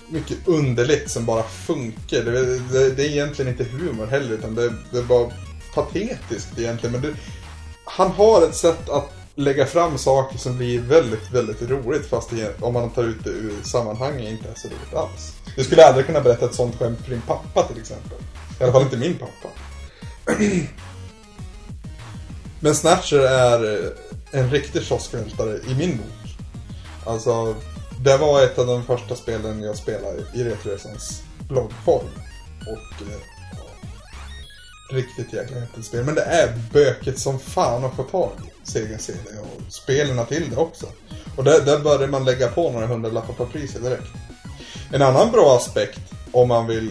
mycket 0.08 0.48
underligt 0.48 1.10
som 1.10 1.26
bara 1.26 1.42
funkar. 1.42 2.24
Det, 2.24 2.58
det, 2.58 2.90
det 2.90 3.02
är 3.02 3.10
egentligen 3.10 3.50
inte 3.50 3.64
humor 3.64 4.06
heller, 4.06 4.34
utan 4.34 4.54
det, 4.54 4.72
det 4.90 4.98
är 4.98 5.02
bara 5.02 5.30
patetiskt 5.74 6.58
egentligen. 6.58 6.92
Men 6.92 7.02
det, 7.02 7.14
han 7.84 8.10
har 8.10 8.42
ett 8.42 8.56
sätt 8.56 8.88
att 8.88 9.12
lägga 9.34 9.66
fram 9.66 9.98
saker 9.98 10.38
som 10.38 10.56
blir 10.56 10.80
väldigt, 10.80 11.30
väldigt 11.32 11.62
roligt 11.62 12.06
fast 12.06 12.30
det, 12.30 12.62
om 12.62 12.74
man 12.74 12.90
tar 12.90 13.02
ut 13.02 13.24
det 13.24 13.30
ur 13.30 13.62
sammanhanget 13.62 14.30
inte 14.30 14.48
är 14.48 14.54
så 14.54 14.68
roligt 14.68 14.94
alls. 14.94 15.36
Du 15.56 15.64
skulle 15.64 15.86
aldrig 15.86 16.06
kunna 16.06 16.20
berätta 16.20 16.44
ett 16.44 16.54
sånt 16.54 16.78
skämt 16.78 17.00
för 17.00 17.10
din 17.10 17.22
pappa 17.22 17.62
till 17.62 17.80
exempel. 17.80 18.18
I 18.60 18.62
alla 18.62 18.72
fall 18.72 18.82
inte 18.82 18.96
min 18.96 19.18
pappa. 19.18 19.48
Men 22.60 22.74
Snatcher 22.74 23.18
är 23.18 23.92
en 24.30 24.50
riktig 24.50 24.82
kioskvältare 24.82 25.58
i 25.68 25.74
min 25.74 25.96
bok. 25.96 26.36
Alltså, 27.06 27.54
det 28.00 28.16
var 28.16 28.42
ett 28.42 28.58
av 28.58 28.66
de 28.66 28.84
första 28.84 29.16
spelen 29.16 29.62
jag 29.62 29.76
spelade 29.76 30.24
i 30.34 30.44
Retroresans 30.44 31.22
bloggform. 31.48 32.06
Och 32.60 33.06
ja, 33.10 34.96
riktigt 34.96 35.32
jäkla 35.32 35.60
häftigt 35.60 35.84
spel. 35.84 36.04
Men 36.04 36.14
det 36.14 36.22
är 36.22 36.58
böket 36.72 37.18
som 37.18 37.38
fan 37.38 37.84
att 37.84 37.96
få 37.96 38.02
tag 38.02 38.30
i 38.46 38.51
Sega 38.64 38.98
CD 38.98 39.20
och 39.40 39.72
spelen 39.72 40.26
till 40.26 40.50
det 40.50 40.56
också. 40.56 40.86
Och 41.36 41.44
där, 41.44 41.60
där 41.60 41.78
börjar 41.78 42.08
man 42.08 42.24
lägga 42.24 42.48
på 42.48 42.70
några 42.70 42.86
hundralappar 42.86 43.34
på 43.34 43.46
priset 43.46 43.82
direkt. 43.82 44.08
En 44.92 45.02
annan 45.02 45.32
bra 45.32 45.56
aspekt 45.56 46.00
om 46.32 46.48
man 46.48 46.66
vill 46.66 46.90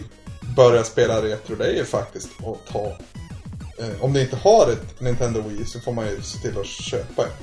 börja 0.56 0.84
spela 0.84 1.22
retro 1.22 1.56
det 1.56 1.66
är 1.66 1.76
ju 1.76 1.86
faktiskt 1.86 2.30
att 2.40 2.74
ta 2.74 2.98
Eh, 3.82 4.04
om 4.04 4.14
du 4.14 4.22
inte 4.22 4.36
har 4.36 4.72
ett 4.72 5.00
Nintendo 5.00 5.42
Wii 5.42 5.66
så 5.66 5.80
får 5.80 5.94
man 5.94 6.06
ju 6.06 6.22
se 6.22 6.40
till 6.40 6.60
att 6.60 6.66
köpa 6.66 7.24
ett. 7.24 7.34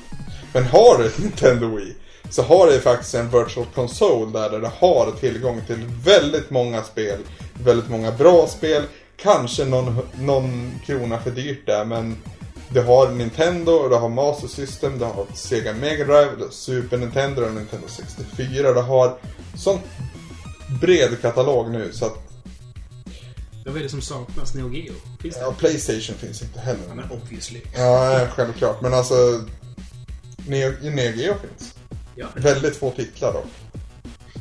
Men 0.52 0.64
har 0.64 0.98
du 0.98 1.06
ett 1.06 1.18
Nintendo 1.22 1.76
Wii 1.76 1.94
så 2.30 2.42
har 2.42 2.66
du 2.66 2.72
ju 2.72 2.80
faktiskt 2.80 3.14
en 3.14 3.30
Virtual 3.30 3.66
Console 3.74 4.32
där, 4.32 4.50
där 4.50 4.60
du 4.60 4.70
har 4.78 5.12
tillgång 5.20 5.62
till 5.66 5.84
väldigt 6.04 6.50
många 6.50 6.82
spel. 6.82 7.18
Väldigt 7.64 7.90
många 7.90 8.12
bra 8.12 8.46
spel. 8.46 8.82
Kanske 9.16 9.64
någon, 9.64 9.98
någon 10.20 10.72
krona 10.86 11.18
för 11.20 11.30
dyrt 11.30 11.66
där 11.66 11.84
men 11.84 12.16
du 12.70 12.82
har 12.82 13.10
Nintendo, 13.12 13.88
du 13.88 13.94
har 13.94 14.08
Master 14.08 14.48
System, 14.48 14.98
du 14.98 15.04
har 15.04 15.26
Sega 15.34 15.72
Mega 15.74 16.04
Drive, 16.04 16.30
du 16.38 16.44
har 16.44 16.50
Super 16.50 16.96
Nintendo 16.96 17.42
och 17.42 17.54
Nintendo 17.54 17.86
64. 17.88 18.72
Du 18.72 18.80
har 18.80 19.18
sån 19.56 19.78
bred 20.80 21.20
katalog 21.20 21.70
nu 21.70 21.92
så 21.92 22.06
att 22.06 22.18
Vad 23.66 23.76
är 23.76 23.80
det 23.82 23.88
som 23.88 24.00
saknas? 24.00 24.54
Neo 24.54 24.72
Geo? 24.72 24.94
Finns 25.20 25.34
det? 25.34 25.40
ja, 25.40 25.52
Playstation 25.58 26.16
finns 26.16 26.42
inte 26.42 26.60
heller. 26.60 26.80
Ja, 26.88 26.94
men 26.94 27.10
obviously. 27.10 27.60
Ja, 27.76 28.28
självklart. 28.36 28.82
Men 28.82 28.94
alltså... 28.94 29.44
Neo, 30.46 30.72
Neo 30.82 31.12
Geo 31.12 31.34
finns. 31.34 31.74
Ja, 32.16 32.26
Väldigt 32.36 32.76
få 32.76 32.90
titlar 32.90 33.32
dock. 33.32 33.46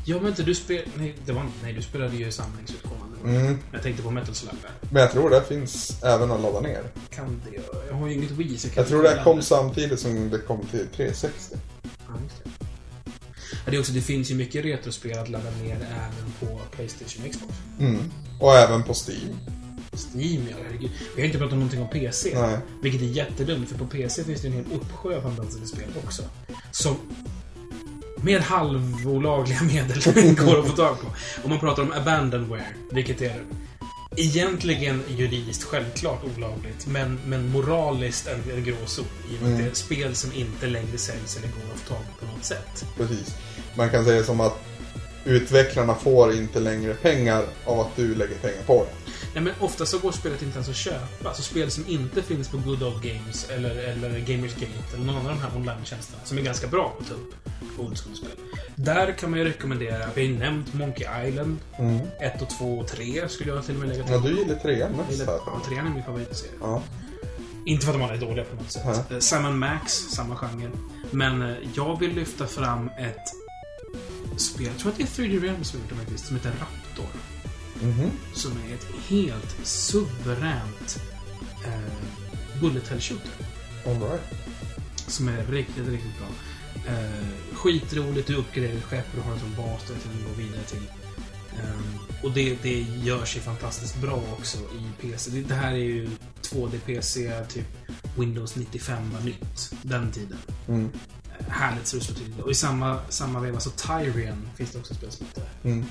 ja 0.06 0.18
men 0.18 0.28
inte 0.28 0.44
du 0.44 0.56
spel... 0.56 0.82
Nej, 0.96 1.16
det 1.26 1.32
var... 1.32 1.46
Nej, 1.64 1.74
du 1.74 1.82
spelade 1.82 2.16
ju 2.16 2.32
samlingsutgåvan. 2.32 3.17
Mm. 3.30 3.58
Jag 3.72 3.84
tänkte 3.84 4.04
på 4.04 4.12
Metal 4.12 4.36
Slug. 4.36 4.54
Men 4.90 5.02
jag 5.02 5.12
tror 5.12 5.30
det 5.30 5.42
finns 5.42 6.04
även 6.04 6.32
att 6.32 6.42
ladda 6.42 6.60
ner. 6.60 6.84
Kan 7.10 7.42
det 7.46 7.56
göra? 7.56 7.88
Jag 7.88 7.94
har 7.94 8.08
ju 8.08 8.14
inget 8.14 8.32
Wii 8.32 8.58
så 8.58 8.68
jag 8.68 8.74
kan 8.74 8.82
Jag 8.82 8.90
tror 8.90 9.04
det 9.04 9.22
kom 9.24 9.42
samtidigt 9.42 10.00
som 10.00 10.30
det 10.30 10.38
kom 10.40 10.66
till 10.66 10.88
360. 10.96 11.56
Ja, 11.84 12.14
just 12.24 12.44
det. 12.44 12.50
Ja, 13.52 13.72
det, 13.72 13.76
är 13.76 13.80
också, 13.80 13.92
det 13.92 14.02
finns 14.02 14.32
ju 14.32 14.36
mycket 14.36 14.66
retrospel 14.66 15.20
att 15.20 15.30
ladda 15.30 15.52
ner 15.52 15.76
även 15.76 16.32
på 16.40 16.62
Playstation 16.72 17.26
och 17.26 17.32
Xbox. 17.32 17.54
Mm. 17.80 18.12
Och 18.40 18.56
även 18.56 18.84
på 18.84 18.94
Steam. 18.94 19.40
Steam, 19.94 20.48
ja 20.50 20.56
herregud. 20.66 20.92
Vi 21.16 21.22
har 21.22 21.26
inte 21.26 21.38
pratat 21.38 21.58
någonting 21.58 21.82
om 21.82 21.90
PC. 21.90 22.40
Nej. 22.42 22.58
Vilket 22.82 23.02
är 23.02 23.06
jättedumt, 23.06 23.70
för 23.70 23.78
på 23.78 23.86
PC 23.86 24.24
finns 24.24 24.42
det 24.42 24.48
en 24.48 24.54
hel 24.54 24.66
uppsjö 24.74 25.18
av 25.18 25.22
fantastiska 25.22 25.68
spel 25.68 25.90
också. 26.06 26.24
Som 26.72 26.96
med 28.28 28.42
halvolagliga 28.42 29.62
medel 29.74 30.36
går 30.36 30.60
att 30.60 30.68
få 30.68 30.76
tag 30.76 31.02
på. 31.02 31.08
Om 31.44 31.50
man 31.50 31.60
pratar 31.60 31.84
om 31.84 31.92
abandonware, 31.92 32.66
vilket 32.92 33.22
är 33.22 33.44
egentligen 34.16 35.04
juridiskt 35.18 35.64
självklart 35.64 36.24
olagligt, 36.38 36.88
men, 36.88 37.20
men 37.26 37.50
moraliskt 37.52 38.28
en, 38.28 38.58
en 38.58 38.64
gråzon. 38.64 39.06
I 39.32 39.38
och 39.38 39.42
med 39.42 39.52
att 39.52 39.58
Mm. 39.58 39.58
det 39.58 39.72
är 39.72 39.74
spel 39.76 40.16
som 40.16 40.34
inte 40.34 40.68
längre 40.68 40.98
säljs 40.98 41.38
eller 41.38 41.48
går 41.48 41.74
att 41.74 41.80
få 41.80 41.94
tag 41.94 42.04
på 42.20 42.26
på 42.26 42.32
något 42.36 42.46
sätt. 42.46 42.86
Precis. 42.98 43.36
Man 43.76 43.90
kan 43.90 44.06
säga 44.06 44.24
som 44.24 44.42
att 44.42 44.60
utvecklarna 45.28 45.96
får 45.96 46.34
inte 46.34 46.60
längre 46.60 46.94
pengar 46.94 47.44
av 47.66 47.80
att 47.80 47.96
du 47.96 48.16
lägger 48.16 48.36
pengar 48.36 48.64
på 48.66 48.84
det. 48.86 49.12
Nej, 49.34 49.44
men 49.44 49.54
ofta 49.60 49.86
så 49.86 50.00
går 50.00 50.12
spelet 50.12 50.42
inte 50.42 50.56
ens 50.56 50.70
att 50.70 50.76
köpa. 50.76 51.34
Så 51.34 51.42
spel 51.42 51.72
som 51.72 51.84
inte 51.88 52.22
finns 52.22 52.48
på 52.50 52.58
Good 52.58 52.84
Old 52.84 53.04
Games 53.04 53.50
eller, 53.50 53.76
eller 53.76 54.20
Gamersgate 54.20 54.68
eller 54.96 55.06
någon 55.06 55.16
av 55.18 55.24
de 55.24 55.40
här 55.40 55.50
online-tjänsterna 55.56 56.20
som 56.26 56.38
är 56.38 56.42
ganska 56.42 56.68
bra 56.68 56.94
på 56.98 57.04
att 57.04 57.08
ta 57.10 57.14
upp 57.14 57.34
old 57.80 57.98
school-spel. 57.98 58.30
Där 58.76 59.12
kan 59.12 59.30
man 59.30 59.40
ju 59.40 59.46
rekommendera, 59.46 60.06
vi 60.16 60.22
har 60.26 60.32
ju 60.34 60.38
nämnt 60.40 60.74
Monkey 60.74 61.28
Island, 61.28 61.58
Mm. 61.80 62.00
1 62.20 62.42
och 62.42 62.50
2 62.50 62.78
och 62.80 62.88
3 62.88 63.30
skulle 63.30 63.52
jag 63.54 63.66
till 63.66 63.76
och 63.76 63.80
med 63.82 63.90
lägga 63.90 64.04
till. 64.04 64.14
Ja, 64.14 64.20
du 64.20 64.30
gillar 64.38 64.56
trean 64.56 64.80
Jag 64.80 64.98
mest 64.98 65.12
gillar- 65.12 65.26
här. 65.26 65.40
Ja, 65.46 65.62
trean 65.68 65.88
är 65.88 65.92
min 65.92 66.04
favoritserie. 66.04 66.52
Ja. 66.62 66.82
Inte 67.66 67.86
för 67.86 67.94
att 67.94 68.00
de 68.00 68.04
alla 68.06 68.14
är 68.14 68.18
dåliga 68.18 68.46
på 68.46 68.56
något 68.56 68.72
sätt. 68.72 68.84
Nej. 68.86 68.96
Eh, 69.10 69.20
Sam 69.20 69.60
Max, 69.60 69.94
samma 69.94 70.36
genre. 70.36 70.70
Men 71.12 71.42
eh, 71.42 71.56
jag 71.76 72.00
vill 72.00 72.16
lyfta 72.16 72.48
fram 72.48 72.88
ett 73.00 73.24
spel, 74.42 74.66
jag 74.66 74.78
tror 74.78 74.92
att 74.92 74.98
det 74.98 75.04
är 75.04 75.08
3D 75.08 75.42
Realms 75.42 75.70
som 75.70 75.80
gjort 75.80 75.90
det 75.90 75.96
faktiskt, 75.96 76.26
som 76.26 76.36
heter 76.36 76.50
Raptor. 76.60 77.10
Mhm. 77.82 78.12
Som 78.34 78.52
är 78.52 78.74
ett 78.74 78.88
helt 79.08 79.68
suveränt 79.68 81.00
eh, 81.66 82.62
bullet 82.62 82.88
hell 82.88 83.02
shooter. 83.02 83.32
All 83.86 84.00
right. 84.00 84.22
Som 85.08 85.28
är 85.28 85.46
riktigt, 85.46 85.88
riktigt 85.88 86.18
bra. 86.18 86.28
Eh, 86.94 87.28
skitroligt, 87.54 88.28
du 88.28 88.36
uppgraderar 88.36 88.82
skepp 88.82 89.06
och 89.12 89.16
du 89.16 89.22
har 89.22 89.34
en 89.34 89.40
sån 89.40 89.56
bas 89.56 89.82
där 89.88 89.96
till 89.96 90.10
att 90.10 90.36
gå 90.36 90.42
vidare 90.42 90.64
till. 90.64 90.84
Ehm, 91.60 92.00
och 92.24 92.32
det, 92.32 92.58
det 92.62 92.82
gör 92.82 93.26
sig 93.26 93.42
fantastiskt 93.42 94.02
bra 94.02 94.24
också 94.34 94.58
i 94.58 95.02
PC. 95.02 95.32
Det, 95.32 95.42
det 95.42 95.56
här 95.56 95.72
är 95.72 95.78
ju 95.78 96.10
2D-PC, 96.42 97.46
typ 97.50 97.66
Windows 98.16 98.56
95 98.56 99.12
var 99.12 99.22
nytt. 99.22 99.74
Den 99.82 100.12
tiden. 100.12 100.38
Mm. 100.68 100.90
Härligt 101.48 101.86
till. 102.16 102.42
Och 102.44 102.52
i 102.52 102.56
samma, 102.56 103.00
samma 103.10 103.40
veva 103.40 103.60
så 103.60 103.70
Tyrian 103.70 104.50
finns 104.56 104.72
det 104.72 104.80
också 104.80 104.94
ett 104.94 104.98
spel 104.98 105.12
som 105.12 105.26
heter. 105.26 105.44
Mm. 105.64 105.86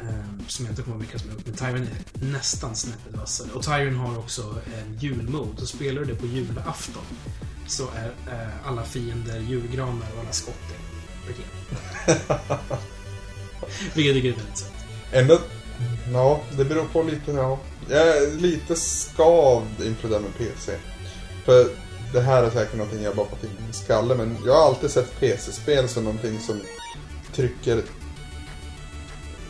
Ehm, 0.00 0.44
som 0.48 0.64
jag 0.64 0.72
inte 0.72 0.82
kommer 0.82 0.96
vilka 0.98 1.18
som 1.18 1.30
är 1.30 1.34
Men 1.44 1.54
Tyrion 1.54 1.82
är 1.82 2.26
nästan 2.26 2.74
snäppet 2.74 3.16
vassare. 3.16 3.48
Och 3.54 3.64
Tyrion 3.64 3.96
har 3.96 4.18
också 4.18 4.54
en 4.78 4.98
julmode. 4.98 5.60
Så 5.60 5.66
spelar 5.66 6.00
du 6.00 6.06
det 6.06 6.14
på 6.14 6.26
julafton 6.26 7.02
så 7.66 7.82
är 7.82 8.32
eh, 8.32 8.68
alla 8.68 8.82
fiender 8.82 9.40
julgranar 9.40 10.06
och 10.14 10.20
alla 10.20 10.32
skott 10.32 10.54
är. 10.70 10.82
Vilket 13.94 14.14
jag 14.14 14.14
tycker 14.14 14.28
är 14.28 14.36
väldigt 14.36 14.58
sött. 14.58 14.72
Ändå... 15.12 15.38
Ja, 16.12 16.40
det 16.56 16.64
beror 16.64 16.84
på 16.84 17.02
lite, 17.02 17.32
ja. 17.32 17.58
Jag 17.88 18.08
är 18.08 18.30
lite 18.40 18.74
skavd 18.74 19.82
inför 19.86 20.08
det 20.08 20.20
med 20.20 20.38
PC. 20.38 20.72
För 21.44 21.68
det 22.12 22.20
här 22.20 22.42
är 22.42 22.50
säkert 22.50 22.76
någonting 22.76 23.02
jag 23.02 23.16
bara 23.16 23.26
fått 23.26 23.44
in 23.44 23.50
i 23.50 23.62
min 23.62 23.72
skalle, 23.72 24.14
men 24.14 24.36
jag 24.46 24.52
har 24.52 24.66
alltid 24.66 24.90
sett 24.90 25.20
PC-spel 25.20 25.88
som 25.88 26.04
någonting 26.04 26.40
som 26.40 26.60
trycker... 27.34 27.82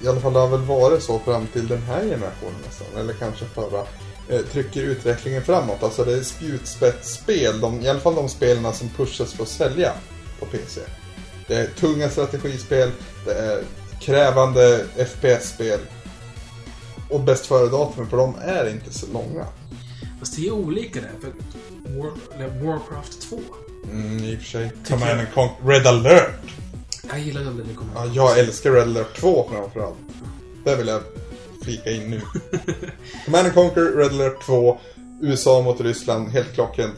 I 0.02 0.08
alla 0.08 0.20
fall 0.20 0.32
det 0.32 0.38
har 0.38 0.48
väl 0.48 0.60
varit 0.60 1.02
så 1.02 1.18
fram 1.18 1.46
till 1.46 1.68
den 1.68 1.82
här 1.82 2.02
generationen 2.02 2.60
nästan, 2.66 2.86
eller 2.96 3.12
kanske 3.12 3.44
förra. 3.44 3.86
Eh, 4.28 4.40
trycker 4.40 4.80
utvecklingen 4.82 5.42
framåt. 5.42 5.82
Alltså 5.82 6.04
det 6.04 6.14
är 6.14 6.22
spjutspetsspel, 6.22 7.60
de, 7.60 7.80
i 7.80 7.88
alla 7.88 8.00
fall 8.00 8.14
de 8.14 8.28
spelarna 8.28 8.72
som 8.72 8.88
pushas 8.88 9.32
för 9.32 9.42
att 9.42 9.48
sälja 9.48 9.92
på 10.40 10.46
PC. 10.46 10.80
Det 11.48 11.54
är 11.54 11.66
tunga 11.66 12.08
strategispel, 12.08 12.90
det 13.24 13.34
är 13.34 13.64
krävande 14.00 14.84
FPS-spel. 14.96 15.80
Och 17.10 17.20
bäst 17.20 17.46
före-datumen 17.46 18.10
på 18.10 18.16
dem 18.16 18.34
är 18.44 18.70
inte 18.70 18.92
så 18.92 19.06
långa. 19.12 19.46
Fast 20.18 20.36
det 20.36 20.46
är 20.46 20.52
olika 20.52 21.00
där. 21.00 21.10
För 21.20 21.32
War, 21.84 22.12
Warcraft 22.62 23.20
2. 23.20 23.40
Mm, 23.92 24.24
i 24.24 24.36
och 24.36 24.40
för 24.40 24.46
sig. 24.46 24.72
Command 24.88 25.20
and 25.20 25.32
Conquer. 25.34 25.66
Red 25.66 25.86
alert! 25.86 26.54
Jag 27.10 27.20
gillade 27.20 27.48
aldrig 27.48 27.68
det 27.68 27.74
kommer 27.74 27.92
Ja, 27.94 28.06
jag 28.14 28.38
älskar 28.38 28.70
Red 28.70 28.82
alert 28.82 29.16
2 29.20 29.48
framförallt. 29.52 29.96
Det 30.64 30.76
vill 30.76 30.86
jag 30.86 31.00
flika 31.62 31.90
in 31.90 32.10
nu. 32.10 32.20
Command 33.24 33.46
and 33.46 33.54
Conquer, 33.54 33.96
Red 33.96 34.12
alert 34.12 34.46
2, 34.46 34.78
USA 35.22 35.62
mot 35.62 35.80
Ryssland, 35.80 36.28
helt 36.28 36.54
klockrent. 36.54 36.94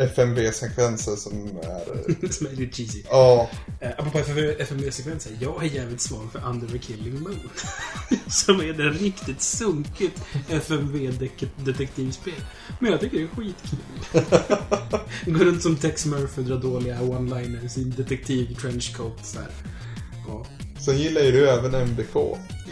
Uh, 0.00 0.04
FMV-sekvenser 0.04 1.16
som 1.16 1.46
är... 1.62 2.28
Som 2.32 2.46
är 2.46 2.50
lite 2.50 2.76
cheesy. 2.76 3.02
Ja, 3.10 3.48
Eh, 3.82 3.90
apropå 3.98 4.18
FMV-sekvenser. 4.58 5.32
Jag 5.40 5.64
är 5.64 5.68
jävligt 5.68 6.00
svag 6.00 6.32
för 6.32 6.48
Under 6.48 6.68
the 6.68 6.78
Killing 6.78 7.20
Moon. 7.20 7.50
som 8.26 8.60
är 8.60 8.72
det 8.72 8.90
riktigt 8.90 9.42
sunkigt 9.42 10.22
FMV-detektivspel. 10.48 12.44
Men 12.78 12.90
jag 12.90 13.00
tycker 13.00 13.18
det 13.18 13.22
är 13.22 13.28
skitkul. 13.28 13.78
Går 15.38 15.44
runt 15.44 15.62
som 15.62 15.76
Tex 15.76 16.06
Murphy 16.06 16.42
och 16.42 16.48
drar 16.48 16.58
dåliga 16.58 17.00
one-liners 17.00 17.78
i 17.78 17.82
en 17.82 17.90
detektiv 17.90 18.54
trenchcoat. 18.54 19.26
Så 19.26 19.38
här. 19.38 19.50
Ja. 20.28 20.46
Sen 20.84 20.98
gillar 20.98 21.20
ju 21.20 21.32
du 21.32 21.48
även 21.48 21.74
MDK. 21.74 22.14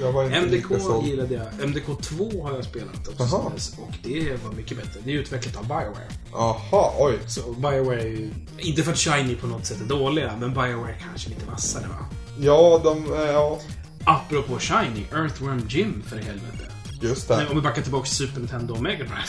Jag 0.00 0.12
var 0.12 0.24
inte 0.24 0.38
MDK 0.38 0.70
gillade 1.06 1.34
jag. 1.34 1.68
MDK 1.68 1.86
2 2.02 2.42
har 2.42 2.54
jag 2.54 2.64
spelat 2.64 3.08
också. 3.08 3.36
Och 3.36 3.92
det 4.02 4.44
var 4.44 4.52
mycket 4.52 4.76
bättre. 4.76 5.00
Det 5.04 5.10
är 5.10 5.14
utvecklat 5.14 5.56
av 5.56 5.62
Bioware. 5.66 6.08
Jaha, 6.32 6.92
oj. 6.98 7.18
Så 7.26 7.40
Bioware 7.52 8.00
är 8.00 8.06
ju... 8.06 8.30
Inte 8.58 8.82
för 8.82 8.92
att 8.92 8.98
Shiny 8.98 9.34
på 9.34 9.46
något 9.46 9.66
sätt 9.66 9.80
är 9.80 9.84
dåliga, 9.84 10.36
men 10.40 10.54
Bioware 10.54 10.94
kanske 11.08 11.28
lite 11.28 11.46
vassare 11.46 11.86
va? 11.88 12.06
Ja, 12.40 12.80
de... 12.84 13.14
eh, 13.14 13.20
Ja, 13.20 13.58
Apropå 14.04 14.58
Shiny, 14.58 15.04
Earthworm 15.12 15.66
Jim 15.68 16.02
för 16.06 16.16
helvete. 16.16 16.64
just 17.00 17.28
det. 17.28 17.46
om 17.50 17.56
vi 17.56 17.62
backar 17.62 17.82
tillbaka 17.82 18.04
till 18.06 18.16
Super 18.16 18.38
Nintendo 18.40 18.74
och 18.74 18.82
Mega 18.82 18.98
Drive. 19.04 19.26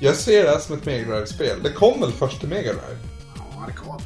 Jag 0.00 0.16
ser 0.16 0.44
det 0.44 0.50
här 0.50 0.58
som 0.58 0.76
ett 0.76 0.84
Mega 0.86 1.10
Drive-spel. 1.10 1.58
Det 1.62 1.72
kom 1.72 2.00
väl 2.00 2.12
först 2.12 2.40
till 2.40 2.48
Mega 2.48 2.72
Drive? 2.72 2.98
Ja, 3.36 3.64
arkad. 3.68 3.97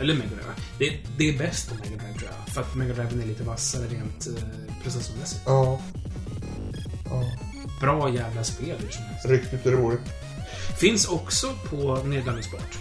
Eller 0.00 0.14
Mega 0.14 0.28
Drive. 0.28 0.54
Det, 0.78 0.98
det 1.18 1.28
är 1.28 1.38
bäst 1.38 1.68
på 1.68 1.74
Mega 1.74 1.96
Drive 1.96 2.18
tror 2.18 2.30
jag. 2.46 2.54
För 2.54 2.60
att 2.60 2.74
Mega 2.74 2.94
Drive 2.94 3.22
är 3.22 3.26
lite 3.26 3.42
vassare 3.42 3.82
rent 3.86 4.26
eh, 4.26 4.82
processormässigt. 4.82 5.42
Ja. 5.46 5.80
Ja, 7.10 7.32
Bra 7.80 8.10
jävla 8.10 8.44
spel 8.44 8.76
hur 8.80 8.88
som 8.88 9.02
helst. 9.04 9.26
riktigt 9.26 9.66
roligt. 9.66 10.00
Finns 10.80 11.06
också 11.08 11.54
på 11.70 11.96
nedladdningsbart. 12.04 12.78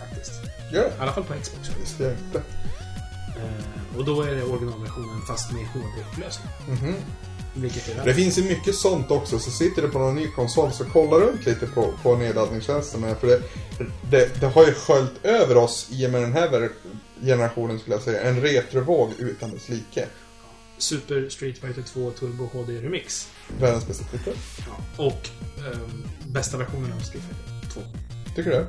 Faktiskt. 0.00 0.32
Ja, 0.72 0.80
I 0.82 0.90
alla 0.98 1.12
fall 1.12 1.24
på 1.24 1.34
Xbox. 1.42 1.70
visste 1.80 2.02
jag 2.04 2.12
inte. 2.12 2.38
Eh, 3.36 3.96
och 3.98 4.04
då 4.04 4.22
är 4.22 4.34
det 4.34 4.42
originalversionen 4.42 5.20
fast 5.28 5.52
med 5.52 5.66
HD-upplösning. 5.66 6.48
Mhm. 6.68 6.94
Vilket 7.60 7.88
är 7.88 7.94
Det 7.94 8.02
värt. 8.06 8.16
finns 8.16 8.38
ju 8.38 8.42
mycket 8.44 8.74
sånt 8.74 9.10
också, 9.10 9.38
så 9.38 9.50
sitter 9.50 9.82
du 9.82 9.88
på 9.88 9.98
någon 9.98 10.14
ny 10.14 10.28
konsol 10.28 10.72
så 10.72 10.84
kolla 10.84 11.16
runt 11.26 11.46
lite 11.46 11.66
på, 11.66 11.94
på 12.02 12.16
nedladdningstjänsterna. 12.16 13.14
För 13.14 13.26
det, 13.26 13.40
det, 14.10 14.40
det 14.40 14.46
har 14.46 14.66
ju 14.66 14.74
sköljt 14.74 15.12
över 15.24 15.56
oss 15.56 15.88
i 15.90 16.06
och 16.06 16.10
med 16.10 16.22
den 16.22 16.32
här 16.32 16.70
generationen 17.22 17.78
skulle 17.78 17.94
jag 17.96 18.02
säga. 18.02 18.22
En 18.22 18.40
retrovåg 18.40 19.12
utan 19.18 19.50
dess 19.50 19.68
like. 19.68 20.06
Super 20.78 21.28
Street 21.28 21.58
Fighter 21.58 21.82
2 21.82 22.10
Turbo 22.10 22.48
HD 22.52 22.80
Remix. 22.80 23.28
Världens 23.60 23.86
bästa 23.86 24.04
titel. 24.04 24.34
Ja. 24.58 25.04
Och 25.04 25.28
ehm, 25.58 26.04
bästa 26.26 26.56
versionen 26.56 26.92
av 26.92 27.00
Street 27.00 27.24
Fighter 27.24 27.74
2. 27.74 27.80
Tycker 28.36 28.50
du? 28.50 28.66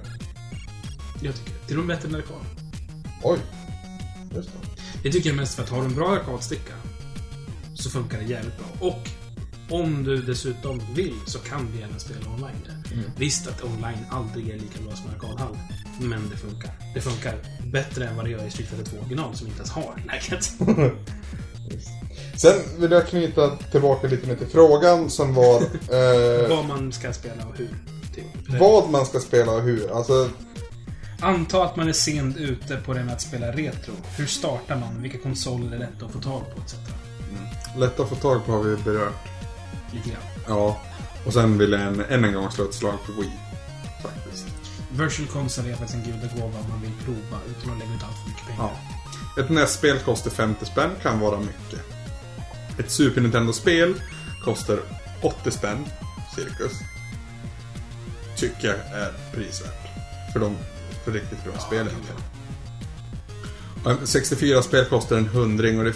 Jag 1.21 1.35
tycker 1.35 1.51
det. 1.61 1.67
Till 1.67 1.79
och 1.79 1.85
med 1.85 1.97
bättre 1.97 2.09
än 2.09 2.15
arkad. 2.15 2.37
Oj. 3.23 3.39
Just 4.35 4.49
det. 4.49 4.81
Det 5.03 5.11
tycker 5.11 5.29
jag 5.29 5.35
mest 5.35 5.55
för 5.55 5.63
att 5.63 5.69
har 5.69 5.79
du 5.79 5.85
en 5.85 5.95
bra 5.95 6.09
arkadsticka 6.15 6.73
så 7.79 7.89
funkar 7.89 8.17
det 8.17 8.25
jävligt 8.25 8.57
bra. 8.57 8.87
Och 8.89 9.09
om 9.69 10.03
du 10.03 10.21
dessutom 10.21 10.81
vill 10.95 11.15
så 11.25 11.39
kan 11.39 11.71
du 11.73 11.79
gärna 11.79 11.99
spela 11.99 12.29
online. 12.29 12.83
Mm. 12.93 13.03
Visst 13.17 13.47
att 13.47 13.63
online 13.63 14.05
aldrig 14.11 14.49
är 14.49 14.53
lika 14.53 14.81
bra 14.85 14.95
som 14.95 15.09
arkadhall. 15.09 15.57
Men 15.99 16.29
det 16.29 16.37
funkar. 16.37 16.71
Det 16.93 17.01
funkar 17.01 17.35
bättre 17.71 18.07
än 18.07 18.15
vad 18.15 18.25
det 18.25 18.31
gör 18.31 18.47
i 18.47 18.51
Street 18.51 18.69
Fighter 18.69 18.91
2 18.91 18.97
original 18.97 19.35
som 19.35 19.47
inte 19.47 19.59
ens 19.59 19.71
har 19.71 20.01
läget. 20.07 20.43
Sen 22.35 22.53
vill 22.77 22.91
jag 22.91 23.07
knyta 23.07 23.55
tillbaka 23.55 24.07
lite 24.07 24.27
mer 24.27 24.35
till 24.35 24.47
frågan 24.47 25.09
som 25.09 25.33
var 25.33 25.61
eh, 25.61 26.49
vad 26.49 26.65
man 26.65 26.91
ska 26.91 27.13
spela 27.13 27.45
och 27.45 27.57
hur. 27.57 27.69
Typ. 28.15 28.59
vad 28.59 28.89
man 28.89 29.05
ska 29.05 29.19
spela 29.19 29.51
och 29.51 29.61
hur. 29.61 29.97
Alltså, 29.97 30.29
Anta 31.21 31.63
att 31.63 31.75
man 31.75 31.89
är 31.89 31.93
sent 31.93 32.37
ute 32.37 32.75
på 32.75 32.93
det 32.93 33.03
med 33.03 33.13
att 33.13 33.21
spela 33.21 33.51
retro. 33.51 33.93
Hur 34.17 34.25
startar 34.25 34.75
man? 34.75 35.01
Vilka 35.01 35.17
konsoler 35.17 35.75
är 35.75 35.79
lätta 35.79 36.05
att 36.05 36.11
få 36.11 36.19
tag 36.19 36.41
på? 36.55 36.61
Etc. 36.61 36.75
lätt 37.77 37.99
att 37.99 38.09
få 38.09 38.15
tag 38.15 38.45
på 38.45 38.51
har 38.51 38.63
vi 38.63 38.75
berört. 38.75 39.27
Lite 39.91 40.09
grann. 40.09 40.21
Ja. 40.47 40.81
Och 41.25 41.33
sen 41.33 41.57
vill 41.57 41.71
jag 41.71 41.81
än, 41.81 42.05
än 42.09 42.25
en 42.25 42.33
gång 42.33 42.51
slå 42.51 42.65
ett 42.65 42.73
slag 42.73 42.97
för 43.05 43.13
Wii. 43.13 43.31
Faktiskt. 44.03 44.45
Virtual 44.91 45.27
Console 45.27 45.69
är 45.69 45.75
faktiskt 45.75 45.95
en 45.95 46.03
gudagåva 46.03 46.59
man 46.69 46.81
vill 46.81 46.93
prova 47.05 47.41
utan 47.49 47.71
att 47.71 47.79
lägga 47.79 47.95
ut 47.95 48.03
allt 48.03 48.17
för 48.23 48.29
mycket 48.29 48.47
pengar. 48.47 48.71
Ja. 49.35 49.41
Ett 49.41 49.49
NES-spel 49.49 49.99
kostar 49.99 50.31
50 50.31 50.65
spänn, 50.65 50.91
kan 51.01 51.19
vara 51.19 51.39
mycket. 51.39 51.79
Ett 52.79 52.91
Super 52.91 53.21
Nintendo-spel 53.21 54.01
kostar 54.45 54.79
80 55.21 55.51
spänn, 55.51 55.85
cirkus. 56.35 56.71
Tycker 58.35 58.67
jag 58.67 59.01
är 59.01 59.13
prisvärt. 59.33 59.87
För 60.33 60.39
de 60.39 60.55
för 61.05 61.11
riktigt 61.11 61.43
bra 61.43 61.59
spel 61.59 61.87
egentligen. 61.87 62.21
Och 63.83 63.91
en 63.91 63.97
64-spel 63.97 64.85
kostar 64.85 65.17
en 65.17 65.27
hundring 65.27 65.79
och 65.79 65.85
det, 65.85 65.93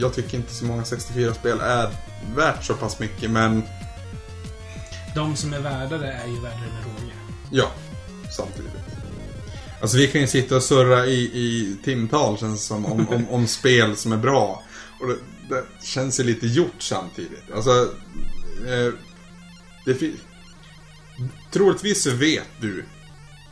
jag 0.00 0.14
tycker 0.14 0.36
inte 0.36 0.54
så 0.54 0.64
många 0.64 0.82
64-spel 0.82 1.60
är 1.60 1.90
värt 2.36 2.64
så 2.64 2.74
pass 2.74 2.98
mycket, 2.98 3.30
men 3.30 3.62
De 5.14 5.36
som 5.36 5.52
är 5.52 5.60
värda 5.60 5.98
det 5.98 6.12
är 6.12 6.26
ju 6.26 6.40
värda 6.40 6.56
det 6.56 6.72
med 6.72 6.84
råge. 6.84 7.14
Ja, 7.50 7.70
samtidigt. 8.36 8.72
Alltså 9.80 9.96
vi 9.96 10.06
kan 10.06 10.20
ju 10.20 10.26
sitta 10.26 10.56
och 10.56 10.62
surra 10.62 11.06
i, 11.06 11.20
i 11.20 11.76
timtal 11.84 12.38
känns 12.38 12.64
som 12.64 12.86
om, 12.86 13.08
om, 13.08 13.28
om 13.30 13.46
spel 13.60 13.96
som 13.96 14.12
är 14.12 14.16
bra. 14.16 14.62
Och 15.00 15.08
det, 15.08 15.16
det 15.48 15.64
känns 15.86 16.20
ju 16.20 16.24
lite 16.24 16.46
gjort 16.46 16.82
samtidigt. 16.82 17.52
Alltså, 17.54 17.70
eh, 18.66 18.92
det 19.84 20.12
Troligtvis 21.50 22.02
så 22.02 22.10
vet 22.10 22.48
du 22.60 22.84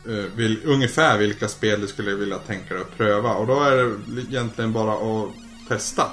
eh, 0.07 0.35
vil, 0.35 0.59
ungefär 0.65 1.17
vilka 1.17 1.47
spel 1.47 1.81
du 1.81 1.87
skulle 1.87 2.15
vilja 2.15 2.37
tänka 2.37 2.73
dig 2.73 2.83
att 2.83 2.97
pröva. 2.97 3.33
Och 3.33 3.47
då 3.47 3.61
är 3.61 3.75
det 3.75 4.21
egentligen 4.21 4.73
bara 4.73 4.93
att 4.93 5.29
testa. 5.67 6.11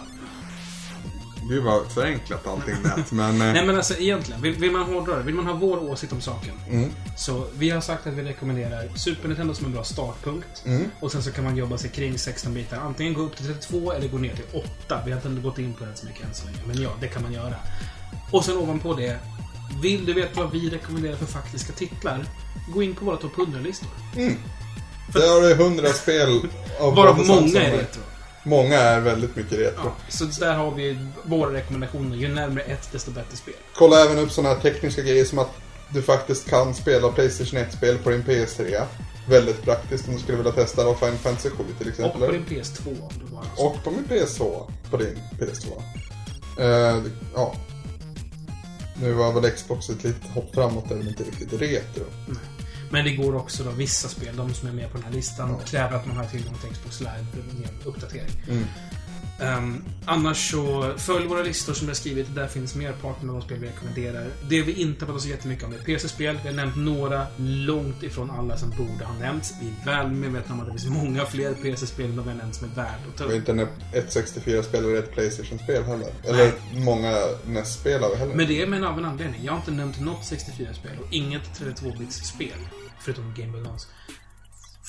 Gud 1.49 1.65
vad 1.65 1.93
förenklat 1.93 2.47
allting 2.47 2.75
lät, 2.85 3.13
men... 3.13 3.41
eh, 3.41 3.53
Nej 3.53 3.67
men 3.67 3.77
alltså 3.77 3.95
egentligen, 3.95 4.43
vill, 4.43 4.55
vill 4.55 4.71
man 4.71 4.83
hårdra 4.83 5.17
det, 5.17 5.23
vill 5.23 5.35
man 5.35 5.47
ha 5.47 5.53
vår 5.55 5.91
åsikt 5.91 6.13
om 6.13 6.21
saken. 6.21 6.55
Mm. 6.71 6.91
Så 7.17 7.47
vi 7.59 7.71
har 7.71 7.81
sagt 7.81 8.07
att 8.07 8.13
vi 8.15 8.23
rekommenderar 8.23 8.89
Super 8.97 9.29
Nintendo 9.29 9.55
som 9.55 9.67
en 9.67 9.73
bra 9.73 9.85
startpunkt. 9.85 10.63
Mm. 10.67 10.91
Och 11.01 11.13
sen 11.13 11.23
så 11.23 11.33
kan 11.33 11.45
man 11.45 11.57
jobba 11.57 11.79
sig 11.79 11.91
kring 11.91 12.19
16 12.19 12.55
bitar. 12.55 12.77
Antingen 12.77 13.15
gå 13.15 13.21
upp 13.23 13.37
till 13.37 13.47
32 13.47 13.93
eller 13.93 14.09
gå 14.09 14.19
ner 14.19 14.35
till 14.35 14.63
8. 14.87 15.03
Vi 15.07 15.13
har 15.13 15.27
inte 15.29 15.43
gått 15.43 15.59
in 15.59 15.75
på 15.75 15.85
det 15.85 15.97
så 15.97 16.07
mycket 16.07 16.25
än 16.25 16.35
så 16.35 16.45
länge. 16.47 16.59
Men 16.67 16.83
ja, 16.83 16.91
det 17.01 17.09
kan 17.09 17.23
man 17.23 17.33
göra. 17.33 17.55
Och 18.31 18.45
sen 18.45 18.57
ovanpå 18.57 18.95
det. 18.95 19.19
Vill 19.83 20.07
du 20.07 20.13
veta 20.13 20.43
vad 20.43 20.53
vi 20.53 20.71
rekommenderar 20.71 21.17
för 21.17 21.27
faktiska 21.27 21.73
titlar? 21.73 22.25
Gå 22.75 22.83
in 22.83 22.95
på 22.95 23.05
våra 23.05 23.17
topp 23.17 23.33
100-listor. 23.37 23.89
Där 25.13 25.35
har 25.35 25.49
du 25.49 25.55
hundra 25.55 25.89
spel 25.89 26.41
av 26.81 26.95
Varav 26.95 27.27
många 27.27 27.63
är 27.63 27.77
retro. 27.77 28.03
Många 28.47 28.77
är 28.79 29.01
väldigt 29.01 29.37
mycket 29.37 29.53
retro. 29.59 29.83
Ja, 29.85 29.93
så 30.09 30.25
där 30.25 30.55
har 30.55 30.71
vi 30.71 30.99
våra 31.23 31.53
rekommendationer. 31.53 32.17
Ju 32.17 32.29
närmare 32.29 32.63
ett, 32.65 32.89
desto 32.93 33.11
bättre 33.11 33.37
spel. 33.37 33.55
Kolla 33.75 34.05
även 34.05 34.19
upp 34.19 34.31
sådana 34.31 34.55
här 34.55 34.61
tekniska 34.61 35.03
grejer 35.03 35.25
som 35.25 35.39
att 35.39 35.51
du 35.93 36.03
faktiskt 36.03 36.49
kan 36.49 36.75
spela 36.75 37.09
Playstation 37.09 37.59
1-spel 37.61 37.99
på 37.99 38.11
din 38.11 38.23
PS3. 38.25 38.83
Väldigt 39.29 39.63
praktiskt 39.63 40.09
om 40.09 40.15
du 40.15 40.21
skulle 40.21 40.37
vilja 40.37 40.53
testa 40.53 40.85
då 40.85 40.95
Final 40.95 41.15
Fantasy 41.17 41.51
7 41.51 41.57
till 41.79 41.87
Och 41.87 41.93
exempel. 41.93 42.21
på 42.21 42.33
din 42.33 42.45
PS2 42.45 42.89
om 43.03 43.09
du 43.25 43.25
bara. 43.33 43.67
Och 43.67 43.85
på 43.85 43.91
min 43.91 44.05
PS2. 44.05 44.71
På 44.91 44.97
din 44.97 45.19
PS2. 45.41 45.83
Eh, 46.61 47.03
ja. 47.35 47.55
Nu 49.03 49.13
var 49.13 49.33
väl 49.33 49.51
Xbox 49.51 49.91
ett 49.91 50.05
litet 50.05 50.31
hopp 50.35 50.55
framåt 50.55 50.89
där, 50.89 50.97
men 50.97 51.09
inte 51.09 51.23
riktigt 51.23 51.53
retro. 51.53 52.05
Men 52.91 53.05
det 53.05 53.13
går 53.13 53.37
också 53.37 53.65
då, 53.65 53.71
vissa 53.71 54.09
spel, 54.09 54.37
de 54.37 54.55
som 54.55 54.69
är 54.69 54.73
med 54.73 54.91
på 54.91 54.97
den 54.97 55.07
här 55.07 55.13
listan, 55.13 55.59
kräver 55.67 55.97
att 55.97 56.07
man 56.07 56.17
har 56.17 56.25
tillgång 56.25 56.55
till 56.55 56.71
Xbox 56.71 57.01
Live 57.01 57.27
för 57.33 57.41
en 57.41 57.61
mer 57.61 57.71
uppdatering. 57.85 58.31
Mm. 58.49 58.65
Ehm, 59.41 59.85
annars 60.05 60.51
så, 60.51 60.93
följ 60.99 61.27
våra 61.27 61.43
listor 61.43 61.73
som 61.73 61.87
vi 61.87 61.91
har 61.91 61.95
skrivit. 61.95 62.35
Där 62.35 62.47
finns 62.49 62.75
merparten 62.75 63.29
av 63.31 63.35
de 63.37 63.43
spel 63.43 63.59
vi 63.59 63.67
rekommenderar. 63.67 64.27
Det 64.49 64.63
vi 64.63 64.73
inte 64.73 65.07
pratat 65.07 65.23
så 65.23 65.29
jättemycket 65.29 65.65
om 65.65 65.73
är 65.73 65.79
PC-spel. 65.79 66.39
Vi 66.43 66.49
har 66.49 66.57
nämnt 66.57 66.77
några, 66.77 67.27
långt 67.39 68.03
ifrån 68.03 68.31
alla 68.31 68.57
som 68.57 68.71
borde 68.71 69.05
ha 69.05 69.15
nämnts. 69.15 69.55
Vi 69.61 69.67
är 69.67 69.87
väl 69.97 70.11
medvetna 70.11 70.55
om 70.55 70.61
att 70.61 70.67
det 70.67 70.73
finns 70.73 70.87
många 70.87 71.25
fler 71.27 71.55
PC-spel 71.55 72.07
än 72.11 72.17
de 72.17 72.23
vi 72.25 72.31
har 72.31 72.37
nämnt 72.37 72.55
som 72.55 72.71
är 72.71 72.75
värda 72.75 72.89
att 73.09 73.17
ta 73.17 73.25
Det 73.25 73.29
var 73.31 73.37
upp. 73.37 73.49
inte 73.49 73.53
en- 73.53 73.69
ett 74.05 74.11
64-spel 74.17 74.85
eller 74.85 74.95
ett 74.99 75.13
Playstation-spel 75.13 75.83
heller. 75.85 76.09
Eller 76.25 76.53
många 76.75 77.15
NES-spelare 77.47 78.17
heller. 78.17 78.35
Men 78.35 78.47
det 78.49 78.63
är 78.63 78.67
med 78.67 78.77
en 78.79 78.85
av 78.85 78.99
en 78.99 79.05
anledning. 79.05 79.41
Jag 79.45 79.53
har 79.53 79.59
inte 79.59 79.71
nämnt 79.71 80.01
något 80.01 80.23
64-spel 80.25 80.99
och 81.01 81.13
inget 81.13 81.43
32-bits-spel. 81.61 82.59
Förutom 83.01 83.35
Game 83.37 83.53
Boy 83.53 83.61
Advance. 83.61 83.89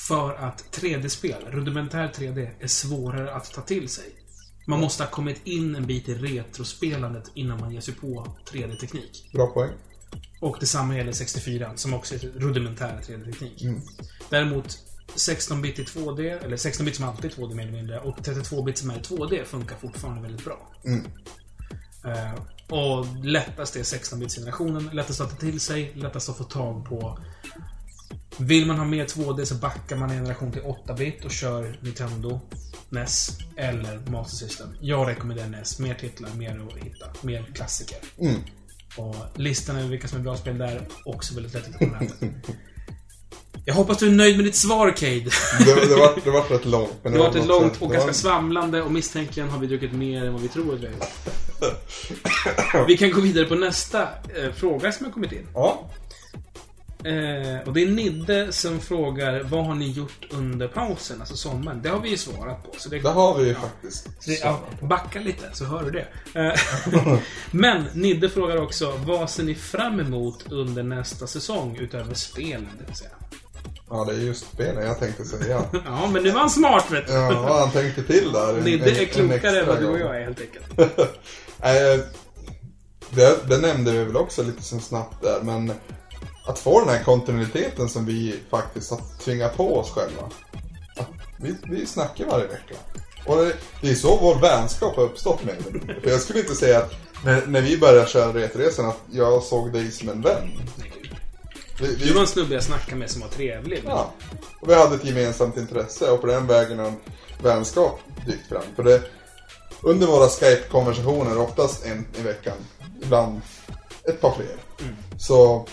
För 0.08 0.34
att 0.34 0.64
3D-spel, 0.72 1.44
rudimentär 1.50 2.08
3D, 2.16 2.50
är 2.60 2.66
svårare 2.66 3.34
att 3.34 3.52
ta 3.52 3.60
till 3.60 3.88
sig. 3.88 4.04
Man 4.68 4.80
måste 4.80 5.02
ha 5.02 5.10
kommit 5.10 5.46
in 5.46 5.76
en 5.76 5.86
bit 5.86 6.08
i 6.08 6.14
retrospelandet 6.14 7.30
innan 7.34 7.60
man 7.60 7.72
ger 7.72 7.80
sig 7.80 7.94
på 7.94 8.36
3D-teknik. 8.52 9.30
Bra 9.32 9.46
poäng. 9.46 9.70
Och 10.40 10.56
detsamma 10.60 10.96
gäller 10.96 11.12
64, 11.12 11.72
som 11.76 11.94
också 11.94 12.14
är 12.14 12.18
rudimentär 12.18 13.00
3D-teknik. 13.06 13.66
Däremot 14.30 14.78
16-bit 15.14 15.78
i 15.78 15.82
2D, 15.82 16.44
eller 16.44 16.56
16-bit 16.56 16.96
som 16.96 17.04
alltid 17.08 17.24
är 17.24 17.34
2D 17.36 17.54
mer 17.54 17.62
eller 17.62 17.72
mindre, 17.72 18.00
och 18.00 18.18
32-bit 18.18 18.78
som 18.78 18.90
är 18.90 18.98
2D 18.98 19.44
funkar 19.44 19.76
fortfarande 19.76 20.22
väldigt 20.22 20.44
bra. 20.44 20.72
Eh, 22.04 22.34
och 22.68 23.06
lättast 23.24 23.76
är 23.76 23.82
16-bits-generationen. 23.82 24.90
Lättast 24.92 25.20
att 25.20 25.30
ta 25.30 25.36
till 25.36 25.60
sig, 25.60 25.92
lättast 25.94 26.28
att 26.28 26.38
få 26.38 26.44
tag 26.44 26.84
på. 26.84 27.18
Vill 28.38 28.66
man 28.66 28.78
ha 28.78 28.84
mer 28.84 29.04
2D 29.04 29.44
så 29.44 29.54
backar 29.54 29.96
man 29.96 30.10
en 30.10 30.16
generation 30.16 30.52
till 30.52 30.62
8-bit 30.62 31.24
och 31.24 31.30
kör 31.30 31.78
Nintendo, 31.82 32.40
NES 32.90 33.30
eller 33.56 33.98
Master 34.10 34.36
System. 34.46 34.66
Jag 34.80 35.08
rekommenderar 35.08 35.48
NES. 35.48 35.78
Mer 35.78 35.94
titlar, 35.94 36.30
mer 36.34 36.60
att 36.68 36.84
hitta. 36.84 37.06
Mer 37.22 37.44
klassiker. 37.54 37.98
Mm. 38.20 38.40
Och 38.96 39.16
listan 39.34 39.76
över 39.76 39.88
vilka 39.88 40.08
som 40.08 40.18
är 40.18 40.22
bra 40.22 40.36
spel 40.36 40.58
där, 40.58 40.82
också 41.04 41.34
väldigt 41.34 41.54
lätt 41.54 41.62
att 41.62 41.68
hitta 41.68 41.78
på 41.98 42.04
nätet. 42.04 42.30
Jag 43.64 43.74
hoppas 43.74 43.98
du 43.98 44.06
är 44.06 44.10
nöjd 44.10 44.36
med 44.36 44.44
ditt 44.44 44.54
svar, 44.56 44.90
Cade. 44.96 45.20
Det, 45.58 45.88
det, 45.88 45.96
var, 45.96 46.20
det 46.24 46.30
var 46.30 46.42
rätt 46.42 46.64
långt. 46.64 46.90
Det 47.02 47.08
har 47.10 47.18
var 47.18 47.34
något 47.34 47.46
långt 47.46 47.82
och 47.82 47.88
det 47.88 47.94
ganska 47.94 48.06
var- 48.06 48.12
svamlande 48.12 48.82
och 48.82 48.92
misstänkligen 48.92 49.48
har 49.48 49.58
vi 49.58 49.66
druckit 49.66 49.92
mer 49.92 50.24
än 50.24 50.32
vad 50.32 50.42
vi 50.42 50.48
tror. 50.48 50.78
Vi 52.86 52.96
kan 52.96 53.10
gå 53.10 53.20
vidare 53.20 53.44
på 53.44 53.54
nästa 53.54 54.02
eh, 54.02 54.52
fråga 54.54 54.92
som 54.92 55.06
har 55.06 55.12
kommit 55.12 55.32
in. 55.32 55.46
Ja, 55.54 55.90
Eh, 57.04 57.66
och 57.68 57.72
det 57.72 57.82
är 57.82 57.86
Nidde 57.86 58.52
som 58.52 58.80
frågar 58.80 59.42
vad 59.42 59.66
har 59.66 59.74
ni 59.74 59.90
gjort 59.90 60.26
under 60.30 60.68
pausen, 60.68 61.20
alltså 61.20 61.36
sommaren? 61.36 61.80
Det 61.82 61.88
har 61.88 62.00
vi 62.00 62.08
ju 62.08 62.16
svarat 62.16 62.64
på. 62.64 62.72
Så 62.78 62.88
det, 62.88 62.98
det 62.98 63.08
har 63.08 63.38
vi 63.38 63.48
ju 63.48 63.54
faktiskt. 63.54 64.04
så 64.20 64.30
det, 64.30 64.38
ja, 64.42 64.60
backa 64.82 65.20
lite 65.20 65.44
så 65.52 65.64
hör 65.64 65.82
du 65.82 65.90
det. 65.90 66.06
Eh, 66.40 67.18
Men 67.50 67.84
Nidde 67.94 68.28
frågar 68.28 68.56
också 68.62 68.92
vad 69.04 69.30
ser 69.30 69.42
ni 69.42 69.54
fram 69.54 70.00
emot 70.00 70.52
under 70.52 70.82
nästa 70.82 71.26
säsong 71.26 71.76
utöver 71.80 72.14
spelen, 72.14 72.68
det 72.78 72.84
vill 72.86 72.96
säga? 72.96 73.10
Ja, 73.90 74.04
det 74.04 74.12
är 74.12 74.18
just 74.20 74.46
spelen 74.52 74.86
jag 74.86 74.98
tänkte 74.98 75.24
säga. 75.24 75.62
Ja, 75.84 76.10
men 76.12 76.22
nu 76.22 76.30
var 76.30 76.40
han 76.40 76.50
smart 76.50 76.90
vet 76.90 77.06
du. 77.06 77.12
Ja, 77.12 77.58
han 77.60 77.70
tänkte 77.70 78.02
till 78.02 78.32
där. 78.32 78.58
en- 78.58 78.64
Nidde 78.64 78.90
är 78.90 79.04
klokare 79.04 79.60
än 79.60 79.66
vad 79.66 79.80
du 79.80 79.86
och 79.86 79.98
jag 79.98 80.16
är 80.16 80.24
helt 80.24 80.40
enkelt. 80.40 81.00
Eh, 81.62 82.00
det, 83.10 83.48
det 83.48 83.58
nämnde 83.58 83.92
vi 83.92 84.04
väl 84.04 84.16
också 84.16 84.42
lite 84.42 84.62
som 84.62 84.80
snabbt 84.80 85.22
där, 85.22 85.40
men 85.42 85.72
att 86.48 86.58
få 86.58 86.80
den 86.80 86.88
här 86.88 87.04
kontinuiteten 87.04 87.88
som 87.88 88.06
vi 88.06 88.40
faktiskt 88.50 88.90
har 88.90 89.00
tvingat 89.24 89.56
på 89.56 89.76
oss 89.78 89.90
själva. 89.90 90.22
Att 90.96 91.08
vi, 91.36 91.54
vi 91.70 91.86
snackar 91.86 92.26
varje 92.26 92.46
vecka. 92.46 92.74
Och 93.26 93.36
det, 93.36 93.52
det 93.80 93.90
är 93.90 93.94
så 93.94 94.16
vår 94.16 94.34
vänskap 94.34 94.96
har 94.96 95.02
uppstått 95.02 95.44
med 95.44 95.54
det. 95.56 96.00
För 96.02 96.10
jag 96.10 96.20
skulle 96.20 96.38
inte 96.40 96.54
säga 96.54 96.78
att 96.78 96.94
när, 97.24 97.46
när 97.46 97.60
vi 97.60 97.78
började 97.78 98.08
köra 98.08 98.32
Retresan 98.34 98.86
att 98.86 99.00
jag 99.10 99.42
såg 99.42 99.72
dig 99.72 99.90
som 99.90 100.08
en 100.08 100.22
vän. 100.22 100.60
Vi, 101.80 101.86
Du 101.86 101.94
vi, 101.94 102.12
var 102.12 102.20
en 102.20 102.26
snubbe 102.26 102.54
jag 102.54 102.62
snackade 102.62 102.96
med 102.96 103.10
som 103.10 103.20
var 103.20 103.28
trevlig. 103.28 103.80
men- 103.84 103.92
ja, 103.92 104.12
och 104.60 104.68
vi 104.70 104.74
hade 104.74 104.94
ett 104.94 105.04
gemensamt 105.04 105.56
intresse 105.56 106.10
och 106.10 106.20
på 106.20 106.26
den 106.26 106.46
vägen 106.46 106.78
har 106.78 106.86
en 106.86 106.96
vänskap 107.42 108.00
dykt 108.26 108.48
fram. 108.48 108.62
För 108.76 108.82
det, 108.82 109.02
under 109.82 110.06
våra 110.06 110.28
Skype-konversationer, 110.28 111.38
oftast 111.38 111.84
en 111.86 112.06
i 112.18 112.22
veckan, 112.22 112.56
ibland 113.02 113.40
ett 114.04 114.20
par 114.20 114.34
fler, 114.34 114.56
så, 115.18 115.66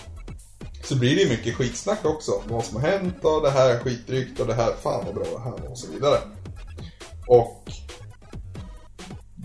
så 0.88 0.96
blir 0.96 1.16
det 1.16 1.22
ju 1.22 1.28
mycket 1.28 1.54
skitsnack 1.54 2.04
också. 2.04 2.42
Vad 2.48 2.64
som 2.64 2.82
har 2.82 2.88
hänt 2.88 3.24
och 3.24 3.42
det 3.42 3.50
här 3.50 3.70
är 3.70 3.80
skitdrygt 3.80 4.40
och 4.40 4.46
det 4.46 4.54
här, 4.54 4.72
fan 4.82 5.04
vad 5.06 5.14
bra 5.14 5.24
det 5.24 5.40
här 5.40 5.50
var 5.50 5.70
och 5.70 5.78
så 5.78 5.92
vidare. 5.92 6.18
Och 7.26 7.70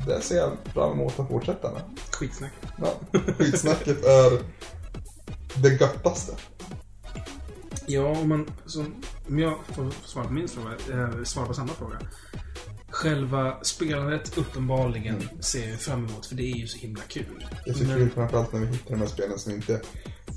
det 0.08 0.22
ser 0.22 0.36
jag 0.36 0.52
fram 0.74 0.92
emot 0.92 1.20
att 1.20 1.28
fortsätta 1.28 1.72
med. 1.72 1.82
Skitsnack. 2.12 2.52
Ja, 2.78 2.94
skitsnacket 3.38 4.06
är 4.06 4.42
det 5.56 5.70
göttaste. 5.70 6.36
Ja, 7.86 8.08
om 8.08 8.30
man... 8.30 8.52
Som, 8.66 9.04
om 9.28 9.40
jag 9.40 9.58
får 9.68 9.92
svara 10.06 10.26
på 10.26 10.34
min 10.34 10.48
fråga, 10.48 10.72
eh, 10.72 11.24
svara 11.24 11.46
på 11.46 11.54
samma 11.54 11.74
fråga. 11.74 12.00
Själva 12.90 13.64
spelandet 13.64 14.38
uppenbarligen 14.38 15.30
ser 15.40 15.70
jag 15.70 15.80
fram 15.80 16.06
emot, 16.06 16.26
för 16.26 16.36
det 16.36 16.44
är 16.44 16.56
ju 16.56 16.68
så 16.68 16.78
himla 16.78 17.02
kul. 17.08 17.48
Det 17.66 17.72
är 17.72 17.74
så 17.74 17.86
kul 17.86 18.10
framförallt 18.10 18.54
när 18.54 18.60
vi 18.60 18.68
hittar 18.68 18.90
de 18.90 19.00
här 19.00 19.08
spelen 19.08 19.40
som 19.40 19.52
inte, 19.52 19.82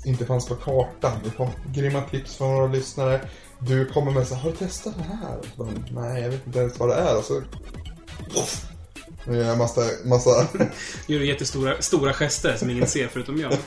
inte 0.05 0.25
fanns 0.25 0.47
på 0.47 0.55
kartan. 0.55 1.19
Vi 1.23 1.29
får 1.29 1.49
grymma 1.73 2.01
tips 2.01 2.35
från 2.35 2.55
våra 2.55 2.67
lyssnare. 2.67 3.21
Du 3.59 3.85
kommer 3.85 4.11
med 4.11 4.27
så 4.27 4.35
har 4.35 4.49
du 4.49 4.55
testat 4.55 4.93
det 4.97 5.03
här? 5.03 5.37
De, 5.55 5.85
Nej, 5.91 6.21
jag 6.21 6.29
vet 6.29 6.47
inte 6.47 6.59
ens 6.59 6.79
vad 6.79 6.89
det 6.89 6.95
är. 6.95 7.17
Och 7.17 7.23
så... 7.23 7.41
Nu 9.27 9.37
gör 9.37 9.45
jag 9.45 9.57
massa, 9.57 9.81
massa... 10.05 10.29
Gör 11.07 11.19
du 11.19 11.25
jättestora 11.25 11.81
stora 11.81 12.13
gester 12.13 12.57
som 12.57 12.69
ingen 12.69 12.87
ser 12.87 13.07
förutom 13.07 13.39
jag. 13.39 13.57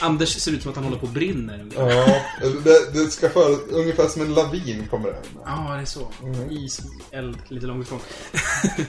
Anders 0.00 0.40
ser 0.40 0.52
ut 0.52 0.62
som 0.62 0.70
att 0.70 0.76
han 0.76 0.84
håller 0.84 0.98
på 0.98 1.06
och 1.06 1.12
brinner. 1.12 1.66
Ja, 1.76 2.04
Ja, 2.40 2.48
det, 2.64 2.92
det 2.92 3.10
ska 3.10 3.28
för, 3.28 3.72
ungefär 3.72 4.08
som 4.08 4.22
en 4.22 4.34
lavin 4.34 4.86
kommer 4.90 5.08
det. 5.08 5.22
det 5.44 5.80
är 5.80 5.84
så. 5.84 6.12
Mm. 6.22 6.50
Is, 6.50 6.80
eld, 7.10 7.38
lite 7.48 7.66
långt 7.66 7.86
ifrån. 7.86 8.00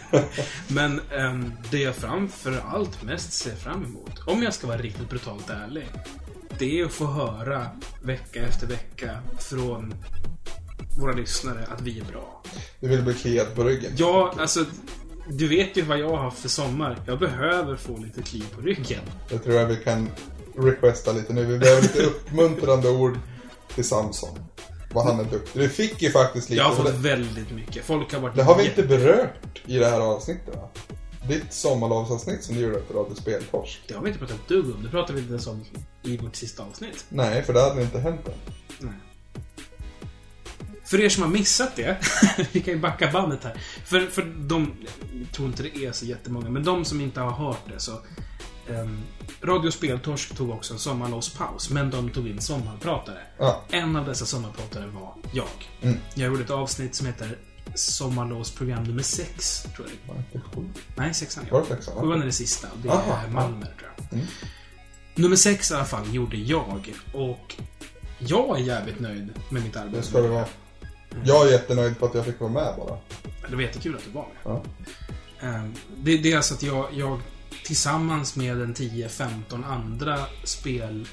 Men 0.68 1.02
ehm, 1.12 1.54
det 1.72 1.80
jag 1.80 1.96
framför 1.96 2.64
allt 2.72 3.04
mest 3.04 3.34
ser 3.34 3.56
fram 3.56 3.84
emot, 3.84 4.20
om 4.26 4.44
jag 4.44 4.54
ska 4.54 4.68
vara 4.68 4.78
riktigt 4.78 5.10
brutalt 5.10 5.50
ärlig, 5.50 5.88
det 6.60 6.80
är 6.80 6.86
att 6.86 6.94
få 6.94 7.06
höra 7.06 7.68
vecka 8.04 8.40
efter 8.42 8.68
vecka 8.68 9.20
från 9.40 9.94
våra 11.00 11.14
lyssnare 11.14 11.68
att 11.72 11.82
vi 11.82 12.00
är 12.00 12.04
bra. 12.04 12.44
Du 12.80 12.88
vill 12.88 13.04
bli 13.04 13.14
kliad 13.14 13.56
på 13.56 13.64
ryggen. 13.64 13.92
Ja, 13.98 14.34
alltså, 14.40 14.66
du 15.28 15.48
vet 15.48 15.78
ju 15.78 15.82
vad 15.82 16.00
jag 16.00 16.10
har 16.10 16.18
haft 16.18 16.40
för 16.40 16.50
sommar. 16.50 17.00
Jag 17.08 17.20
behöver 17.20 17.76
få 17.76 17.98
lite 17.98 18.22
kliv 18.22 18.46
på 18.56 18.62
ryggen. 18.62 19.02
Det 19.30 19.40
tror 19.40 19.56
jag 19.56 19.66
vi 19.66 19.76
kan 19.76 20.10
requesta 20.58 21.12
lite 21.12 21.34
nu. 21.34 21.46
Vi 21.46 21.58
behöver 21.58 21.82
lite 21.82 22.04
uppmuntrande 22.06 22.90
ord 22.90 23.20
till 23.76 23.84
Samson. 23.84 24.40
Vad 24.94 25.06
han 25.06 25.20
är 25.20 25.24
duktig. 25.24 25.62
Du 25.62 25.70
fick 25.70 26.02
ju 26.02 26.12
faktiskt 26.12 26.50
lite. 26.50 26.62
Jag 26.62 26.70
har 26.70 26.76
för 26.76 26.84
fått 26.84 26.92
det, 26.92 26.98
väldigt 26.98 27.52
mycket. 27.52 27.86
Folk 27.86 28.14
har 28.14 28.20
varit 28.20 28.36
det 28.36 28.44
har 28.44 28.58
vi 28.58 28.66
inte 28.66 28.84
berört 28.84 29.62
i 29.66 29.78
det 29.78 29.90
här 29.90 30.00
avsnittet 30.00 30.56
va? 30.56 30.70
Ditt 31.28 31.54
sommarlovsavsnitt 31.54 32.44
som 32.44 32.56
du 32.56 32.62
gjorde 32.62 32.78
efter 32.78 32.94
Radio 32.94 33.16
Speltorsk. 33.16 33.82
Det 33.88 33.94
har 33.94 34.02
vi 34.02 34.08
inte 34.08 34.20
pratat 34.20 34.36
ett 34.36 34.48
dugg 34.48 34.66
om. 34.76 34.84
Det 34.84 34.90
pratade 34.90 35.14
vi 35.14 35.20
inte 35.20 35.32
ens 35.32 35.48
om 35.48 35.66
i 36.04 36.18
vårt 36.18 36.36
sista 36.36 36.64
avsnitt. 36.64 37.06
Nej, 37.10 37.44
för 37.44 37.54
det 37.54 37.62
hade 37.62 37.82
inte 37.82 38.00
hänt 38.00 38.28
än. 38.28 38.34
Nej. 38.80 38.94
För 40.86 41.02
er 41.02 41.10
som 41.10 41.24
har 41.24 41.30
missat 41.30 41.76
det, 41.76 41.98
vi 42.52 42.62
kan 42.62 42.74
ju 42.74 42.80
backa 42.80 43.12
bandet 43.12 43.44
här. 43.44 43.62
För, 43.86 44.08
för 44.08 44.24
de, 44.38 44.74
jag 45.20 45.32
tror 45.32 45.48
inte 45.48 45.64
det 45.64 45.78
är 45.78 45.92
så 45.92 46.06
jättemånga, 46.06 46.50
men 46.50 46.64
de 46.64 46.86
som 46.86 47.02
inte 47.02 47.22
har 47.22 47.32
hört 47.32 47.62
det 47.74 47.80
så... 47.80 47.92
Um, 48.68 49.04
Radio 49.42 49.72
Speltorsk 49.72 50.36
tog 50.36 50.50
också 50.50 50.74
en 50.74 50.80
sommarlovspaus, 50.80 51.70
men 51.70 51.92
de 51.92 52.10
tog 52.10 52.28
in 52.28 52.42
sommarpratare. 52.42 53.20
Ja, 53.38 53.64
En 53.70 53.96
av 53.96 54.06
dessa 54.06 54.26
sommarpratare 54.26 54.86
var 54.88 55.14
jag. 55.34 55.70
Mm. 55.82 55.98
Jag 56.14 56.28
gjorde 56.28 56.44
ett 56.44 56.50
avsnitt 56.50 56.96
som 56.96 57.08
heter 57.08 57.38
Sommarlovsprogram 57.76 58.84
nummer 58.84 59.04
6, 59.04 59.64
tror 59.76 59.88
jag 59.88 59.88
det 59.88 60.14
var 60.14 60.18
inte 60.18 60.50
sju. 60.56 60.82
Nej, 60.96 61.14
sexan 61.14 61.46
Var 61.52 61.62
det 61.62 61.68
sexan? 61.68 61.94
Sjuan 61.96 62.22
är 62.22 62.26
det 62.26 62.32
sista. 62.32 62.68
Det 62.84 62.90
är 62.90 62.94
Aha, 62.94 63.20
Malmer, 63.32 63.76
tror 63.80 63.92
jag. 63.98 64.14
Mm. 64.14 64.26
Nummer 65.16 65.36
sex 65.36 65.72
i 65.72 65.74
alla 65.74 65.86
fall 65.86 66.16
gjorde 66.16 66.38
jag. 66.38 66.94
Och 67.14 67.56
jag 68.20 68.60
är 68.60 68.64
jävligt 68.64 69.00
nöjd 69.00 69.30
med 69.50 69.64
mitt 69.64 69.76
arbete. 69.76 69.98
Det 69.98 70.04
ska 70.04 70.22
det 70.22 70.28
vara. 70.28 70.46
Jag 71.24 71.48
är 71.48 71.52
jättenöjd 71.52 72.00
på 72.00 72.06
att 72.06 72.16
jag 72.16 72.26
fick 72.26 72.40
vara 72.40 72.52
med 72.52 72.74
bara. 72.78 72.98
Det 73.50 73.56
var 73.56 73.62
jättekul 73.64 73.96
att 73.96 74.06
du 74.06 74.12
var 74.12 74.22
med. 74.28 74.38
Ja. 74.44 74.64
Ehm, 75.48 75.74
Det, 75.98 76.18
det 76.18 76.32
är 76.32 76.38
alltså 76.38 76.54
att 76.54 76.64
jag, 76.64 76.88
jag 76.94 77.20
tillsammans 77.66 78.36
med 78.36 78.62
en 78.62 78.74
10-15 78.76 79.66
andra 79.66 80.20
spel, 80.44 81.08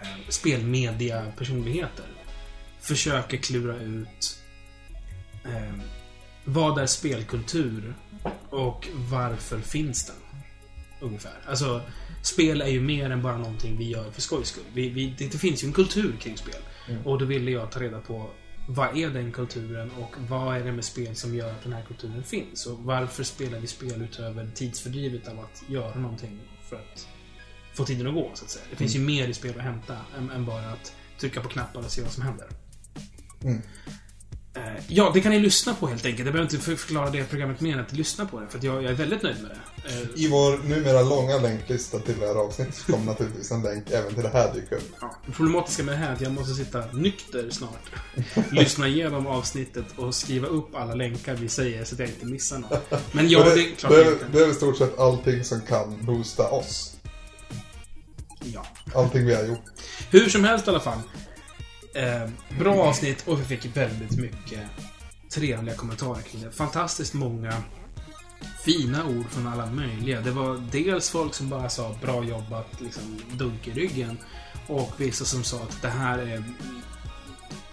eh, 0.00 0.28
spelmedia-personligheter 0.28 2.06
försöker 2.80 3.36
klura 3.36 3.76
ut 3.76 4.38
eh, 5.44 5.72
vad 6.44 6.78
är 6.78 6.86
spelkultur 6.86 7.94
och 8.50 8.88
varför 8.94 9.58
finns 9.60 10.06
den? 10.06 10.16
Ungefär. 11.00 11.32
Alltså, 11.46 11.80
spel 12.22 12.60
är 12.60 12.66
ju 12.68 12.80
mer 12.80 13.10
än 13.10 13.22
bara 13.22 13.38
någonting 13.38 13.78
vi 13.78 13.90
gör 13.90 14.10
för 14.10 14.20
skojs 14.20 14.48
skull. 14.48 14.64
Vi, 14.74 14.88
vi, 14.88 15.14
det, 15.18 15.28
det 15.32 15.38
finns 15.38 15.64
ju 15.64 15.66
en 15.66 15.72
kultur 15.72 16.16
kring 16.20 16.36
spel. 16.36 16.60
Mm. 16.88 17.06
Och 17.06 17.18
då 17.18 17.24
ville 17.24 17.50
jag 17.50 17.70
ta 17.70 17.80
reda 17.80 18.00
på 18.00 18.30
vad 18.66 18.96
är 18.96 19.10
den 19.10 19.32
kulturen 19.32 19.90
och 19.90 20.16
vad 20.28 20.56
är 20.56 20.64
det 20.64 20.72
med 20.72 20.84
spel 20.84 21.16
som 21.16 21.34
gör 21.34 21.50
att 21.50 21.62
den 21.62 21.72
här 21.72 21.82
kulturen 21.82 22.22
finns? 22.22 22.66
Och 22.66 22.78
varför 22.78 23.24
spelar 23.24 23.58
vi 23.58 23.66
spel 23.66 24.02
utöver 24.02 24.50
tidsfördrivet 24.54 25.28
av 25.28 25.40
att 25.40 25.62
göra 25.68 25.94
någonting 25.94 26.40
för 26.68 26.76
att 26.76 27.08
få 27.74 27.84
tiden 27.84 28.06
att 28.06 28.14
gå, 28.14 28.30
så 28.34 28.44
att 28.44 28.50
säga. 28.50 28.64
Det 28.70 28.76
finns 28.76 28.96
ju 28.96 29.00
mer 29.00 29.28
i 29.28 29.34
spel 29.34 29.54
att 29.56 29.64
hämta 29.64 29.96
än, 30.18 30.30
än 30.30 30.44
bara 30.44 30.70
att 30.70 30.94
trycka 31.18 31.40
på 31.40 31.48
knappar 31.48 31.80
och 31.80 31.90
se 31.90 32.02
vad 32.02 32.12
som 32.12 32.22
händer. 32.22 32.48
Mm. 33.42 33.62
Eh, 34.56 34.62
Ja, 34.88 35.10
det 35.14 35.20
kan 35.20 35.32
ni 35.32 35.38
lyssna 35.38 35.74
på 35.74 35.86
helt 35.86 36.04
enkelt. 36.04 36.26
Jag 36.26 36.32
behöver 36.32 36.52
inte 36.52 36.64
för- 36.64 36.76
förklara 36.76 37.10
det 37.10 37.24
programmet 37.24 37.60
mer 37.60 37.74
än 37.74 37.80
att 37.80 37.92
lyssna 37.92 38.26
på 38.26 38.40
det, 38.40 38.46
för 38.48 38.64
jag, 38.66 38.82
jag 38.82 38.90
är 38.90 38.94
väldigt 38.94 39.22
nöjd 39.22 39.36
med 39.42 39.50
det. 39.50 39.88
Eh, 39.94 40.24
I 40.24 40.28
vår 40.28 40.58
numera 40.68 41.02
långa 41.02 41.36
länklista 41.38 41.98
till 41.98 42.14
det 42.20 42.26
här 42.26 42.34
avsnittet 42.34 42.86
kommer 42.86 43.04
naturligtvis 43.06 43.50
en 43.50 43.62
länk 43.62 43.90
även 43.90 44.14
till 44.14 44.22
det 44.22 44.28
här 44.28 44.48
upp. 44.70 44.82
Ja, 45.00 45.14
det 45.26 45.32
problematiska 45.32 45.82
med 45.82 45.94
det 45.94 45.98
här 45.98 46.08
är 46.08 46.12
att 46.12 46.20
jag 46.20 46.32
måste 46.32 46.54
sitta 46.54 46.84
nykter 46.92 47.50
snart. 47.50 47.90
Lyssna 48.52 48.88
igenom 48.88 49.26
avsnittet 49.26 49.84
och 49.96 50.14
skriva 50.14 50.46
upp 50.46 50.74
alla 50.74 50.94
länkar 50.94 51.34
vi 51.34 51.48
säger 51.48 51.84
så 51.84 51.94
att 51.94 51.98
jag 51.98 52.08
inte 52.08 52.26
missar 52.26 52.58
något. 52.58 52.90
Men 53.12 53.28
ja, 53.28 53.38
Och 53.38 53.44
det 53.56 53.62
är 53.62 53.74
klart 53.76 53.92
det, 53.92 54.00
är, 54.04 54.16
det 54.32 54.38
är 54.38 54.50
i 54.50 54.54
stort 54.54 54.76
sett 54.78 54.98
allting 54.98 55.44
som 55.44 55.60
kan 55.60 56.06
boosta 56.06 56.48
oss. 56.50 56.92
Ja. 58.44 58.66
Allting 58.94 59.26
vi 59.26 59.34
har 59.34 59.44
gjort. 59.44 59.64
Hur 60.10 60.28
som 60.28 60.44
helst 60.44 60.66
i 60.66 60.70
alla 60.70 60.80
fall. 60.80 60.98
Eh, 61.96 62.28
bra 62.58 62.74
avsnitt 62.82 63.28
och 63.28 63.40
vi 63.40 63.44
fick 63.44 63.76
väldigt 63.76 64.18
mycket 64.18 64.60
trevliga 65.30 65.74
kommentarer 65.76 66.22
kring 66.22 66.42
det. 66.42 66.50
Fantastiskt 66.52 67.14
många 67.14 67.52
fina 68.64 69.04
ord 69.06 69.24
från 69.30 69.46
alla 69.46 69.66
möjliga. 69.66 70.20
Det 70.20 70.30
var 70.30 70.62
dels 70.72 71.10
folk 71.10 71.34
som 71.34 71.48
bara 71.48 71.68
sa 71.68 71.94
bra 72.02 72.24
jobbat, 72.24 72.66
liksom 72.80 73.20
dunk 73.32 73.68
i 73.68 73.70
ryggen. 73.72 74.18
Och 74.66 74.92
vissa 74.96 75.24
som 75.24 75.44
sa 75.44 75.56
att 75.56 75.82
det 75.82 75.88
här 75.88 76.18
är 76.18 76.44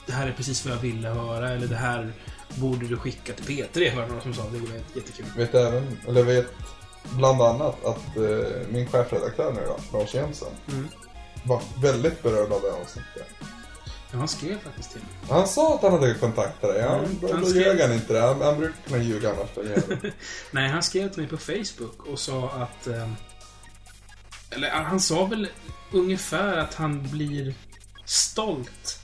det 0.05 0.13
här 0.13 0.27
är 0.27 0.31
precis 0.33 0.65
vad 0.65 0.75
jag 0.75 0.81
ville 0.81 1.09
höra 1.09 1.49
eller 1.49 1.67
det 1.67 1.75
här 1.75 2.13
borde 2.55 2.87
du 2.87 2.97
skicka 2.97 3.33
till 3.33 3.45
P3 3.45 3.95
var 3.95 4.01
det 4.01 4.07
några 4.07 4.21
som 4.21 4.33
sa. 4.33 4.43
Det 4.49 4.57
var 4.59 4.69
jättekul. 4.95 5.25
Vet 5.37 5.55
även, 5.55 5.97
eller 6.07 6.23
vet 6.23 6.47
bland 7.17 7.41
annat 7.41 7.85
att 7.85 8.17
eh, 8.17 8.67
min 8.69 8.87
chefredaktör 8.87 9.53
nu 9.53 9.61
då, 9.67 9.97
Lars 9.99 10.13
Jensen, 10.13 10.47
Mm. 10.71 10.87
var 11.43 11.61
väldigt 11.81 12.23
berörd 12.23 12.51
av 12.51 12.61
det 12.61 12.71
avsnittet. 12.81 13.27
Ja, 14.13 14.19
han 14.19 14.27
skrev 14.27 14.59
faktiskt 14.63 14.91
till 14.91 15.01
mig. 15.01 15.09
Han 15.29 15.47
sa 15.47 15.75
att 15.75 15.81
han 15.81 15.91
hade 15.91 16.13
kontaktat 16.13 16.61
dig. 16.73 16.81
Ja, 16.81 16.97
Mm, 16.97 17.17
då, 17.21 17.31
han 17.31 17.41
då 17.41 17.47
skrev- 17.47 17.61
ljög 17.63 17.81
han 17.81 17.93
inte 17.93 18.13
det. 18.13 18.21
Han, 18.21 18.41
han 18.41 18.57
brukar 18.57 18.75
kunna 18.87 19.03
ljuga 19.03 19.29
annars. 19.33 19.49
Nej, 20.51 20.69
han 20.69 20.83
skrev 20.83 21.09
till 21.09 21.21
mig 21.21 21.29
på 21.29 21.37
Facebook 21.37 22.05
och 22.07 22.19
sa 22.19 22.49
att... 22.49 22.87
Eh, 22.87 23.09
eller 24.49 24.69
han 24.69 24.99
sa 24.99 25.25
väl 25.25 25.47
ungefär 25.91 26.57
att 26.57 26.73
han 26.73 27.07
blir 27.11 27.53
stolt 28.05 28.99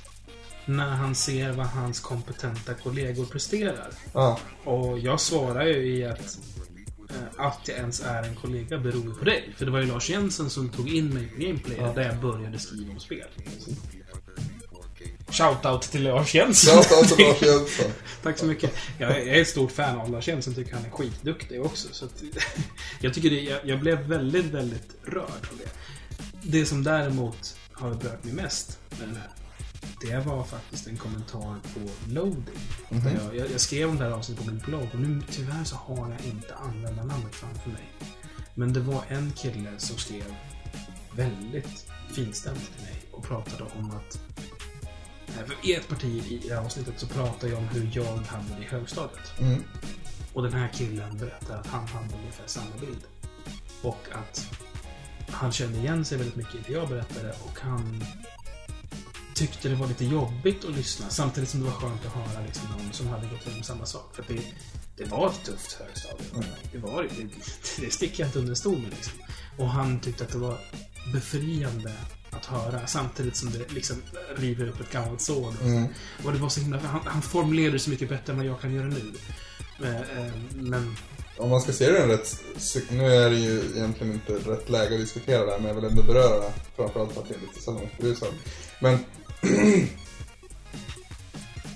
när 0.66 0.90
han 0.90 1.16
ser 1.16 1.52
vad 1.52 1.66
hans 1.68 2.00
kompetenta 2.00 2.74
kollegor 2.74 3.26
presterar. 3.26 3.90
ja. 4.14 4.40
Och 4.64 5.00
jag 5.00 5.20
svarar 5.20 5.66
ju 5.66 5.98
i 5.98 6.06
att 6.06 6.38
eh, 7.10 7.46
att 7.46 7.60
jag 7.68 7.78
ens 7.78 8.02
är 8.02 8.24
en 8.24 8.36
kollega 8.36 8.78
beror 8.78 9.14
på 9.20 9.26
dig. 9.26 9.54
För 9.58 9.66
det 9.66 9.72
var 9.72 9.80
ju 9.80 9.86
Lars 9.86 10.10
Jensen 10.10 10.50
som 10.50 10.70
tog 10.70 10.90
in 10.90 11.14
mig 11.14 11.28
på 11.28 11.42
Gameplay 11.42 11.78
där 11.96 12.02
jag 12.02 12.18
började 12.22 12.60
skriva 12.60 12.92
om 12.94 13.00
spel. 13.00 13.28
Shoutout 15.32 15.82
till 15.82 16.04
Lars 16.04 16.36
Jensen. 16.36 16.84
Shoutout 16.84 17.18
till 17.18 17.26
Lars 17.26 17.42
Jönsson. 17.42 17.92
Tack 18.24 18.38
så 18.38 18.46
mycket. 18.46 18.74
Jag 18.98 19.12
är, 19.12 19.18
jag 19.18 19.38
är 19.38 19.42
ett 19.42 19.48
stort 19.48 19.72
fan 19.72 20.00
av 20.00 20.12
Lars 20.12 20.28
Jensen, 20.28 20.56
tycker 20.56 20.74
han 20.74 20.86
är 20.86 20.90
skitduktig 20.90 21.66
också. 21.66 21.88
Så 21.92 22.06
att, 22.06 22.24
jag 23.02 23.14
tycker 23.14 23.30
det, 23.30 23.42
jag, 23.42 23.60
jag 23.66 23.80
blev 23.80 24.00
väldigt, 24.00 24.46
väldigt 24.46 24.96
rörd 25.06 25.48
av 25.52 25.58
det. 25.58 25.70
Det 26.42 26.66
som 26.66 26.84
däremot 26.84 27.58
har 27.72 27.94
berört 27.94 28.24
mig 28.24 28.34
mest 28.34 28.80
med 28.90 29.08
den 29.08 29.16
här, 29.16 29.30
det 30.02 30.26
var 30.26 30.44
faktiskt 30.44 30.88
en 30.88 30.98
kommentar 30.98 31.56
på 31.74 31.80
loading. 32.08 32.60
Där 32.90 33.20
jag, 33.24 33.36
jag, 33.36 33.52
jag 33.52 33.62
skrev 33.62 33.90
om 33.90 33.98
det 33.98 34.04
här 34.04 34.12
avsnittet 34.12 34.46
på 34.46 34.52
min 34.52 34.62
blogg 34.66 34.88
och 34.94 35.00
nu 35.00 35.22
tyvärr 35.32 35.64
så 35.64 35.76
har 35.76 36.10
jag 36.10 36.34
inte 36.34 36.56
användarnamnet 36.56 37.36
framför 37.36 37.70
mig. 37.70 37.94
Men 38.56 38.74
det 38.74 38.80
var 38.80 39.04
en 39.08 39.32
kille 39.32 39.72
som 39.78 39.98
skrev 39.98 40.36
väldigt 41.16 41.86
finstämt 42.16 42.72
till 42.74 42.84
mig 42.86 43.02
och 43.12 43.24
pratade 43.24 43.64
om 43.80 43.92
att 43.92 44.20
För 45.32 45.56
I 45.62 45.74
ett 45.74 45.88
parti 45.88 46.32
i 46.32 46.48
det 46.48 46.56
här 46.56 46.66
avsnittet 46.66 46.94
så 46.98 47.08
pratar 47.08 47.48
jag 47.48 47.58
om 47.58 47.68
hur 47.68 47.92
jag 47.94 48.20
det 48.58 48.64
i 48.64 48.68
högstadiet. 48.68 49.40
Mm. 49.40 49.64
Och 50.34 50.44
den 50.44 50.54
här 50.54 50.70
killen 50.74 51.18
berättar 51.18 51.58
att 51.58 51.68
han 51.68 51.88
hade 51.88 52.16
ungefär 52.16 52.48
samma 52.48 52.76
bild. 52.82 53.04
Och 53.82 54.08
att 54.12 54.48
han 55.30 55.52
kände 55.52 55.78
igen 55.78 56.06
sig 56.06 56.18
väldigt 56.18 56.36
mycket 56.36 56.56
i 56.56 56.60
det 56.68 56.74
jag 56.74 56.90
berättade 56.90 57.30
och 57.30 57.60
han 57.60 58.04
tyckte 59.36 59.70
det 59.70 59.76
var 59.76 59.88
lite 59.88 60.06
jobbigt 60.06 60.66
att 60.66 60.76
lyssna 60.76 61.10
samtidigt 61.10 61.50
som 61.50 61.60
det 61.60 61.66
var 61.66 61.74
skönt 61.74 62.06
att 62.06 62.14
höra 62.14 62.46
liksom 62.46 62.70
någon 62.70 62.94
som 62.94 63.08
hade 63.08 63.28
gått 63.28 63.48
igenom 63.48 63.64
samma 63.64 63.86
sak. 63.86 64.16
För 64.16 64.26
det, 64.28 64.42
det 64.98 65.06
var 65.06 65.30
ett 65.30 65.46
tufft 65.46 65.74
högstadium. 65.74 66.46
Det 66.72 66.78
var. 66.78 67.04
Det, 67.04 67.28
det 67.82 67.92
sticker 67.92 68.20
jag 68.20 68.28
inte 68.28 68.40
under 68.40 68.56
stol 68.56 68.78
med 68.78 68.90
liksom. 68.90 69.14
Och 69.58 69.70
han 69.70 70.00
tyckte 70.00 70.24
att 70.24 70.32
det 70.32 70.38
var 70.38 70.58
befriande 71.14 71.94
att 72.32 72.46
höra 72.46 72.88
samtidigt 72.88 73.36
som 73.36 73.52
det 73.52 73.74
liksom 73.74 73.96
river 74.36 74.68
upp 74.68 74.82
ett 74.82 74.92
gammalt 74.92 75.22
sår. 75.22 75.54
Mm. 75.64 75.86
Och 76.26 76.34
det 76.34 76.40
var 76.40 76.50
så 76.50 76.60
himla... 76.60 76.80
Han, 76.80 77.02
han 77.06 77.22
formulerade 77.22 77.80
så 77.80 77.90
mycket 77.90 78.10
bättre 78.10 78.34
än 78.34 78.38
vad 78.38 78.48
jag 78.48 78.62
kan 78.62 78.74
göra 78.74 78.88
nu. 78.88 79.14
Eh, 79.84 79.96
eh, 79.96 80.34
Men... 80.54 80.96
Om 81.38 81.50
man 81.50 81.62
ska 81.62 81.72
se 81.72 81.92
det 81.92 82.08
rätt... 82.08 82.44
Nu 82.90 83.06
är 83.06 83.30
det 83.30 83.36
ju 83.36 83.60
egentligen 83.76 84.14
inte 84.14 84.34
rätt 84.34 84.70
läge 84.70 84.94
att 84.94 85.02
diskutera 85.02 85.46
det 85.46 85.52
här, 85.52 85.60
men 85.60 85.68
jag 85.68 85.76
vill 85.76 85.84
ändå 85.84 86.04
beröra 86.04 86.40
det. 86.40 86.54
Framförallt 86.76 87.14
för 87.14 87.22
att 87.22 87.30
jag 87.30 87.38
är 87.38 87.42
lite 87.42 87.62
salongsberusad. 87.62 88.34
Men... 88.80 89.00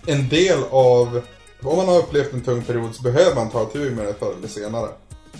en 0.06 0.30
del 0.30 0.64
av... 0.70 1.22
Om 1.62 1.78
man 1.78 1.88
har 1.88 1.98
upplevt 1.98 2.34
en 2.34 2.42
tung 2.42 2.62
period 2.62 2.96
så 2.96 3.04
behöver 3.04 3.36
man 3.36 3.50
ta 3.50 3.70
itu 3.70 3.92
med 3.92 4.06
det 4.06 4.14
förr 4.14 4.34
eller 4.38 4.48
senare. 4.48 4.90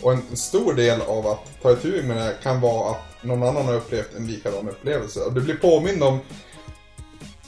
Och 0.02 0.14
en, 0.14 0.22
en 0.32 0.38
stor 0.38 0.74
del 0.74 1.02
av 1.02 1.28
att 1.28 1.62
ta 1.62 1.72
itu 1.72 2.04
med 2.04 2.18
det 2.18 2.36
kan 2.44 2.62
vara 2.62 2.92
att 2.92 3.13
någon 3.24 3.44
annan 3.44 3.66
har 3.66 3.74
upplevt 3.74 4.14
en 4.18 4.28
likadan 4.28 4.70
upplevelse. 4.70 5.20
Och 5.20 5.34
du 5.34 5.42
blir 5.42 5.56
påmind 5.56 6.04
om 6.04 6.20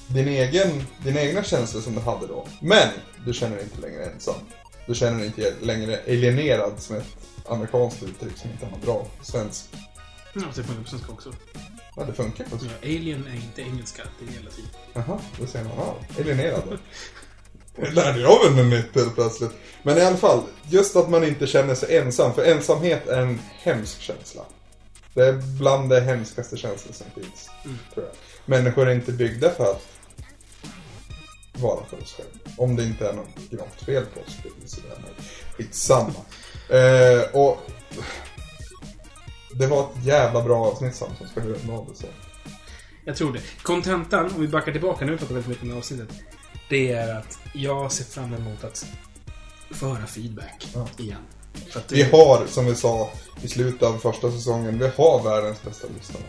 din 0.08 0.28
egen, 0.28 0.84
dina 1.04 1.22
egna 1.22 1.44
känslor 1.44 1.82
som 1.82 1.96
du 1.96 2.02
hade 2.02 2.28
då. 2.28 2.48
Men 2.62 2.88
du 3.26 3.34
känner 3.34 3.56
dig 3.56 3.64
inte 3.64 3.82
längre 3.82 4.06
ensam. 4.06 4.36
Du 4.88 4.96
känner 4.96 5.18
dig 5.18 5.28
inte 5.28 5.54
längre 5.62 6.00
alienerad 6.08 6.74
som 6.78 6.96
ett 6.96 7.06
amerikanskt 7.50 8.04
uttryck 8.04 8.38
som 8.38 8.52
inte 8.52 8.66
har 8.66 8.78
bra 8.78 9.08
svensk. 9.22 9.66
Ja, 10.34 10.42
det 10.56 10.64
funkar 10.64 10.84
på 10.84 10.90
svenska 10.90 11.12
också. 11.12 11.34
Ja, 11.96 12.04
det 12.04 12.14
funkar 12.14 12.44
på 12.44 12.58
Ja, 12.62 12.70
alien 12.84 13.28
är 13.28 13.36
inte 13.36 13.62
engelska, 13.62 14.04
det 14.20 14.26
är 14.26 14.38
hela 14.38 14.52
tiden. 14.52 14.70
Jaha, 14.94 15.20
det 15.40 15.48
säger 15.48 15.66
man. 15.66 15.74
Ja, 15.78 15.96
alienerad 16.20 16.62
då. 16.70 16.78
Det 17.76 17.92
lärde 17.92 18.20
jag 18.20 18.44
väl 18.44 18.56
något 18.56 18.66
nytt 18.66 18.96
helt 18.96 19.16
plötsligt. 19.16 19.52
Men 19.84 19.98
i 19.98 20.02
alla 20.02 20.18
fall, 20.18 20.42
just 20.70 20.96
att 20.96 21.10
man 21.10 21.24
inte 21.24 21.48
känner 21.48 21.76
sig 21.76 21.98
ensam. 21.98 22.34
För 22.34 22.44
ensamhet 22.44 23.08
är 23.08 23.22
en 23.22 23.40
hemsk 23.64 24.02
känsla. 24.02 24.42
Det 25.16 25.26
är 25.28 25.34
bland 25.60 25.90
de 25.90 26.00
hemskaste 26.00 26.58
känslor 26.58 26.94
som 26.94 27.06
finns. 27.24 27.50
Mm. 27.66 27.78
Tror 27.94 28.06
jag. 28.06 28.16
Människor 28.46 28.88
är 28.90 28.96
inte 28.96 29.12
byggda 29.12 29.50
för 29.50 29.64
att 29.64 29.88
vara 31.54 31.86
för 31.86 32.02
oss 32.02 32.14
själva. 32.14 32.56
Om 32.58 32.76
det 32.76 32.84
inte 32.84 33.10
är 33.10 33.14
något 33.14 33.50
gravt 33.52 33.82
fel 33.86 34.06
på 34.06 34.20
oss. 34.20 34.38
Det 34.44 34.50
är 34.66 34.68
sådär, 34.68 34.98
skitsamma. 35.58 36.14
eh, 36.70 37.22
och 37.42 37.58
det 39.60 39.68
var 39.68 39.84
ett 39.84 40.06
jävla 40.06 40.44
bra 40.44 40.66
avsnitt 40.66 40.96
Sam, 40.96 41.10
som 41.18 41.28
ska 41.28 41.42
runda 41.42 41.74
av 41.74 41.88
det 41.90 41.96
så. 41.96 42.08
Jag 43.06 43.16
tror 43.16 43.34
det. 43.34 43.42
Kontentan, 43.64 44.26
om 44.36 44.42
vi 44.42 44.48
backar 44.48 44.72
tillbaka, 44.72 45.06
nu 45.06 45.12
har 45.12 45.18
vi 45.18 45.18
pratat 45.20 45.32
väldigt 45.36 45.48
mycket 45.50 45.64
om 45.64 45.70
det 45.70 45.76
avsnittet. 45.78 46.10
Det 46.70 46.92
är 46.92 47.16
att 47.16 47.40
jag 47.54 47.92
ser 47.92 48.04
fram 48.06 48.34
emot 48.34 48.64
att 48.64 48.86
få 49.72 49.88
höra 49.88 50.06
feedback 50.08 50.68
Ja. 50.74 50.88
igen. 50.98 51.22
Vi 51.90 52.04
har, 52.04 52.48
som 52.48 52.66
vi 52.66 52.76
sa 52.76 53.10
i 53.42 53.48
slutet 53.48 53.84
av 53.84 53.98
första 53.98 54.32
säsongen, 54.32 54.80
vi 54.80 54.88
har 54.88 55.24
världens 55.24 55.64
bästa 55.64 55.88
lyssnare. 55.98 56.24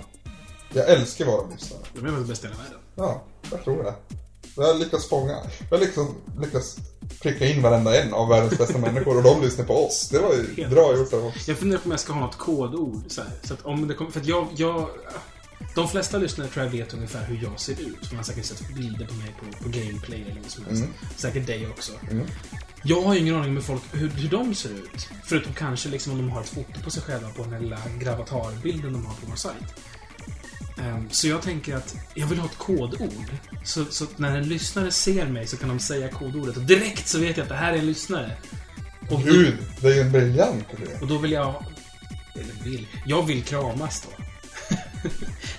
Jag 0.72 0.88
älskar 0.88 1.24
våra 1.24 1.50
lyssnare. 1.50 1.80
De 1.94 2.06
är 2.06 2.10
väl 2.10 2.24
bäst 2.24 2.44
i 2.44 2.46
hela 2.46 2.58
världen. 2.58 2.78
Ja, 2.94 3.22
jag 3.50 3.64
tror 3.64 3.84
det. 3.84 3.94
Vi 4.56 4.62
har 4.62 4.74
lyckats 4.74 5.08
fånga, 5.08 5.36
vi 5.70 5.76
har 5.76 5.78
liksom 5.78 6.14
lyckats 6.40 6.76
pricka 7.22 7.46
in 7.46 7.62
varenda 7.62 8.02
en 8.02 8.14
av 8.14 8.28
världens 8.28 8.58
bästa 8.58 8.78
människor 8.78 9.16
och 9.16 9.22
de 9.22 9.42
lyssnar 9.42 9.64
på 9.64 9.86
oss. 9.86 10.08
Det 10.08 10.18
var 10.18 10.34
ju 10.34 10.68
bra 10.68 10.96
gjort 10.96 11.12
av 11.12 11.26
oss. 11.26 11.48
Jag 11.48 11.56
funderar 11.58 11.80
på 11.80 11.84
om 11.84 11.90
jag 11.90 12.00
ska 12.00 12.12
ha 12.12 12.20
något 12.20 12.38
kodord. 12.38 13.02
Så, 13.08 13.20
här, 13.20 13.30
så 13.42 13.54
att 13.54 13.62
om 13.62 13.88
det 13.88 13.94
kommer... 13.94 14.10
För 14.10 14.20
att 14.20 14.26
jag, 14.26 14.48
jag... 14.56 14.88
De 15.74 15.88
flesta 15.88 16.18
lyssnare 16.18 16.48
tror 16.48 16.64
jag 16.64 16.72
vet 16.72 16.94
ungefär 16.94 17.24
hur 17.24 17.42
jag 17.42 17.60
ser 17.60 17.72
ut. 17.72 17.98
För 18.06 18.08
man 18.08 18.16
har 18.16 18.22
säkert 18.22 18.44
sett 18.44 18.68
bilder 18.74 19.06
på 19.06 19.14
mig 19.14 19.34
på, 19.40 19.62
på 19.62 19.68
gameplay 19.68 20.22
eller 20.22 20.40
något 20.40 20.50
som 20.50 20.64
helst. 20.64 20.82
Mm. 20.82 20.94
Säkert 21.16 21.46
dig 21.46 21.68
också. 21.70 21.92
Mm. 22.10 22.26
Jag 22.88 23.02
har 23.02 23.14
ju 23.14 23.20
ingen 23.20 23.34
aning 23.34 23.48
om 23.48 23.56
hur, 23.56 23.62
folk, 23.62 23.82
hur, 23.92 24.08
hur 24.08 24.28
de 24.28 24.54
ser 24.54 24.70
ut. 24.70 25.08
Förutom 25.24 25.52
kanske 25.52 25.88
liksom 25.88 26.12
om 26.12 26.18
de 26.18 26.30
har 26.30 26.40
ett 26.40 26.48
foto 26.48 26.80
på 26.84 26.90
sig 26.90 27.02
själva 27.02 27.28
på 27.28 27.42
den 27.42 27.52
här 27.52 27.60
lilla 27.60 27.78
gravatarbilden 28.00 28.92
de 28.92 29.06
har 29.06 29.14
på 29.14 29.26
vår 29.26 29.36
sajt. 29.36 29.74
Ehm, 30.78 31.10
så 31.10 31.28
jag 31.28 31.42
tänker 31.42 31.76
att 31.76 31.96
jag 32.14 32.26
vill 32.26 32.38
ha 32.38 32.46
ett 32.46 32.58
kodord. 32.58 33.30
Så, 33.64 33.84
så 33.84 34.04
att 34.04 34.18
när 34.18 34.36
en 34.36 34.48
lyssnare 34.48 34.90
ser 34.90 35.26
mig 35.26 35.46
så 35.46 35.56
kan 35.56 35.68
de 35.68 35.78
säga 35.78 36.08
kodordet. 36.08 36.56
Och 36.56 36.62
direkt 36.62 37.08
så 37.08 37.18
vet 37.18 37.36
jag 37.36 37.44
att 37.44 37.48
det 37.48 37.56
här 37.56 37.72
är 37.72 37.78
en 37.78 37.86
lyssnare. 37.86 38.32
Och 39.10 39.20
då, 39.20 39.32
Gud, 39.32 39.58
det 39.80 39.88
är 39.88 39.94
ju 39.94 40.00
en 40.00 40.12
briljant 40.12 40.66
idé. 40.78 40.90
och 41.00 41.06
då 41.06 41.18
vill 41.18 41.32
jag... 41.32 41.64
Eller 42.34 42.64
vill... 42.64 42.86
Jag 43.06 43.22
vill 43.26 43.42
kramas 43.42 44.02
då. 44.02 44.24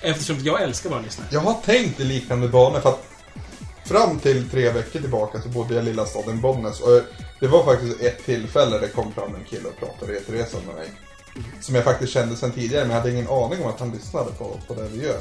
Eftersom 0.00 0.44
jag 0.44 0.62
älskar 0.62 0.90
våra 0.90 1.00
lyssnare. 1.00 1.28
Jag 1.30 1.40
har 1.40 1.54
tänkt 1.54 2.00
i 2.00 2.04
liknande 2.04 2.48
banor 2.48 2.80
för 2.80 2.88
att 2.88 3.07
fram 3.88 4.18
till 4.18 4.50
tre 4.50 4.70
veckor 4.70 5.00
tillbaka 5.00 5.42
så 5.42 5.48
bodde 5.48 5.74
jag 5.74 5.82
i 5.82 5.86
lilla 5.86 6.06
staden 6.06 6.40
Bollnäs 6.40 6.80
och 6.80 7.00
det 7.40 7.46
var 7.46 7.64
faktiskt 7.64 8.00
ett 8.00 8.24
tillfälle 8.24 8.78
det 8.78 8.88
kom 8.88 9.12
fram 9.12 9.34
en 9.34 9.44
kille 9.44 9.68
och 9.68 9.76
pratade 9.76 10.12
reseresan 10.12 10.60
med 10.66 10.74
mig. 10.74 10.90
Som 11.60 11.74
jag 11.74 11.84
faktiskt 11.84 12.12
kände 12.12 12.36
sedan 12.36 12.52
tidigare 12.52 12.84
men 12.84 12.90
jag 12.90 13.02
hade 13.02 13.12
ingen 13.12 13.28
aning 13.28 13.62
om 13.62 13.68
att 13.68 13.80
han 13.80 13.90
lyssnade 13.90 14.30
på, 14.38 14.60
på 14.66 14.74
det 14.74 14.88
vi 14.92 15.04
gör. 15.04 15.20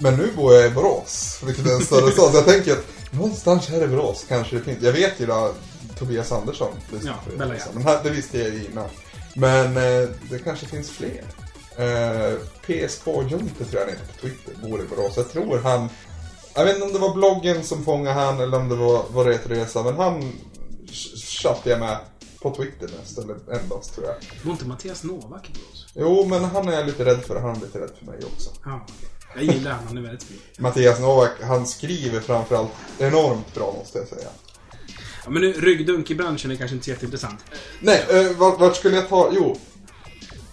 Men 0.00 0.16
nu 0.16 0.32
bor 0.36 0.54
jag 0.54 0.66
i 0.66 0.70
Borås, 0.70 1.40
vilket 1.46 1.66
är 1.66 1.74
en 1.74 1.80
större 1.80 2.10
stad. 2.10 2.30
Så 2.30 2.36
jag 2.36 2.46
tänker 2.46 2.72
att 2.72 2.84
någonstans 3.10 3.68
här 3.68 3.82
i 3.84 3.86
Borås 3.86 4.24
kanske 4.28 4.56
det 4.56 4.62
finns. 4.62 4.82
Jag 4.82 4.92
vet 4.92 5.20
ju 5.20 5.26
då 5.26 5.52
Tobias 5.98 6.32
Andersson 6.32 6.72
Ja, 7.04 7.14
Bella, 7.38 7.54
ja. 7.54 7.64
Men 7.72 8.04
det 8.04 8.10
visste 8.10 8.38
jag 8.38 8.48
ju 8.48 8.64
innan. 8.64 8.88
Men 9.34 9.76
eh, 9.76 10.08
det 10.30 10.38
kanske 10.44 10.66
finns 10.66 10.90
fler. 10.90 11.24
Eh, 11.76 12.38
PSK 12.66 13.06
Jonte 13.06 13.64
tror 13.64 13.72
jag 13.72 13.80
han 13.80 13.88
heter 13.88 14.06
på 14.06 14.20
Twitter, 14.20 14.68
bor 14.68 14.80
i 14.80 14.84
Borås. 14.84 15.16
Jag 15.16 15.32
tror 15.32 15.58
han... 15.58 15.88
Jag 16.54 16.64
vet 16.64 16.74
inte 16.74 16.86
om 16.86 16.92
det 16.92 16.98
var 16.98 17.14
bloggen 17.14 17.64
som 17.64 17.84
fångade 17.84 18.20
han 18.20 18.40
eller 18.40 18.56
om 18.58 18.68
det 18.68 18.74
var, 18.74 19.04
var 19.10 19.24
Retresa, 19.24 19.82
men 19.82 19.96
han 19.96 20.22
ch- 20.86 21.16
chattade 21.42 21.70
jag 21.70 21.80
med 21.80 21.98
på 22.42 22.54
Twitter 22.54 22.88
mest, 23.00 23.18
eller 23.18 23.36
endast 23.62 23.94
tror 23.94 24.06
jag. 24.06 24.14
Bor 24.42 24.52
inte 24.52 24.64
Mattias 24.64 25.02
Novak 25.04 25.48
i 25.48 25.52
Borås? 25.52 25.86
Jo, 25.94 26.26
men 26.28 26.44
han 26.44 26.68
är 26.68 26.72
jag 26.72 26.86
lite 26.86 27.04
rädd 27.04 27.22
för, 27.24 27.40
han 27.40 27.56
är 27.56 27.60
lite 27.60 27.78
rädd 27.78 27.90
för 27.98 28.06
mig 28.06 28.18
också. 28.34 28.50
Ja. 28.64 28.86
Jag 29.34 29.44
gillar 29.44 29.70
han, 29.70 29.86
han 29.86 29.98
är 29.98 30.02
väldigt 30.02 30.22
fin. 30.22 30.38
Mattias 30.58 31.00
Novak, 31.00 31.30
han 31.42 31.66
skriver 31.66 32.20
framförallt 32.20 32.70
enormt 32.98 33.54
bra 33.54 33.74
måste 33.78 33.98
jag 33.98 34.08
säga. 34.08 34.28
Ja, 35.24 35.30
men 35.30 35.42
nu, 35.42 35.52
ryggdunk 35.52 36.10
i 36.10 36.14
branschen 36.14 36.50
är 36.50 36.56
kanske 36.56 36.74
inte 36.74 36.84
så 36.84 36.90
jätteintressant. 36.90 37.40
Nej, 37.80 38.04
eh, 38.10 38.30
vart, 38.36 38.60
vart 38.60 38.76
skulle 38.76 38.96
jag 38.96 39.08
ta? 39.08 39.30
Jo. 39.32 39.56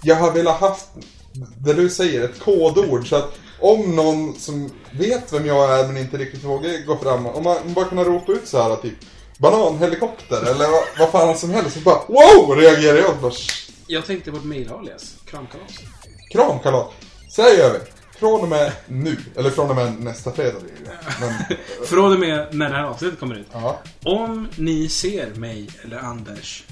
Jag 0.04 0.16
har 0.16 0.32
velat 0.32 0.60
haft, 0.60 0.86
det 1.58 1.74
du 1.74 1.90
säger, 1.90 2.24
ett 2.24 2.40
kodord 2.40 3.10
så 3.10 3.16
att 3.16 3.34
om 3.62 3.96
någon 3.96 4.36
som 4.40 4.72
vet 4.92 5.34
vem 5.34 5.46
jag 5.46 5.80
är 5.80 5.88
men 5.88 5.98
inte 5.98 6.18
riktigt 6.18 6.44
vågar 6.44 6.86
gå 6.86 6.98
fram, 6.98 7.26
om 7.26 7.44
man 7.44 7.74
bara 7.74 7.86
kunna 7.86 8.04
ropa 8.04 8.32
ut 8.32 8.48
så 8.48 8.62
här 8.64 8.76
typ 8.76 8.94
bananhelikopter 9.38 10.42
eller 10.42 10.68
vad, 10.72 10.82
vad 11.00 11.10
fan 11.12 11.38
som 11.38 11.50
helst 11.50 11.74
så 11.74 11.80
bara 11.80 12.02
wow 12.08 12.56
reagerar 12.58 12.98
jag 12.98 13.18
bara 13.22 13.32
"Sh, 13.32 13.72
Jag 13.88 14.06
tänkte 14.06 14.32
på 14.32 14.38
ett 14.38 14.44
mail-alias. 14.46 15.16
Kramkalas. 15.26 15.72
kramkalas. 16.32 16.88
Så 17.30 17.42
här 17.42 17.58
gör 17.58 17.74
vi. 17.74 17.80
från 18.20 18.42
och 18.42 18.48
med 18.50 18.72
nu, 18.88 19.18
eller 19.36 19.50
från 19.50 19.70
och 19.70 19.76
med 19.76 20.00
nästa 20.02 20.32
fredag 20.32 20.60
blir 20.60 20.74
det 20.86 20.92
Men, 21.20 21.58
Från 21.88 22.14
och 22.14 22.20
med 22.20 22.48
när 22.56 22.70
det 22.70 22.76
här 22.76 22.84
avsnittet 22.84 23.20
kommer 23.20 23.36
ut. 23.36 23.48
ja. 23.52 23.80
Om 24.06 24.48
ni 24.56 24.90
ser 24.90 25.36
mig 25.36 25.70
eller 25.84 25.98
Anders 25.98 26.64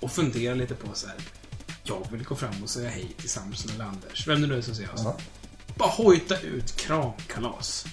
och 0.00 0.10
funderar 0.12 0.54
lite 0.54 0.74
på 0.74 0.86
så 0.94 1.06
här. 1.06 1.16
Jag 1.84 2.06
vill 2.12 2.24
gå 2.24 2.34
fram 2.34 2.62
och 2.62 2.70
säga 2.70 2.88
hej 2.90 3.06
till 3.20 3.28
Samson 3.30 3.70
eller 3.74 3.84
Anders. 3.84 4.28
Vem 4.28 4.40
det 4.40 4.46
nu 4.46 4.58
är 4.58 4.62
som 4.62 4.74
ser 4.74 4.84
oss. 4.94 5.00
Ja. 5.04 5.16
Bara 5.78 5.88
hojta 5.88 6.40
ut 6.40 6.76
kramkalas. 6.76 7.86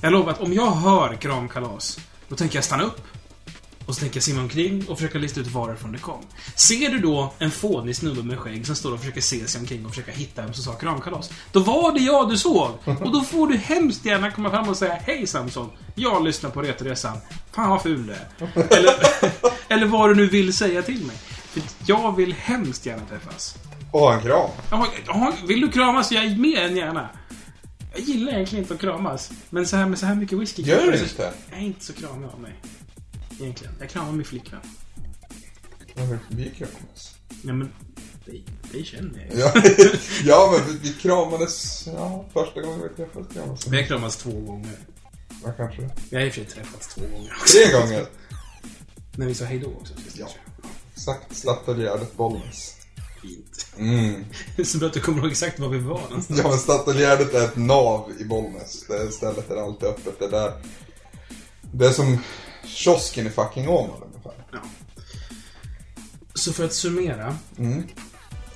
Jag 0.00 0.12
lovar 0.12 0.32
att 0.32 0.40
om 0.40 0.52
jag 0.52 0.70
hör 0.70 1.16
kramkalas, 1.16 1.98
då 2.28 2.36
tänker 2.36 2.56
jag 2.56 2.64
stanna 2.64 2.82
upp. 2.82 3.06
Och 3.86 3.94
så 3.94 4.00
tänker 4.00 4.16
jag 4.16 4.24
simma 4.24 4.40
omkring 4.40 4.86
och 4.88 4.98
försöka 4.98 5.18
lista 5.18 5.40
ut 5.40 5.46
varifrån 5.46 5.92
det 5.92 5.98
kom. 5.98 6.20
Ser 6.56 6.90
du 6.90 6.98
då 6.98 7.32
en 7.38 7.50
fånig 7.50 7.96
snubbe 7.96 8.22
med 8.22 8.38
skägg 8.38 8.66
som 8.66 8.76
står 8.76 8.92
och 8.92 8.98
försöker 9.00 9.20
se 9.20 9.46
sig 9.46 9.60
omkring 9.60 9.84
och 9.84 9.90
försöka 9.90 10.12
hitta 10.12 10.42
vem 10.42 10.52
som 10.54 10.64
sa 10.64 10.72
kramkalas. 10.72 11.30
Då 11.52 11.60
var 11.60 11.92
det 11.92 12.00
jag 12.00 12.28
du 12.28 12.38
såg! 12.38 12.70
Och 12.84 13.12
då 13.12 13.20
får 13.20 13.46
du 13.46 13.56
hemskt 13.56 14.04
gärna 14.04 14.30
komma 14.30 14.50
fram 14.50 14.68
och 14.68 14.76
säga 14.76 14.98
Hej 15.06 15.26
Samson! 15.26 15.70
Jag 15.94 16.24
lyssnar 16.24 16.50
på 16.50 16.62
Retoresan. 16.62 17.16
Fan 17.52 17.70
vad 17.70 17.82
ful 17.82 18.06
du 18.06 18.12
är. 18.12 18.28
Eller, 18.78 18.94
eller 19.68 19.86
vad 19.86 20.10
du 20.10 20.14
nu 20.14 20.26
vill 20.26 20.52
säga 20.56 20.82
till 20.82 21.04
mig. 21.06 21.16
För 21.50 21.62
jag 21.86 22.16
vill 22.16 22.32
hemskt 22.32 22.86
gärna 22.86 23.02
träffas. 23.06 23.54
Och 23.92 24.14
en 24.14 24.20
kram. 24.20 24.50
Ja, 25.06 25.32
vill 25.46 25.60
du 25.60 25.68
kramas? 25.70 26.12
Jag 26.12 26.24
är 26.24 26.36
mer 26.36 26.64
än 26.64 26.76
gärna. 26.76 27.08
Jag 27.92 28.00
gillar 28.00 28.32
egentligen 28.32 28.64
inte 28.64 28.74
att 28.74 28.80
kramas. 28.80 29.30
Men 29.50 29.66
så 29.66 29.76
här 29.76 29.86
med 29.86 29.98
så 29.98 30.06
här 30.06 30.14
mycket 30.14 30.38
whisky 30.38 30.62
Gör 30.62 30.86
du 30.92 30.98
inte? 31.02 31.32
Jag 31.50 31.58
är 31.58 31.62
inte 31.62 31.84
så 31.84 31.92
kramig 31.92 32.28
av 32.32 32.40
mig. 32.40 32.54
Egentligen. 33.40 33.74
Jag 33.80 33.90
kramar 33.90 34.12
min 34.12 34.24
flickvän. 34.24 34.60
Men 35.94 36.18
vi 36.28 36.50
kramas. 36.50 37.14
Ja, 37.42 37.52
men... 37.52 37.72
Det, 38.24 38.40
det 38.72 38.84
känner 38.84 39.26
jag. 39.30 39.38
Ja, 39.38 39.52
ja 40.24 40.52
men 40.66 40.72
vi- 40.72 40.78
vi 40.88 40.92
kramades, 40.94 41.86
ja, 41.86 42.24
första 42.32 42.60
gången 42.62 42.80
vi 42.82 42.88
träffades 43.04 43.32
kramades 43.32 43.66
Vi 43.66 43.76
har 43.76 43.84
kramats 43.84 44.16
två 44.16 44.30
gånger. 44.40 44.76
Ja, 45.44 45.52
kanske. 45.56 45.90
Vi 46.10 46.16
har 46.16 46.24
i 46.24 46.28
och 46.28 46.32
för 46.34 46.40
sig 46.44 46.50
träffats 46.50 46.94
två 46.94 47.00
gånger. 47.00 47.32
Tre 47.52 47.72
gånger. 47.80 48.06
När 49.16 49.26
vi 49.26 49.34
sa 49.34 49.44
hejdå 49.44 49.68
också. 49.80 49.94
Ja. 50.14 50.28
Exakt, 50.94 51.36
Statoilgärdet 51.36 52.16
Bollnäs. 52.16 52.76
Fint. 53.22 53.66
Mm. 53.78 54.24
Så 54.64 54.78
bra 54.78 54.88
att 54.88 54.94
du 54.94 55.00
kommer 55.00 55.18
ihåg 55.18 55.30
exakt 55.30 55.58
var 55.58 55.68
vi 55.68 55.78
var 55.78 56.00
någonstans. 56.00 56.40
Ja 56.42 56.48
men 56.48 56.58
Statoilgärdet 56.58 57.34
är 57.34 57.44
ett 57.44 57.56
nav 57.56 58.12
i 58.18 58.24
Bollnäs. 58.24 58.84
Det 58.88 58.96
är 58.96 59.10
stället 59.10 59.48
där 59.48 59.56
alltid 59.56 59.88
öppet. 59.88 60.18
Det 60.18 60.24
är 60.24 60.30
där. 60.30 60.52
Det 61.72 61.86
är 61.86 61.92
som 61.92 62.18
kiosken 62.64 63.26
i 63.26 63.30
fucking 63.30 63.68
Åmål 63.68 64.02
ungefär. 64.06 64.46
Ja. 64.52 64.58
Så 66.34 66.52
för 66.52 66.64
att 66.64 66.72
summera. 66.72 67.36
Mm. 67.58 67.82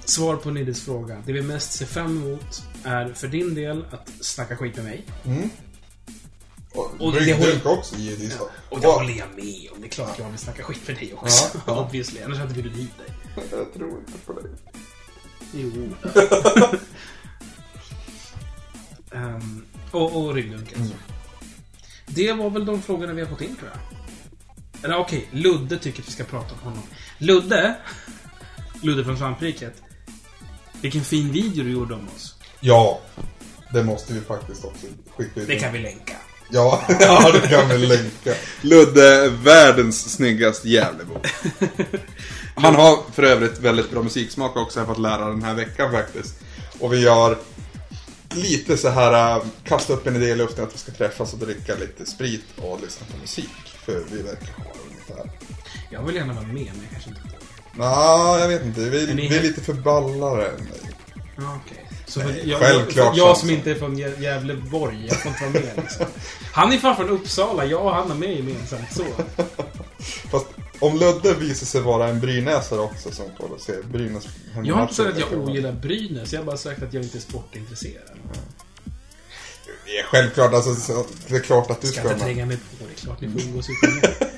Svar 0.05 0.37
på 0.37 0.51
Niddes 0.51 0.85
fråga. 0.85 1.23
Det 1.27 1.33
vi 1.33 1.43
mest 1.43 1.73
ser 1.73 1.87
fram 1.87 2.23
emot 2.23 2.63
är 2.85 3.13
för 3.13 3.29
din 3.29 3.55
del 3.55 3.85
att 3.91 4.11
snacka 4.21 4.57
skit 4.57 4.77
med 4.77 4.85
mig. 4.85 5.07
Mm. 5.25 5.51
Och, 6.75 6.91
Och 7.01 7.13
brygg- 7.13 7.27
det 7.27 7.33
håller- 7.35 7.47
drink 7.51 7.67
också 7.67 7.97
givetvis. 7.97 8.39
då. 8.39 8.51
Och 8.69 8.81
det 8.81 8.87
håller 8.87 9.15
jag 9.15 9.29
med 9.37 9.71
om. 9.73 9.81
Det 9.81 9.87
är 9.87 9.91
klart 9.91 10.19
jag 10.19 10.31
vill 10.31 10.39
snacka 10.39 10.63
skit 10.63 10.89
med 10.89 10.97
dig 10.97 11.15
också. 11.15 11.51
Ja, 11.55 11.61
ja. 11.67 11.85
Obviously. 11.87 12.23
Annars 12.23 12.39
hade 12.39 12.55
vi 12.55 12.63
bjudit 12.63 12.81
hit 12.81 12.99
dig. 12.99 13.07
Jag 13.51 13.75
tror 13.75 13.99
inte 13.99 14.13
på 14.27 14.33
dig. 14.33 14.51
Jo. 15.55 15.95
Ehm, 19.13 19.65
och, 19.91 20.17
och 20.25 20.35
rygglunket. 20.35 20.77
Mm. 20.77 20.93
Det 22.07 22.33
var 22.33 22.51
väl 22.51 22.67
de 22.67 22.83
frågorna 22.83 23.13
vi 23.13 23.21
har 23.23 23.29
fått 23.29 23.41
in 23.41 23.57
tror 23.57 23.71
jag. 23.71 23.79
Eller 24.85 24.99
okej, 24.99 25.29
Ludde 25.31 25.79
tycker 25.79 26.03
att 26.03 26.09
vi 26.09 26.13
ska 26.13 26.25
prata 26.25 26.55
om 26.55 26.61
honom. 26.61 26.83
Ludde! 27.19 27.77
Ludde 28.83 29.05
från 29.05 29.19
Svampriket. 29.19 29.83
Vilken 30.81 31.05
fin 31.05 31.33
video 31.33 31.65
du 31.65 31.71
gjorde 31.71 31.95
om 31.95 32.09
oss. 32.17 32.35
Ja. 32.61 33.01
Det 33.73 33.85
måste 33.85 34.13
vi 34.15 34.21
faktiskt 34.21 34.65
också 34.65 34.87
skicka 35.17 35.41
ut. 35.41 35.47
Det 35.47 35.57
kan 35.59 35.73
vi 35.73 35.79
länka. 35.79 36.17
Ja, 36.55 36.83
ja, 37.01 37.31
det 37.33 37.49
kan 37.49 37.69
vi 37.69 37.87
länka. 37.87 38.35
Ludde 38.61 39.25
är 39.25 39.29
världens 39.29 40.13
snyggaste 40.13 40.69
Gävlebo. 40.69 41.21
Han 42.55 42.75
har 42.75 42.99
för 43.13 43.23
övrigt 43.23 43.59
väldigt 43.59 43.91
bra 43.91 44.03
musiksmak 44.03 44.57
också, 44.57 44.81
har 44.81 44.87
jag 44.87 44.97
fått 44.97 45.03
lära 45.03 45.29
den 45.29 45.43
här 45.43 45.55
veckan 45.55 45.93
faktiskt. 45.93 46.35
Och 46.81 46.93
vi 46.93 47.01
gör 47.01 47.39
lite 48.35 48.77
så 48.77 48.89
här, 48.89 49.37
äh, 49.37 49.45
kasta 49.65 49.93
upp 49.93 50.07
en 50.07 50.17
idé 50.17 50.27
i 50.27 50.35
luften 50.35 50.65
att 50.65 50.75
vi 50.75 50.79
ska 50.79 50.93
träffas 50.93 51.33
och 51.33 51.39
dricka 51.39 51.75
lite 51.75 52.07
sprit 52.07 52.45
och 52.57 52.81
lyssna 52.83 53.07
på 53.13 53.19
musik. 53.21 53.51
För 53.85 54.05
vi 54.11 54.23
verkar 54.23 54.53
ha 54.57 54.73
ungefär. 54.91 55.31
Jag 55.91 56.03
vill 56.03 56.15
gärna 56.15 56.33
vara 56.35 56.47
med, 56.47 56.55
men 56.55 56.83
jag 56.83 56.91
kanske 56.91 57.11
inte. 57.11 57.21
Nej, 57.73 58.41
jag 58.41 58.49
vet 58.49 58.65
inte. 58.65 58.81
Vi, 58.81 59.11
Är 59.11 59.15
vi 59.15 59.39
är 59.39 59.43
lite 59.43 59.61
för 59.61 59.73
ballare 59.73 60.47
än 60.47 60.65
mig. 60.65 60.81
Ja, 61.37 61.61
okej. 61.65 61.84
Så 62.15 62.21
för, 62.21 62.29
Nej, 62.29 62.43
jag, 62.51 62.61
självklart 62.61 63.17
jag, 63.17 63.29
jag 63.29 63.37
som 63.37 63.51
inte 63.51 63.71
är 63.71 63.75
från 63.75 63.97
Gä- 63.99 64.21
Gävleborg, 64.21 65.07
jag 65.09 65.23
får 65.23 65.31
inte 65.31 65.43
vara 65.43 65.53
med 65.53 65.85
liksom. 65.85 66.07
Han 66.53 66.73
är 66.73 66.79
fan 66.79 66.97
från 66.97 67.09
Uppsala, 67.11 67.65
jag 67.65 67.85
och 67.85 67.95
han 67.95 68.11
är 68.11 68.15
med 68.15 68.37
gemensamt 68.37 68.93
så. 68.93 69.05
Fast 70.31 70.47
om 70.79 70.99
Ludde 70.99 71.35
visar 71.35 71.67
sig 71.67 71.81
vara 71.81 72.09
en 72.09 72.21
brynäsare 72.21 72.81
också 72.81 73.11
som 73.11 73.25
får 73.41 73.59
se 73.59 73.73
Brynäs 73.93 74.25
Jag 74.65 74.75
har 74.75 74.83
inte 74.83 74.95
sagt 74.95 75.09
att 75.11 75.19
jag 75.19 75.33
ogillar 75.33 75.73
Brynäs, 75.73 76.33
jag 76.33 76.41
har 76.41 76.47
bara 76.47 76.57
sagt 76.57 76.83
att 76.83 76.95
jag 76.95 77.03
inte 77.03 77.19
är 77.19 77.21
sportintresserad. 77.21 78.03
Det 79.87 79.99
är 79.99 80.03
självklart, 80.05 80.55
alltså, 80.55 80.75
så- 80.75 81.07
det 81.29 81.37
är 81.37 81.41
klart 81.41 81.71
att 81.71 81.81
du 81.81 81.87
Ska 81.89 82.01
ska 82.01 82.13
inte 82.13 82.25
tränga 82.25 82.47
mig 82.47 82.57
på, 82.57 82.85
det 82.87 82.93
är 83.01 83.05
klart 83.05 83.21
ni 83.21 83.29
får 83.29 83.41
umgås 83.41 83.67
utan 83.83 83.95
mig. 83.95 84.34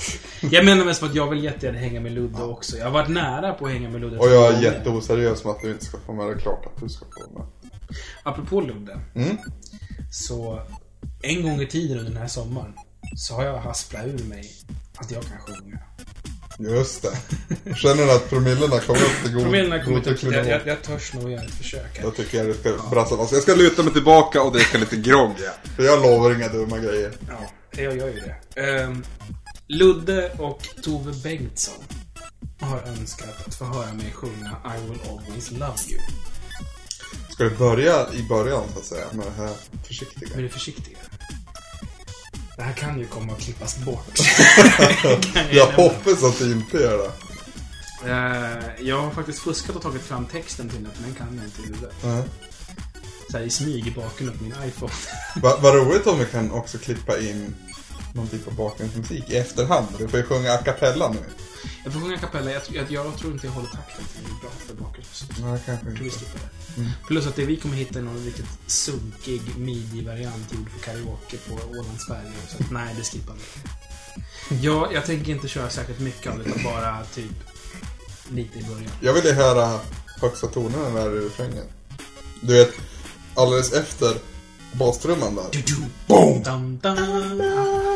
Jag 0.50 0.64
menar 0.64 0.84
mest 0.84 1.00
på 1.00 1.06
att 1.06 1.14
jag 1.14 1.30
vill 1.30 1.44
jättegärna 1.44 1.78
hänga 1.78 2.00
med 2.00 2.12
Ludde 2.12 2.42
också. 2.42 2.76
Jag 2.76 2.84
har 2.84 2.92
varit 2.92 3.08
nära 3.08 3.52
på 3.52 3.66
att 3.66 3.72
hänga 3.72 3.90
med 3.90 4.00
Ludde 4.00 4.18
Och 4.18 4.30
jag 4.30 4.54
är 4.54 4.62
jätteoseriös 4.62 5.44
med 5.44 5.50
att 5.50 5.62
du 5.62 5.70
inte 5.70 5.84
ska 5.84 5.98
få 6.06 6.12
med 6.12 6.26
det. 6.26 6.42
klart 6.42 6.66
att 6.66 6.80
du 6.82 6.88
ska 6.88 7.04
få 7.04 7.38
med. 7.38 7.46
Apropå 8.22 8.60
Ludde. 8.60 9.00
Mm. 9.14 9.36
Så 10.12 10.62
en 11.22 11.42
gång 11.42 11.60
i 11.62 11.66
tiden 11.66 11.98
under 11.98 12.12
den 12.12 12.20
här 12.20 12.28
sommaren 12.28 12.74
så 13.16 13.34
har 13.34 13.44
jag 13.44 13.58
hasplat 13.58 14.06
ur 14.06 14.24
mig 14.24 14.50
att 14.96 15.10
jag 15.10 15.22
kan 15.22 15.38
sjunga. 15.38 15.78
Just 16.58 17.02
det. 17.02 17.74
Känner 17.74 18.04
du 18.06 18.12
att 18.12 18.30
promillerna 18.30 18.80
kommer 18.80 19.00
upp 19.00 19.22
till 19.22 19.32
god 19.32 19.42
Promillerna 19.42 19.84
god 19.84 20.06
upp. 20.06 20.22
Jag, 20.22 20.32
nivå? 20.32 20.50
jag, 20.50 20.66
jag 20.66 20.82
törs 20.82 21.14
nog 21.14 21.30
göra 21.30 21.42
ett 21.42 21.54
försök. 21.54 21.96
här. 21.98 22.02
Då 22.02 22.10
tycker 22.10 22.38
jag 22.38 22.46
du 22.46 22.54
ska 22.54 22.76
brassa 22.90 23.16
loss. 23.16 23.32
Jag 23.32 23.42
ska 23.42 23.54
luta 23.54 23.82
mig 23.82 23.92
tillbaka 23.92 24.42
och 24.42 24.52
dricka 24.52 24.78
lite 24.78 24.96
grogg. 24.96 25.32
Ja. 25.38 25.50
För 25.76 25.82
jag 25.82 26.02
lovar 26.02 26.34
inga 26.34 26.48
dumma 26.48 26.78
grejer. 26.78 27.12
Ja, 27.28 27.82
jag 27.82 27.96
gör 27.96 28.06
ju 28.06 28.20
det. 28.20 28.60
Ehm, 28.60 29.04
Ludde 29.74 30.32
och 30.38 30.68
Tove 30.82 31.12
Bengtsson 31.22 31.74
har 32.60 32.78
önskat 32.80 33.46
att 33.46 33.54
få 33.54 33.64
höra 33.64 33.92
mig 33.94 34.12
sjunga 34.12 34.56
I 34.76 34.88
will 34.88 34.98
always 35.10 35.50
love 35.50 35.78
you. 35.90 36.00
Ska 37.30 37.44
du 37.44 37.50
börja 37.50 38.12
i 38.12 38.22
början 38.22 38.62
så 38.72 38.78
att 38.78 38.84
säga 38.84 39.06
med 39.12 39.26
det 39.26 39.42
här 39.42 39.54
försiktiga? 39.86 40.28
Men 40.34 40.44
är 40.44 40.48
försiktiga. 40.48 40.98
Det 42.56 42.62
här 42.62 42.72
kan 42.72 42.98
ju 42.98 43.06
komma 43.06 43.32
att 43.32 43.40
klippas 43.40 43.78
bort. 43.78 44.18
Jag 45.50 45.68
nämna. 45.68 45.82
hoppas 45.82 46.24
att 46.24 46.38
du 46.38 46.52
inte 46.52 46.76
gör 46.76 46.98
det. 46.98 47.12
Eh, 48.10 48.86
jag 48.86 49.02
har 49.02 49.10
faktiskt 49.10 49.38
fuskat 49.38 49.76
och 49.76 49.82
tagit 49.82 50.02
fram 50.02 50.26
texten 50.26 50.68
till 50.68 50.84
det, 50.84 50.90
men 50.94 51.02
den 51.02 51.14
kan 51.14 51.36
jag 51.36 51.44
inte 51.44 51.62
i 51.62 51.66
huvudet. 51.66 51.94
Nej. 52.04 52.22
Så 53.30 53.38
här 53.38 53.44
i 53.44 53.50
smyg 53.50 53.86
i 53.86 53.90
bakgrunden 53.90 54.38
på 54.38 54.44
min 54.44 54.54
iPhone. 54.68 54.92
Va- 55.42 55.58
Vad 55.60 55.74
roligt 55.74 56.06
om 56.06 56.18
vi 56.18 56.26
kan 56.26 56.50
också 56.52 56.78
klippa 56.78 57.18
in 57.18 57.54
någon 58.14 58.28
typ 58.28 58.48
av 58.48 58.54
bakgrundsmusik 58.54 59.30
i 59.30 59.36
efterhand. 59.36 59.86
Du 59.98 60.08
får 60.08 60.18
ju 60.18 60.26
sjunga 60.26 60.52
a 60.52 60.58
cappella 60.64 61.08
nu. 61.08 61.18
Jag 61.84 61.92
får 61.92 62.00
sjunga 62.00 62.14
a 62.14 62.18
cappella. 62.20 62.50
Jag, 62.52 62.62
jag, 62.68 62.90
jag 62.90 63.18
tror 63.18 63.32
inte 63.32 63.46
jag 63.46 63.52
håller 63.52 63.68
takten 63.68 64.04
tillräckligt 64.14 64.40
bra 64.40 64.50
för 64.66 64.74
bakgrundsmusik. 64.74 65.44
Nej, 65.44 65.60
kanske 65.66 65.88
inte. 65.88 66.04
det. 66.04 66.92
Plus 67.06 67.26
att 67.26 67.36
det 67.36 67.44
vi 67.44 67.56
kommer 67.56 67.76
hitta 67.76 67.98
är 67.98 68.02
någon 68.02 68.24
riktigt 68.24 68.46
sunkig 68.66 69.42
midi-variant 69.56 70.52
gjord 70.52 70.70
för 70.70 70.80
karaoke 70.80 71.36
på 71.36 71.54
Åland, 71.70 72.00
Sverige. 72.00 72.32
Så 72.48 72.62
att, 72.62 72.70
nej, 72.70 72.94
det 72.98 73.04
skippar 73.04 73.34
vi. 73.34 73.70
Jag, 74.62 74.92
jag 74.92 75.04
tänker 75.06 75.32
inte 75.32 75.48
köra 75.48 75.70
särskilt 75.70 76.00
mycket 76.00 76.32
av 76.32 76.38
det, 76.38 76.44
utan 76.44 76.62
bara 76.64 77.04
typ 77.04 77.32
lite 78.32 78.58
i 78.58 78.62
början. 78.62 78.90
Jag 79.00 79.12
ville 79.12 79.32
höra 79.32 79.80
högsta 80.20 80.46
tonerna 80.46 80.90
där 80.90 81.16
i 81.16 81.24
refrängen. 81.24 81.66
Du 82.40 82.54
vet, 82.54 82.70
alldeles 83.34 83.72
efter 83.72 84.14
bastrumman 84.72 85.34
där. 85.34 85.44
Du, 85.52 85.60
du, 85.60 85.74
boom! 86.06 86.42
Dum, 86.42 86.78
dum. 86.82 87.89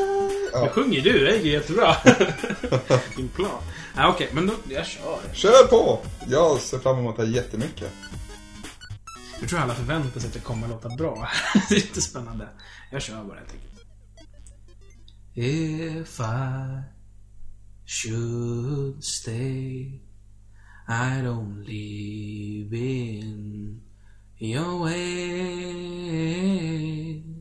Nu 0.55 0.61
Ja. 0.61 0.69
sjunger 0.69 1.01
du, 1.01 1.25
det 1.25 1.31
är 1.37 1.41
jättebra. 1.41 1.97
Din 3.17 3.29
plan. 3.29 3.63
Ah, 3.97 4.09
Okej, 4.09 4.29
men 4.33 4.47
då, 4.47 4.53
jag 4.69 4.87
kör. 4.87 5.19
Kör 5.33 5.67
på! 5.67 5.99
Jag 6.29 6.61
ser 6.61 6.79
fram 6.79 6.99
emot 6.99 7.17
det 7.17 7.23
här 7.27 7.31
jättemycket. 7.31 7.93
Nu 9.41 9.49
tror 9.49 9.61
jag 9.61 9.65
alla 9.65 9.75
förväntar 9.75 10.21
sig 10.21 10.29
att 10.29 10.35
det 10.35 10.41
kommer 10.41 10.65
att 10.67 10.71
låta 10.73 10.89
bra. 10.97 11.29
det 11.69 11.75
är 11.75 11.79
jättespännande. 11.79 12.49
Jag 12.93 13.03
kör 13.03 13.25
bara 13.25 13.39
helt 13.39 13.53
enkelt. 13.53 13.71
If 15.37 16.21
I 16.21 16.83
should 17.87 19.05
stay 19.05 20.01
I 20.89 21.21
don't 21.23 21.65
live 21.65 22.77
in 22.77 23.81
your 24.39 24.79
way 24.79 26.15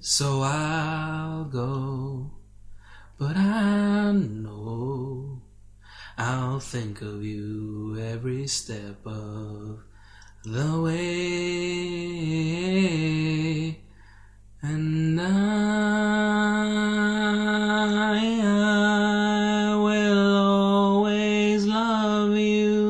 So 0.02 0.44
I'll 0.44 1.44
go 1.52 2.30
But 3.26 3.38
I 3.38 4.12
know 4.12 5.40
I'll 6.18 6.60
think 6.60 7.02
of 7.02 7.24
you 7.24 7.98
every 7.98 8.48
step 8.48 8.98
of 9.06 9.80
the 10.44 10.82
way, 10.82 11.00
and 14.62 15.22
I, 15.22 15.26
I 18.44 19.76
will 19.82 20.36
always 20.36 21.66
love 21.66 22.36
you. 22.36 22.84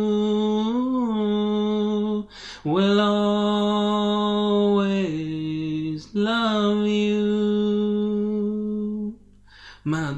Will 2.63 2.99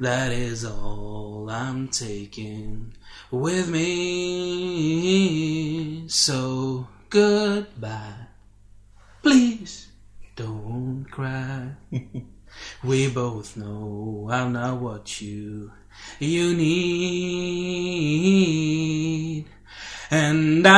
That 0.00 0.32
is 0.32 0.64
all 0.64 1.48
I'm 1.48 1.86
taking 1.88 2.94
with 3.30 3.68
me. 3.70 3.84
So 6.08 6.88
goodbye. 7.08 8.26
Please 9.22 9.88
don't 10.34 11.04
cry. 11.10 11.76
we 12.84 13.08
both 13.08 13.56
know 13.56 14.28
I'm 14.30 14.52
not 14.52 14.80
what 14.80 15.20
you 15.20 15.70
you 16.18 16.54
need. 16.54 17.84
And 20.10 20.66
I, 20.66 20.74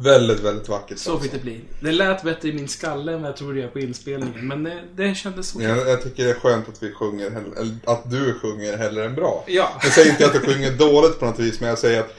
Väldigt, 0.00 0.40
väldigt 0.40 0.68
vackert. 0.68 0.98
Så 0.98 1.20
fick 1.20 1.32
det 1.32 1.38
bli. 1.38 1.60
Det 1.80 1.92
lät 1.92 2.22
bättre 2.22 2.48
i 2.48 2.52
min 2.52 2.68
skalle 2.68 3.12
än 3.12 3.22
vad 3.22 3.28
jag 3.28 3.36
tror 3.36 3.54
det 3.54 3.60
gör 3.60 3.68
på 3.68 3.78
inspelningen. 3.78 4.48
Men 4.48 4.62
det, 4.62 4.82
det 4.96 5.14
kändes 5.14 5.48
så. 5.48 5.62
Jag, 5.62 5.88
jag 5.88 6.02
tycker 6.02 6.24
det 6.24 6.30
är 6.30 6.34
skönt 6.34 6.68
att 6.68 6.82
vi 6.82 6.92
sjunger, 6.92 7.26
eller 7.26 7.74
att 7.84 8.10
du 8.10 8.34
sjunger 8.34 8.76
hellre 8.76 9.04
än 9.04 9.14
bra. 9.14 9.44
Ja. 9.46 9.68
Jag 9.82 9.92
säger 9.92 10.10
inte 10.10 10.26
att 10.26 10.32
du 10.32 10.40
sjunger 10.40 10.72
dåligt 10.72 11.18
på 11.18 11.26
något 11.26 11.38
vis, 11.38 11.60
men 11.60 11.68
jag 11.68 11.78
säger 11.78 12.00
att 12.00 12.14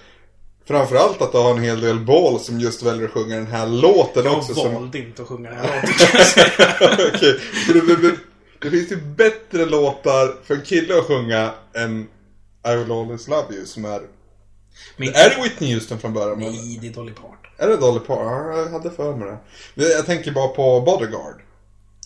Framförallt 0.69 1.22
att 1.22 1.31
du 1.31 1.38
har 1.38 1.51
en 1.51 1.64
hel 1.64 1.81
del 1.81 1.99
boll 1.99 2.39
som 2.39 2.60
just 2.60 2.84
väljer 2.84 3.06
att 3.06 3.11
sjunga 3.11 3.35
den 3.35 3.47
här 3.47 3.68
låten 3.68 4.26
Jag 4.26 4.38
också. 4.38 4.53
Som... 4.53 4.73
valde 4.73 4.97
inte 4.97 5.22
att 5.22 5.27
sjunga 5.27 5.49
den 5.49 5.60
här 5.60 5.81
låten 5.81 5.93
kan 5.93 6.10
jag 6.14 6.27
säga. 6.27 6.76
Okej, 7.15 7.39
det, 7.68 7.95
det, 7.95 8.15
det 8.60 8.72
finns 8.72 8.91
ju 8.91 8.95
bättre 8.95 9.65
låtar 9.65 10.35
för 10.43 10.56
en 10.56 10.61
kille 10.61 10.97
att 10.97 11.06
sjunga 11.06 11.51
än 11.73 12.07
I 12.68 12.76
will 12.76 12.91
always 12.91 13.27
love 13.27 13.56
you 13.56 13.65
som 13.65 13.85
är... 13.85 14.01
Men- 14.97 15.07
Är 15.10 15.30
det 15.30 15.43
Whitney 15.43 15.73
Houston 15.73 15.99
från 15.99 16.14
början? 16.14 16.41
eller? 16.41 16.51
Nej, 16.51 16.77
det 16.81 16.88
är 16.88 16.91
Dolly 16.93 17.11
Parton. 17.14 17.35
Är 17.57 17.68
det 17.68 17.77
Dolly 17.77 17.99
Parton? 17.99 18.26
Ja, 18.26 18.57
jag 18.57 18.69
hade 18.69 18.91
för 18.91 19.15
mig 19.15 19.38
det. 19.76 19.84
Jag 19.89 20.06
tänker 20.06 20.31
bara 20.31 20.47
på 20.47 20.81
Bodyguard. 20.81 21.41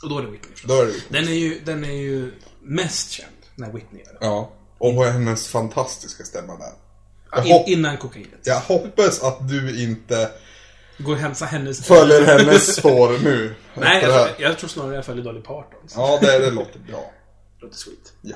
Och 0.04 0.10
då 0.10 0.18
är 0.18 0.22
det 0.24 0.32
Whitney 0.32 0.52
förstås. 0.52 0.70
Då 0.72 0.82
är 0.82 0.86
det 0.86 0.92
Whitney. 0.92 1.22
Den 1.22 1.28
är 1.32 1.38
ju, 1.38 1.60
den 1.66 1.84
är 1.86 1.92
ju 1.94 2.32
mest 2.62 3.12
känd 3.12 3.30
när 3.56 3.72
Whitney 3.72 4.04
gör 4.04 4.12
det. 4.14 4.18
Ja. 4.22 4.52
Och 4.78 5.06
hennes 5.06 5.48
fantastiska 5.48 6.24
stämma 6.24 6.54
där. 6.58 6.74
In, 7.46 7.52
hopp, 7.54 7.68
innan 7.68 7.98
kokainet. 7.98 8.30
jag 8.44 8.60
hoppas 8.60 9.24
att 9.24 9.50
du 9.50 9.84
inte 9.84 10.32
Gå 10.98 11.12
och 11.12 11.18
hälsa 11.18 11.46
hennes... 11.46 11.86
följer 11.86 12.22
hennes 12.26 12.76
spår 12.76 13.10
nu. 13.24 13.56
Nej, 13.74 14.04
jag, 14.04 14.30
jag 14.40 14.58
tror 14.58 14.70
snarare 14.70 14.96
jag 14.96 15.06
följer 15.06 15.24
Dolly 15.24 15.42
Parton. 15.42 15.80
Så 15.88 16.00
Ja, 16.00 16.20
det, 16.22 16.40
det 16.40 16.52
låter 16.52 16.80
bra. 16.80 17.12
låter 17.62 17.76
sweet. 17.78 18.14
Ja. 18.22 18.36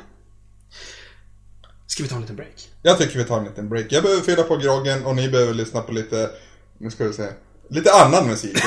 Ska 1.87 2.03
vi 2.03 2.09
ta 2.09 2.15
en 2.15 2.21
liten 2.21 2.35
break? 2.35 2.69
Jag 2.81 2.97
tycker 2.97 3.17
vi 3.17 3.25
tar 3.25 3.37
en 3.37 3.45
liten 3.45 3.69
break. 3.69 3.85
Jag 3.89 4.03
behöver 4.03 4.23
fylla 4.23 4.43
på 4.43 4.57
groggen 4.57 5.05
och 5.05 5.15
ni 5.15 5.29
behöver 5.29 5.53
lyssna 5.53 5.81
på 5.81 5.91
lite, 5.91 6.29
nu 6.77 6.91
ska 6.91 7.03
vi 7.03 7.13
se, 7.13 7.27
lite 7.69 7.91
annan 7.91 8.27
musik. 8.27 8.57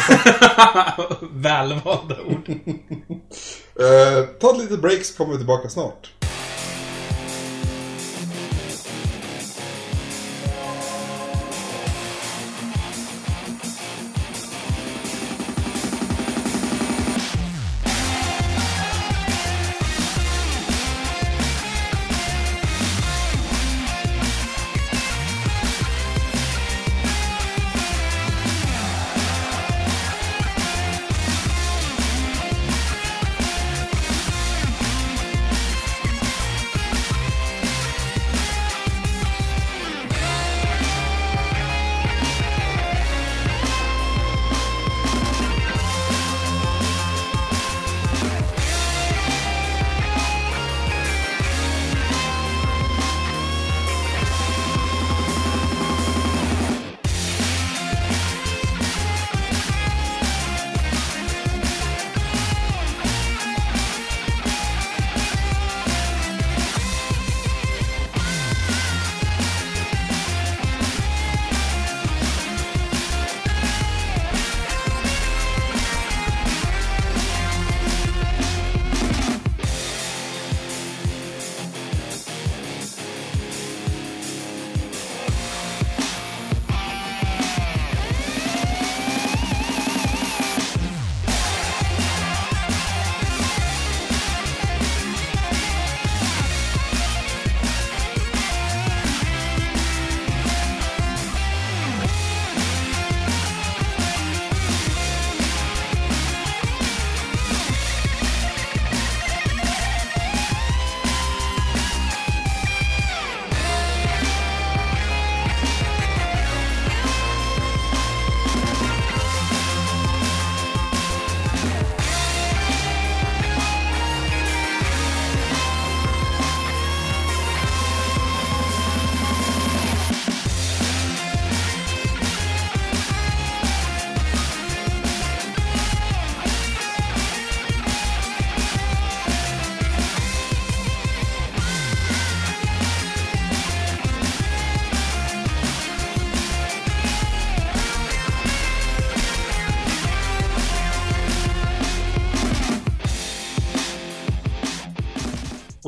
Välvalda 1.32 2.16
ord. 2.20 2.48
Eh, 3.80 4.24
ta 4.40 4.50
ett 4.50 4.58
litet 4.58 4.80
break 4.80 5.04
så 5.04 5.16
kommer 5.16 5.32
vi 5.32 5.38
tillbaka 5.38 5.68
snart. 5.68 6.12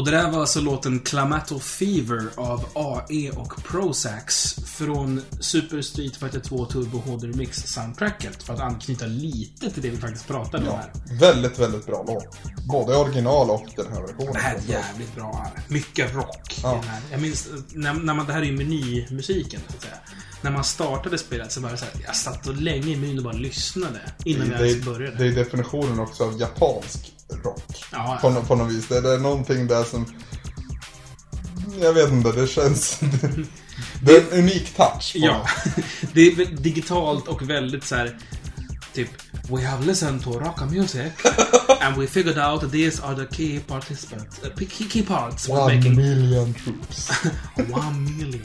Och 0.03 0.11
det 0.11 0.17
där 0.17 0.31
var 0.31 0.41
alltså 0.41 0.61
låten 0.61 1.01
Clamato 1.01 1.59
Fever 1.59 2.29
av 2.35 2.65
AE 2.75 3.31
och 3.31 3.65
Prozax 3.65 4.55
från 4.67 5.23
Super 5.41 5.83
Street 5.83 6.17
Fighter 6.17 6.41
2 6.41 6.65
Turbo 6.65 6.99
HD 6.99 7.27
Remix 7.27 7.59
soundtracket. 7.67 8.43
För 8.43 8.55
att 8.55 8.61
anknyta 8.61 9.07
lite 9.07 9.71
till 9.71 9.83
det 9.83 9.91
vi 9.91 9.97
faktiskt 9.97 10.27
pratade 10.27 10.69
om 10.69 10.75
Ja, 10.75 10.81
här. 11.09 11.19
väldigt, 11.21 11.59
väldigt 11.59 11.87
bra 11.87 12.05
låt. 12.09 12.39
Både 12.69 12.97
original 12.97 13.51
och 13.51 13.67
den 13.77 13.87
här 13.93 14.01
versionen. 14.01 14.33
Det 14.33 14.39
här 14.39 14.55
är 14.57 14.71
jävligt 14.73 15.15
bra. 15.15 15.47
Mycket 15.69 16.15
rock. 16.15 16.61
Ja. 16.63 16.73
Den 16.73 16.85
här. 16.85 17.01
Jag 17.11 17.21
minns, 17.21 17.49
när, 17.73 17.95
när 17.95 18.15
man, 18.15 18.27
det 18.27 18.33
här 18.33 18.41
är 18.43 18.47
ju 18.47 18.57
menymusiken, 18.57 19.61
så 19.69 19.77
att 19.77 19.83
säga. 19.83 19.95
När 20.43 20.51
man 20.51 20.65
startade 20.65 21.19
spelet 21.19 21.53
så 21.53 21.61
var 21.61 21.71
det 21.71 21.77
så 21.77 21.85
här, 21.85 21.95
jag 22.07 22.17
satt 22.17 22.47
och 22.47 22.57
länge 22.57 22.87
i 22.93 22.97
menyn 22.97 23.19
och 23.19 23.25
bara 23.25 23.33
lyssnade 23.33 24.01
innan 24.25 24.51
jag 24.51 24.59
det, 24.61 24.69
ens 24.69 24.87
är, 24.87 24.91
började. 24.93 25.17
det 25.17 25.27
är 25.27 25.33
definitionen 25.45 25.99
också 26.01 26.25
av 26.25 26.41
japansk 26.41 27.13
rock. 27.45 27.85
Ja, 27.93 28.19
På, 28.21 28.29
ja. 28.29 28.33
nå- 28.35 28.43
på 28.43 28.55
något 28.55 28.73
vis. 28.73 28.87
Det, 28.89 28.97
är 29.15 29.19
någonting 29.19 29.67
där 29.67 29.85
som... 29.85 30.07
Jag 31.81 31.93
vet 31.93 32.11
inte, 32.13 32.33
det 32.33 32.47
känns... 32.47 33.01
Det 34.03 34.17
är 34.17 34.21
en 34.21 34.39
unik 34.39 34.77
touch. 34.77 35.13
på 35.13 35.19
Ja. 35.19 35.47
Det 36.13 36.21
är 36.21 36.47
digitalt 36.47 37.29
och 37.29 37.51
väldigt 37.51 37.85
så 37.85 37.95
här. 37.97 38.19
Typ, 38.95 39.09
we 39.49 39.67
have 39.67 39.87
listened 39.87 40.23
to 40.25 40.39
rock 40.39 40.61
music 40.71 41.13
and 41.81 41.97
we 41.97 42.07
figured 42.07 42.39
out 42.39 42.61
that 42.61 42.73
these 42.73 43.03
are 43.03 43.27
the 43.27 43.37
key 43.37 43.61
participants, 43.61 44.41
uh, 44.45 44.67
key, 44.69 44.89
key 44.89 45.03
parts 45.03 45.49
One 45.49 45.77
making 45.77 45.97
million 45.97 46.55
troops. 46.55 47.11
one 47.73 48.01
million. 48.19 48.43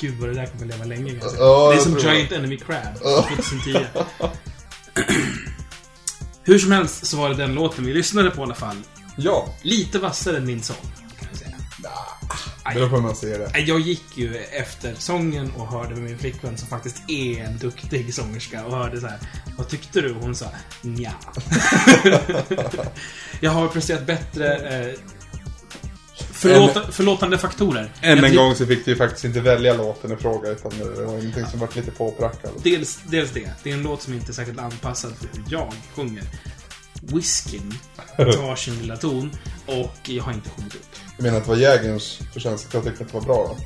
Gud 0.00 0.14
vad 0.20 0.28
det 0.28 0.34
där 0.34 0.46
kommer 0.46 0.66
leva 0.66 0.84
länge. 0.84 1.14
Ja, 1.38 1.70
Det 1.70 1.76
är 1.76 1.80
som. 1.80 1.98
Giant 1.98 2.32
Enemy 2.32 2.56
Crab, 2.58 2.94
2010. 2.98 3.86
Hur 6.44 6.58
som 6.58 6.72
helst 6.72 7.06
så 7.06 7.16
var 7.16 7.28
det 7.28 7.34
den 7.34 7.54
låten 7.54 7.84
vi 7.84 7.92
lyssnade 7.94 8.30
på 8.30 8.40
i 8.40 8.44
alla 8.44 8.54
fall. 8.54 8.76
Ja, 9.16 9.54
Lite 9.62 9.98
vassare 9.98 10.36
än 10.36 10.46
min 10.46 10.62
sång, 10.62 10.76
kan 11.18 11.28
jag 11.30 11.38
säga. 11.38 11.50
det 12.68 12.74
beror 12.74 12.88
på 12.88 12.96
hur 12.96 13.02
man 13.02 13.16
ser 13.16 13.38
det. 13.38 13.60
Jag 13.60 13.80
gick 13.80 14.04
ju 14.18 14.36
efter 14.36 14.94
sången 14.94 15.50
och 15.56 15.66
hörde 15.66 15.94
med 15.94 16.02
min 16.02 16.18
flickvän 16.18 16.58
som 16.58 16.68
faktiskt 16.68 17.10
är 17.10 17.44
en 17.44 17.58
duktig 17.58 18.14
sångerska 18.14 18.64
och 18.64 18.76
hörde 18.76 19.00
så 19.00 19.06
här. 19.06 19.18
Vad 19.58 19.68
tyckte 19.68 20.00
du? 20.00 20.12
Hon 20.12 20.34
sa 20.34 20.46
nja. 20.82 21.12
jag 23.40 23.50
har 23.50 23.68
presterat 23.68 24.06
bättre 24.06 24.56
eh, 24.56 24.94
förlåta, 26.42 26.92
förlåtande 26.92 27.38
faktorer. 27.38 27.92
Än 28.00 28.24
en 28.24 28.36
gång 28.36 28.54
så 28.54 28.66
fick 28.66 28.84
du 28.84 28.90
ju 28.90 28.96
faktiskt 28.96 29.24
inte 29.24 29.40
välja 29.40 29.74
låten 29.74 30.12
i 30.12 30.16
fråga 30.16 30.50
utan 30.50 30.72
det 30.78 30.84
var 30.84 31.04
någonting 31.04 31.46
som 31.50 31.60
var 31.60 31.68
lite 31.74 31.90
påprackad. 31.90 32.50
Dels, 32.62 33.00
dels 33.06 33.30
det. 33.30 33.50
Det 33.62 33.70
är 33.70 33.74
en 33.74 33.82
låt 33.82 34.02
som 34.02 34.14
inte 34.14 34.30
är 34.30 34.34
särskilt 34.34 34.58
anpassad 34.58 35.12
för 35.16 35.28
hur 35.32 35.44
jag 35.48 35.72
sjunger. 35.94 36.24
Whiskyn 37.02 37.74
tar 38.16 38.56
sin 38.56 38.78
lilla 38.78 38.96
ton 38.96 39.30
och 39.66 39.98
jag 40.08 40.24
har 40.24 40.32
inte 40.32 40.50
sjungit 40.50 40.74
upp. 40.74 40.86
Jag 41.16 41.22
menar 41.22 41.38
att 41.38 41.44
det 41.44 41.50
var 41.50 41.56
jägarens 41.56 42.18
förtjänst 42.32 42.66
att 42.66 42.74
jag 42.74 42.84
tyckte 42.84 43.04
att 43.04 43.12
det 43.12 43.18
var 43.18 43.24
bra 43.24 43.36
då. 43.48 43.56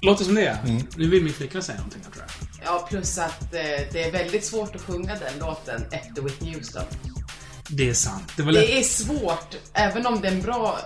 Låter 0.00 0.24
som 0.24 0.34
det 0.34 0.46
är. 0.46 0.58
Mm. 0.64 0.86
Nu 0.96 1.08
vill 1.08 1.22
min 1.22 1.32
flickvän 1.32 1.62
säga 1.62 1.78
någonting, 1.78 2.00
jag 2.04 2.12
tror 2.12 2.24
jag. 2.26 2.74
Ja, 2.74 2.86
plus 2.90 3.18
att 3.18 3.42
eh, 3.42 3.60
det 3.92 4.04
är 4.04 4.12
väldigt 4.12 4.44
svårt 4.44 4.76
att 4.76 4.82
sjunga 4.82 5.14
den 5.14 5.38
låten 5.38 5.84
efter 5.90 6.22
Whitney 6.22 6.54
Houston. 6.54 6.84
Det 7.68 7.88
är 7.88 7.94
sant. 7.94 8.32
Det 8.36 8.42
var 8.42 8.52
lätt. 8.52 8.66
Det 8.66 8.78
är 8.78 8.82
svårt, 8.82 9.56
även 9.72 10.06
om 10.06 10.20
det 10.20 10.28
är 10.28 10.32
en 10.32 10.42
bra 10.42 10.78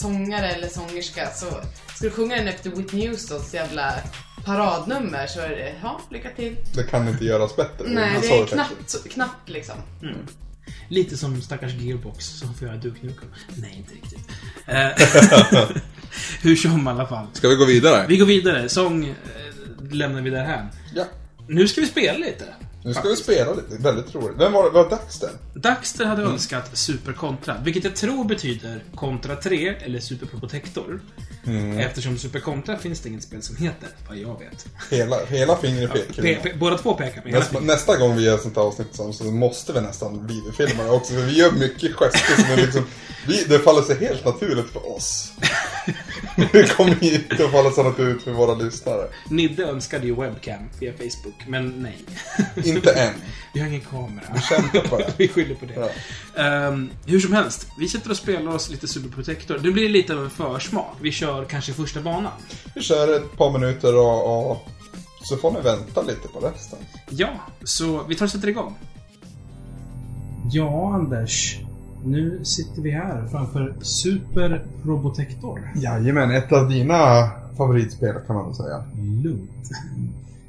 sångare 0.00 0.50
eller 0.50 0.68
sångerska, 0.68 1.30
så 1.30 1.46
ska 1.94 2.04
du 2.04 2.10
sjunga 2.10 2.36
den 2.36 2.48
efter 2.48 2.70
Whitney 2.70 3.08
Houstons 3.08 3.54
jävla 3.54 3.94
paradnummer 4.44 5.26
så 5.26 5.40
är 5.40 5.48
det, 5.48 5.74
ja, 5.82 6.00
lycka 6.10 6.28
till. 6.36 6.56
Det 6.74 6.82
kan 6.82 7.08
inte 7.08 7.24
göras 7.24 7.56
bättre. 7.56 7.84
Nej, 7.88 8.18
det 8.22 8.28
är 8.28 8.46
knappt, 8.46 8.90
så- 8.90 9.08
knappt 9.08 9.48
liksom. 9.48 9.74
Lite 10.88 11.16
som 11.16 11.42
stackars 11.42 11.72
Gearbox 11.74 12.26
som 12.26 12.54
får 12.54 12.68
göra 12.68 12.76
Duke 12.76 13.06
Nukem. 13.06 13.28
Nej, 13.56 13.74
inte 13.76 13.94
riktigt. 13.94 14.28
Eh, 14.66 15.76
Hur 16.42 16.56
som 16.56 16.86
i 16.86 16.90
alla 16.90 17.06
fall. 17.06 17.26
Ska 17.32 17.48
vi 17.48 17.54
gå 17.54 17.64
vidare? 17.64 18.06
Vi 18.08 18.16
går 18.16 18.26
vidare. 18.26 18.68
Sång 18.68 19.04
eh, 19.04 19.14
lämnar 19.90 20.22
vi 20.22 20.30
där 20.30 20.44
här. 20.44 20.68
Ja. 20.94 21.04
Nu 21.48 21.68
ska 21.68 21.80
vi 21.80 21.86
spela 21.86 22.18
lite. 22.18 22.44
Nu 22.84 22.94
ska 22.94 23.08
vi 23.08 23.16
spela 23.16 23.54
lite. 23.54 23.82
Väldigt 23.82 24.14
roligt. 24.14 24.38
Vem 24.38 24.52
var? 24.52 24.70
Var 24.70 24.90
Daxter? 24.90 25.30
Daxter 25.54 26.04
hade 26.04 26.22
önskat 26.22 26.70
Super 26.78 27.12
Contra, 27.12 27.56
vilket 27.64 27.84
jag 27.84 27.96
tror 27.96 28.24
betyder 28.24 28.84
Contra 28.94 29.36
3 29.36 29.68
eller 29.68 30.00
Super 30.00 30.26
Probotector. 30.26 31.00
Eftersom 31.78 32.18
Super 32.18 32.40
Contra 32.40 32.78
finns 32.78 33.00
det 33.00 33.08
inget 33.08 33.22
spel 33.22 33.42
som 33.42 33.56
heter, 33.56 33.88
vad 34.08 34.16
jag 34.18 34.38
vet. 34.38 34.66
Hela, 34.90 35.24
hela 35.24 35.56
fingret 35.56 35.92
pekar 35.92 36.22
Pe- 36.22 36.42
pe- 36.42 36.58
båda 36.58 36.78
två 36.78 36.94
pekar 36.94 37.22
med 37.24 37.32
Nästa, 37.32 37.60
nästa 37.60 37.96
gång 37.96 38.16
vi 38.16 38.24
gör 38.24 38.34
ett 38.34 38.42
sånt 38.42 38.56
här 38.56 38.62
avsnitt 38.62 38.88
så 38.92 39.12
så 39.12 39.24
måste 39.24 39.72
vi 39.72 39.80
nästan 39.80 40.26
videofilma 40.26 40.82
det 40.84 40.90
också. 40.90 41.14
För 41.14 41.20
vi 41.22 41.32
gör 41.38 41.52
mycket 41.52 41.92
gester 41.94 42.42
som 42.42 42.50
är 42.52 42.56
liksom... 42.56 42.84
Vi, 43.26 43.44
det 43.44 43.58
faller 43.58 43.82
sig 43.82 43.96
helt 43.98 44.24
naturligt 44.24 44.70
för 44.70 44.96
oss. 44.96 45.32
det 46.52 46.76
kommer 46.76 47.04
inte 47.04 47.44
att 47.44 47.50
falla 47.52 47.70
sig 47.70 47.84
naturligt 47.84 48.22
för 48.22 48.30
våra 48.32 48.54
lyssnare. 48.54 49.08
Nidde 49.30 49.64
önskade 49.64 50.06
ju 50.06 50.14
webcam 50.14 50.62
via 50.80 50.92
Facebook, 50.92 51.46
men 51.46 51.68
nej. 51.82 51.98
Inte 52.76 52.92
än. 52.92 53.14
Vi 53.54 53.60
har 53.60 53.68
ingen 53.68 53.80
kamera. 53.80 54.24
Vi 54.34 54.40
kämpar 54.40 54.88
på 54.88 54.98
det. 54.98 55.14
vi 55.18 55.28
skyller 55.28 55.54
på 55.54 55.66
det. 55.66 55.74
Ja. 55.74 56.42
Ehm, 56.42 56.90
hur 57.06 57.20
som 57.20 57.32
helst, 57.32 57.66
vi 57.78 57.88
sitter 57.88 58.10
och 58.10 58.16
spelar 58.16 58.54
oss 58.54 58.70
lite 58.70 58.88
Super 58.88 59.08
Protector. 59.08 59.58
Det 59.58 59.70
blir 59.72 59.88
lite 59.88 60.14
av 60.14 60.24
en 60.24 60.30
försmak. 60.30 60.96
Vi 61.00 61.12
kör 61.12 61.44
kanske 61.44 61.72
första 61.72 62.00
banan. 62.00 62.32
Vi 62.74 62.80
kör 62.82 63.16
ett 63.16 63.36
par 63.36 63.52
minuter 63.52 63.98
och, 63.98 64.50
och 64.50 64.68
så 65.22 65.36
får 65.36 65.50
ni 65.52 65.60
vänta 65.60 66.02
lite 66.02 66.28
på 66.28 66.40
resten. 66.40 66.78
Ja, 67.10 67.30
så 67.64 68.02
vi 68.08 68.14
tar 68.14 68.24
och 68.26 68.30
sätter 68.30 68.48
igång. 68.48 68.78
Ja, 70.50 70.94
Anders. 70.94 71.58
Nu 72.04 72.40
sitter 72.44 72.82
vi 72.82 72.90
här 72.90 73.26
framför 73.30 73.74
Super 73.80 74.66
Probotector. 74.82 75.72
Jajamän, 75.76 76.30
ett 76.30 76.52
av 76.52 76.68
dina 76.68 77.30
favoritspel 77.56 78.14
kan 78.26 78.36
man 78.36 78.46
väl 78.46 78.54
säga. 78.54 78.84
Lugnt. 79.24 79.70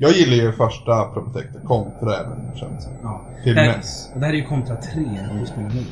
Jag 0.04 0.12
gillar 0.12 0.36
ju 0.36 0.52
första 0.52 1.06
Probotector 1.06 1.60
kontra 1.60 2.18
även 2.18 2.56
känns 2.56 2.86
det. 2.86 2.92
Ja. 3.04 3.22
Till 3.44 3.56
det, 3.56 3.62
här, 3.62 3.82
det 4.14 4.26
här 4.26 4.34
är 4.34 4.38
ju 4.38 4.46
kontra 4.46 4.76
3 4.76 5.04
vi 5.40 5.46
spelar 5.46 5.70
nu. 5.70 5.86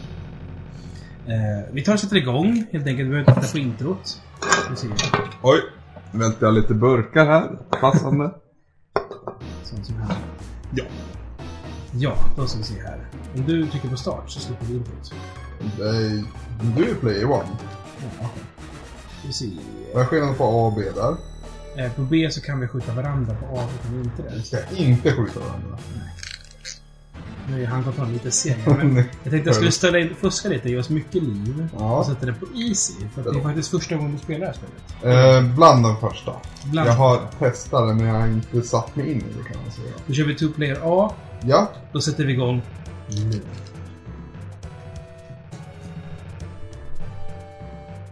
Eh, 1.34 1.65
vi 1.72 1.84
tar 1.84 1.94
och 1.94 1.99
sätter 1.99 2.15
igång 2.15 2.65
helt 2.72 2.88
enkelt. 2.88 3.07
Vi 3.07 3.11
behöver 3.11 3.19
inte 3.19 3.41
titta 3.41 3.52
på 3.52 3.57
introt. 3.57 4.22
Vi 4.69 4.76
ser. 4.76 4.90
Oj, 5.41 5.60
välter 6.11 6.45
jag 6.45 6.53
lite 6.53 6.73
burkar 6.73 7.26
här. 7.26 7.49
Passande. 7.81 8.31
Sånt 9.64 9.86
som 9.86 9.95
här. 9.95 10.15
Ja. 10.76 10.84
Ja, 11.91 12.15
då 12.36 12.48
ska 12.48 12.57
vi 12.57 12.64
se 12.64 12.81
här. 12.81 13.07
Om 13.36 13.45
du 13.45 13.68
trycker 13.68 13.90
på 13.90 13.98
start 13.98 14.30
så 14.30 14.40
slipper 14.40 14.65
vi 14.65 14.73
introt. 14.73 15.14
Är, 15.80 16.23
du 16.76 16.90
är 16.90 16.95
player 16.95 17.26
one. 17.26 17.57
Ja. 18.22 18.30
Vi 19.26 19.34
ser. 19.34 19.49
Vad 19.94 20.03
är 20.03 20.06
skillnaden 20.06 20.36
på 20.36 20.44
A 20.44 20.65
och 20.65 20.73
B 20.73 20.81
där? 20.95 21.28
Eh, 21.80 21.91
på 21.91 22.01
B 22.01 22.30
så 22.31 22.41
kan 22.41 22.60
vi 22.60 22.68
skjuta 22.68 22.93
varandra, 22.93 23.35
på 23.35 23.60
A 23.60 23.68
så 23.77 23.88
kan 23.88 23.97
vi 23.97 24.03
inte 24.03 24.23
Vi 24.23 24.38
det. 24.38 24.43
ska 24.43 24.57
inte 24.76 25.11
skjuta 25.11 25.39
varandra. 25.39 25.77
Nu 27.49 27.64
är 27.64 27.68
handkontrollen 27.68 28.14
lite 28.14 28.31
seg. 28.31 28.57
Men 28.65 28.95
jag 28.95 29.06
tänkte 29.31 29.38
jag 29.49 29.56
skulle 29.56 29.72
ställa 29.72 29.99
in, 29.99 30.15
fuska 30.22 30.49
lite, 30.49 30.69
ge 30.69 30.77
oss 30.77 30.89
mycket 30.89 31.23
liv. 31.23 31.68
Ja. 31.80 31.97
Och 31.99 32.06
sätta 32.06 32.26
det 32.26 32.34
på 32.34 32.45
easy. 32.56 32.93
För 33.15 33.23
det 33.34 33.39
är 33.39 33.43
faktiskt 33.43 33.72
första 33.72 33.95
gången 33.95 34.11
du 34.11 34.18
spelar 34.18 34.39
det 34.39 34.45
här 34.45 34.53
spelet. 34.53 35.45
Eh, 35.45 35.56
bland 35.56 35.84
de 35.84 35.97
första. 35.99 36.34
Bland- 36.65 36.89
Jag 36.89 36.93
har 36.93 37.22
testat 37.39 37.88
det 37.88 37.93
men 37.93 38.06
jag 38.06 38.19
har 38.19 38.27
inte 38.27 38.61
satt 38.61 38.95
mig 38.95 39.11
in 39.11 39.18
i 39.18 39.23
det 39.38 39.53
kan 39.53 39.61
man 39.64 39.72
säga. 39.72 39.93
Då 40.07 40.14
kör 40.14 40.23
vi 40.23 40.35
two 40.35 40.51
player 40.56 40.80
A. 40.84 41.14
Ja, 41.41 41.72
Då 41.93 42.01
sätter 42.01 42.26
vi 42.26 42.34
igång 42.34 42.61
nu. 43.07 43.41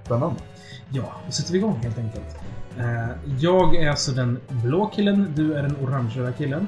spännande. 0.05 0.39
Ja, 0.89 1.03
då 1.25 1.31
sätter 1.31 1.51
vi 1.51 1.57
igång 1.57 1.79
helt 1.83 1.97
enkelt. 1.97 2.35
Eh, 2.79 3.09
jag 3.39 3.75
är 3.75 3.89
alltså 3.89 4.11
den 4.11 4.39
blå 4.49 4.87
killen, 4.87 5.33
du 5.35 5.53
är 5.53 5.63
den 5.63 5.75
orangea 5.83 6.31
killen. 6.31 6.67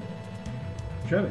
Då 1.04 1.10
kör 1.10 1.22
vi. 1.22 1.30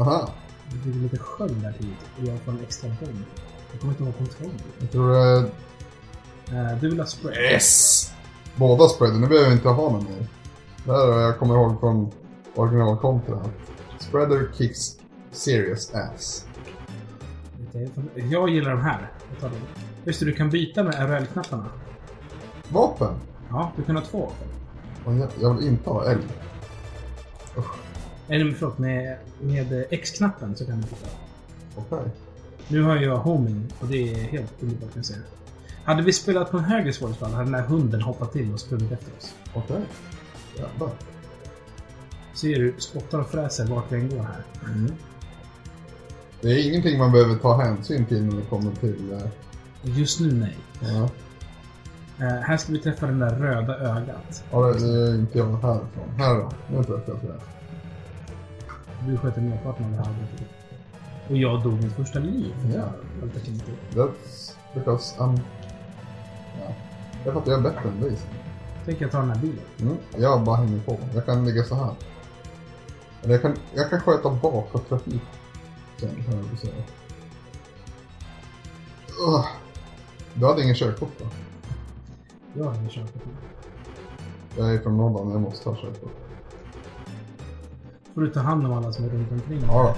Aha. 0.00 0.30
Det 0.70 0.76
blir 0.90 1.02
lite 1.02 1.18
sköld 1.18 1.62
där 1.62 1.72
tid 1.72 1.94
och 2.18 2.24
jag 2.24 2.38
får 2.40 2.52
en 2.52 2.60
extra 2.62 2.88
bomb. 2.88 3.24
Jag 3.72 3.80
kommer 3.80 3.92
inte 3.92 4.04
ihåg 4.04 4.18
kontroll. 4.18 4.50
Jag 4.78 4.90
tror 4.90 5.10
det 5.10 5.18
är... 5.18 6.72
Eh, 6.72 6.78
du 6.80 6.88
vill 6.88 6.98
ha 7.00 7.06
spray. 7.06 7.52
Yes! 7.52 8.10
Båda 8.56 8.88
spreader, 8.88 9.18
nu 9.18 9.26
behöver 9.26 9.48
vi 9.48 9.54
inte 9.54 9.68
ha 9.68 9.90
någon 9.90 10.04
mer. 10.04 10.26
Det 10.84 10.92
här 10.92 11.12
har 11.12 11.20
jag 11.20 11.38
kommer 11.38 11.54
ihåg 11.54 11.80
från 11.80 12.10
originalkontra. 12.54 13.40
Spreader 13.98 14.48
kicks 14.58 14.96
serious 15.30 15.94
ass. 15.94 16.46
Jag 18.14 18.48
gillar 18.48 18.70
de 18.70 18.80
här. 18.80 19.12
Jag 19.30 19.40
tar 19.40 19.48
dem. 19.48 19.58
Just 20.04 20.20
det, 20.20 20.26
du 20.26 20.32
kan 20.32 20.50
byta 20.50 20.82
med 20.82 20.94
RL-knapparna. 20.94 21.66
Vapen? 22.72 23.14
Ja, 23.50 23.72
du 23.76 23.82
kan 23.82 23.96
ha 23.96 24.04
två 24.04 24.18
vapen. 24.20 24.48
Och 25.04 25.14
jag, 25.14 25.28
jag 25.40 25.54
vill 25.54 25.66
inte 25.68 25.90
ha 25.90 26.04
eld. 26.10 26.24
Eller 28.28 28.52
förlåt, 28.52 28.78
med, 28.78 29.16
med 29.40 29.84
X-knappen 29.90 30.56
så 30.56 30.66
kan 30.66 30.76
du 30.80 30.82
byta. 30.82 31.08
Okej. 31.76 32.10
Nu 32.68 32.82
har 32.82 32.96
jag 32.96 33.16
homing 33.16 33.66
och 33.80 33.86
det 33.86 34.12
är 34.14 34.16
helt 34.18 34.52
underbart 34.60 34.92
kan 34.92 34.98
jag 34.98 35.04
säga. 35.06 35.18
Hade 35.84 36.02
vi 36.02 36.12
spelat 36.12 36.50
på 36.50 36.56
en 36.58 36.64
högre 36.64 36.92
svårighetsgrad 36.92 37.30
hade 37.32 37.44
den 37.44 37.54
här 37.54 37.62
hunden 37.62 38.02
hoppat 38.02 38.32
till 38.32 38.52
och 38.52 38.60
sprungit 38.60 38.92
efter 38.92 39.12
oss. 39.18 39.34
Okej. 39.54 39.80
Jävlar. 40.56 40.90
Ser 42.34 42.58
du, 42.58 42.74
spottar 42.78 43.18
och 43.18 43.30
fräser 43.30 43.66
vart 43.66 43.92
vi 43.92 43.96
än 43.96 44.08
går 44.08 44.22
här. 44.22 44.44
Mm. 44.64 44.92
Det 46.40 46.48
är 46.48 46.68
ingenting 46.68 46.98
man 46.98 47.12
behöver 47.12 47.34
ta 47.36 47.56
hänsyn 47.62 48.06
till 48.06 48.22
när 48.24 48.36
det 48.36 48.42
kommer 48.50 48.72
till... 48.74 49.12
eh, 49.12 49.20
Just 49.98 50.20
nu 50.20 50.32
nej. 50.32 50.56
Ja, 50.80 51.08
Eh, 52.20 52.26
här 52.26 52.56
ska 52.56 52.72
vi 52.72 52.78
träffa 52.78 53.06
den 53.06 53.18
där 53.18 53.30
röda 53.30 53.78
ögat. 53.78 54.44
ja 54.50 54.58
det, 54.60 54.78
det 54.78 55.10
är 55.10 55.14
inte 55.14 55.38
jag 55.38 55.46
härifrån. 55.46 56.10
Här 56.18 56.34
då. 56.34 56.50
Nu 56.70 56.84
träffar 56.84 57.02
jag 57.06 57.16
det. 57.22 57.40
Du 59.06 59.16
sköter 59.16 59.40
merparten 59.40 59.84
av 59.84 59.90
det 59.90 59.96
här 59.96 60.04
arbetet. 60.04 60.46
Och 61.28 61.36
jag 61.36 61.62
dog 61.62 61.72
mitt 61.72 61.92
första 61.92 62.18
liv. 62.18 62.54
Ja. 62.74 62.84
Jag. 63.94 64.10
That's 64.10 64.54
because 64.74 65.18
I'm... 65.18 65.40
Ja. 66.60 66.74
Det 67.24 67.28
är 67.28 67.32
för 67.32 67.40
att 67.40 67.46
jag 67.46 67.58
är 67.58 67.62
bättre 67.62 67.88
än 67.88 68.00
dig. 68.00 68.18
Tänker 68.84 69.02
jag 69.02 69.12
ta 69.12 69.18
den 69.18 69.30
här 69.30 69.40
bilen. 69.40 69.64
Mm. 69.80 69.96
Jag 70.16 70.44
bara 70.44 70.56
hänger 70.56 70.80
på. 70.80 70.98
Jag 71.14 71.26
kan 71.26 71.44
ligga 71.44 71.64
så 71.64 71.74
här. 71.74 71.94
Eller 73.22 73.34
jag 73.34 73.42
kan, 73.42 73.54
jag 73.74 73.90
kan 73.90 74.00
sköta 74.00 74.30
bakåt 74.30 74.88
trafik. 74.88 75.22
Sen, 76.00 76.24
kan 76.24 76.48
jag 76.50 76.58
säga. 76.58 76.74
Du 80.34 80.46
hade 80.46 80.62
ingen 80.62 80.74
körkort 80.74 81.12
då? 81.18 81.24
Jag 82.54 82.64
har 82.64 82.74
ingen 82.74 82.88
körkort. 82.88 83.22
Jag 84.56 84.74
är 84.74 84.78
från 84.78 84.96
Norrland, 84.96 85.32
jag 85.32 85.40
måste 85.40 85.68
ha 85.68 85.76
körkort. 85.76 86.12
Får 88.14 88.20
du 88.20 88.30
ta 88.30 88.40
hand 88.40 88.66
om 88.66 88.72
alla 88.72 88.92
som 88.92 89.04
är 89.04 89.08
runt 89.08 89.32
omkring. 89.32 89.62
Ja. 89.66 89.96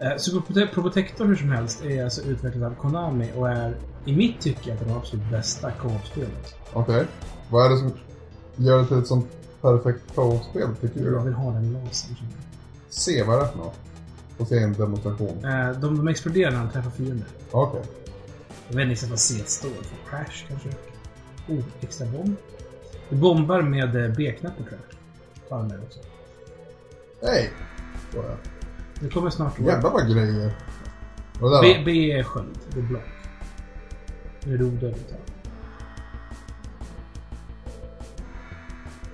Eh, 0.00 0.16
Super 0.16 0.66
Probotector 0.66 1.24
hur 1.24 1.36
som 1.36 1.50
helst 1.50 1.84
är 1.84 2.04
alltså 2.04 2.22
utvecklad 2.22 2.72
av 2.72 2.74
Konami 2.74 3.32
och 3.36 3.48
är 3.48 3.76
i 4.04 4.16
mitt 4.16 4.40
tycke 4.40 4.72
ett 4.72 4.82
av 4.82 4.88
de 4.88 4.94
absolut 4.94 5.30
bästa 5.30 5.70
co-op-spelet. 5.70 6.54
Okej. 6.72 7.06
Vad 7.50 7.66
är 7.66 7.70
det 7.70 7.76
som 7.76 7.92
gör 8.56 8.78
det 8.78 8.86
till 8.86 8.98
ett 8.98 9.06
sånt 9.06 9.26
perfekt 9.62 10.14
co-op-spel 10.14 10.68
tycker 10.80 11.00
du 11.00 11.12
Jag 11.12 11.24
vill 11.24 11.34
ha 11.34 11.52
den 11.52 11.72
lasern. 11.72 12.16
Se 12.88 13.22
vad 13.22 13.36
är 13.36 13.40
det 13.40 13.48
för 13.48 13.58
något? 13.58 13.74
Få 14.38 14.44
se 14.44 14.58
en 14.58 14.72
demonstration. 14.72 15.44
Eh, 15.44 15.70
de, 15.80 15.96
de 15.96 16.08
exploderar 16.08 16.50
när 16.50 16.58
de 16.58 16.70
träffar 16.70 16.90
fiender. 16.90 17.26
Okej. 17.50 17.82
Jag 18.68 18.76
vet 18.76 18.88
inte 18.88 19.06
vad 19.06 19.18
C 19.18 19.34
står 19.46 19.68
för. 19.68 20.10
Crash 20.10 20.48
kanske? 20.48 20.68
Oh, 21.48 21.64
extra 21.80 22.06
bomb. 22.06 22.36
Du 23.08 23.16
bombar 23.16 23.62
med 23.62 23.96
eh, 24.04 24.12
B-knappen 24.16 24.64
tror 24.64 24.78
jag. 25.48 25.58
Den 25.58 25.68
där 25.68 25.82
också. 25.82 26.00
Hej! 27.22 27.50
Så 28.12 28.22
är 28.22 28.36
Det 29.00 29.08
kommer 29.08 29.30
snart. 29.30 29.60
Jävlar 29.60 29.90
vad 29.90 30.10
grejer. 30.10 30.56
Vad 31.40 31.62
B, 31.62 31.68
där 31.68 31.78
då? 31.78 31.84
B 31.84 32.12
är 32.12 32.22
sköld. 32.22 32.58
Det 32.72 32.78
är 32.78 32.82
block. 32.82 33.02
Nu 34.44 34.54
är 34.54 34.58
det 34.58 34.64
odödligt 34.64 35.10
här. 35.10 35.20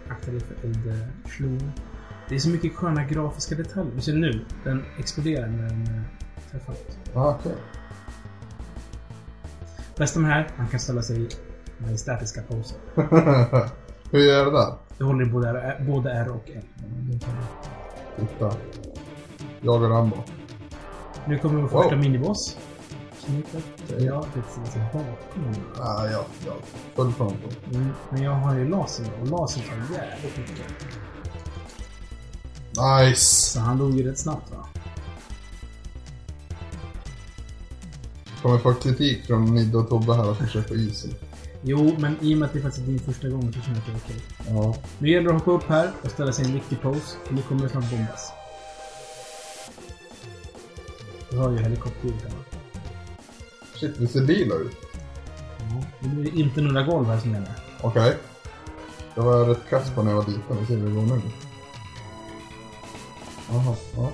Akta 0.09 0.30
dig 0.30 0.40
för 0.40 0.54
eldslungan. 0.64 1.72
Det 2.28 2.34
är 2.34 2.38
så 2.38 2.48
mycket 2.48 2.74
sköna 2.74 3.04
grafiska 3.04 3.54
detaljer. 3.54 3.92
Du 3.94 4.00
ser 4.00 4.12
nu, 4.12 4.44
den 4.64 4.84
exploderar 4.98 5.46
när 5.46 5.68
den 5.68 5.82
eh, 5.82 6.50
träffar. 6.50 6.74
Ah, 7.14 7.34
Okej. 7.40 7.52
Bästa 9.96 10.20
med 10.20 10.30
det 10.30 10.34
här, 10.34 10.48
han 10.56 10.68
kan 10.68 10.80
ställa 10.80 11.02
sig 11.02 11.28
i 11.82 11.86
majestätiska 11.86 12.42
poser. 12.42 12.78
Hur 14.10 14.18
gör 14.20 14.44
jag 14.44 14.52
det? 14.52 14.74
Du 14.98 15.04
håller 15.04 15.26
i 15.26 15.30
både 15.30 15.48
R, 15.48 15.84
både 15.88 16.12
R 16.12 16.28
och 16.28 16.50
L. 16.50 16.62
Titta. 18.18 18.52
Jag 19.60 19.82
och 19.82 19.90
Rambo. 19.90 20.16
Nu 21.26 21.38
kommer 21.38 21.60
vår 21.62 21.68
Wow. 21.68 21.82
första 21.82 21.96
miniboss. 21.96 22.59
Som 23.18 23.34
heter... 23.34 23.62
Ja, 24.06 24.24
sig 24.72 24.82
bakom. 24.92 25.54
Ah, 25.80 26.06
ja, 26.06 26.24
ja. 26.46 26.52
Full 26.94 27.12
frontal. 27.12 27.52
Mm, 27.74 27.88
Men 28.10 28.22
jag 28.22 28.32
har 28.32 28.54
ju 28.54 28.68
lasern 28.68 29.06
då, 29.16 29.22
och 29.22 29.40
lasern 29.40 29.62
tar 29.62 29.94
jävligt 29.96 30.36
mycket. 30.38 30.66
Nice! 33.09 33.50
Så 33.52 33.60
han 33.60 33.78
dog 33.78 33.90
ju 33.98 34.10
rätt 34.10 34.18
snabbt 34.18 34.50
va? 34.50 34.66
Kommer 38.42 38.59
få 38.59 38.74
kritik 38.74 39.26
från 39.26 39.54
Nidde 39.54 39.78
och 39.78 39.88
Tobbe 39.88 40.14
här 40.14 40.30
att 40.30 40.50
kör 40.50 40.62
på 40.62 40.74
isen. 40.74 41.10
Jo, 41.64 41.97
men 41.98 42.16
i 42.20 42.34
och 42.34 42.39
med 42.39 42.47
att 42.47 42.52
det 42.52 42.60
faktiskt 42.60 42.86
är 42.86 42.90
din 42.90 43.01
första 43.01 43.28
gång 43.28 43.52
så 43.52 43.60
känner 43.60 43.82
jag 43.86 43.97
att 43.97 44.06
det 44.06 44.12
är 44.12 44.16
okej. 44.16 44.22
Ja. 44.48 44.76
Nu 44.98 45.10
gäller 45.10 45.28
det 45.28 45.36
att 45.36 45.43
hoppa 45.43 45.51
upp 45.51 45.68
här 45.68 45.90
och 46.02 46.10
ställa 46.10 46.32
sig 46.32 46.44
i 46.44 46.48
en 46.48 46.55
riktig 46.55 46.82
pose, 46.82 47.16
för 47.26 47.34
nu 47.34 47.43
kommer 47.43 47.62
det 47.62 47.68
snart 47.68 47.90
bombas. 47.90 48.32
Du 51.30 51.36
hör 51.39 51.51
ju 51.51 51.59
helikopterljudet 51.59 52.22
här. 52.22 52.32
Shit, 53.80 53.98
det 53.98 54.09
ser 54.09 54.20
lila 54.20 54.55
ut. 54.55 54.76
Ja. 55.59 55.84
Det 56.01 56.09
blir 56.09 56.39
inte 56.39 56.60
några 56.60 56.82
golv 56.82 57.06
här 57.06 57.20
som 57.20 57.30
gäller. 57.32 57.52
Okej. 57.82 58.16
Det 59.14 59.20
var 59.20 59.44
rätt 59.44 59.70
kass 59.70 59.90
på 59.94 60.02
när 60.02 60.10
jag 60.10 60.16
var 60.16 60.26
liten. 60.26 60.56
Vi 60.60 60.66
ser 60.66 60.76
hur 60.76 60.89
det 60.89 60.94
går 60.94 61.02
nu. 61.02 61.20
Jaha, 63.51 63.76
ja. 63.97 64.10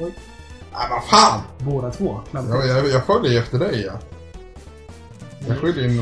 Oj. 0.00 0.14
Nej, 0.72 0.86
vad 0.90 1.04
fan! 1.04 1.40
Båda 1.58 1.90
två. 1.90 2.20
Klampar. 2.30 2.56
Jag, 2.56 2.68
jag, 2.68 2.88
jag 2.88 3.06
följer 3.06 3.32
ju 3.32 3.38
efter 3.38 3.58
dig, 3.58 3.82
ja. 3.86 3.92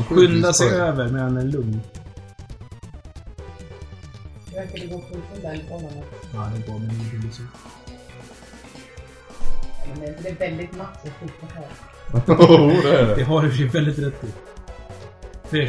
Skynda 0.09 0.53
sig 0.53 0.69
över 0.69 1.09
medan 1.09 1.35
den 1.35 1.47
är 1.47 1.51
lugn. 1.51 1.81
Verkar 4.55 4.79
det 4.79 4.85
gå 4.85 5.01
skjuten 5.01 5.41
där 5.41 5.53
lite 5.55 5.73
honom? 5.73 5.91
Ja, 6.33 6.49
det 6.55 6.71
går, 6.71 6.79
men 6.79 6.87
det 7.11 7.17
blir 7.17 7.31
så. 7.31 7.41
Men 9.89 9.99
det- 10.23 10.29
är 10.29 10.35
väldigt 10.35 10.77
matt 10.77 11.05
att 11.05 11.11
skjuta 11.19 11.55
här. 11.55 11.67
Det 12.83 12.89
är 12.89 13.05
Det 13.07 13.15
det. 13.15 13.23
har 13.23 13.41
du 13.41 13.55
ju 13.55 13.67
väldigt 13.67 13.99
rätt 13.99 14.23
i. 14.23 14.27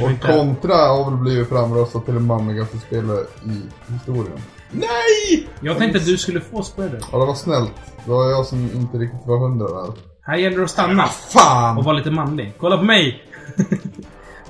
Och 0.04 0.10
inte... 0.10 0.26
Kontra 0.32 0.74
har 0.74 1.10
väl 1.10 1.18
blivit 1.20 1.48
framröstat 1.48 2.04
till 2.04 2.14
det 2.14 2.20
mammigaste 2.20 2.78
spelet 2.78 3.28
i 3.46 3.62
historien. 3.92 4.40
Nej! 4.70 5.48
Jag 5.60 5.78
tänkte 5.78 5.98
att 5.98 6.04
du 6.04 6.16
skulle 6.16 6.40
få 6.40 6.62
spreader. 6.62 7.00
Ja, 7.12 7.18
det 7.18 7.26
var 7.26 7.34
snällt. 7.34 7.72
Det 8.04 8.10
var 8.10 8.30
jag 8.30 8.46
som 8.46 8.58
inte 8.74 8.96
riktigt 8.98 9.26
var 9.26 9.38
hundra 9.38 9.66
där. 9.66 9.92
Här 10.20 10.36
gäller 10.36 10.56
det 10.58 10.64
att 10.64 10.70
stanna. 10.70 11.04
Och 11.04 11.10
Fan! 11.10 11.76
vara 11.84 11.96
lite 11.96 12.10
manlig. 12.10 12.52
Kolla 12.60 12.76
på 12.78 12.82
mig! 12.84 13.22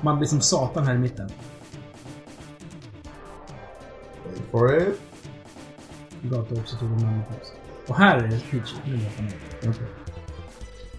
Manlig 0.01 0.29
som 0.29 0.41
satan 0.41 0.87
här 0.87 0.95
i 0.95 0.97
mitten. 0.97 1.29
Wait 4.25 4.51
for 4.51 4.77
it. 4.77 5.01
Du 6.21 6.35
också 6.39 6.77
tog 6.77 6.91
en 6.91 7.01
manlig 7.01 7.27
paus. 7.27 7.53
Och 7.87 7.95
här 7.95 8.17
är 8.17 8.27
det 8.27 8.39
Peachy. 8.51 8.75
Nu 8.85 8.93
är 8.93 8.99
jag. 9.61 9.69
Okej. 9.69 9.87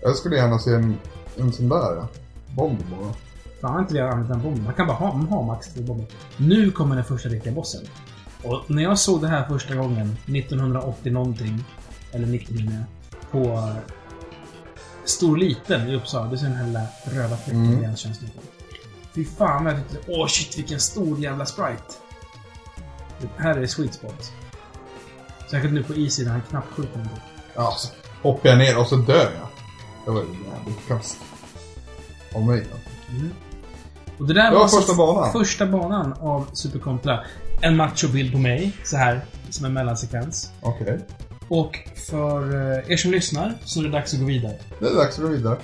Jag 0.03 0.17
skulle 0.17 0.37
gärna 0.37 0.59
se 0.59 0.75
en, 0.75 0.99
en 1.37 1.53
sån 1.53 1.69
där. 1.69 2.07
Bomb 2.55 2.79
bara. 2.91 3.15
Fan, 3.61 3.81
inte 3.81 3.95
vi 3.95 4.01
använt 4.01 4.29
den 4.29 4.43
bomben? 4.43 4.65
Man 4.65 4.75
kan 4.75 4.87
bara 4.87 4.97
ha, 4.97 5.17
man 5.17 5.29
har 5.29 5.43
max 5.43 5.75
två 5.75 5.83
bomber. 5.83 6.07
Nu 6.37 6.71
kommer 6.71 6.97
den 6.97 7.05
första 7.05 7.29
riktiga 7.29 7.53
bossen. 7.53 7.81
Och 8.43 8.71
när 8.71 8.83
jag 8.83 8.99
såg 8.99 9.21
det 9.21 9.29
här 9.29 9.49
första 9.49 9.75
gången, 9.75 10.17
1980 10.27 11.13
någonting, 11.13 11.65
eller 12.13 12.27
99, 12.27 12.85
på 13.31 13.73
eh, 15.09 15.11
Storliten 15.11 15.89
i 15.89 15.97
Uppsala. 15.97 16.31
Du 16.31 16.39
ser 16.39 16.45
den 16.47 16.57
här 16.57 16.67
lilla 16.67 16.83
röda 17.05 17.37
fläcken 17.37 17.65
Mm. 17.67 17.85
hans 17.85 18.01
känslighet. 18.01 18.37
Fy 19.15 19.25
fan 19.25 19.65
vad 19.65 19.73
jag 19.73 19.89
tyckte, 19.89 20.05
åh 20.13 20.27
shit 20.27 20.59
vilken 20.59 20.81
stor 20.81 21.21
jävla 21.21 21.47
sprite. 21.47 21.95
Det 23.21 23.29
här 23.43 23.57
är 23.57 23.67
sweet 23.67 23.95
spot. 23.95 24.33
Särskilt 25.51 25.75
nu 25.75 25.83
på 25.83 25.95
Easy 25.95 26.25
när 26.25 26.31
han 26.33 26.43
knappt 26.51 26.73
skjuter 26.73 26.97
någonting. 26.99 27.19
Ja, 27.55 27.75
så 27.79 27.89
hoppar 28.23 28.49
jag 28.49 28.59
ner 28.59 28.79
och 28.79 28.87
så 28.87 28.97
dör 28.97 29.31
jag. 29.39 29.49
Det 30.05 30.11
var 30.11 30.21
jävligt 30.21 30.89
kast. 30.89 31.17
Av 32.35 32.43
mig 32.47 32.59
alltså. 32.61 32.89
Mm. 33.11 33.31
Och 34.19 34.27
det 34.27 34.35
där 34.35 34.51
Det 34.51 34.55
var 34.57 34.63
alltså 34.63 34.77
första 34.81 34.95
banan. 34.95 35.33
första 35.33 35.67
banan 35.67 36.13
av 36.13 36.47
Super 36.53 36.79
Contra. 36.79 37.25
En 37.61 37.77
machobild 37.77 38.33
på 38.33 38.39
mig, 38.39 38.73
så 38.85 38.97
här 38.97 39.21
som 39.51 39.65
en 39.65 39.73
mellansekvens. 39.73 40.51
Okej. 40.61 41.01
Och 41.49 41.79
för 42.11 42.55
eh, 42.55 42.93
er 42.93 42.97
som 42.97 43.11
lyssnar 43.11 43.59
så 43.65 43.81
är 43.81 43.85
det 43.85 43.91
dags 43.91 44.15
att 44.15 44.21
gå 44.21 44.27
vidare. 44.27 44.59
Det 44.81 44.87
är 44.87 44.95
dags 44.95 45.19
att 45.19 45.25
gå 45.25 45.29
vidare. 45.31 45.59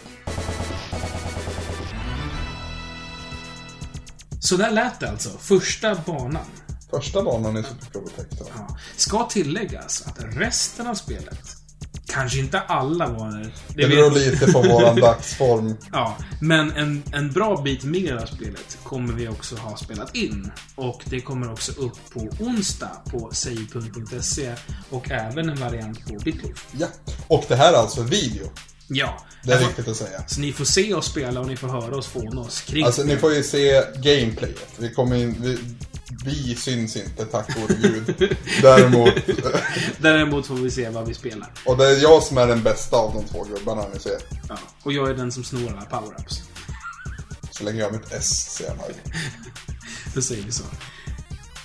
Så 4.40 4.56
där 4.56 4.70
lät 4.70 5.00
det 5.00 5.10
alltså. 5.10 5.28
Första 5.38 5.94
banan. 6.06 6.46
Första 6.90 7.22
banan 7.22 7.56
i 7.56 7.62
Super 7.62 7.86
Probotector. 7.92 8.46
Ja. 8.56 8.76
Ska 8.96 9.24
tilläggas 9.24 10.06
att 10.06 10.24
resten 10.36 10.86
av 10.86 10.94
spelet, 10.94 11.63
kanske 12.06 12.38
inte 12.38 12.60
alla 12.60 13.08
banor, 13.08 13.52
Det 13.68 13.88
beror 13.88 14.10
lite 14.10 14.52
på 14.52 14.62
våran 14.62 14.96
dagsform. 15.00 15.76
Ja, 15.92 16.16
men 16.40 16.72
en, 16.72 17.02
en 17.12 17.32
bra 17.32 17.62
bit 17.62 17.84
mer 17.84 18.16
av 18.16 18.26
spelet 18.26 18.78
kommer 18.82 19.12
vi 19.12 19.28
också 19.28 19.56
ha 19.56 19.76
spelat 19.76 20.16
in. 20.16 20.52
Och 20.74 21.02
det 21.04 21.20
kommer 21.20 21.52
också 21.52 21.72
upp 21.72 21.98
på 22.12 22.44
onsdag 22.44 23.02
på 23.10 23.30
save.se 23.32 24.54
och 24.90 25.10
även 25.10 25.48
en 25.48 25.56
variant 25.56 26.06
på 26.06 26.14
Bitloaf. 26.24 26.66
Ja. 26.72 26.86
Och 27.28 27.44
det 27.48 27.56
här 27.56 27.72
är 27.72 27.76
alltså 27.76 28.02
video. 28.02 28.50
Ja. 28.88 29.24
Det 29.42 29.50
är 29.50 29.54
Alltså, 29.54 29.68
viktigt 29.68 29.88
att 29.88 29.96
säga. 29.96 30.24
Så 30.28 30.40
ni 30.40 30.52
får 30.52 30.64
se 30.64 30.94
oss 30.94 31.06
spela 31.06 31.40
och 31.40 31.46
ni 31.46 31.56
får 31.56 31.68
höra 31.68 31.96
oss 31.96 32.06
fåna 32.06 32.40
oss 32.40 32.60
kring 32.60 32.84
Alltså 32.84 33.02
ni 33.02 33.16
får 33.16 33.34
ju 33.34 33.42
se 33.42 33.82
gameplayet. 33.96 34.68
Vi 34.78 34.94
kommer 34.94 35.16
in... 35.16 35.36
Vi, 35.40 35.58
vi 36.24 36.54
syns 36.56 36.96
inte, 36.96 37.24
tack 37.24 37.54
gode 37.60 37.74
gud. 37.74 38.36
Däremot... 38.62 39.14
Däremot 39.98 40.46
får 40.46 40.54
vi 40.54 40.70
se 40.70 40.88
vad 40.88 41.08
vi 41.08 41.14
spelar. 41.14 41.50
Och 41.66 41.76
det 41.76 41.84
är 41.86 42.02
jag 42.02 42.22
som 42.22 42.38
är 42.38 42.46
den 42.46 42.62
bästa 42.62 42.96
av 42.96 43.14
de 43.14 43.24
två 43.24 43.44
gubbarna 43.44 43.84
ni 43.94 44.00
ser. 44.00 44.18
Ja. 44.48 44.58
Och 44.82 44.92
jag 44.92 45.10
är 45.10 45.14
den 45.14 45.32
som 45.32 45.44
snor 45.44 45.68
alla 45.70 45.80
power-ups. 46.00 46.40
Så 47.50 47.64
länge 47.64 47.78
jag 47.78 47.86
har 47.86 47.92
mitt 47.92 48.12
S 48.12 48.56
så 48.56 48.64
är 48.64 48.68
jag 48.68 48.76
nöjd. 48.78 48.96
Då 50.14 50.22
säger 50.22 50.42
vi 50.42 50.52
så. 50.52 50.64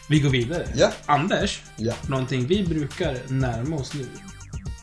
Vi 0.10 0.20
går 0.20 0.30
vidare. 0.30 0.68
Ja. 0.76 0.92
Anders, 1.06 1.62
Ja. 1.78 1.94
någonting 2.08 2.48
vi 2.48 2.64
brukar 2.64 3.18
närma 3.28 3.76
oss 3.76 3.94
nu, 3.94 4.06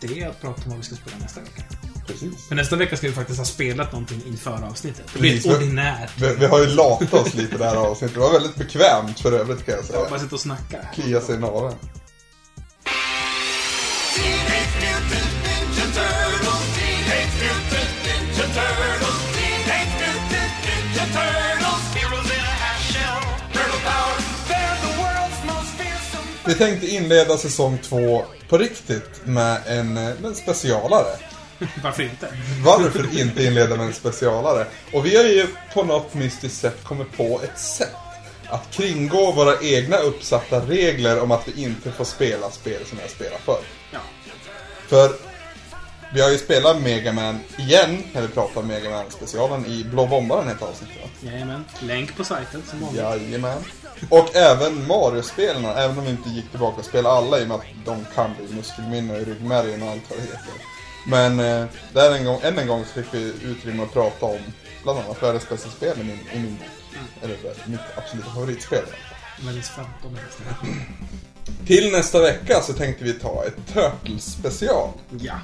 det 0.00 0.20
är 0.20 0.28
att 0.28 0.40
prata 0.40 0.62
om 0.64 0.68
vad 0.70 0.78
vi 0.78 0.84
ska 0.84 0.94
spela 0.96 1.16
nästa 1.18 1.40
vecka. 1.40 1.62
Precis. 2.06 2.48
För 2.48 2.54
nästa 2.54 2.76
vecka 2.76 2.96
ska 2.96 3.06
vi 3.06 3.12
faktiskt 3.12 3.38
ha 3.38 3.46
spelat 3.46 3.92
någonting 3.92 4.22
inför 4.26 4.64
avsnittet. 4.64 5.04
Det 5.12 5.18
blir 5.18 5.30
Precis. 5.30 5.50
ett 5.50 5.56
ordinärt. 5.56 6.10
Vi, 6.20 6.34
vi 6.34 6.46
har 6.46 6.60
ju 6.60 6.66
latat 6.66 7.14
oss 7.14 7.34
lite 7.34 7.58
det 7.58 7.64
här 7.64 7.76
avsnittet. 7.76 8.14
Det 8.14 8.20
var 8.20 8.32
väldigt 8.32 8.56
bekvämt 8.56 9.20
för 9.20 9.32
övrigt 9.32 9.66
kan 9.66 9.74
jag 9.74 9.84
säga. 9.84 10.08
Bara 10.10 10.20
sitta 10.20 10.34
och 10.34 10.40
snacka. 10.40 10.78
Klia 10.94 11.20
sig 11.20 11.34
i 11.34 11.38
naveln. 11.38 11.74
Vi 26.46 26.54
tänkte 26.54 26.86
inleda 26.86 27.36
säsong 27.36 27.78
två 27.82 28.24
på 28.48 28.58
riktigt 28.58 29.20
med 29.24 29.60
en, 29.66 29.96
en 29.96 30.34
specialare. 30.34 31.06
Varför 31.82 32.02
inte? 32.02 32.28
Varför 32.64 33.20
inte 33.20 33.44
inleda 33.44 33.76
med 33.76 33.86
en 33.86 33.94
specialare? 33.94 34.66
Och 34.92 35.06
vi 35.06 35.16
har 35.16 35.24
ju 35.24 35.46
på 35.74 35.82
något 35.82 36.14
mystiskt 36.14 36.60
sätt 36.60 36.84
kommit 36.84 37.16
på 37.16 37.40
ett 37.44 37.58
sätt 37.58 37.96
att 38.48 38.70
kringgå 38.70 39.32
våra 39.32 39.60
egna 39.60 39.96
uppsatta 39.96 40.60
regler 40.60 41.22
om 41.22 41.30
att 41.30 41.48
vi 41.48 41.62
inte 41.62 41.92
får 41.92 42.04
spela 42.04 42.50
spel 42.50 42.86
som 42.86 42.98
jag 42.98 43.10
spelar 43.10 43.38
förr. 43.38 43.60
Ja. 43.92 43.98
För 44.88 45.10
vi 46.14 46.20
har 46.20 46.30
ju 46.30 46.38
spelat 46.38 46.82
Mega 46.82 47.12
Man 47.12 47.40
igen, 47.58 48.02
när 48.12 48.22
vi 48.22 48.28
pratar 48.28 48.60
om 48.60 48.66
Mega 48.66 48.90
Man 48.90 49.10
specialen 49.10 49.66
i 49.66 49.84
Blå 49.84 50.06
Bombaren 50.06 50.48
ett 50.48 50.62
avsnitt 50.62 50.90
va? 51.02 51.30
Jajamän. 51.30 51.64
Länk 51.80 52.16
på 52.16 52.24
sajten 52.24 52.62
som 52.66 52.80
vanligt. 52.80 53.02
Jajamän. 53.02 53.58
Och 54.10 54.36
även 54.36 54.86
Mario-spelen, 54.86 55.64
även 55.64 55.98
om 55.98 56.04
vi 56.04 56.10
inte 56.10 56.28
gick 56.28 56.50
tillbaka 56.50 56.78
och 56.78 56.84
spelade 56.84 57.14
alla 57.14 57.40
i 57.40 57.44
och 57.44 57.48
med 57.48 57.56
att 57.56 57.64
de 57.84 58.06
kan 58.14 58.30
bli 58.38 58.56
muskelminne 58.56 59.16
i 59.16 59.24
ryggmärgen 59.24 59.82
och 59.82 59.90
allt 59.90 60.02
vad 60.10 60.18
det 60.18 60.22
heter. 60.22 60.75
Men 61.08 61.40
eh, 61.40 61.66
där 61.92 62.14
en 62.14 62.24
gång, 62.24 62.40
än 62.42 62.58
en 62.58 62.66
gång 62.66 62.84
så 62.84 63.02
fick 63.02 63.14
vi 63.14 63.32
utrymme 63.44 63.82
att 63.82 63.92
prata 63.92 64.26
om 64.26 64.38
bland 64.82 64.98
annat 64.98 65.22
världens 65.22 65.48
bästa 65.48 65.70
spel 65.70 66.00
i 66.00 66.04
min, 66.04 66.18
i 66.32 66.38
min 66.38 66.56
bok. 66.56 66.68
Eller 67.22 67.36
mitt 67.66 67.80
absoluta 67.96 68.30
favoritspel. 68.30 68.84
Väldigt 69.46 69.66
15 69.66 70.12
nästan. 70.12 70.74
Till 71.66 71.92
nästa 71.92 72.22
vecka 72.22 72.60
så 72.60 72.72
tänkte 72.72 73.04
vi 73.04 73.12
ta 73.12 73.44
ett 73.46 73.74
Turtles 73.74 74.24
special. 74.24 74.88
Ja. 75.20 75.34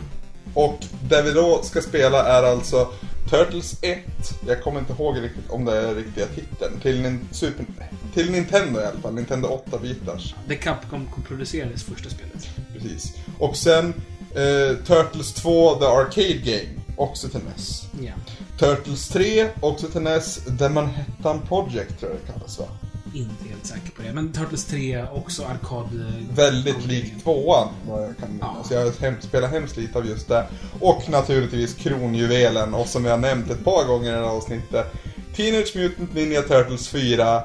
Och 0.55 0.79
det 1.09 1.23
vi 1.23 1.31
då 1.31 1.63
ska 1.63 1.81
spela 1.81 2.25
är 2.25 2.43
alltså 2.43 2.93
Turtles 3.31 3.79
1. 3.83 3.99
Jag 4.47 4.63
kommer 4.63 4.81
inte 4.81 4.93
ihåg 4.93 5.23
riktigt 5.23 5.51
om 5.51 5.65
det 5.65 5.77
är 5.77 5.95
riktiga 5.95 6.27
titeln. 6.27 6.81
Till, 6.81 7.03
nin, 7.03 7.29
super, 7.31 7.67
till 8.15 8.31
Nintendo 8.31 8.81
i 8.81 8.85
alla 8.85 9.01
fall. 9.01 9.15
Nintendo 9.15 9.63
8-bitars. 9.71 10.35
Det 10.49 10.57
Capcom 10.57 11.09
producerades 11.29 11.83
första 11.85 12.11
spelet. 12.11 12.49
Precis. 12.73 13.15
Och 13.39 13.57
sen 13.57 13.95
eh, 14.35 14.77
Turtles 14.87 15.33
2 15.33 15.75
The 15.75 15.87
Arcade 15.87 16.41
Game. 16.45 16.83
Också 16.97 17.29
till 17.29 17.41
NES. 17.49 17.87
Ja. 18.01 18.13
Turtles 18.59 19.09
3, 19.09 19.49
också 19.61 19.87
till 19.87 20.01
NES. 20.01 20.41
The 20.59 20.69
Manhattan 20.69 21.41
Project 21.49 22.01
tror 22.01 22.13
jag 22.13 22.21
det 22.27 22.33
kallas 22.33 22.59
va? 22.59 22.67
Inte 23.15 23.49
helt 23.49 23.67
säker 23.67 23.91
på 23.97 24.03
det. 24.03 24.13
Men 24.13 24.33
Turtles 24.33 24.65
3 24.65 25.05
också 25.13 25.45
arkad... 25.45 25.89
Väldigt 26.35 26.87
lik 26.87 27.23
tvåan 27.23 27.69
vad 27.89 28.03
jag 28.03 28.17
kan 28.19 28.33
minnas. 28.33 28.71
Jag 28.71 28.85
har 28.85 29.01
hem, 29.01 29.15
spelat 29.21 29.51
hemskt 29.51 29.77
lite 29.77 29.99
av 29.99 30.07
just 30.07 30.29
det. 30.29 30.47
Och 30.81 31.09
naturligtvis 31.09 31.75
kronjuvelen 31.75 32.75
och 32.75 32.87
som 32.87 33.05
jag 33.05 33.21
nämnt 33.21 33.51
ett 33.51 33.65
par 33.65 33.85
gånger 33.85 34.09
i 34.09 34.13
det 34.13 34.17
här 34.17 34.25
avsnittet. 34.25 34.93
Teenage 35.37 35.77
Mutant 35.77 36.15
Ninja 36.15 36.43
Turtles 36.43 36.89
4 36.89 37.43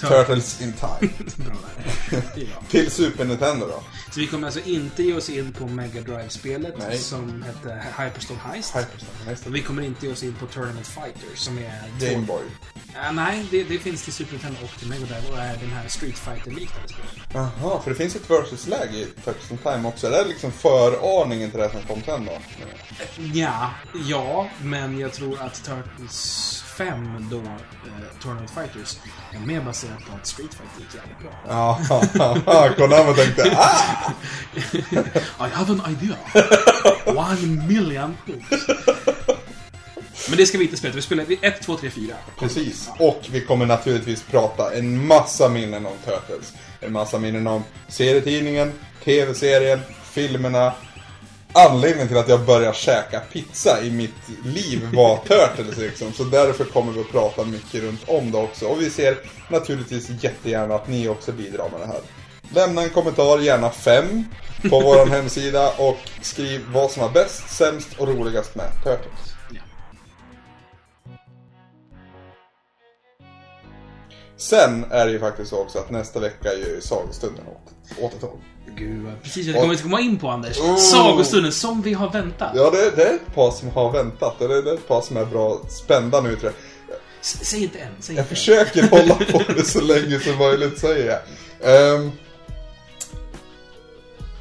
Turtles 0.00 0.60
in 0.60 0.72
Time. 0.72 1.12
Till 2.70 2.90
Super 2.90 3.24
Nintendo 3.24 3.66
då. 3.66 3.82
Så 4.12 4.20
vi 4.20 4.26
kommer 4.26 4.46
alltså 4.46 4.60
inte 4.60 5.02
ge 5.02 5.14
oss 5.14 5.30
in 5.30 5.52
på 5.52 5.66
Mega 5.66 6.00
Drive-spelet 6.00 7.00
som 7.00 7.42
hette 7.42 7.84
Hyperstone 7.98 8.40
Heist. 8.40 8.76
Hyperstar, 8.76 9.08
nästa. 9.26 9.48
Och 9.48 9.56
vi 9.56 9.62
kommer 9.62 9.82
inte 9.82 10.06
ge 10.06 10.12
oss 10.12 10.22
in 10.22 10.34
på 10.34 10.46
Tournament 10.46 10.86
Fighters 10.86 11.38
som 11.38 11.58
är... 11.58 12.10
Game 12.10 12.26
Boy. 12.26 12.42
Ja, 12.94 13.12
nej, 13.12 13.46
det, 13.50 13.64
det 13.64 13.78
finns 13.78 14.04
till 14.04 14.12
Super 14.12 14.32
Nintendo 14.32 14.58
och 14.62 14.78
till 14.78 14.88
Mega 14.88 15.06
Drive 15.06 15.28
och 15.32 15.38
är 15.38 15.56
den 15.56 15.70
här 15.70 15.88
Street 15.88 16.18
Fighter-liknande 16.18 16.88
spelet. 16.88 17.10
Jaha, 17.32 17.82
för 17.82 17.90
det 17.90 17.96
finns 17.96 18.16
ett 18.16 18.30
versus-läge 18.30 18.96
i 18.96 19.06
in 19.24 19.58
Time 19.58 19.88
också. 19.88 20.06
Är 20.06 20.10
det 20.10 20.28
liksom 20.28 20.52
föraningen 20.52 21.50
till 21.50 21.60
det 21.60 21.70
som 21.70 21.82
kom 21.82 22.02
sen 22.02 22.24
då? 22.24 22.38
Ja, 23.34 23.70
ja, 24.08 24.48
men 24.62 24.98
jag 24.98 25.12
tror 25.12 25.40
att 25.40 25.64
Turtles 25.64 26.62
5 26.76 27.26
då, 27.30 27.36
eh, 27.36 28.20
Tournament 28.22 28.50
Fighters, 28.50 28.96
är 29.32 29.38
mer 29.38 29.60
baserat 29.60 29.98
på 30.10 30.16
att 30.16 30.26
Street 30.26 30.54
Fighter 30.54 30.80
gick 30.80 30.94
jävligt 30.94 31.18
bra. 31.18 31.32
Ja, 31.48 32.74
Konami 32.76 33.14
tänkte 33.14 33.56
ah! 33.58 34.12
I 35.46 35.50
have 35.52 35.72
an 35.72 35.82
idea. 35.90 36.16
One 37.06 37.66
million 37.68 38.16
things. 38.26 38.66
Men 40.28 40.36
det 40.38 40.46
ska 40.46 40.58
vi 40.58 40.64
inte 40.64 40.76
spela. 40.76 40.94
Vi 40.94 41.02
spelar 41.02 41.26
1, 41.40 41.62
2, 41.62 41.76
3, 41.76 41.90
4. 41.90 42.14
Precis. 42.38 42.90
Och 42.98 43.20
vi 43.30 43.40
kommer 43.40 43.66
naturligtvis 43.66 44.22
prata 44.22 44.74
en 44.74 45.06
massa 45.06 45.48
minnen 45.48 45.86
om 45.86 45.92
Turtles. 46.04 46.52
En 46.80 46.92
massa 46.92 47.18
minnen 47.18 47.46
om 47.46 47.64
serietidningen, 47.88 48.72
tv-serien, 49.04 49.80
filmerna. 50.02 50.72
Anledningen 51.54 52.08
till 52.08 52.16
att 52.16 52.28
jag 52.28 52.44
började 52.46 52.76
käka 52.76 53.20
pizza 53.20 53.82
i 53.82 53.90
mitt 53.90 54.44
liv 54.44 54.88
var 54.94 55.16
Turtles 55.16 55.76
liksom. 55.78 56.12
Så 56.12 56.24
därför 56.24 56.64
kommer 56.64 56.92
vi 56.92 57.00
att 57.00 57.10
prata 57.10 57.44
mycket 57.44 57.82
runt 57.82 58.08
om 58.08 58.30
det 58.30 58.38
också. 58.38 58.66
Och 58.66 58.80
vi 58.80 58.90
ser 58.90 59.18
naturligtvis 59.48 60.10
jättegärna 60.24 60.74
att 60.74 60.88
ni 60.88 61.08
också 61.08 61.32
bidrar 61.32 61.70
med 61.70 61.80
det 61.80 61.86
här. 61.86 62.00
Lämna 62.54 62.82
en 62.82 62.90
kommentar, 62.90 63.38
gärna 63.38 63.70
fem, 63.70 64.24
på 64.70 64.80
vår 64.80 65.06
hemsida 65.10 65.70
och 65.78 65.96
skriv 66.22 66.60
vad 66.72 66.90
som 66.90 67.02
är 67.02 67.08
bäst, 67.08 67.48
sämst 67.50 67.88
och 67.98 68.08
roligast 68.08 68.54
med 68.54 68.70
Turtles. 68.84 69.32
Sen 74.36 74.84
är 74.90 75.06
det 75.06 75.12
ju 75.12 75.20
faktiskt 75.20 75.50
så 75.50 75.58
också 75.62 75.78
att 75.78 75.90
nästa 75.90 76.20
vecka 76.20 76.52
är 76.52 76.56
ju 76.56 76.80
sagostunden 76.80 77.44
åt- 77.46 77.98
återtåg. 78.00 78.38
Gud, 78.76 79.02
vad- 79.04 79.22
precis 79.22 79.46
jag 79.46 79.56
kommer 79.56 79.72
inte 79.72 79.82
komma 79.82 80.00
in 80.00 80.18
på 80.18 80.28
Anders. 80.28 80.58
Oh. 80.58 80.76
Sagostunden, 80.76 81.52
som 81.52 81.82
vi 81.82 81.92
har 81.92 82.10
väntat. 82.10 82.52
Ja, 82.54 82.70
det, 82.70 82.90
det 82.96 83.02
är 83.04 83.14
ett 83.14 83.34
par 83.34 83.50
som 83.50 83.68
har 83.68 83.92
väntat. 83.92 84.34
Det 84.38 84.44
är, 84.44 84.48
det 84.62 84.70
är 84.70 84.74
ett 84.74 84.88
par 84.88 85.00
som 85.00 85.16
är 85.16 85.24
bra 85.24 85.60
spända 85.68 86.20
nu 86.20 86.28
tror 86.36 86.44
jag. 86.44 86.96
S- 87.20 87.38
Säg 87.42 87.62
inte 87.62 87.78
än, 87.78 87.92
säg 88.00 88.16
Jag 88.16 88.22
inte 88.22 88.30
än. 88.32 88.36
försöker 88.36 88.88
hålla 88.90 89.14
på 89.14 89.52
det 89.56 89.64
så 89.64 89.80
länge 89.80 90.20
som 90.20 90.38
möjligt, 90.38 90.78
säger 90.78 91.06
jag. 91.60 91.94
Ehm, 91.94 92.10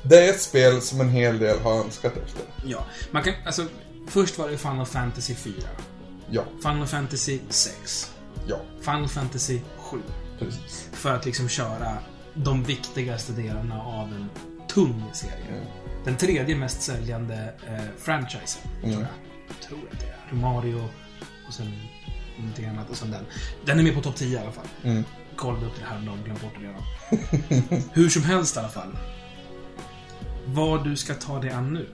det 0.03 0.25
är 0.25 0.29
ett 0.29 0.41
spel 0.41 0.81
som 0.81 1.01
en 1.01 1.09
hel 1.09 1.39
del 1.39 1.59
har 1.59 1.73
önskat 1.79 2.13
efter. 2.17 2.41
Ja, 2.65 2.85
man 3.11 3.23
kan, 3.23 3.33
alltså, 3.45 3.65
först 4.07 4.37
var 4.37 4.49
det 4.49 4.57
Final 4.57 4.85
Fantasy 4.85 5.35
4. 5.35 5.53
Ja, 6.29 6.43
Final 6.63 6.87
Fantasy 6.87 7.39
6. 7.49 8.11
ja, 8.47 8.55
Final 8.81 9.07
Fantasy 9.07 9.59
7. 9.77 9.97
precis. 10.39 10.87
För 10.93 11.13
att 11.15 11.25
liksom 11.25 11.49
köra 11.49 11.97
de 12.33 12.63
viktigaste 12.63 13.33
delarna 13.33 13.81
av 13.83 14.07
en 14.07 14.29
tung 14.67 15.03
serie. 15.13 15.47
Mm. 15.49 15.63
Den 16.05 16.17
tredje 16.17 16.55
mest 16.55 16.81
säljande 16.81 17.53
eh, 17.67 17.83
franchisen, 17.97 18.61
Mm. 18.83 18.91
tror 18.95 19.01
jag. 19.01 19.59
Tror 19.67 19.79
jag 19.89 19.99
det 19.99 20.35
är. 20.35 20.35
Mario 20.35 20.89
och 21.47 21.53
sen 21.53 21.73
någonting 22.37 22.65
annat 22.65 22.89
och 22.89 22.97
sen 22.97 23.11
den. 23.11 23.25
Den 23.65 23.79
är 23.79 23.83
med 23.83 23.93
på 23.95 24.01
topp 24.01 24.15
10 24.15 24.37
i 24.37 24.41
alla 24.41 24.51
fall. 24.51 24.67
Mm. 24.83 25.03
Kollade 25.35 25.65
upp 25.65 25.71
det 25.79 25.85
häromdagen, 25.85 26.23
glömt 26.25 26.41
bort 26.41 26.53
det 26.59 26.67
redan. 26.67 27.83
Hur 27.93 28.09
som 28.09 28.23
helst 28.23 28.55
i 28.55 28.59
alla 28.59 28.69
fall. 28.69 28.97
Vad 30.45 30.83
du 30.83 30.95
ska 30.95 31.13
ta 31.13 31.39
dig 31.41 31.51
an 31.51 31.73
nu 31.73 31.87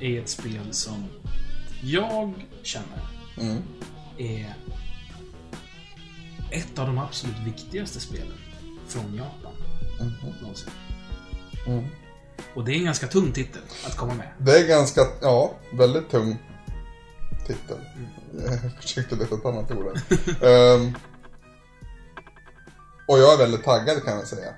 är 0.00 0.20
ett 0.20 0.28
spel 0.28 0.66
som 0.70 1.04
jag 1.82 2.32
känner 2.62 2.98
Mm. 3.40 3.62
är 4.18 4.54
ett 6.50 6.78
av 6.78 6.86
de 6.86 6.98
absolut 6.98 7.38
viktigaste 7.38 8.00
spelen 8.00 8.32
från 8.88 9.14
Japan. 9.14 9.52
Någonsin. 10.42 10.70
Mm. 11.66 11.84
Och 12.54 12.64
det 12.64 12.72
är 12.72 12.76
en 12.76 12.84
ganska 12.84 13.06
tung 13.06 13.32
titel 13.32 13.62
att 13.86 13.96
komma 13.96 14.14
med. 14.14 14.28
Det 14.38 14.58
är 14.58 14.66
ganska, 14.66 15.00
ja, 15.22 15.52
väldigt 15.72 16.10
tung 16.10 16.38
titel. 17.46 17.76
Jag 18.64 18.82
försökte 18.82 19.16
leta 19.16 19.34
ett 19.34 19.44
annat 19.44 19.70
ord. 19.70 19.86
Ehm, 20.42 20.94
och 23.08 23.18
jag 23.18 23.32
är 23.34 23.38
väldigt 23.38 23.64
taggad 23.64 24.04
kan 24.04 24.18
jag 24.18 24.26
säga. 24.26 24.48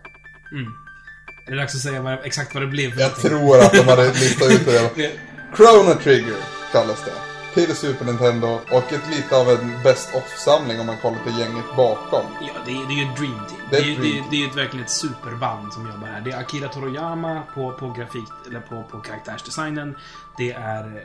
Är 1.47 1.51
det 1.51 1.57
dags 1.57 1.75
att 1.75 1.81
säga 1.81 2.03
vad, 2.03 2.19
exakt 2.25 2.55
vad 2.55 2.63
det 2.63 2.67
blev? 2.67 2.91
för 2.91 3.01
Jag 3.01 3.09
någonting? 3.09 3.31
tror 3.31 3.59
att 3.61 3.73
de 3.73 3.83
hade 3.83 4.07
listat 4.13 4.51
ut. 4.51 4.67
Det- 4.97 5.13
Chrono 5.57 5.95
Trigger 6.03 6.37
kallas 6.73 7.05
det. 7.05 7.13
Till 7.55 7.77
Super 7.77 8.05
Nintendo 8.05 8.61
och 8.71 8.93
ett 8.93 9.11
lite 9.11 9.37
av 9.37 9.49
en 9.51 9.83
Best 9.83 10.15
of-samling 10.15 10.81
om 10.81 10.87
man 10.87 10.97
kollar 10.99 11.25
till 11.25 11.39
gänget 11.39 11.65
bakom. 11.77 12.25
Ja, 12.41 12.53
det 12.67 12.71
är, 12.73 12.87
det 12.89 12.93
är 12.95 13.05
ju 13.05 13.13
ett 13.13 13.17
Dream 13.19 13.41
Team. 13.49 13.61
Det 13.71 13.77
Det 13.77 13.83
är 13.83 13.89
är, 13.89 13.93
ett 13.93 14.03
det 14.03 14.19
är, 14.19 14.25
det 14.31 14.45
är 14.45 14.57
verkligen 14.57 14.85
ett 14.85 14.91
superband 14.91 15.73
som 15.73 15.87
jobbar 15.87 16.07
här. 16.07 16.21
Det 16.21 16.31
är 16.31 16.39
Akira 16.39 16.69
Toriyama 16.69 17.43
på, 17.55 17.73
på 17.73 17.91
grafik, 17.91 18.29
eller 18.47 18.61
på, 18.61 18.83
på 18.91 19.01
karaktärsdesignen. 19.01 19.97
Det 20.39 20.53
är 20.53 20.85
eh, 20.85 21.03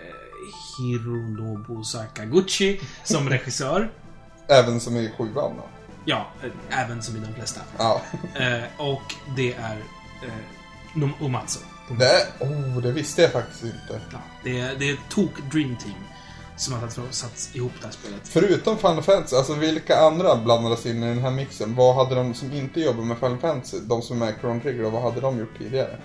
Hironobu 0.78 1.84
Sakaguchi 1.84 2.82
som 3.04 3.30
regissör. 3.36 3.92
Även 4.48 4.80
som 4.80 4.98
i 4.98 5.12
sjuan 5.18 5.34
då. 5.58 5.64
Ja, 6.06 6.28
eh, 6.44 6.80
även 6.82 7.04
som 7.04 7.16
i 7.16 7.20
de 7.20 7.34
flesta. 7.34 7.62
Ja. 7.78 8.02
Eh, 8.36 8.64
och 8.78 9.16
det 9.36 9.54
är 9.54 9.78
eh, 10.96 11.26
Umatsu. 11.26 11.60
Det, 12.00 12.28
oh, 12.46 12.82
det 12.82 12.92
visste 12.92 13.22
jag 13.22 13.32
faktiskt 13.32 13.64
inte. 13.64 14.02
Ja, 14.12 14.18
det, 14.44 14.60
är, 14.60 14.76
det 14.76 14.90
är 14.90 14.94
ett 14.94 15.10
tok 15.10 15.32
Dream 15.52 15.76
Team 15.76 15.96
som 16.58 16.74
har 16.74 16.88
satt, 16.90 17.14
satt 17.14 17.50
ihop 17.56 17.72
det 17.80 17.86
här 17.86 17.94
spelet. 17.94 18.22
Förutom 18.24 18.78
Final 18.78 19.04
Fantasy, 19.04 19.36
alltså 19.36 19.54
vilka 19.54 19.98
andra 19.98 20.36
blandades 20.36 20.86
in 20.86 21.04
i 21.04 21.08
den 21.08 21.20
här 21.20 21.32
mixen? 21.32 21.76
Vad 21.76 21.96
hade 21.96 22.16
de 22.16 22.34
som 22.34 22.54
inte 22.54 22.80
jobbar 22.80 23.04
med 23.04 23.18
Final 23.18 23.38
Fantasy, 23.38 23.80
de 23.80 24.02
som 24.02 24.22
är 24.22 24.34
Chrono 24.42 24.62
Trigger, 24.62 24.84
vad 24.84 25.02
hade 25.02 25.22
de 25.22 25.40
gjort 25.40 25.58
tidigare? 25.58 25.98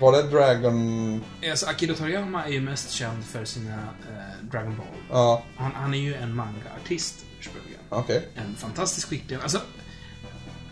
Var 0.00 0.12
det 0.12 0.22
Dragon... 0.22 1.24
Alltså, 1.50 1.66
Akira 1.66 1.94
Toriyama 1.94 2.44
är 2.44 2.50
ju 2.50 2.60
mest 2.60 2.90
känd 2.90 3.24
för 3.24 3.44
sina 3.44 3.74
eh, 3.74 4.44
Dragon 4.50 4.76
Ball. 4.76 4.86
Ja, 5.10 5.42
Han, 5.56 5.72
han 5.74 5.94
är 5.94 5.98
ju 5.98 6.14
en 6.14 6.34
manga-artist 6.34 7.14
ursprungligen. 7.40 7.80
okej. 7.88 8.28
En 8.34 8.56
fantastisk 8.56 9.08
skicklig... 9.08 9.38
Alltså, 9.42 9.60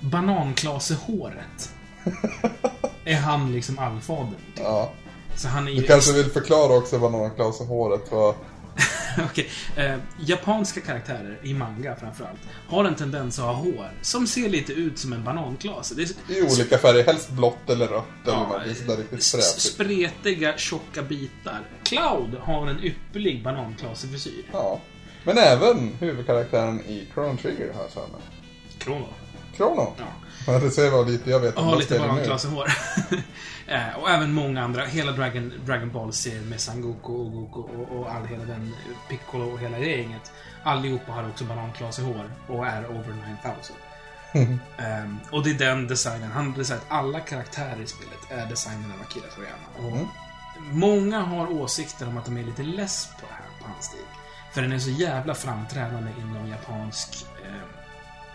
Bananklase-håret 0.01 1.73
är 3.05 3.17
han 3.17 3.53
liksom 3.53 3.79
allfadern 3.79 4.35
till. 4.55 4.65
Ja. 4.65 4.93
Så 5.37 5.49
han 5.49 5.69
är 5.69 5.73
Du 5.73 5.83
kanske 5.83 6.13
vill 6.13 6.31
förklara 6.31 6.77
också 6.77 6.99
vad 6.99 7.13
någon 7.13 7.31
Klaus 7.31 7.61
och 7.61 7.67
håret 7.67 8.13
var? 8.13 8.35
Okej. 9.25 9.49
Eh, 9.77 9.97
japanska 10.21 10.81
karaktärer, 10.81 11.39
i 11.43 11.55
manga 11.55 11.97
framförallt, 11.97 12.39
har 12.69 12.85
en 12.85 12.95
tendens 12.95 13.39
att 13.39 13.45
ha 13.45 13.53
hår 13.53 13.91
som 14.03 14.27
ser 14.27 14.49
lite 14.49 14.73
ut 14.73 14.99
som 14.99 15.13
en 15.13 15.25
bananklase. 15.25 15.95
Det 15.95 16.03
är 16.03 16.39
I 16.39 16.43
olika 16.43 16.79
färger, 16.79 17.05
helst 17.05 17.31
blått 17.31 17.71
eller 17.71 17.87
rött 17.87 18.05
eller 18.25 18.37
Ja, 18.37 18.63
något 18.67 18.77
sådär 18.77 18.97
riktigt 18.97 19.25
fräsigt. 19.25 19.61
spretiga, 19.75 20.57
tjocka 20.57 21.03
bitar. 21.03 21.61
Cloud 21.85 22.35
har 22.41 22.67
en 22.67 22.85
ypperlig 22.85 23.43
bananklase-frisyr. 23.45 24.45
Ja. 24.53 24.81
Men 25.25 25.39
även 25.39 25.93
huvudkaraktären 26.01 26.81
i 26.81 27.07
Chrono 27.15 27.37
Trigger 27.37 27.73
har 27.75 27.83
jag 27.83 27.91
för 27.91 28.01
mig. 28.01 28.21
Krono. 28.79 29.09
Chrono. 29.57 29.93
Ja. 29.99 30.05
Ja. 30.47 30.59
Det 30.59 30.71
säger 30.71 30.91
vad 30.91 31.11
lite 31.11 31.31
jag 31.31 31.41
vet 31.41 31.57
om 31.57 31.65
Har 31.65 31.73
det 31.73 31.79
lite 31.79 31.99
bananklase-hår. 31.99 32.73
Eh, 33.69 33.97
och 33.99 34.11
även 34.11 34.33
många 34.33 34.65
andra. 34.65 34.85
Hela 34.85 35.13
Dragon, 35.13 35.53
Dragon 35.67 35.91
Ball-serien 35.93 36.49
med 36.49 36.61
Sangoku 36.61 37.13
och 37.13 37.33
Goku 37.33 37.59
och, 37.61 37.99
och 38.01 38.11
all 38.15 38.27
hela 38.27 38.45
den 38.45 38.75
Piccolo 39.09 39.53
och 39.53 39.59
hela 39.59 39.79
det 39.79 39.87
gänget. 39.87 40.33
Allihopa 40.63 41.13
har 41.13 41.29
också 41.29 41.45
bananklase-hår 41.45 42.31
och 42.47 42.67
är 42.67 42.87
over 42.87 43.15
9000. 43.45 43.77
Ehm, 44.79 45.19
och 45.31 45.45
det 45.45 45.51
är 45.51 45.55
den 45.55 45.89
designen. 45.89 46.31
Han 46.33 46.51
har 46.51 46.57
designat 46.59 46.85
alla 46.89 47.21
karaktärer 47.21 47.81
i 47.83 47.87
spelet 47.87 48.19
är 48.31 48.47
designen 48.47 48.93
av 48.93 49.01
Akira 49.01 49.25
Toriyama. 49.35 49.69
Och 49.77 49.97
Mm. 49.97 50.07
Många 50.73 51.21
har 51.21 51.53
åsikter 51.53 52.09
om 52.09 52.17
att 52.19 52.25
de 52.25 52.37
är 52.37 52.43
lite 52.45 52.63
less 52.63 53.07
på 53.21 53.27
det 53.27 53.33
här, 53.35 53.61
på 53.63 53.69
hans 53.73 53.85
stil. 53.85 54.01
För 54.53 54.63
den 54.63 54.73
är 54.73 54.79
så 54.79 54.91
jävla 54.91 55.35
framträdande 55.35 56.11
inom 56.21 56.49
japansk 56.49 57.27
eh, 57.45 57.53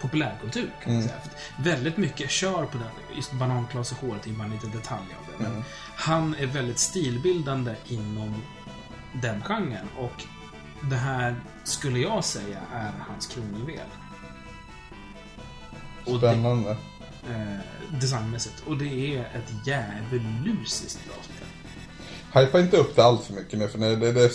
populärkultur, 0.02 0.70
kan 0.84 0.94
man 0.94 1.02
Mm. 1.02 1.08
säga. 1.08 1.20
För 1.56 1.64
väldigt 1.64 1.98
mycket 1.98 2.30
kör 2.30 2.66
på 2.66 2.78
den. 2.78 2.88
Just 3.16 3.32
bananklas 3.32 3.92
och 3.92 3.98
håret 4.08 4.28
är 4.28 4.32
bara 4.32 4.44
en 4.44 4.52
liten 4.52 4.72
detalj. 4.72 5.06
Men 5.44 5.52
Mm. 5.52 5.64
han 5.96 6.36
är 6.36 6.46
väldigt 6.46 6.80
stilbildande 6.80 7.76
inom 7.88 8.42
den 9.22 9.42
genren. 9.44 9.88
Och 9.98 10.24
det 10.90 10.96
här, 10.96 11.36
skulle 11.64 12.00
jag 12.00 12.26
säga, 12.26 12.60
är 12.74 12.92
hans 13.08 13.28
kronjuvel. 13.28 13.80
Och 16.06 16.20
det- 16.20 16.30
Spännande. 16.32 16.72
eh, 17.30 17.58
designmässigt. 18.00 18.64
Och 18.68 18.78
det 18.78 19.16
är 19.16 19.20
ett 19.22 19.68
djävulusiskt 19.68 21.06
bra 21.06 21.16
spel. 21.24 21.48
Hypa 22.46 22.60
inte 22.60 22.78
upp 22.78 22.96
det 22.96 23.04
allt 23.04 23.24
för 23.24 23.34
mycket 23.34 23.60
nu 23.60 23.68
för 23.68 23.80
det, 23.80 23.96
det, 23.96 24.12
det, 24.12 24.30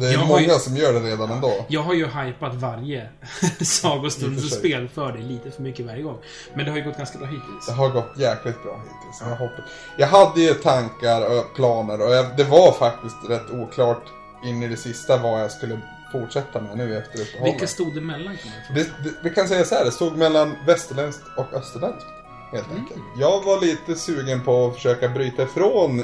det 0.00 0.06
är 0.06 0.12
Jag 0.12 0.26
många 0.28 0.40
ju- 0.40 0.48
som 0.58 0.76
gör 0.76 0.92
det 0.92 1.00
redan 1.00 1.30
ändå. 1.30 1.64
Jag 1.68 1.80
har 1.82 1.94
ju 1.94 2.06
hypat 2.06 2.54
varje 2.54 3.08
sagostundsspel 3.60 4.88
för 4.88 5.12
det 5.12 5.18
lite 5.18 5.50
för 5.50 5.62
mycket 5.62 5.86
varje 5.86 6.02
gång. 6.02 6.18
Men 6.54 6.64
det 6.64 6.70
har 6.70 6.78
ju 6.78 6.84
gått 6.84 6.96
ganska 6.98 7.18
bra 7.18 7.26
hittills. 7.28 7.66
Det 7.66 7.72
har 7.72 7.88
gått 7.88 8.18
jäkligt 8.18 8.62
bra 8.62 8.76
hittills. 8.84 9.20
Jag, 9.30 9.36
hoppas. 9.36 9.64
jag 9.96 10.06
hade 10.06 10.40
ju 10.40 10.54
tankar 10.54 11.38
och 11.38 11.54
planer 11.56 12.06
och 12.06 12.12
jag, 12.14 12.26
det 12.36 12.44
var 12.44 12.72
faktiskt 12.72 13.16
rätt 13.28 13.50
oklart 13.50 14.02
in 14.44 14.62
i 14.62 14.68
det 14.68 14.76
sista 14.76 15.16
vad 15.16 15.40
jag 15.42 15.50
skulle 15.50 15.80
fortsätta 16.12 16.60
med 16.60 16.76
nu 16.76 16.98
efter 16.98 17.20
uppehållet. 17.20 17.54
Vilka 17.54 17.66
stod 17.66 18.02
kan? 18.02 18.74
Det, 18.74 18.82
det, 19.04 19.10
vi 19.22 19.30
kan 19.30 19.48
säga 19.48 19.64
så 19.64 19.74
här, 19.74 19.84
det 19.84 19.90
stod 19.92 20.16
mellan 20.16 20.54
västerländskt 20.66 21.22
och 21.36 21.54
österländskt. 21.54 22.06
Helt 22.52 22.66
Mm. 22.66 22.78
enkelt. 22.78 23.00
Jag 23.20 23.44
var 23.44 23.60
lite 23.60 23.94
sugen 23.94 24.44
på 24.44 24.66
att 24.66 24.74
försöka 24.74 25.08
bryta 25.08 25.42
ifrån 25.42 26.02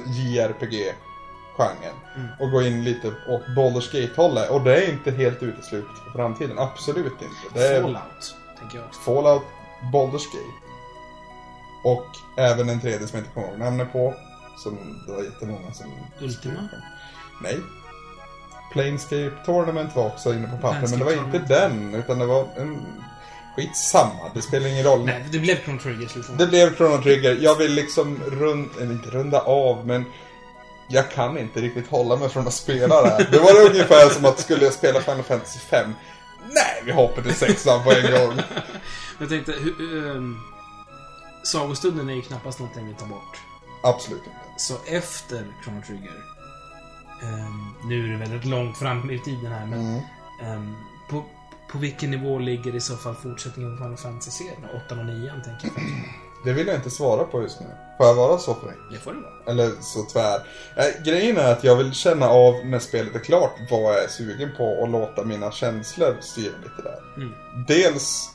JRPG-genren. 1.61 1.95
Mm. 2.17 2.29
Och 2.39 2.51
gå 2.51 2.63
in 2.63 2.85
lite 2.85 3.09
åt 3.09 3.43
Baldur's 3.47 3.93
Gate-hållet. 3.93 4.51
Och 4.51 4.61
det 4.61 4.85
är 4.85 4.91
inte 4.91 5.11
helt 5.11 5.43
uteslutet 5.43 5.99
för 6.05 6.11
framtiden. 6.13 6.59
Absolut 6.59 7.13
inte. 7.23 7.65
Är 7.65 7.83
Fallout, 7.83 8.35
tänker 8.59 8.77
jag 8.79 8.87
också. 8.87 9.01
Fallout, 9.01 9.43
Baldur's 9.93 10.27
Gate. 10.33 10.57
Och 11.85 12.07
även 12.37 12.69
en 12.69 12.81
tredje 12.81 13.07
som 13.07 13.19
jag 13.19 13.21
inte 13.21 13.35
kommer 13.35 13.49
ihåg 13.49 13.59
namnet 13.59 13.93
på. 13.93 14.15
Som 14.59 15.05
det 15.07 15.13
var 15.13 15.23
jättemånga 15.23 15.73
som... 15.73 15.87
Ultima? 16.21 16.69
Nej. 17.43 17.59
Planescape 18.73 19.33
Tournament 19.45 19.97
var 19.97 20.07
också 20.07 20.35
inne 20.35 20.49
på 20.49 20.57
pappret, 20.57 20.91
men 20.91 20.99
det 20.99 21.05
var 21.05 21.13
inte 21.13 21.39
den, 21.39 21.95
utan 21.95 22.19
det 22.19 22.27
var 22.27 22.49
en... 22.57 22.83
Skitsamma, 23.57 24.31
det 24.35 24.43
spelar 24.43 24.69
ingen 24.69 24.85
roll. 24.85 25.05
Nej, 25.05 25.25
det 25.33 25.39
blev 25.39 25.57
Chrono 25.57 25.79
Trigger 25.79 26.09
slutändan. 26.09 26.39
Det 26.39 26.47
blev 26.47 26.77
Chrono 26.77 27.03
Trigger. 27.03 27.39
Jag 27.41 27.57
vill 27.57 27.73
liksom 27.73 28.21
rund, 28.31 28.71
eller 28.81 28.93
inte 28.93 29.11
runda 29.11 29.41
av, 29.41 29.87
men 29.87 30.05
jag 30.91 31.11
kan 31.11 31.39
inte 31.39 31.61
riktigt 31.61 31.89
hålla 31.91 32.17
mig 32.17 32.29
från 32.29 32.47
att 32.47 32.55
spela 32.55 33.03
det 33.03 33.09
här. 33.11 33.29
Det 33.31 33.39
var 33.39 33.71
ungefär 33.71 34.09
som 34.09 34.25
att 34.25 34.39
skulle 34.39 34.65
jag 34.65 34.73
spela 34.75 35.01
Final 35.01 35.23
Fantasy 35.23 35.59
5. 35.59 35.95
Nej, 36.55 36.83
vi 36.85 36.93
hoppar 36.93 37.23
till 37.23 37.35
sexan 37.35 37.85
på 37.85 37.93
en 37.93 38.13
gång. 38.13 38.41
Jag 39.19 39.29
tänkte, 39.29 39.53
um, 39.53 40.41
Sagostunden 41.43 42.09
är 42.11 42.15
ju 42.15 42.23
knappast 42.23 42.59
någonting 42.59 42.89
vi 42.89 42.95
tar 42.95 43.07
bort. 43.07 43.41
Absolut 43.83 44.19
inte. 44.27 44.37
Så 44.57 44.75
efter 44.87 45.47
Chrono 45.65 45.83
Trigger, 45.87 46.13
ehm, 47.23 47.75
nu 47.89 48.05
är 48.07 48.13
det 48.13 48.17
väldigt 48.19 48.45
långt 48.45 48.79
fram 48.79 49.11
i 49.11 49.19
tiden 49.19 49.53
här, 49.53 49.67
men 49.67 49.81
Mm. 49.81 50.01
ehm, 50.43 50.77
på, 51.11 51.25
på 51.73 51.79
vilken 51.79 52.11
nivå 52.11 52.39
ligger 52.39 52.75
i 52.77 52.81
så 52.81 52.97
fall 52.97 53.15
fortsättningen 53.15 53.77
på 53.77 53.83
Final 53.85 53.97
Fantasy-serien? 53.97 54.65
8 54.87 54.95
och 55.01 55.07
9 55.07 55.31
tänker 55.45 55.69
jag. 55.75 55.85
Det 56.45 56.53
vill 56.53 56.67
jag 56.67 56.77
inte 56.77 56.91
svara 56.91 57.25
på 57.25 57.43
just 57.43 57.61
nu. 57.61 57.67
Får 57.97 58.07
jag 58.07 58.15
vara 58.15 58.39
så 58.39 58.55
fräck? 58.55 58.77
Det 58.91 58.99
får 58.99 59.13
det 59.13 59.21
vara. 59.21 59.33
Eller 59.47 59.71
så 59.81 60.03
tvär. 60.03 60.37
Eh, 60.77 61.05
grejen 61.05 61.37
är 61.37 61.53
att 61.53 61.65
jag 61.65 61.77
vill 61.77 61.93
känna 61.93 62.29
av 62.29 62.67
när 62.67 62.79
spelet 62.79 63.15
är 63.15 63.19
klart 63.19 63.53
vad 63.71 63.95
jag 63.95 64.05
är 64.05 64.09
sugen 64.09 64.51
på 64.57 64.65
och 64.65 64.89
låta 64.89 65.25
mina 65.25 65.53
känslor 65.53 66.17
styra 66.21 66.53
lite 66.63 66.83
där. 66.83 66.99
Mm. 67.17 67.33
Dels 67.69 68.31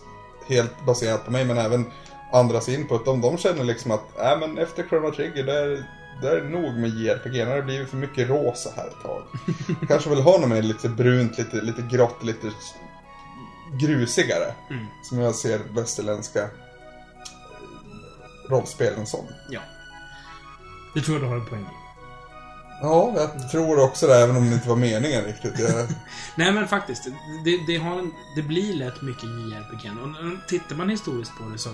helt 0.47 0.85
baserat 0.85 1.25
på 1.25 1.31
mig 1.31 1.45
men 1.45 1.57
även 1.57 1.85
andras 2.33 2.69
input. 2.69 3.07
Om 3.07 3.21
de 3.21 3.37
känner 3.37 3.63
liksom 3.63 3.91
att 3.91 4.19
äh, 4.19 4.39
men 4.39 4.57
efter 4.57 4.83
Chrono 4.83 5.11
Trigger 5.11 5.43
det 5.43 5.59
är, 5.59 5.85
det 6.21 6.49
nog 6.49 6.73
med 6.73 6.89
JRPG. 6.89 7.45
Har 7.45 7.55
det 7.55 7.61
blivit 7.61 7.89
för 7.89 7.97
mycket 7.97 8.29
rosa 8.29 8.69
här 8.75 8.87
ett 8.87 9.03
tag. 9.03 9.23
Kanske 9.87 10.09
vill 10.09 10.21
ha 10.21 10.37
något 10.37 10.49
med 10.49 10.65
lite 10.65 10.89
brunt, 10.89 11.37
lite, 11.37 11.61
lite 11.61 11.81
grått, 11.81 12.23
lite 12.23 12.51
grusigare. 13.79 14.53
Mm. 14.69 14.85
Som 15.03 15.19
jag 15.19 15.35
ser 15.35 15.59
västerländska 15.73 16.49
rollspelen 18.49 19.05
som. 19.05 19.25
Ja. 19.49 19.59
Det 20.93 21.01
tror 21.01 21.17
jag 21.17 21.25
du 21.25 21.29
har 21.29 21.35
en 21.35 21.45
poäng 21.45 21.61
i. 21.61 21.85
Ja, 22.81 23.13
jag 23.15 23.51
tror 23.51 23.83
också 23.83 24.07
det, 24.07 24.15
även 24.15 24.35
om 24.35 24.49
det 24.49 24.55
inte 24.55 24.69
var 24.69 24.75
meningen 24.75 25.23
riktigt. 25.23 25.59
Jag... 25.59 25.87
Nej 26.35 26.51
men 26.51 26.67
faktiskt, 26.67 27.07
det, 27.45 27.57
det, 27.67 27.75
en, 27.75 28.11
det 28.35 28.41
blir 28.41 28.73
lätt 28.73 29.01
mycket 29.01 29.23
JRPG. 29.23 29.89
Och 29.89 30.49
tittar 30.49 30.75
man 30.75 30.89
historiskt 30.89 31.37
på 31.37 31.49
det 31.49 31.57
så 31.57 31.69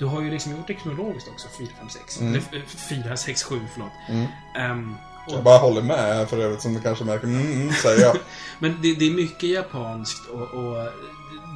du 0.00 0.06
har 0.06 0.22
ju 0.22 0.30
liksom 0.30 0.52
gjort 0.52 0.66
det 0.66 0.74
kronologiskt 0.74 1.28
också, 1.28 1.48
4, 1.58 1.68
5, 1.78 1.88
6. 1.88 2.20
Mm. 2.20 2.34
Eller 2.34 2.64
4, 2.66 3.16
6, 3.16 3.42
7, 3.42 3.60
förlåt. 3.72 3.92
Mm. 4.08 4.26
Och, 4.54 4.96
Jag 5.34 5.44
bara 5.44 5.58
håller 5.58 5.82
med 5.82 6.28
för 6.28 6.38
övrigt, 6.38 6.62
som 6.62 6.74
du 6.74 6.80
kanske 6.80 7.04
märker. 7.04 7.26
Mm, 7.26 7.52
mm, 7.52 7.72
säger 7.72 8.02
jag. 8.02 8.16
Men 8.58 8.78
det, 8.82 8.94
det 8.94 9.06
är 9.06 9.10
mycket 9.10 9.50
japanskt 9.50 10.28
och, 10.28 10.40
och 10.40 10.88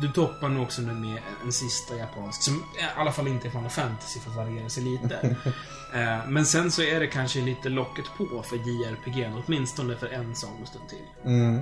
du 0.00 0.08
toppar 0.08 0.48
nog 0.48 0.62
också 0.62 0.82
nu 0.82 0.92
med 0.92 1.18
en 1.44 1.52
sista 1.52 1.96
japansk 1.96 2.42
som 2.42 2.54
i 2.54 2.84
alla 2.96 3.12
fall 3.12 3.28
inte 3.28 3.48
är 3.48 3.50
Final 3.50 3.70
Fantasy 3.70 4.20
för 4.20 4.30
att 4.30 4.36
variera 4.36 4.68
sig 4.68 4.82
lite. 4.82 5.36
Eh, 5.94 6.28
Men 6.28 6.46
sen 6.46 6.70
så 6.70 6.82
är 6.82 7.00
det 7.00 7.06
kanske 7.06 7.40
lite 7.40 7.68
locket 7.68 8.04
på 8.18 8.42
för 8.42 8.56
JRPG, 8.56 9.32
åtminstone 9.46 9.96
för 9.96 10.06
en 10.06 10.34
sagostund 10.36 10.88
till. 10.88 11.32
Mm. 11.32 11.60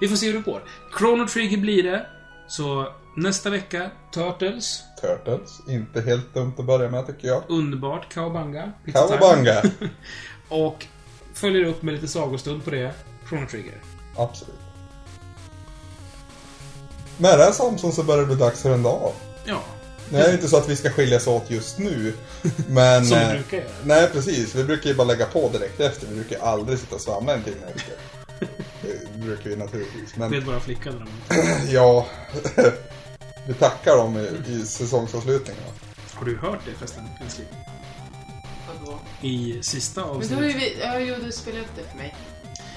Vi 0.00 0.08
får 0.08 0.16
se 0.16 0.26
hur 0.26 0.32
det 0.32 0.40
går. 0.40 0.62
Chrono 0.98 1.26
Trigger 1.26 1.56
blir 1.56 1.82
det. 1.82 2.06
Så 2.48 2.92
nästa 3.16 3.50
vecka, 3.50 3.90
Turtles. 4.14 4.82
Turtles, 5.00 5.60
inte 5.68 6.00
helt 6.00 6.34
dumt 6.34 6.52
att 6.58 6.64
börja 6.64 6.90
med 6.90 7.06
tycker 7.06 7.28
jag. 7.28 7.42
Underbart, 7.48 8.14
Time. 8.14 8.72
Kawabanga! 8.92 9.62
Och 10.48 10.86
följer 11.36 11.64
upp 11.64 11.82
med 11.82 11.94
lite 11.94 12.08
sagostund 12.08 12.64
på 12.64 12.70
det. 12.70 12.92
Chrono 13.28 13.46
Trigger. 13.46 13.82
Absolut. 14.16 14.60
Med 17.18 17.38
det 17.38 17.44
här 17.44 17.52
Samson 17.52 17.92
så 17.92 18.02
börjar 18.02 18.20
det 18.20 18.26
bli 18.26 18.36
dags 18.36 18.62
för 18.62 18.70
en 18.70 18.82
dag. 18.82 19.12
Ja, 19.44 19.62
Det 20.08 20.16
är 20.16 20.32
inte 20.32 20.48
så 20.48 20.56
att 20.56 20.68
vi 20.68 20.76
ska 20.76 20.90
skiljas 20.90 21.26
åt 21.26 21.50
just 21.50 21.78
nu. 21.78 22.12
Men... 22.68 23.06
som 23.06 23.18
eh, 23.18 23.28
vi 23.28 23.34
brukar 23.34 23.56
göra. 23.56 23.68
Nej, 23.84 24.08
precis. 24.12 24.54
Vi 24.54 24.64
brukar 24.64 24.90
ju 24.90 24.96
bara 24.96 25.06
lägga 25.06 25.26
på 25.26 25.48
direkt 25.48 25.80
efter. 25.80 26.06
Vi 26.06 26.14
brukar 26.14 26.38
aldrig 26.38 26.78
sitta 26.78 26.94
och 26.94 27.00
svamla 27.00 27.34
en 27.34 27.42
timme 27.42 27.66
efter. 27.74 27.94
Det 29.12 29.18
brukar 29.18 29.50
vi 29.50 29.56
naturligtvis. 29.56 30.16
Men 30.16 30.30
Vet 30.30 30.46
bara 30.46 30.60
flickan 30.60 31.08
de... 31.28 31.36
ja, 31.72 32.06
vi 33.46 33.54
tackar 33.54 33.96
dem 33.96 34.16
i, 34.16 34.52
i 34.52 34.66
säsongsavslutningen. 34.66 35.62
Har 36.14 36.26
du 36.26 36.36
hört 36.36 36.60
det 36.64 36.72
förresten, 36.78 37.04
älskling? 37.24 37.48
I 39.20 39.58
sista 39.62 40.00
Men 40.00 40.08
då 40.28 40.34
har 40.34 40.42
ju 40.42 40.48
avsnittet. 40.48 40.76
vi... 40.76 40.80
Ja, 40.80 40.98
jo, 40.98 41.14
du 41.24 41.32
spelade 41.32 41.62
upp 41.62 41.70
det 41.76 41.90
för 41.90 41.96
mig. 41.96 42.14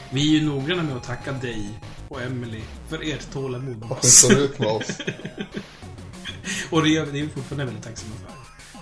Vi 0.10 0.36
är 0.36 0.40
ju 0.40 0.46
noggranna 0.46 0.84
med 0.84 0.96
att 0.98 1.04
tacka 1.04 1.32
dig 1.32 1.80
och 2.10 2.22
Emily 2.22 2.62
för 2.90 3.10
ert 3.14 3.32
tålamod 3.34 3.80
med 3.80 3.92
oss. 3.92 4.12
står 4.18 4.38
ut 4.38 4.60
med 4.60 4.68
oss. 4.70 4.88
Och 6.70 6.84
det 6.84 6.98
är 6.98 7.06
det 7.06 7.20
är 7.20 7.24
vi 7.24 7.30
fortfarande 7.30 7.66
väldigt 7.66 7.84
tacksamma 7.84 8.12
för. 8.26 8.34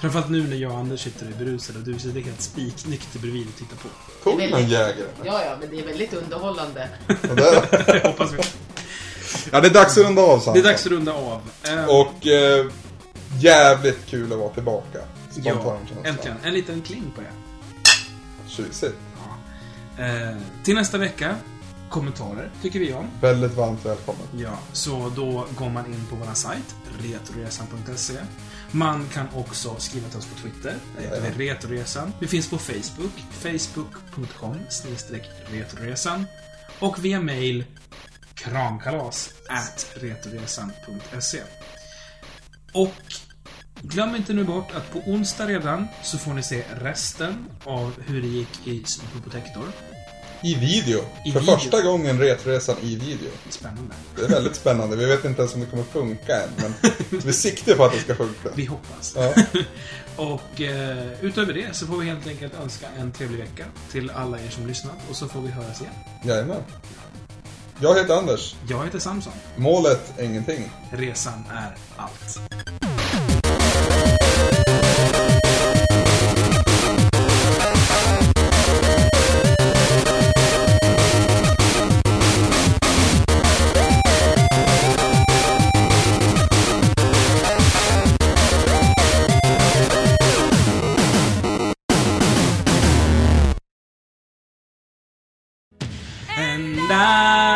Framförallt 0.01 0.29
nu 0.29 0.47
när 0.47 0.55
jag 0.57 0.71
och 0.71 0.77
Anders 0.77 0.99
sitter 1.03 1.25
och 1.25 1.31
är 1.31 1.35
berusade 1.45 1.79
och 1.79 1.85
du 1.85 1.99
sitter 1.99 2.21
helt 2.21 2.41
spiknykter 2.41 3.19
bredvid 3.19 3.47
och 3.47 3.55
tittar 3.55 3.75
på. 3.77 3.89
Tog 4.23 4.49
någon 4.51 4.69
jägare? 4.69 5.07
Ja, 5.23 5.43
ja, 5.45 5.57
men 5.59 5.69
det 5.69 5.79
är 5.79 5.85
väldigt 5.85 6.13
underhållande. 6.13 6.89
Det 7.07 8.01
hoppas 8.07 8.31
vi. 8.33 8.37
Ja, 9.51 9.61
det 9.61 9.67
är 9.67 9.73
dags 9.73 9.97
att 9.97 10.03
runda 10.05 10.21
av 10.21 10.41
Det 10.53 10.59
är 10.59 10.63
dags 10.63 10.85
att 10.85 10.91
runda 10.91 11.13
av. 11.13 11.41
Eh, 11.63 11.85
Och 11.85 12.27
eh, 12.27 12.65
jävligt 13.39 14.05
kul 14.05 14.33
att 14.33 14.39
vara 14.39 14.49
tillbaka. 14.53 14.99
Ja, 15.43 15.77
äntligen. 16.03 16.37
En 16.43 16.53
liten 16.53 16.81
kling 16.81 17.11
på 17.15 17.21
er. 17.21 17.31
Tjusigt. 18.47 18.97
Ja. 19.97 20.03
Eh, 20.03 20.37
till 20.63 20.75
nästa 20.75 20.97
vecka, 20.97 21.35
kommentarer 21.89 22.51
tycker 22.61 22.79
vi 22.79 22.93
om. 22.93 23.07
Väldigt 23.21 23.53
varmt 23.53 23.85
välkommen. 23.85 24.27
Ja, 24.37 24.59
så 24.73 25.11
då 25.15 25.47
går 25.57 25.69
man 25.69 25.85
in 25.85 26.05
på 26.09 26.15
vår 26.15 26.33
sajt, 26.33 26.75
retroresan.se. 26.99 28.13
Man 28.71 29.09
kan 29.13 29.27
också 29.35 29.75
skriva 29.77 30.09
till 30.09 30.17
oss 30.17 30.25
på 30.25 30.41
Twitter, 30.41 30.75
där 30.97 31.21
heter 31.21 31.37
vi 31.37 31.49
Retoresan. 31.49 32.13
Vi 32.19 32.27
finns 32.27 32.49
på 32.49 32.57
Facebook, 32.57 33.11
facebook.com 33.31 34.57
retroresan. 35.51 36.25
Och 36.79 37.05
via 37.05 37.21
mail, 37.21 37.65
kramkalas 38.33 39.29
at 39.49 39.91
retoresan.se. 39.95 41.41
Och 42.73 42.93
glöm 43.81 44.15
inte 44.15 44.33
nu 44.33 44.43
bort 44.43 44.71
att 44.75 44.91
på 44.93 44.99
onsdag 44.99 45.45
redan 45.45 45.87
så 46.03 46.17
får 46.17 46.33
ni 46.33 46.43
se 46.43 46.63
resten 46.81 47.45
av 47.63 47.93
hur 48.07 48.21
det 48.21 48.27
gick 48.27 48.67
i 48.67 48.83
Superprotector. 48.85 49.71
I 50.41 50.55
video. 50.55 50.99
I 51.25 51.31
För 51.31 51.39
video. 51.39 51.55
första 51.55 51.81
gången 51.81 52.19
Retresan 52.19 52.75
i 52.81 52.95
video. 52.95 53.29
Spännande. 53.49 53.95
Det 54.15 54.21
är 54.21 54.29
väldigt 54.29 54.55
spännande. 54.55 54.95
Vi 54.95 55.05
vet 55.05 55.25
inte 55.25 55.41
ens 55.41 55.53
om 55.53 55.59
det 55.59 55.65
kommer 55.65 55.83
funka 55.83 56.41
än. 56.43 56.49
Men 56.57 56.73
vi 57.25 57.33
siktar 57.33 57.75
på 57.75 57.85
att 57.85 57.93
det 57.93 57.99
ska 57.99 58.15
funka. 58.15 58.49
Vi 58.55 58.65
hoppas. 58.65 59.15
Ja. 59.17 59.33
Och 60.15 60.61
eh, 60.61 61.11
utöver 61.21 61.53
det 61.53 61.75
så 61.75 61.87
får 61.87 61.97
vi 61.97 62.05
helt 62.05 62.27
enkelt 62.27 62.53
önska 62.63 62.87
en 62.97 63.11
trevlig 63.11 63.39
vecka 63.39 63.65
till 63.91 64.09
alla 64.09 64.39
er 64.39 64.49
som 64.49 64.67
lyssnat 64.67 64.95
och 65.09 65.15
så 65.15 65.27
får 65.27 65.41
vi 65.41 65.49
höras 65.51 65.81
igen. 65.81 65.93
Jajamän. 66.23 66.63
Jag 67.79 67.95
heter 67.95 68.13
Anders. 68.17 68.55
Jag 68.69 68.85
heter 68.85 68.99
Samson. 68.99 69.33
Målet 69.55 70.13
är 70.19 70.23
ingenting. 70.23 70.71
Resan 70.91 71.43
är 71.51 71.75
allt. 71.97 72.39
And 96.97 97.05
I 97.05 97.46